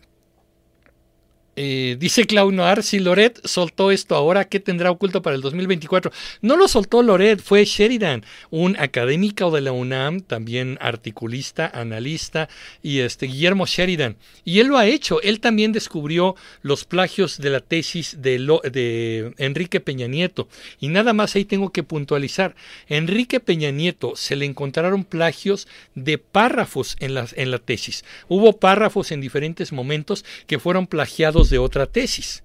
eh, 1.57 1.95
dice 1.97 2.25
Clau 2.25 2.51
Noir, 2.51 2.83
si 2.83 2.99
Loret 2.99 3.39
soltó 3.45 3.91
esto 3.91 4.15
ahora, 4.15 4.45
¿qué 4.45 4.59
tendrá 4.59 4.91
oculto 4.91 5.21
para 5.21 5.37
el 5.37 5.41
2024? 5.41 6.11
No 6.41 6.57
lo 6.57 6.67
soltó 6.67 7.01
Loret, 7.01 7.41
fue 7.41 7.63
Sheridan, 7.63 8.25
un 8.49 8.75
académico 8.77 9.51
de 9.51 9.61
la 9.61 9.71
UNAM, 9.71 10.19
también 10.19 10.77
articulista, 10.81 11.71
analista, 11.73 12.49
y 12.83 12.99
este 12.99 13.27
Guillermo 13.27 13.65
Sheridan. 13.65 14.17
Y 14.43 14.59
él 14.59 14.67
lo 14.67 14.77
ha 14.77 14.87
hecho, 14.87 15.21
él 15.21 15.39
también 15.39 15.71
descubrió 15.71 16.35
los 16.61 16.83
plagios 16.83 17.37
de 17.37 17.49
la 17.49 17.61
tesis 17.61 18.21
de, 18.21 19.33
Enrique 19.37 19.79
Peña 19.79 20.07
Nieto. 20.07 20.49
Y 20.79 20.89
nada 20.89 21.13
más 21.13 21.35
ahí 21.35 21.45
tengo 21.45 21.71
que 21.71 21.83
puntualizar, 21.83 22.55
Enrique 22.89 23.39
Peña 23.39 23.71
Nieto 23.71 24.15
se 24.15 24.35
le 24.35 24.45
encontraron 24.45 25.05
plagios 25.05 25.67
de 25.93 26.17
párrafos 26.17 26.97
en 26.99 27.13
la, 27.13 27.27
en 27.35 27.51
la 27.51 27.59
tesis. 27.59 28.03
Hubo 28.27 28.59
párrafos 28.59 29.11
en 29.11 29.21
diferentes 29.21 29.71
momentos 29.71 30.25
que 30.47 30.59
fueron 30.59 30.87
plagiados 30.87 31.44
de 31.49 31.59
otra 31.59 31.85
tesis. 31.85 32.43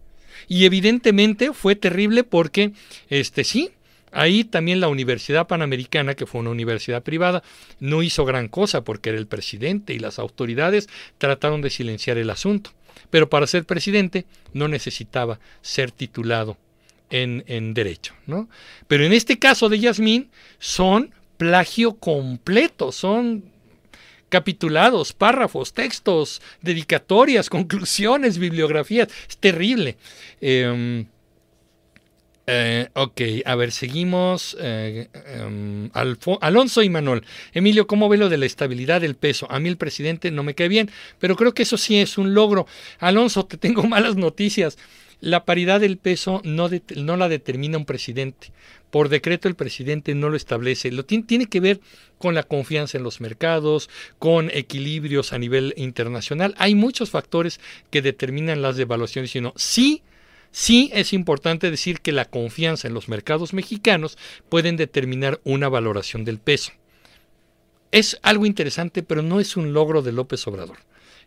Y 0.48 0.64
evidentemente 0.64 1.52
fue 1.52 1.76
terrible 1.76 2.24
porque, 2.24 2.72
este 3.08 3.44
sí, 3.44 3.70
ahí 4.12 4.44
también 4.44 4.80
la 4.80 4.88
Universidad 4.88 5.46
Panamericana, 5.46 6.14
que 6.14 6.26
fue 6.26 6.40
una 6.40 6.50
universidad 6.50 7.02
privada, 7.02 7.42
no 7.78 8.02
hizo 8.02 8.24
gran 8.24 8.48
cosa 8.48 8.82
porque 8.82 9.10
era 9.10 9.18
el 9.18 9.26
presidente 9.26 9.94
y 9.94 9.98
las 9.98 10.18
autoridades 10.18 10.88
trataron 11.18 11.62
de 11.62 11.70
silenciar 11.70 12.18
el 12.18 12.30
asunto. 12.30 12.72
Pero 13.10 13.28
para 13.28 13.46
ser 13.46 13.64
presidente 13.64 14.26
no 14.52 14.68
necesitaba 14.68 15.40
ser 15.62 15.90
titulado 15.90 16.56
en, 17.10 17.44
en 17.46 17.74
derecho, 17.74 18.14
¿no? 18.26 18.48
Pero 18.88 19.04
en 19.04 19.12
este 19.12 19.38
caso 19.38 19.68
de 19.68 19.78
Yasmín 19.78 20.30
son 20.58 21.14
plagio 21.36 21.94
completo, 21.94 22.92
son 22.92 23.44
capitulados, 24.30 25.12
párrafos, 25.12 25.74
textos, 25.74 26.40
dedicatorias, 26.62 27.50
conclusiones, 27.58 28.38
bibliografías. 28.38 29.08
Es 29.28 29.36
terrible. 29.36 29.98
Em, 30.40 31.06
eh, 32.46 32.88
ok, 32.94 33.20
a 33.44 33.54
ver, 33.54 33.70
seguimos. 33.70 34.56
Eh, 34.58 35.08
em, 35.26 35.90
Alonso 35.92 36.82
y 36.82 36.88
Manuel. 36.88 37.22
Emilio, 37.52 37.86
¿cómo 37.86 38.08
ve 38.08 38.16
lo 38.16 38.28
de 38.28 38.38
la 38.38 38.46
estabilidad 38.46 39.02
del 39.02 39.14
peso? 39.14 39.46
A 39.50 39.60
mí 39.60 39.68
el 39.68 39.76
presidente 39.76 40.30
no 40.30 40.42
me 40.42 40.54
cae 40.54 40.68
bien, 40.68 40.90
pero 41.18 41.36
creo 41.36 41.54
que 41.54 41.62
eso 41.62 41.76
sí 41.76 41.98
es 41.98 42.18
un 42.18 42.34
logro. 42.34 42.66
Alonso, 42.98 43.46
te 43.46 43.56
tengo 43.56 43.82
malas 43.86 44.16
noticias. 44.16 44.78
La 45.20 45.44
paridad 45.44 45.80
del 45.80 45.98
peso 45.98 46.40
no, 46.44 46.70
no 46.96 47.16
la 47.16 47.28
determina 47.28 47.76
un 47.76 47.84
presidente. 47.84 48.52
Por 48.90 49.08
decreto 49.08 49.48
el 49.48 49.54
presidente 49.54 50.14
no 50.14 50.28
lo 50.28 50.36
establece. 50.36 50.90
Lo 50.90 51.04
tiene, 51.04 51.46
que 51.46 51.60
ver 51.60 51.80
con 52.18 52.34
la 52.34 52.42
confianza 52.42 52.98
en 52.98 53.04
los 53.04 53.20
mercados, 53.20 53.88
con 54.18 54.50
equilibrios 54.50 55.32
a 55.32 55.38
nivel 55.38 55.74
internacional. 55.76 56.54
Hay 56.58 56.74
muchos 56.74 57.10
factores 57.10 57.60
que 57.90 58.02
determinan 58.02 58.62
las 58.62 58.76
devaluaciones. 58.76 59.30
Sino 59.30 59.52
sí, 59.56 60.02
sí 60.50 60.90
es 60.92 61.12
importante 61.12 61.70
decir 61.70 62.00
que 62.00 62.12
la 62.12 62.24
confianza 62.24 62.88
en 62.88 62.94
los 62.94 63.08
mercados 63.08 63.52
mexicanos 63.52 64.18
pueden 64.48 64.76
determinar 64.76 65.40
una 65.44 65.68
valoración 65.68 66.24
del 66.24 66.38
peso. 66.38 66.72
Es 67.92 68.18
algo 68.22 68.46
interesante, 68.46 69.02
pero 69.02 69.22
no 69.22 69.40
es 69.40 69.56
un 69.56 69.72
logro 69.72 70.02
de 70.02 70.12
López 70.12 70.46
Obrador. 70.46 70.78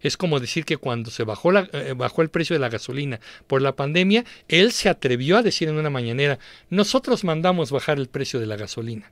Es 0.03 0.17
como 0.17 0.39
decir 0.39 0.65
que 0.65 0.77
cuando 0.77 1.09
se 1.09 1.23
bajó, 1.23 1.51
la, 1.51 1.67
eh, 1.73 1.93
bajó 1.95 2.21
el 2.21 2.29
precio 2.29 2.53
de 2.53 2.59
la 2.59 2.69
gasolina 2.69 3.19
por 3.47 3.61
la 3.61 3.75
pandemia, 3.75 4.25
él 4.47 4.71
se 4.71 4.89
atrevió 4.89 5.37
a 5.37 5.41
decir 5.41 5.69
en 5.69 5.77
una 5.77 5.89
mañanera, 5.89 6.37
nosotros 6.69 7.23
mandamos 7.23 7.71
bajar 7.71 7.97
el 7.97 8.09
precio 8.09 8.39
de 8.39 8.45
la 8.45 8.57
gasolina. 8.57 9.11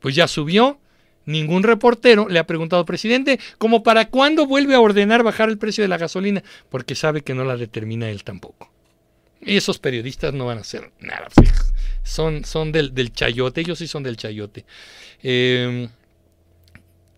Pues 0.00 0.14
ya 0.14 0.26
subió, 0.26 0.80
ningún 1.26 1.62
reportero 1.62 2.28
le 2.28 2.38
ha 2.38 2.46
preguntado, 2.46 2.84
presidente, 2.86 3.38
¿como 3.58 3.82
para 3.82 4.08
cuándo 4.08 4.46
vuelve 4.46 4.74
a 4.74 4.80
ordenar 4.80 5.22
bajar 5.22 5.50
el 5.50 5.58
precio 5.58 5.82
de 5.84 5.88
la 5.88 5.98
gasolina? 5.98 6.42
Porque 6.70 6.94
sabe 6.94 7.20
que 7.20 7.34
no 7.34 7.44
la 7.44 7.56
determina 7.56 8.08
él 8.08 8.24
tampoco. 8.24 8.72
Esos 9.42 9.78
periodistas 9.78 10.34
no 10.34 10.46
van 10.46 10.58
a 10.58 10.62
hacer 10.62 10.92
nada. 10.98 11.28
Son, 12.02 12.44
son 12.44 12.72
del, 12.72 12.94
del 12.94 13.12
chayote, 13.12 13.60
ellos 13.60 13.78
sí 13.78 13.86
son 13.86 14.02
del 14.02 14.16
chayote. 14.16 14.64
Em, 15.22 15.88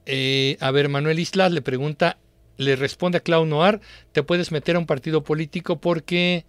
eh, 0.06 0.56
a 0.60 0.70
ver, 0.72 0.88
Manuel 0.88 1.20
Islas 1.20 1.52
le 1.52 1.62
pregunta 1.62 2.18
le 2.56 2.76
responde 2.76 3.18
a 3.18 3.20
Clau 3.20 3.46
Noir, 3.46 3.80
te 4.12 4.22
puedes 4.22 4.52
meter 4.52 4.76
a 4.76 4.78
un 4.78 4.86
partido 4.86 5.24
político 5.24 5.80
porque... 5.80 6.44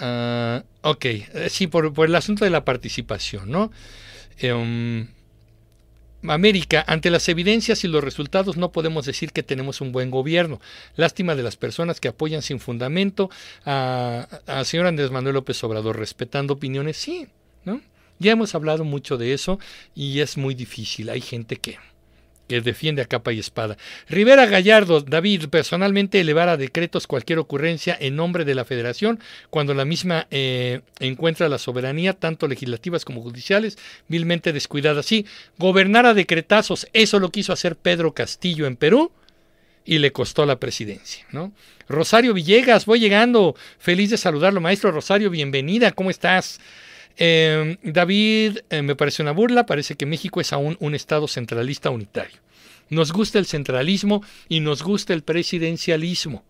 Uh, 0.00 0.64
ok, 0.82 1.04
eh, 1.04 1.46
sí, 1.50 1.68
por, 1.68 1.92
el 2.04 2.14
asunto 2.14 2.44
de 2.44 2.50
la 2.50 2.64
participación, 2.64 3.50
¿no? 3.50 3.70
Em, 4.38 5.06
América, 6.26 6.84
ante 6.88 7.10
las 7.10 7.28
evidencias 7.28 7.84
y 7.84 7.88
los 7.88 8.02
resultados 8.02 8.56
no 8.56 8.72
podemos 8.72 9.06
decir 9.06 9.30
que 9.32 9.42
tenemos 9.42 9.80
un 9.80 9.92
buen 9.92 10.10
gobierno. 10.10 10.60
Lástima 10.96 11.34
de 11.34 11.42
las 11.42 11.56
personas 11.56 12.00
que 12.00 12.08
apoyan 12.08 12.42
sin 12.42 12.58
fundamento 12.58 13.30
a, 13.64 14.26
a 14.46 14.64
señor 14.64 14.86
Andrés 14.86 15.10
Manuel 15.10 15.34
López 15.34 15.62
Obrador, 15.62 15.98
respetando 15.98 16.54
opiniones, 16.54 16.96
sí, 16.96 17.28
¿no? 17.64 17.80
Ya 18.18 18.32
hemos 18.32 18.54
hablado 18.54 18.84
mucho 18.84 19.16
de 19.16 19.32
eso 19.32 19.58
y 19.94 20.20
es 20.20 20.36
muy 20.36 20.54
difícil. 20.54 21.10
Hay 21.10 21.20
gente 21.20 21.56
que, 21.56 21.78
que 22.48 22.60
defiende 22.60 23.02
a 23.02 23.06
capa 23.06 23.32
y 23.32 23.38
espada. 23.38 23.76
Rivera 24.08 24.46
Gallardo, 24.46 25.00
David, 25.00 25.48
personalmente 25.48 26.20
elevar 26.20 26.48
a 26.48 26.56
decretos 26.56 27.06
cualquier 27.06 27.38
ocurrencia 27.38 27.96
en 27.98 28.16
nombre 28.16 28.44
de 28.44 28.54
la 28.54 28.64
federación 28.64 29.20
cuando 29.50 29.74
la 29.74 29.84
misma 29.84 30.26
eh, 30.30 30.80
encuentra 31.00 31.48
la 31.48 31.58
soberanía, 31.58 32.12
tanto 32.12 32.48
legislativas 32.48 33.04
como 33.04 33.22
judiciales, 33.22 33.78
vilmente 34.08 34.52
descuidada. 34.52 35.02
Sí, 35.02 35.26
gobernar 35.58 36.06
a 36.06 36.14
decretazos, 36.14 36.88
eso 36.92 37.18
lo 37.18 37.30
quiso 37.30 37.52
hacer 37.52 37.76
Pedro 37.76 38.12
Castillo 38.14 38.66
en 38.66 38.76
Perú 38.76 39.12
y 39.84 39.98
le 39.98 40.12
costó 40.12 40.46
la 40.46 40.58
presidencia, 40.58 41.26
¿no? 41.30 41.52
Rosario 41.88 42.32
Villegas, 42.32 42.86
voy 42.86 43.00
llegando, 43.00 43.54
feliz 43.78 44.10
de 44.10 44.16
saludarlo, 44.16 44.60
maestro 44.60 44.90
Rosario, 44.90 45.28
bienvenida, 45.28 45.92
¿cómo 45.92 46.10
estás? 46.10 46.58
Em, 47.16 47.76
David, 47.82 48.58
eh, 48.70 48.82
me 48.82 48.96
parece 48.96 49.22
una 49.22 49.32
burla, 49.32 49.66
parece 49.66 49.94
que 49.94 50.06
México 50.06 50.40
es 50.40 50.52
aún 50.52 50.76
un 50.80 50.94
Estado 50.94 51.28
centralista 51.28 51.90
unitario. 51.90 52.40
Nos 52.90 53.12
gusta 53.12 53.38
el 53.38 53.46
centralismo 53.46 54.22
y 54.48 54.60
nos 54.60 54.82
gusta 54.82 55.14
el 55.14 55.22
presidencialismo. 55.22 56.44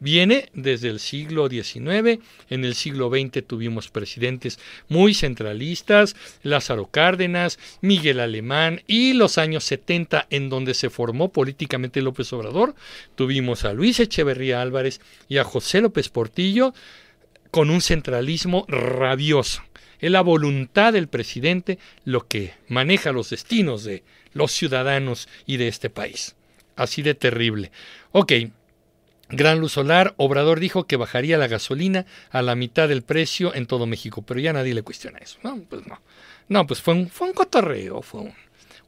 Viene 0.00 0.48
desde 0.54 0.90
el 0.90 1.00
siglo 1.00 1.48
XIX, 1.48 2.20
en 2.50 2.64
el 2.64 2.76
siglo 2.76 3.10
XX 3.10 3.44
tuvimos 3.44 3.88
presidentes 3.88 4.60
muy 4.88 5.12
centralistas, 5.12 6.14
Lázaro 6.44 6.86
Cárdenas, 6.86 7.58
Miguel 7.80 8.20
Alemán 8.20 8.82
y 8.86 9.14
los 9.14 9.38
años 9.38 9.64
70 9.64 10.28
en 10.30 10.50
donde 10.50 10.74
se 10.74 10.88
formó 10.88 11.32
políticamente 11.32 12.00
López 12.00 12.32
Obrador, 12.32 12.76
tuvimos 13.16 13.64
a 13.64 13.72
Luis 13.72 13.98
Echeverría 13.98 14.62
Álvarez 14.62 15.00
y 15.28 15.38
a 15.38 15.44
José 15.44 15.80
López 15.80 16.10
Portillo 16.10 16.74
con 17.50 17.68
un 17.68 17.80
centralismo 17.80 18.66
rabioso. 18.68 19.62
Es 20.00 20.10
la 20.10 20.20
voluntad 20.20 20.92
del 20.92 21.08
presidente 21.08 21.78
lo 22.04 22.26
que 22.26 22.54
maneja 22.68 23.12
los 23.12 23.30
destinos 23.30 23.84
de 23.84 24.04
los 24.32 24.52
ciudadanos 24.52 25.28
y 25.46 25.56
de 25.56 25.68
este 25.68 25.90
país. 25.90 26.36
Así 26.76 27.02
de 27.02 27.14
terrible. 27.14 27.72
Ok, 28.12 28.32
Gran 29.30 29.60
Luz 29.60 29.72
Solar, 29.72 30.14
Obrador 30.16 30.58
dijo 30.58 30.86
que 30.86 30.96
bajaría 30.96 31.36
la 31.36 31.48
gasolina 31.48 32.06
a 32.30 32.40
la 32.40 32.54
mitad 32.54 32.88
del 32.88 33.02
precio 33.02 33.54
en 33.54 33.66
todo 33.66 33.86
México, 33.86 34.22
pero 34.22 34.40
ya 34.40 34.52
nadie 34.52 34.74
le 34.74 34.82
cuestiona 34.82 35.18
eso. 35.18 35.38
No, 35.42 35.60
pues 35.68 35.86
no. 35.86 36.00
No, 36.48 36.66
pues 36.66 36.80
fue 36.80 36.94
un, 36.94 37.08
fue 37.10 37.28
un 37.28 37.34
cotorreo, 37.34 38.00
fue 38.00 38.22
un, 38.22 38.34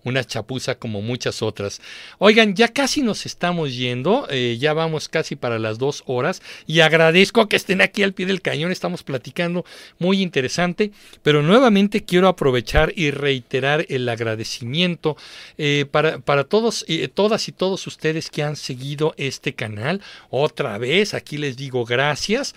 una 0.05 0.24
chapuza 0.24 0.77
como 0.77 1.02
muchas 1.02 1.43
otras. 1.43 1.81
Oigan, 2.18 2.55
ya 2.55 2.68
casi 2.68 3.02
nos 3.02 3.27
estamos 3.27 3.77
yendo, 3.77 4.27
eh, 4.31 4.56
ya 4.59 4.72
vamos 4.72 5.09
casi 5.09 5.36
para 5.36 5.59
las 5.59 5.78
dos 5.78 6.02
horas 6.06 6.43
y 6.66 6.81
agradezco 6.81 7.48
que 7.48 7.56
estén 7.56 7.81
aquí 7.81 8.02
al 8.02 8.14
pie 8.14 8.27
del 8.27 8.43
cañón, 8.43 8.72
estamos 8.72 9.02
platicando 9.02 9.64
muy 9.98 10.22
interesante, 10.22 10.93
pero 11.22 11.43
nuevamente 11.43 12.05
quiero 12.05 12.28
aprovechar 12.28 12.93
y 12.97 13.10
reiterar 13.10 13.86
el 13.89 14.09
agradecimiento 14.09 15.16
eh, 15.59 15.86
para, 15.90 16.18
para 16.18 16.44
todos, 16.44 16.85
eh, 16.89 17.09
todas 17.09 17.48
y 17.48 17.52
todos 17.52 17.86
ustedes 17.86 18.31
que 18.31 18.43
han 18.43 18.56
seguido 18.56 19.14
este 19.16 19.55
canal. 19.55 20.01
Otra 20.31 20.78
vez, 20.78 21.14
aquí 21.14 21.36
les 21.36 21.56
digo 21.56 21.85
gracias 21.85 22.55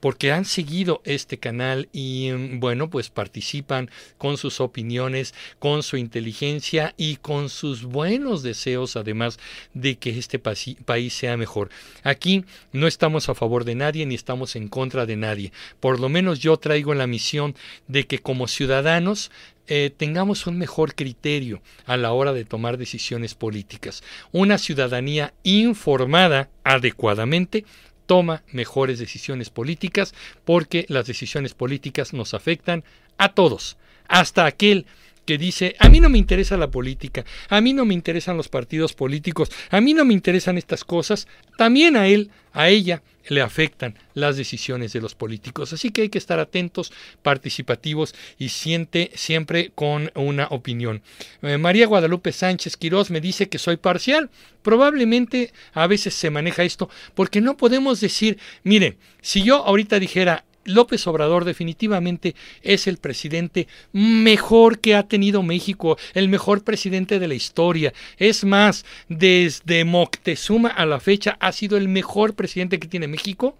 porque 0.00 0.32
han 0.32 0.44
seguido 0.44 1.00
este 1.04 1.38
canal 1.38 1.88
y 1.92 2.30
mm, 2.32 2.60
bueno, 2.60 2.90
pues 2.90 3.10
participan 3.10 3.90
con 4.18 4.36
sus 4.36 4.60
opiniones, 4.60 5.34
con 5.58 5.82
su 5.82 5.96
inteligencia 5.96 6.63
y 6.96 7.16
con 7.16 7.48
sus 7.48 7.84
buenos 7.84 8.42
deseos, 8.42 8.96
además 8.96 9.38
de 9.74 9.96
que 9.96 10.18
este 10.18 10.38
país 10.38 11.12
sea 11.12 11.36
mejor. 11.36 11.68
Aquí 12.02 12.44
no 12.72 12.86
estamos 12.86 13.28
a 13.28 13.34
favor 13.34 13.64
de 13.64 13.74
nadie 13.74 14.06
ni 14.06 14.14
estamos 14.14 14.56
en 14.56 14.68
contra 14.68 15.04
de 15.06 15.16
nadie. 15.16 15.52
Por 15.80 16.00
lo 16.00 16.08
menos 16.08 16.40
yo 16.40 16.56
traigo 16.56 16.94
la 16.94 17.06
misión 17.06 17.54
de 17.86 18.06
que 18.06 18.18
como 18.18 18.48
ciudadanos 18.48 19.30
eh, 19.66 19.90
tengamos 19.94 20.46
un 20.46 20.58
mejor 20.58 20.94
criterio 20.94 21.60
a 21.86 21.96
la 21.96 22.12
hora 22.12 22.32
de 22.32 22.44
tomar 22.44 22.78
decisiones 22.78 23.34
políticas. 23.34 24.02
Una 24.32 24.58
ciudadanía 24.58 25.34
informada 25.42 26.48
adecuadamente 26.64 27.64
toma 28.06 28.42
mejores 28.52 28.98
decisiones 28.98 29.50
políticas 29.50 30.14
porque 30.44 30.86
las 30.88 31.06
decisiones 31.06 31.54
políticas 31.54 32.12
nos 32.12 32.34
afectan 32.34 32.84
a 33.16 33.32
todos, 33.32 33.76
hasta 34.08 34.44
aquel 34.44 34.86
que 35.24 35.38
dice, 35.38 35.76
a 35.78 35.88
mí 35.88 36.00
no 36.00 36.08
me 36.08 36.18
interesa 36.18 36.56
la 36.56 36.70
política, 36.70 37.24
a 37.48 37.60
mí 37.60 37.72
no 37.72 37.84
me 37.84 37.94
interesan 37.94 38.36
los 38.36 38.48
partidos 38.48 38.92
políticos, 38.92 39.50
a 39.70 39.80
mí 39.80 39.94
no 39.94 40.04
me 40.04 40.14
interesan 40.14 40.58
estas 40.58 40.84
cosas, 40.84 41.26
también 41.56 41.96
a 41.96 42.06
él, 42.06 42.30
a 42.52 42.68
ella 42.68 43.02
le 43.28 43.40
afectan 43.40 43.96
las 44.14 44.36
decisiones 44.36 44.92
de 44.92 45.00
los 45.00 45.14
políticos. 45.14 45.72
Así 45.72 45.90
que 45.90 46.02
hay 46.02 46.08
que 46.08 46.18
estar 46.18 46.38
atentos, 46.38 46.92
participativos 47.22 48.14
y 48.38 48.50
siente 48.50 49.10
siempre 49.14 49.72
con 49.74 50.10
una 50.14 50.46
opinión. 50.48 51.02
Eh, 51.42 51.58
María 51.58 51.86
Guadalupe 51.86 52.32
Sánchez 52.32 52.76
Quirós 52.76 53.10
me 53.10 53.20
dice 53.20 53.48
que 53.48 53.58
soy 53.58 53.76
parcial. 53.76 54.30
Probablemente 54.62 55.52
a 55.72 55.86
veces 55.86 56.14
se 56.14 56.30
maneja 56.30 56.64
esto 56.64 56.88
porque 57.14 57.40
no 57.40 57.56
podemos 57.56 58.00
decir, 58.00 58.38
mire, 58.62 58.98
si 59.20 59.42
yo 59.42 59.64
ahorita 59.64 59.98
dijera 59.98 60.44
López 60.64 61.06
Obrador 61.06 61.44
definitivamente 61.44 62.34
es 62.62 62.86
el 62.86 62.98
presidente 62.98 63.68
mejor 63.92 64.78
que 64.78 64.94
ha 64.94 65.04
tenido 65.04 65.42
México, 65.42 65.98
el 66.14 66.28
mejor 66.28 66.64
presidente 66.64 67.18
de 67.18 67.28
la 67.28 67.34
historia. 67.34 67.92
Es 68.18 68.44
más, 68.44 68.84
desde 69.08 69.84
Moctezuma 69.84 70.68
a 70.68 70.86
la 70.86 71.00
fecha 71.00 71.36
ha 71.40 71.52
sido 71.52 71.76
el 71.76 71.88
mejor 71.88 72.34
presidente 72.34 72.78
que 72.78 72.88
tiene 72.88 73.08
México. 73.08 73.56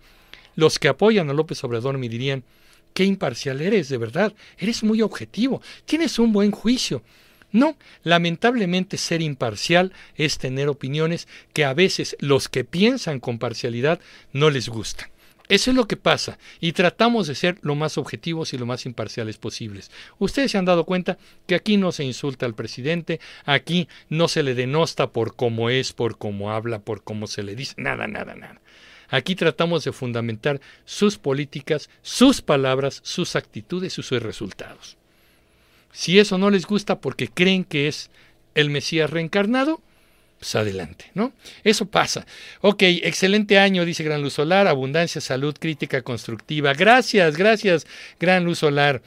Los 0.56 0.78
que 0.78 0.88
apoyan 0.88 1.30
a 1.30 1.34
López 1.34 1.62
Obrador 1.64 1.98
me 1.98 2.08
dirían, 2.08 2.44
qué 2.92 3.04
imparcial 3.04 3.60
eres, 3.60 3.88
de 3.88 3.98
verdad, 3.98 4.32
eres 4.56 4.82
muy 4.82 5.02
objetivo, 5.02 5.60
tienes 5.84 6.18
un 6.18 6.32
buen 6.32 6.52
juicio. 6.52 7.02
No, 7.50 7.76
lamentablemente 8.02 8.96
ser 8.96 9.22
imparcial 9.22 9.92
es 10.16 10.38
tener 10.38 10.68
opiniones 10.68 11.28
que 11.52 11.64
a 11.64 11.72
veces 11.72 12.16
los 12.18 12.48
que 12.48 12.64
piensan 12.64 13.20
con 13.20 13.38
parcialidad 13.38 14.00
no 14.32 14.50
les 14.50 14.68
gustan. 14.68 15.13
Eso 15.48 15.70
es 15.70 15.76
lo 15.76 15.86
que 15.86 15.96
pasa 15.96 16.38
y 16.58 16.72
tratamos 16.72 17.26
de 17.26 17.34
ser 17.34 17.58
lo 17.60 17.74
más 17.74 17.98
objetivos 17.98 18.54
y 18.54 18.58
lo 18.58 18.64
más 18.64 18.86
imparciales 18.86 19.36
posibles. 19.36 19.90
Ustedes 20.18 20.50
se 20.50 20.58
han 20.58 20.64
dado 20.64 20.84
cuenta 20.84 21.18
que 21.46 21.54
aquí 21.54 21.76
no 21.76 21.92
se 21.92 22.04
insulta 22.04 22.46
al 22.46 22.54
presidente, 22.54 23.20
aquí 23.44 23.88
no 24.08 24.28
se 24.28 24.42
le 24.42 24.54
denosta 24.54 25.08
por 25.08 25.36
cómo 25.36 25.68
es, 25.68 25.92
por 25.92 26.16
cómo 26.16 26.50
habla, 26.50 26.78
por 26.78 27.02
cómo 27.02 27.26
se 27.26 27.42
le 27.42 27.54
dice, 27.54 27.74
nada, 27.76 28.06
nada, 28.06 28.34
nada. 28.34 28.60
Aquí 29.10 29.34
tratamos 29.34 29.84
de 29.84 29.92
fundamentar 29.92 30.60
sus 30.86 31.18
políticas, 31.18 31.90
sus 32.00 32.40
palabras, 32.40 33.00
sus 33.04 33.36
actitudes 33.36 33.98
y 33.98 34.02
sus 34.02 34.22
resultados. 34.22 34.96
Si 35.92 36.18
eso 36.18 36.38
no 36.38 36.50
les 36.50 36.66
gusta 36.66 37.00
porque 37.00 37.28
creen 37.28 37.64
que 37.64 37.86
es 37.86 38.10
el 38.54 38.70
Mesías 38.70 39.10
reencarnado, 39.10 39.82
pues 40.44 40.56
adelante, 40.56 41.06
¿no? 41.14 41.32
Eso 41.62 41.86
pasa. 41.86 42.26
Ok, 42.60 42.82
excelente 42.82 43.58
año, 43.58 43.86
dice 43.86 44.04
Gran 44.04 44.20
Luz 44.20 44.34
Solar, 44.34 44.66
abundancia, 44.66 45.22
salud, 45.22 45.56
crítica 45.58 46.02
constructiva. 46.02 46.74
Gracias, 46.74 47.38
gracias, 47.38 47.86
Gran 48.20 48.44
Luz 48.44 48.58
Solar. 48.58 49.00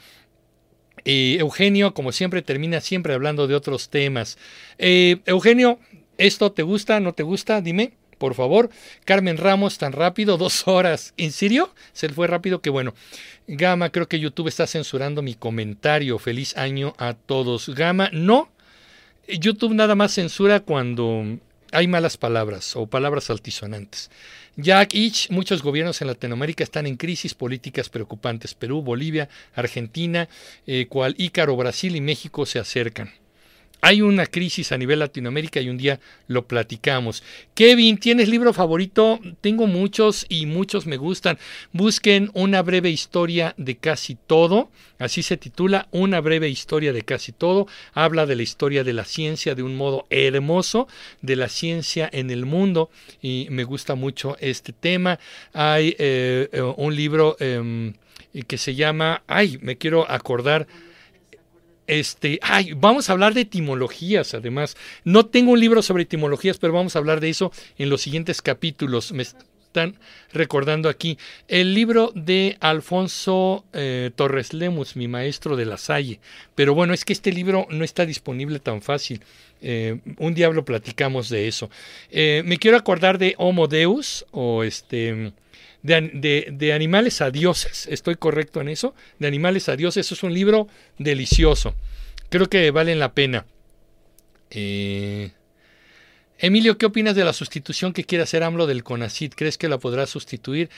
Eh, 1.04 1.36
Eugenio, 1.38 1.94
como 1.94 2.10
siempre, 2.10 2.42
termina 2.42 2.80
siempre 2.80 3.14
hablando 3.14 3.46
de 3.46 3.54
otros 3.54 3.88
temas. 3.88 4.36
Eh, 4.78 5.18
Eugenio, 5.26 5.78
¿esto 6.16 6.50
te 6.50 6.64
gusta, 6.64 6.98
no 6.98 7.12
te 7.12 7.22
gusta? 7.22 7.60
Dime, 7.60 7.92
por 8.18 8.34
favor. 8.34 8.68
Carmen 9.04 9.36
Ramos, 9.36 9.78
tan 9.78 9.92
rápido, 9.92 10.36
dos 10.38 10.66
horas. 10.66 11.14
¿En 11.16 11.30
serio? 11.30 11.72
Se 11.92 12.08
fue 12.08 12.26
rápido, 12.26 12.60
que 12.60 12.70
bueno. 12.70 12.94
Gama, 13.46 13.90
creo 13.90 14.08
que 14.08 14.18
YouTube 14.18 14.48
está 14.48 14.66
censurando 14.66 15.22
mi 15.22 15.34
comentario. 15.36 16.18
Feliz 16.18 16.56
año 16.56 16.94
a 16.98 17.14
todos. 17.14 17.68
Gama, 17.68 18.10
no, 18.12 18.50
YouTube 19.28 19.74
nada 19.74 19.94
más 19.94 20.12
censura 20.12 20.60
cuando 20.60 21.38
hay 21.72 21.86
malas 21.86 22.16
palabras 22.16 22.76
o 22.76 22.86
palabras 22.86 23.30
altisonantes. 23.30 24.10
Jack 24.56 24.94
Ich, 24.94 25.30
muchos 25.30 25.62
gobiernos 25.62 26.00
en 26.00 26.08
Latinoamérica 26.08 26.64
están 26.64 26.86
en 26.86 26.96
crisis 26.96 27.34
políticas 27.34 27.88
preocupantes. 27.88 28.54
Perú, 28.54 28.82
Bolivia, 28.82 29.28
Argentina, 29.54 30.28
eh, 30.66 30.86
cual 30.88 31.14
Ícaro, 31.18 31.56
Brasil 31.56 31.94
y 31.94 32.00
México 32.00 32.46
se 32.46 32.58
acercan. 32.58 33.12
Hay 33.80 34.02
una 34.02 34.26
crisis 34.26 34.72
a 34.72 34.78
nivel 34.78 34.98
Latinoamérica 34.98 35.60
y 35.60 35.68
un 35.68 35.78
día 35.78 36.00
lo 36.26 36.46
platicamos. 36.46 37.22
Kevin, 37.54 37.98
¿tienes 37.98 38.28
libro 38.28 38.52
favorito? 38.52 39.20
Tengo 39.40 39.68
muchos 39.68 40.26
y 40.28 40.46
muchos 40.46 40.86
me 40.86 40.96
gustan. 40.96 41.38
Busquen 41.72 42.30
una 42.34 42.60
breve 42.62 42.90
historia 42.90 43.54
de 43.56 43.76
casi 43.76 44.16
todo. 44.16 44.68
Así 44.98 45.22
se 45.22 45.36
titula, 45.36 45.86
Una 45.92 46.20
breve 46.20 46.48
historia 46.48 46.92
de 46.92 47.02
casi 47.02 47.30
todo. 47.30 47.68
Habla 47.94 48.26
de 48.26 48.34
la 48.34 48.42
historia 48.42 48.82
de 48.82 48.92
la 48.94 49.04
ciencia 49.04 49.54
de 49.54 49.62
un 49.62 49.76
modo 49.76 50.06
hermoso, 50.10 50.88
de 51.22 51.36
la 51.36 51.48
ciencia 51.48 52.08
en 52.12 52.30
el 52.30 52.46
mundo. 52.46 52.90
Y 53.22 53.46
me 53.50 53.62
gusta 53.62 53.94
mucho 53.94 54.36
este 54.40 54.72
tema. 54.72 55.20
Hay 55.52 55.94
eh, 56.00 56.48
eh, 56.52 56.62
un 56.76 56.96
libro 56.96 57.36
em, 57.38 57.94
que 58.48 58.58
se 58.58 58.74
llama, 58.74 59.22
ay, 59.28 59.58
me 59.62 59.78
quiero 59.78 60.10
acordar 60.10 60.66
este, 61.88 62.38
ay, 62.42 62.74
vamos 62.74 63.08
a 63.08 63.12
hablar 63.12 63.34
de 63.34 63.40
etimologías, 63.40 64.34
además. 64.34 64.76
No 65.04 65.26
tengo 65.26 65.52
un 65.52 65.60
libro 65.60 65.82
sobre 65.82 66.04
etimologías, 66.04 66.58
pero 66.58 66.72
vamos 66.72 66.94
a 66.94 67.00
hablar 67.00 67.20
de 67.20 67.30
eso 67.30 67.50
en 67.78 67.90
los 67.90 68.02
siguientes 68.02 68.42
capítulos. 68.42 69.10
Me 69.12 69.22
están 69.22 69.98
recordando 70.32 70.90
aquí 70.90 71.18
el 71.48 71.74
libro 71.74 72.12
de 72.14 72.58
Alfonso 72.60 73.64
eh, 73.72 74.10
Torres 74.14 74.52
Lemus, 74.52 74.96
mi 74.96 75.08
maestro 75.08 75.56
de 75.56 75.64
la 75.64 75.78
Salle. 75.78 76.20
Pero 76.54 76.74
bueno, 76.74 76.92
es 76.92 77.04
que 77.04 77.14
este 77.14 77.32
libro 77.32 77.66
no 77.70 77.84
está 77.84 78.04
disponible 78.04 78.60
tan 78.60 78.82
fácil. 78.82 79.22
Eh, 79.62 79.98
un 80.18 80.34
diablo 80.34 80.64
platicamos 80.64 81.30
de 81.30 81.48
eso. 81.48 81.70
Eh, 82.10 82.42
me 82.44 82.58
quiero 82.58 82.76
acordar 82.76 83.18
de 83.18 83.34
Homo 83.38 83.66
Deus 83.66 84.26
o 84.30 84.62
este 84.62 85.32
de, 85.82 86.72
animales 86.74 87.20
a 87.20 87.30
dioses. 87.30 87.86
¿Estoy 87.90 88.16
correcto 88.16 88.60
en 88.60 88.68
eso? 88.68 88.94
De 89.18 89.26
animales 89.26 89.68
a 89.68 89.76
dioses. 89.76 90.10
es 90.10 90.22
un 90.22 90.34
libro 90.34 90.68
delicioso. 90.98 91.74
Creo 92.28 92.48
que 92.48 92.70
valen 92.70 92.98
la 92.98 93.12
pena. 93.12 93.46
Eh, 94.50 95.30
Emilio, 96.38 96.78
¿qué 96.78 96.86
opinas 96.86 97.14
de 97.16 97.24
la 97.24 97.32
sustitución 97.32 97.92
que 97.92 98.04
quiere 98.04 98.22
hacer 98.22 98.42
AMLO 98.42 98.66
del 98.66 98.84
CONACID? 98.84 99.32
¿Crees 99.34 99.58
que 99.58 99.68
la 99.68 99.78
podrá 99.78 100.06
sustituir? 100.06 100.70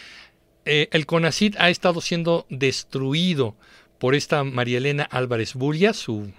Eh, 0.65 0.89
el 0.93 1.07
CONACID 1.07 1.57
ha 1.59 1.71
estado 1.71 2.01
siendo 2.01 2.47
destruido 2.49 3.57
por 3.99 4.15
esta 4.15 4.45
María 4.45 4.79
Elena 4.79 5.05
Álvarez 5.05 5.55
Bulla, 5.55 5.93
su 5.93 6.33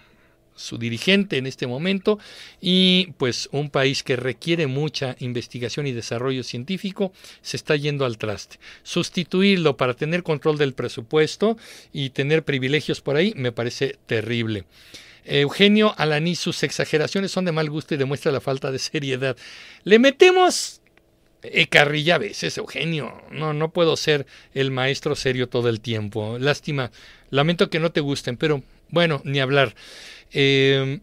su 0.62 0.78
dirigente 0.78 1.38
en 1.38 1.48
este 1.48 1.68
momento 1.68 2.20
y 2.62 3.14
pues 3.18 3.50
un 3.52 3.70
país 3.70 4.04
que 4.04 4.16
requiere 4.16 4.68
mucha 4.68 5.16
investigación 5.20 5.88
y 5.88 5.92
desarrollo 5.92 6.44
científico 6.44 7.12
se 7.42 7.58
está 7.58 7.76
yendo 7.76 8.06
al 8.06 8.18
traste. 8.18 8.60
Sustituirlo 8.84 9.78
para 9.78 9.94
tener 9.94 10.24
control 10.24 10.58
del 10.58 10.74
presupuesto 10.74 11.58
y 11.92 12.12
tener 12.12 12.44
privilegios 12.44 13.02
por 13.02 13.16
ahí 13.16 13.34
me 13.36 13.52
parece 13.52 13.98
terrible. 14.06 14.66
Eugenio 15.24 15.94
Alaní, 15.98 16.36
sus 16.36 16.64
exageraciones 16.64 17.32
son 17.32 17.46
de 17.46 17.52
mal 17.52 17.70
gusto 17.70 17.94
y 17.94 17.98
demuestra 17.98 18.32
la 18.32 18.42
falta 18.42 18.72
de 18.72 18.80
seriedad. 18.80 19.38
Le 19.84 20.00
metemos 20.00 20.82
carrilla 21.70 22.16
a 22.16 22.20
veces, 22.20 22.58
Eugenio. 22.58 23.22
No, 23.32 23.54
no 23.54 23.72
puedo 23.72 23.98
ser 23.98 24.26
el 24.54 24.72
maestro 24.72 25.16
serio 25.16 25.50
todo 25.50 25.70
el 25.70 25.82
tiempo. 25.82 26.38
Lástima. 26.40 26.92
Lamento 27.30 27.70
que 27.70 27.80
no 27.80 27.92
te 27.92 28.02
gusten, 28.02 28.38
pero 28.38 28.62
bueno, 28.90 29.22
ni 29.24 29.40
hablar. 29.40 29.76
Em, 30.32 31.02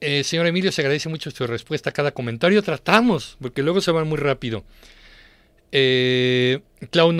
eh, 0.00 0.24
señor 0.24 0.46
Emilio, 0.46 0.72
se 0.72 0.80
agradece 0.80 1.08
mucho 1.08 1.30
su 1.30 1.46
respuesta 1.46 1.90
a 1.90 1.92
cada 1.92 2.12
comentario. 2.12 2.62
Tratamos, 2.62 3.36
porque 3.40 3.62
luego 3.62 3.80
se 3.80 3.90
van 3.90 4.08
muy 4.08 4.18
rápido. 4.18 4.64
Eh, 5.72 6.60
Clau 6.90 7.12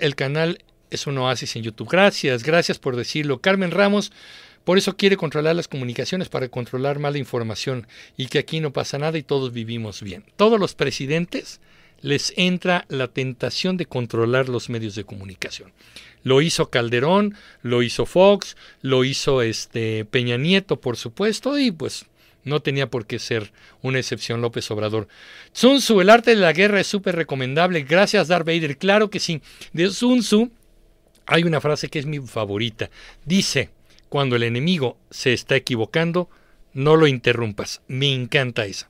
el 0.00 0.14
canal 0.16 0.58
es 0.90 1.06
un 1.06 1.18
oasis 1.18 1.56
en 1.56 1.62
YouTube. 1.62 1.88
Gracias, 1.90 2.42
gracias 2.42 2.78
por 2.78 2.96
decirlo. 2.96 3.40
Carmen 3.40 3.70
Ramos, 3.70 4.12
por 4.64 4.78
eso 4.78 4.96
quiere 4.96 5.16
controlar 5.16 5.56
las 5.56 5.68
comunicaciones 5.68 6.28
para 6.28 6.48
controlar 6.48 6.98
mala 6.98 7.18
información 7.18 7.86
y 8.16 8.26
que 8.26 8.38
aquí 8.38 8.60
no 8.60 8.72
pasa 8.72 8.98
nada 8.98 9.18
y 9.18 9.22
todos 9.22 9.52
vivimos 9.52 10.02
bien. 10.02 10.24
Todos 10.36 10.58
los 10.58 10.74
presidentes 10.74 11.60
les 12.02 12.34
entra 12.36 12.84
la 12.88 13.08
tentación 13.08 13.76
de 13.76 13.86
controlar 13.86 14.48
los 14.48 14.68
medios 14.68 14.94
de 14.94 15.04
comunicación. 15.04 15.72
Lo 16.24 16.40
hizo 16.40 16.70
Calderón, 16.70 17.34
lo 17.62 17.82
hizo 17.82 18.06
Fox, 18.06 18.56
lo 18.80 19.04
hizo 19.04 19.42
este 19.42 20.04
Peña 20.04 20.36
Nieto, 20.36 20.80
por 20.80 20.96
supuesto, 20.96 21.58
y 21.58 21.70
pues 21.70 22.06
no 22.44 22.60
tenía 22.60 22.90
por 22.90 23.06
qué 23.06 23.18
ser 23.18 23.52
una 23.82 23.98
excepción 23.98 24.40
López 24.40 24.70
Obrador. 24.70 25.08
Sun 25.52 25.78
Tzu, 25.78 26.00
el 26.00 26.10
arte 26.10 26.30
de 26.32 26.36
la 26.36 26.52
guerra 26.52 26.80
es 26.80 26.86
súper 26.86 27.16
recomendable. 27.16 27.82
Gracias, 27.82 28.28
Darth 28.28 28.46
Vader. 28.46 28.76
Claro 28.76 29.10
que 29.10 29.20
sí. 29.20 29.40
De 29.72 29.90
Sun 29.90 30.20
Tzu 30.20 30.50
hay 31.26 31.44
una 31.44 31.60
frase 31.60 31.88
que 31.88 31.98
es 31.98 32.06
mi 32.06 32.18
favorita. 32.20 32.90
Dice, 33.24 33.70
cuando 34.08 34.36
el 34.36 34.42
enemigo 34.42 34.98
se 35.10 35.32
está 35.32 35.56
equivocando, 35.56 36.28
no 36.74 36.96
lo 36.96 37.06
interrumpas. 37.06 37.82
Me 37.86 38.12
encanta 38.12 38.66
esa. 38.66 38.88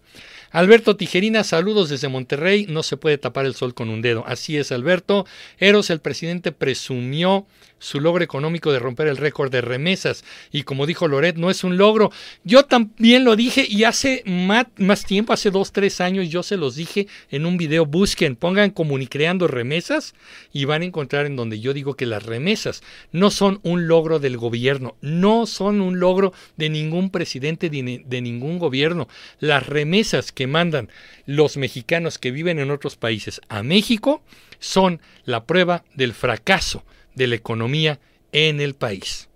Alberto 0.53 0.97
Tijerina, 0.97 1.45
saludos 1.45 1.89
desde 1.89 2.09
Monterrey. 2.09 2.67
No 2.69 2.83
se 2.83 2.99
puede 2.99 3.17
tapar 3.17 3.47
el 3.47 3.55
sol 3.55 3.73
con 3.73 3.89
un 3.89 4.03
dedo. 4.03 4.23
Así 4.27 4.59
es, 4.59 4.71
Alberto. 4.71 5.27
Eros, 5.59 5.89
el 5.89 6.01
presidente, 6.01 6.53
presumió 6.53 7.47
su 7.83 8.01
logro 8.01 8.23
económico 8.23 8.73
de 8.73 8.79
romper 8.79 9.09
el 9.09 9.17
récord 9.17 9.51
de 9.51 9.61
remesas. 9.61 10.25
Y 10.53 10.63
como 10.63 10.87
dijo 10.87 11.09
Loret, 11.09 11.37
no 11.37 11.51
es 11.51 11.65
un 11.65 11.77
logro. 11.77 12.13
Yo 12.45 12.65
también 12.65 13.25
lo 13.25 13.35
dije 13.35 13.67
y 13.69 13.85
hace 13.85 14.23
más, 14.25 15.05
tiempo, 15.05 15.33
hace 15.33 15.51
dos, 15.51 15.73
tres 15.73 16.01
años, 16.01 16.29
yo 16.29 16.43
se 16.45 16.57
los 16.57 16.77
dije 16.77 17.09
en 17.31 17.45
un 17.45 17.57
video. 17.57 17.85
Busquen, 17.85 18.37
pongan 18.37 18.71
Comunicreando 18.71 19.49
Remesas 19.49 20.15
y 20.53 20.65
van 20.65 20.83
a 20.83 20.85
encontrar 20.85 21.27
en 21.27 21.35
donde 21.35 21.59
yo 21.59 21.75
digo 21.75 21.95
que 21.95 22.07
las 22.07 22.23
remesas 22.23 22.83
no 23.11 23.31
son 23.31 23.59
un 23.65 23.89
logro 23.89 24.21
del 24.21 24.37
gobierno, 24.37 24.97
no 25.01 25.47
son 25.47 25.81
un 25.81 25.99
logro 25.99 26.33
de 26.57 26.71
ningún 26.71 27.11
presidente 27.11 27.69
de 27.69 28.21
ningún 28.21 28.61
gobierno. 28.61 29.09
Las 29.41 29.67
remesas 29.67 30.31
que 30.31 30.47
mandan 30.47 30.89
los 31.27 31.57
mexicanos 31.57 32.19
que 32.19 32.31
viven 32.31 32.61
en 32.61 32.71
otros 32.71 32.97
países 32.97 33.41
a 33.49 33.65
México 33.65 34.23
son 34.61 35.01
la 35.25 35.45
prueba 35.45 35.85
del 35.95 36.15
fracaso 36.15 36.85
de 37.15 37.27
la 37.27 37.35
economía 37.35 38.01
en 38.33 38.61
el 38.61 38.75
país. 38.75 39.29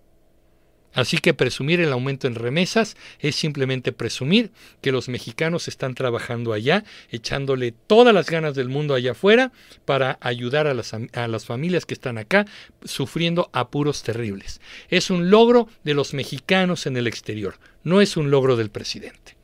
Así 0.94 1.18
que 1.18 1.34
presumir 1.34 1.80
el 1.80 1.92
aumento 1.92 2.26
en 2.26 2.34
remesas 2.34 2.96
es 3.20 3.36
simplemente 3.36 3.92
presumir 3.92 4.50
que 4.80 4.92
los 4.92 5.10
mexicanos 5.10 5.68
están 5.68 5.94
trabajando 5.94 6.54
allá, 6.54 6.84
echándole 7.10 7.72
todas 7.72 8.14
las 8.14 8.30
ganas 8.30 8.54
del 8.54 8.70
mundo 8.70 8.94
allá 8.94 9.12
afuera 9.12 9.52
para 9.84 10.16
ayudar 10.22 10.66
a 10.66 10.72
las, 10.72 10.94
a 10.94 11.28
las, 11.28 11.44
familias 11.44 11.84
que 11.84 11.92
están 11.92 12.16
acá 12.16 12.46
sufriendo 12.82 13.50
apuros 13.52 14.02
terribles. 14.02 14.62
Es 14.88 15.10
un 15.10 15.28
logro 15.28 15.68
de 15.84 15.92
los 15.92 16.14
mexicanos 16.14 16.86
en 16.86 16.96
el 16.96 17.06
exterior, 17.06 17.58
no 17.84 18.00
es 18.00 18.16
un 18.16 18.30
logro 18.30 18.56
del 18.56 18.70
presidente. 18.70 19.36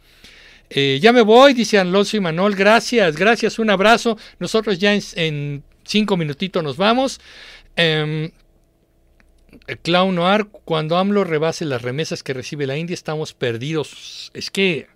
Eh, 0.75 1.01
ya 1.03 1.13
me 1.13 1.21
voy, 1.21 1.53
dice 1.53 1.79
Alonso 1.79 2.17
y 2.17 2.21
Manuel. 2.21 2.55
Gracias, 2.55 3.17
gracias, 3.17 3.59
un 3.59 3.69
abrazo. 3.69 4.17
Nosotros 4.39 4.79
ya 4.79 4.95
en, 4.95 5.63
cinco 5.85 6.17
minutitos 6.17 6.65
nos 6.65 6.79
vamos. 6.79 7.21
Eh, 7.77 8.33
Clown 9.83 10.15
Noir, 10.15 10.47
cuando 10.65 10.97
AMLO 10.97 11.25
rebase 11.25 11.65
las 11.65 11.83
remesas 11.83 12.23
que 12.23 12.33
recibe 12.33 12.67
la 12.67 12.77
India, 12.79 12.95
estamos 12.95 13.35
perdidos. 13.35 14.31
Es 14.35 14.51
que 14.51 14.89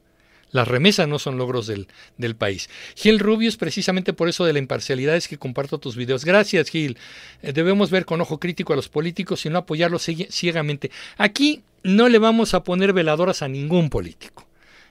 Las 0.53 0.69
remesas 0.69 1.09
no 1.09 1.19
son 1.19 1.39
logros 1.39 1.67
del, 1.67 1.89
del 2.17 2.37
país. 2.37 2.71
Gil 2.95 3.19
Rubio 3.19 3.49
es 3.49 3.57
precisamente 3.57 4.13
por 4.13 4.29
eso 4.29 4.45
de 4.45 4.53
la 4.53 4.59
imparcialidad 4.59 5.17
es 5.17 5.29
que 5.29 5.39
comparto 5.39 5.79
tus 5.79 5.97
videos. 5.97 6.25
Gracias, 6.25 6.71
Gil. 6.71 6.97
Eh, 7.43 7.53
debemos 7.53 7.91
ver 7.91 8.05
con 8.05 8.21
ojo 8.21 8.39
crítico 8.39 8.73
a 8.73 8.77
los 8.77 8.89
políticos 8.89 9.45
y 9.45 9.51
no 9.51 9.59
apoyarlos 9.59 10.07
ciegamente. 10.31 10.91
Aquí 11.19 11.63
no 11.83 12.09
le 12.09 12.19
vamos 12.19 12.55
a 12.55 12.63
poner 12.65 12.93
veladoras 12.93 13.43
a 13.43 13.49
ningún 13.49 13.91
político, 13.91 14.47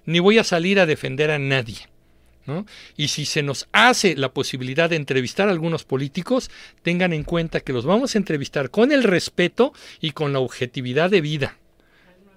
ni 0.05 0.19
voy 0.19 0.37
a 0.37 0.43
salir 0.43 0.79
a 0.79 0.85
defender 0.85 1.31
a 1.31 1.39
nadie. 1.39 1.87
Y 2.95 3.07
si 3.07 3.25
se 3.25 3.41
nos 3.41 3.67
hace 3.71 4.15
la 4.15 4.31
posibilidad 4.31 4.89
de 4.89 4.95
entrevistar 4.95 5.47
a 5.47 5.51
algunos 5.51 5.83
políticos, 5.83 6.51
tengan 6.83 7.13
en 7.13 7.23
cuenta 7.23 7.59
que 7.59 7.73
los 7.73 7.85
vamos 7.85 8.15
a 8.15 8.17
entrevistar 8.17 8.69
con 8.69 8.91
el 8.91 9.03
respeto 9.03 9.73
y 9.99 10.11
con 10.11 10.33
la 10.33 10.39
objetividad 10.39 11.09
de 11.09 11.21
vida. 11.21 11.57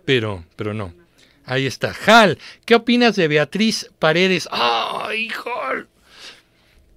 Pero, 0.04 0.44
pero 0.56 0.72
no. 0.72 0.94
Ahí 1.44 1.66
está. 1.66 1.94
Hal, 2.06 2.38
¿qué 2.64 2.74
opinas 2.74 3.16
de 3.16 3.28
Beatriz 3.28 3.90
Paredes? 3.98 4.48
¡Ay, 4.50 5.28
Hal! 5.28 5.88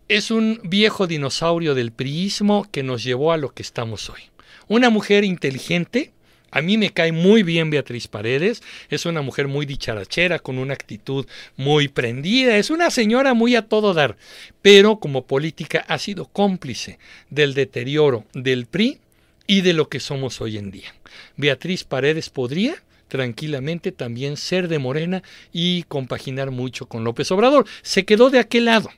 Es 0.08 0.30
un 0.30 0.60
viejo 0.64 1.08
dinosaurio 1.08 1.74
del 1.74 1.94
priismo 1.94 2.68
que 2.70 2.84
nos 2.84 3.04
llevó 3.04 3.32
a 3.32 3.38
lo 3.38 3.54
que 3.54 3.62
estamos 3.62 4.10
hoy. 4.10 4.22
Una 4.68 4.90
mujer 4.90 5.24
inteligente, 5.24 6.12
a 6.52 6.62
mí 6.62 6.78
me 6.78 6.92
cae 6.92 7.12
muy 7.12 7.44
bien 7.44 7.70
Beatriz 7.70 8.08
Paredes, 8.08 8.62
es 8.90 9.06
una 9.06 9.22
mujer 9.22 9.48
muy 9.48 9.66
dicharachera, 9.66 10.40
con 10.40 10.58
una 10.58 10.74
actitud 10.74 11.26
muy 11.56 11.88
prendida, 11.88 12.58
es 12.58 12.70
una 12.70 12.92
señora 12.92 13.34
muy 13.34 13.56
a 13.56 13.64
todo 13.64 13.94
dar, 13.94 14.18
pero 14.62 15.00
como 15.00 15.26
política 15.26 15.86
ha 15.88 15.98
sido 15.98 16.26
cómplice 16.26 17.00
del 17.30 17.54
deterioro 17.54 18.26
del 18.34 18.66
PRI 18.66 19.00
y 19.48 19.62
de 19.62 19.74
lo 19.74 19.90
que 19.90 20.00
somos 20.00 20.42
hoy 20.42 20.58
en 20.58 20.72
día. 20.72 20.94
Beatriz 21.38 21.84
Paredes 21.84 22.30
podría 22.30 22.76
tranquilamente 23.08 23.92
también 23.92 24.38
ser 24.38 24.68
de 24.68 24.80
Morena 24.80 25.22
y 25.52 25.84
compaginar 25.84 26.52
mucho 26.52 26.86
con 26.86 27.04
López 27.04 27.30
Obrador. 27.32 27.66
Se 27.82 28.06
quedó 28.06 28.30
de 28.30 28.40
aquel 28.40 28.66
lado 28.66 28.90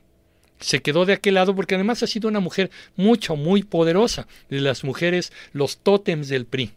se 0.60 0.80
quedó 0.80 1.04
de 1.04 1.12
aquel 1.12 1.34
lado 1.34 1.54
porque 1.54 1.74
además 1.74 2.02
ha 2.02 2.06
sido 2.06 2.28
una 2.28 2.40
mujer 2.40 2.70
mucho, 2.96 3.36
muy 3.36 3.62
poderosa, 3.62 4.26
de 4.48 4.60
las 4.60 4.82
mujeres, 4.84 5.32
los 5.52 5.78
tótems 5.78 6.28
del 6.28 6.46
PRI. 6.46 6.72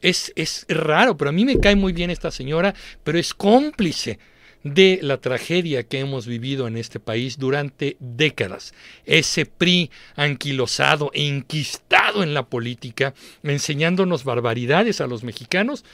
Es, 0.00 0.32
es 0.36 0.64
raro, 0.68 1.16
pero 1.16 1.30
a 1.30 1.32
mí 1.32 1.44
me 1.44 1.58
cae 1.58 1.76
muy 1.76 1.92
bien 1.92 2.10
esta 2.10 2.30
señora, 2.30 2.74
pero 3.04 3.18
es 3.18 3.34
cómplice 3.34 4.18
de 4.62 4.98
la 5.02 5.18
tragedia 5.20 5.84
que 5.84 6.00
hemos 6.00 6.26
vivido 6.26 6.66
en 6.66 6.76
este 6.76 7.00
país 7.00 7.38
durante 7.38 7.96
décadas. 8.00 8.74
Ese 9.04 9.46
PRI 9.46 9.90
anquilosado 10.16 11.10
e 11.14 11.22
inquistado 11.22 12.22
en 12.22 12.34
la 12.34 12.46
política, 12.46 13.14
enseñándonos 13.42 14.24
barbaridades 14.24 15.00
a 15.00 15.06
los 15.06 15.22
mexicanos, 15.22 15.84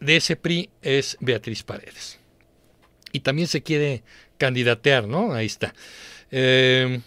de 0.00 0.16
ese 0.16 0.36
PRI 0.36 0.70
es 0.82 1.16
Beatriz 1.20 1.62
Paredes. 1.62 2.18
Y 3.12 3.20
también 3.20 3.48
se 3.48 3.62
quiere 3.62 4.02
candidatear, 4.38 5.06
¿no? 5.06 5.32
Ahí 5.32 5.46
está. 5.46 5.72
Eh, 6.30 7.00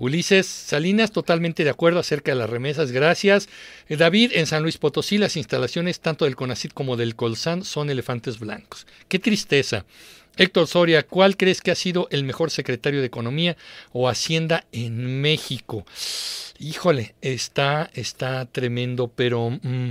Ulises 0.00 0.46
Salinas, 0.46 1.12
totalmente 1.12 1.62
de 1.62 1.68
acuerdo 1.68 2.00
acerca 2.00 2.32
de 2.32 2.38
las 2.38 2.48
remesas, 2.48 2.90
gracias. 2.90 3.50
Eh, 3.86 3.98
David, 3.98 4.32
en 4.34 4.46
San 4.46 4.62
Luis 4.62 4.78
Potosí 4.78 5.18
las 5.18 5.36
instalaciones 5.36 6.00
tanto 6.00 6.24
del 6.24 6.36
CONACIT 6.36 6.72
como 6.72 6.96
del 6.96 7.16
Colsan 7.16 7.64
son 7.64 7.90
elefantes 7.90 8.38
blancos. 8.38 8.86
Qué 9.08 9.18
tristeza. 9.18 9.84
Héctor 10.38 10.68
Soria, 10.68 11.02
¿cuál 11.02 11.36
crees 11.36 11.60
que 11.60 11.70
ha 11.70 11.74
sido 11.74 12.08
el 12.10 12.24
mejor 12.24 12.50
secretario 12.50 13.00
de 13.00 13.08
Economía 13.08 13.58
o 13.92 14.08
Hacienda 14.08 14.64
en 14.72 15.20
México? 15.20 15.84
Híjole, 16.58 17.14
está, 17.20 17.90
está 17.92 18.46
tremendo, 18.46 19.08
pero 19.14 19.50
mm, 19.50 19.90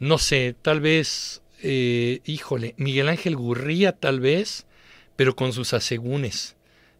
no 0.00 0.18
sé, 0.18 0.56
tal 0.60 0.80
vez, 0.80 1.40
eh, 1.62 2.20
híjole, 2.24 2.74
Miguel 2.78 3.08
Ángel 3.08 3.36
Gurría 3.36 3.92
tal 3.92 4.18
vez, 4.18 4.66
pero 5.14 5.36
con 5.36 5.52
sus 5.52 5.72
asegúnes. 5.72 6.55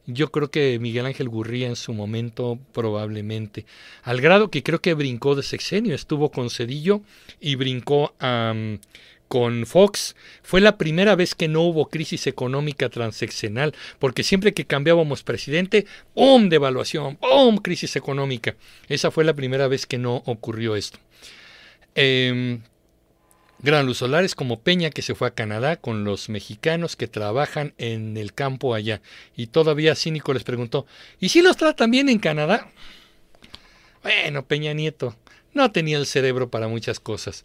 Yo 0.06 0.30
creo 0.30 0.50
que 0.50 0.78
Miguel 0.78 1.06
Ángel 1.06 1.28
Gurría 1.28 1.66
en 1.66 1.76
su 1.76 1.92
momento 1.92 2.58
probablemente, 2.72 3.66
al 4.02 4.20
grado 4.20 4.50
que 4.50 4.62
creo 4.62 4.80
que 4.80 4.94
brincó 4.94 5.34
de 5.34 5.42
sexenio, 5.42 5.94
estuvo 5.94 6.30
con 6.30 6.48
Cedillo 6.48 7.00
y 7.40 7.56
brincó 7.56 8.14
con 9.28 9.66
Fox. 9.66 10.14
Fue 10.42 10.60
la 10.60 10.78
primera 10.78 11.16
vez 11.16 11.34
que 11.34 11.48
no 11.48 11.62
hubo 11.62 11.88
crisis 11.88 12.28
económica 12.28 12.88
transeccional, 12.88 13.74
porque 13.98 14.22
siempre 14.22 14.54
que 14.54 14.64
cambiábamos 14.64 15.24
presidente, 15.24 15.86
¡pum! 16.14 16.48
devaluación, 16.48 17.16
¡pum! 17.16 17.58
crisis 17.58 17.96
económica. 17.96 18.54
Esa 18.88 19.10
fue 19.10 19.24
la 19.24 19.34
primera 19.34 19.66
vez 19.66 19.86
que 19.86 19.98
no 19.98 20.22
ocurrió 20.26 20.76
esto. 20.76 20.98
Eh, 21.96 22.60
Gran 23.60 23.86
Luz 23.86 23.98
Solares 23.98 24.34
como 24.34 24.60
Peña 24.60 24.90
que 24.90 25.02
se 25.02 25.14
fue 25.14 25.28
a 25.28 25.34
Canadá 25.34 25.76
con 25.76 26.04
los 26.04 26.28
mexicanos 26.28 26.94
que 26.94 27.08
trabajan 27.08 27.74
en 27.78 28.16
el 28.16 28.34
campo 28.34 28.74
allá. 28.74 29.00
Y 29.34 29.48
todavía 29.48 29.94
Cínico 29.94 30.34
les 30.34 30.44
preguntó, 30.44 30.86
¿y 31.20 31.30
si 31.30 31.42
los 31.42 31.56
tratan 31.56 31.90
bien 31.90 32.08
en 32.08 32.18
Canadá? 32.18 32.70
Bueno, 34.02 34.46
Peña 34.46 34.72
Nieto, 34.72 35.16
no 35.56 35.72
tenía 35.72 35.96
el 35.96 36.06
cerebro 36.06 36.50
para 36.50 36.68
muchas 36.68 37.00
cosas. 37.00 37.44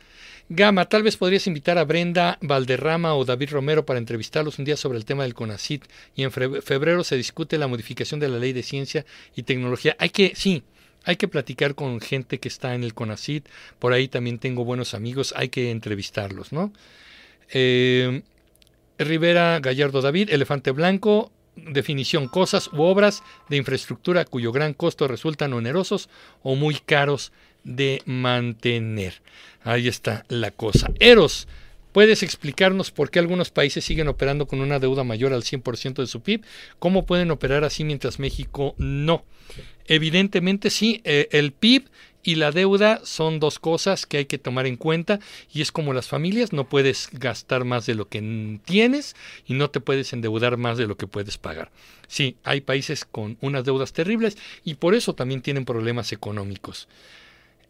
Gama, 0.50 0.90
tal 0.90 1.02
vez 1.02 1.16
podrías 1.16 1.48
invitar 1.48 1.78
a 1.78 1.86
Brenda 1.86 2.38
Valderrama 2.42 3.16
o 3.16 3.24
David 3.24 3.52
Romero 3.52 3.86
para 3.86 4.00
entrevistarlos 4.00 4.60
un 4.60 4.66
día 4.66 4.76
sobre 4.76 4.98
el 4.98 5.06
tema 5.06 5.24
del 5.24 5.34
CONACIT 5.34 5.86
y 6.14 6.24
en 6.24 6.32
febrero 6.32 7.06
se 7.06 7.16
discute 7.16 7.58
la 7.58 7.68
modificación 7.68 8.20
de 8.20 8.28
la 8.28 8.38
ley 8.38 8.52
de 8.52 8.64
ciencia 8.64 9.06
y 9.34 9.44
tecnología. 9.44 9.96
Hay 9.98 10.10
que, 10.10 10.34
sí, 10.36 10.64
hay 11.04 11.16
que 11.16 11.28
platicar 11.28 11.76
con 11.76 12.00
gente 12.00 12.40
que 12.40 12.48
está 12.48 12.76
en 12.76 12.84
el 12.84 12.94
CONACID, 12.94 13.44
por 13.80 13.94
ahí 13.94 14.08
también 14.08 14.40
tengo 14.40 14.66
buenos 14.66 14.94
amigos, 14.94 15.34
hay 15.36 15.50
que 15.50 15.72
entrevistarlos, 15.72 16.52
¿no? 16.52 16.72
Eh, 17.50 18.22
Rivera 18.98 19.60
Gallardo 19.60 20.02
David, 20.02 20.30
Elefante 20.30 20.72
Blanco, 20.72 21.32
definición, 21.56 22.28
cosas 22.28 22.70
u 22.72 22.82
obras 22.82 23.24
de 23.50 23.58
infraestructura 23.58 24.26
cuyo 24.26 24.52
gran 24.52 24.74
costo 24.74 25.08
resultan 25.08 25.54
onerosos 25.54 26.10
o 26.44 26.56
muy 26.56 26.76
caros 26.76 27.32
de 27.64 28.02
mantener. 28.06 29.22
Ahí 29.64 29.88
está 29.88 30.26
la 30.28 30.52
cosa. 30.52 30.92
Eros, 31.00 31.48
¿puedes 31.92 32.24
explicarnos 32.24 32.92
por 32.92 33.10
qué 33.10 33.20
algunos 33.20 33.50
países 33.50 33.86
siguen 33.86 34.08
operando 34.08 34.48
con 34.48 34.62
una 34.62 34.80
deuda 34.80 35.04
mayor 35.04 35.34
al 35.34 35.44
100% 35.44 35.96
de 35.96 36.08
su 36.08 36.22
PIB? 36.22 36.44
¿Cómo 36.80 37.06
pueden 37.06 37.32
operar 37.32 37.64
así 37.64 37.84
mientras 37.84 38.20
México 38.20 38.76
no? 38.78 39.26
Evidentemente 39.88 40.70
sí, 40.70 41.02
eh, 41.04 41.28
el 41.32 41.52
PIB 41.52 41.90
y 42.24 42.36
la 42.36 42.52
deuda 42.52 43.02
son 43.04 43.40
dos 43.40 43.60
cosas 43.60 44.06
que 44.06 44.18
hay 44.18 44.26
que 44.26 44.38
tomar 44.38 44.68
en 44.68 44.78
cuenta 44.78 45.20
y 45.52 45.62
es 45.62 45.72
como 45.72 45.94
las 45.94 46.08
familias, 46.08 46.54
no 46.54 46.70
puedes 46.70 47.10
gastar 47.12 47.66
más 47.66 47.86
de 47.86 47.96
lo 47.96 48.08
que 48.08 48.60
tienes 48.66 49.16
y 49.46 49.54
no 49.54 49.70
te 49.70 49.80
puedes 49.80 50.14
endeudar 50.14 50.58
más 50.58 50.78
de 50.78 50.88
lo 50.88 50.98
que 50.98 51.08
puedes 51.08 51.38
pagar. 51.38 51.72
Sí, 52.08 52.36
hay 52.44 52.62
países 52.62 53.06
con 53.06 53.38
unas 53.42 53.64
deudas 53.64 53.94
terribles 53.94 54.38
y 54.64 54.76
por 54.76 54.96
eso 54.96 55.16
también 55.16 55.42
tienen 55.42 55.66
problemas 55.66 56.12
económicos. 56.12 56.88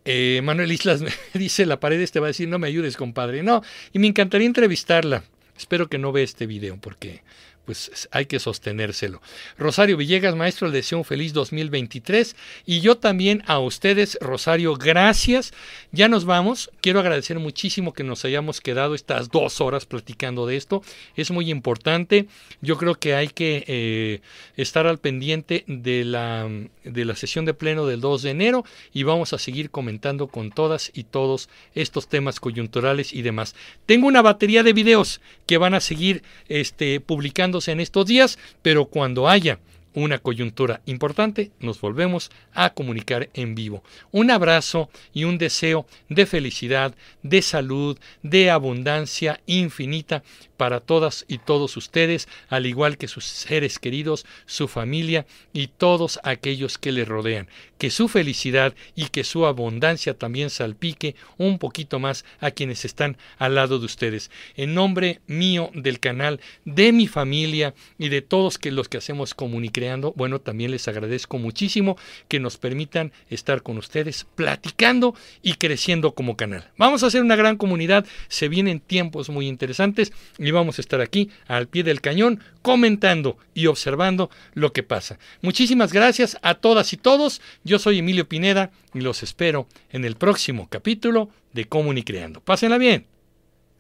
Eh, 0.05 0.41
Manuel 0.43 0.71
Islas 0.71 1.01
me 1.01 1.11
dice, 1.33 1.65
la 1.65 1.79
pared 1.79 2.07
te 2.09 2.19
va 2.19 2.27
a 2.27 2.29
decir, 2.29 2.47
no 2.47 2.59
me 2.59 2.67
ayudes, 2.67 2.97
compadre. 2.97 3.43
No, 3.43 3.61
y 3.93 3.99
me 3.99 4.07
encantaría 4.07 4.47
entrevistarla. 4.47 5.23
Espero 5.57 5.87
que 5.87 5.99
no 5.99 6.11
vea 6.11 6.23
este 6.23 6.47
video 6.47 6.77
porque 6.77 7.21
pues 7.65 8.09
hay 8.11 8.25
que 8.25 8.39
sostenérselo. 8.39 9.21
Rosario 9.57 9.97
Villegas, 9.97 10.35
maestro, 10.35 10.67
le 10.67 10.77
deseo 10.77 10.97
un 10.97 11.05
feliz 11.05 11.33
2023 11.33 12.35
y 12.65 12.81
yo 12.81 12.97
también 12.97 13.43
a 13.47 13.59
ustedes, 13.59 14.17
Rosario, 14.21 14.75
gracias. 14.75 15.53
Ya 15.91 16.07
nos 16.07 16.25
vamos. 16.25 16.71
Quiero 16.81 16.99
agradecer 16.99 17.39
muchísimo 17.39 17.93
que 17.93 18.03
nos 18.03 18.25
hayamos 18.25 18.61
quedado 18.61 18.95
estas 18.95 19.29
dos 19.29 19.61
horas 19.61 19.85
platicando 19.85 20.45
de 20.45 20.57
esto. 20.57 20.81
Es 21.15 21.31
muy 21.31 21.49
importante. 21.49 22.27
Yo 22.61 22.77
creo 22.77 22.95
que 22.95 23.15
hay 23.15 23.27
que 23.27 23.63
eh, 23.67 24.21
estar 24.55 24.87
al 24.87 24.97
pendiente 24.97 25.63
de 25.67 26.03
la, 26.05 26.49
de 26.83 27.05
la 27.05 27.15
sesión 27.15 27.45
de 27.45 27.53
pleno 27.53 27.85
del 27.85 28.01
2 28.01 28.23
de 28.23 28.29
enero 28.31 28.65
y 28.93 29.03
vamos 29.03 29.33
a 29.33 29.37
seguir 29.37 29.69
comentando 29.69 30.27
con 30.27 30.51
todas 30.51 30.91
y 30.93 31.03
todos 31.03 31.49
estos 31.75 32.07
temas 32.07 32.39
coyunturales 32.39 33.13
y 33.13 33.21
demás. 33.21 33.55
Tengo 33.85 34.07
una 34.07 34.21
batería 34.21 34.63
de 34.63 34.73
videos 34.73 35.21
que 35.45 35.57
van 35.57 35.73
a 35.73 35.79
seguir 35.79 36.23
este, 36.47 36.99
publicando 36.99 37.50
en 37.67 37.79
estos 37.79 38.05
días, 38.05 38.39
pero 38.61 38.85
cuando 38.85 39.27
haya 39.27 39.59
una 39.93 40.19
coyuntura 40.19 40.81
importante, 40.85 41.51
nos 41.59 41.81
volvemos 41.81 42.31
a 42.53 42.73
comunicar 42.73 43.29
en 43.33 43.55
vivo. 43.55 43.83
Un 44.11 44.31
abrazo 44.31 44.89
y 45.13 45.23
un 45.23 45.37
deseo 45.37 45.85
de 46.09 46.25
felicidad, 46.25 46.95
de 47.23 47.41
salud, 47.41 47.97
de 48.21 48.49
abundancia 48.49 49.41
infinita 49.47 50.23
para 50.57 50.79
todas 50.79 51.25
y 51.27 51.39
todos 51.39 51.75
ustedes, 51.75 52.27
al 52.47 52.67
igual 52.67 52.97
que 52.97 53.07
sus 53.07 53.25
seres 53.25 53.79
queridos, 53.79 54.25
su 54.45 54.67
familia 54.67 55.25
y 55.53 55.67
todos 55.67 56.19
aquellos 56.23 56.77
que 56.77 56.91
le 56.91 57.03
rodean. 57.03 57.47
Que 57.79 57.89
su 57.89 58.07
felicidad 58.07 58.75
y 58.95 59.07
que 59.07 59.23
su 59.23 59.47
abundancia 59.47 60.13
también 60.13 60.51
salpique 60.51 61.15
un 61.37 61.57
poquito 61.57 61.97
más 61.99 62.25
a 62.39 62.51
quienes 62.51 62.85
están 62.85 63.17
al 63.39 63.55
lado 63.55 63.79
de 63.79 63.85
ustedes. 63.85 64.29
En 64.55 64.75
nombre 64.75 65.19
mío 65.25 65.71
del 65.73 65.99
canal, 65.99 66.39
de 66.63 66.91
mi 66.91 67.07
familia 67.07 67.73
y 67.97 68.09
de 68.09 68.21
todos 68.21 68.59
que 68.59 68.71
los 68.71 68.87
que 68.87 68.97
hacemos 68.97 69.33
comunicación 69.33 69.80
Bueno, 70.15 70.39
también 70.39 70.71
les 70.71 70.87
agradezco 70.87 71.39
muchísimo 71.39 71.97
que 72.27 72.39
nos 72.39 72.57
permitan 72.57 73.11
estar 73.29 73.63
con 73.63 73.77
ustedes 73.77 74.27
platicando 74.35 75.15
y 75.41 75.55
creciendo 75.55 76.13
como 76.13 76.37
canal. 76.37 76.69
Vamos 76.77 77.01
a 77.01 77.07
hacer 77.07 77.21
una 77.21 77.35
gran 77.35 77.57
comunidad, 77.57 78.05
se 78.27 78.47
vienen 78.47 78.79
tiempos 78.79 79.29
muy 79.29 79.47
interesantes 79.47 80.13
y 80.37 80.51
vamos 80.51 80.77
a 80.77 80.81
estar 80.81 81.01
aquí 81.01 81.29
al 81.47 81.67
pie 81.67 81.83
del 81.83 82.01
cañón 82.01 82.43
comentando 82.61 83.37
y 83.55 83.65
observando 83.65 84.29
lo 84.53 84.71
que 84.71 84.83
pasa. 84.83 85.17
Muchísimas 85.41 85.93
gracias 85.93 86.37
a 86.43 86.55
todas 86.55 86.93
y 86.93 86.97
todos. 86.97 87.41
Yo 87.63 87.79
soy 87.79 87.99
Emilio 87.99 88.29
Pineda 88.29 88.71
y 88.93 89.01
los 89.01 89.23
espero 89.23 89.67
en 89.89 90.05
el 90.05 90.15
próximo 90.15 90.67
capítulo 90.69 91.29
de 91.53 91.65
Comunicreando. 91.65 92.39
Pásenla 92.41 92.77
bien. 92.77 93.07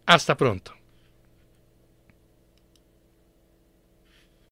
Hasta 0.07 0.35
pronto. 0.35 0.80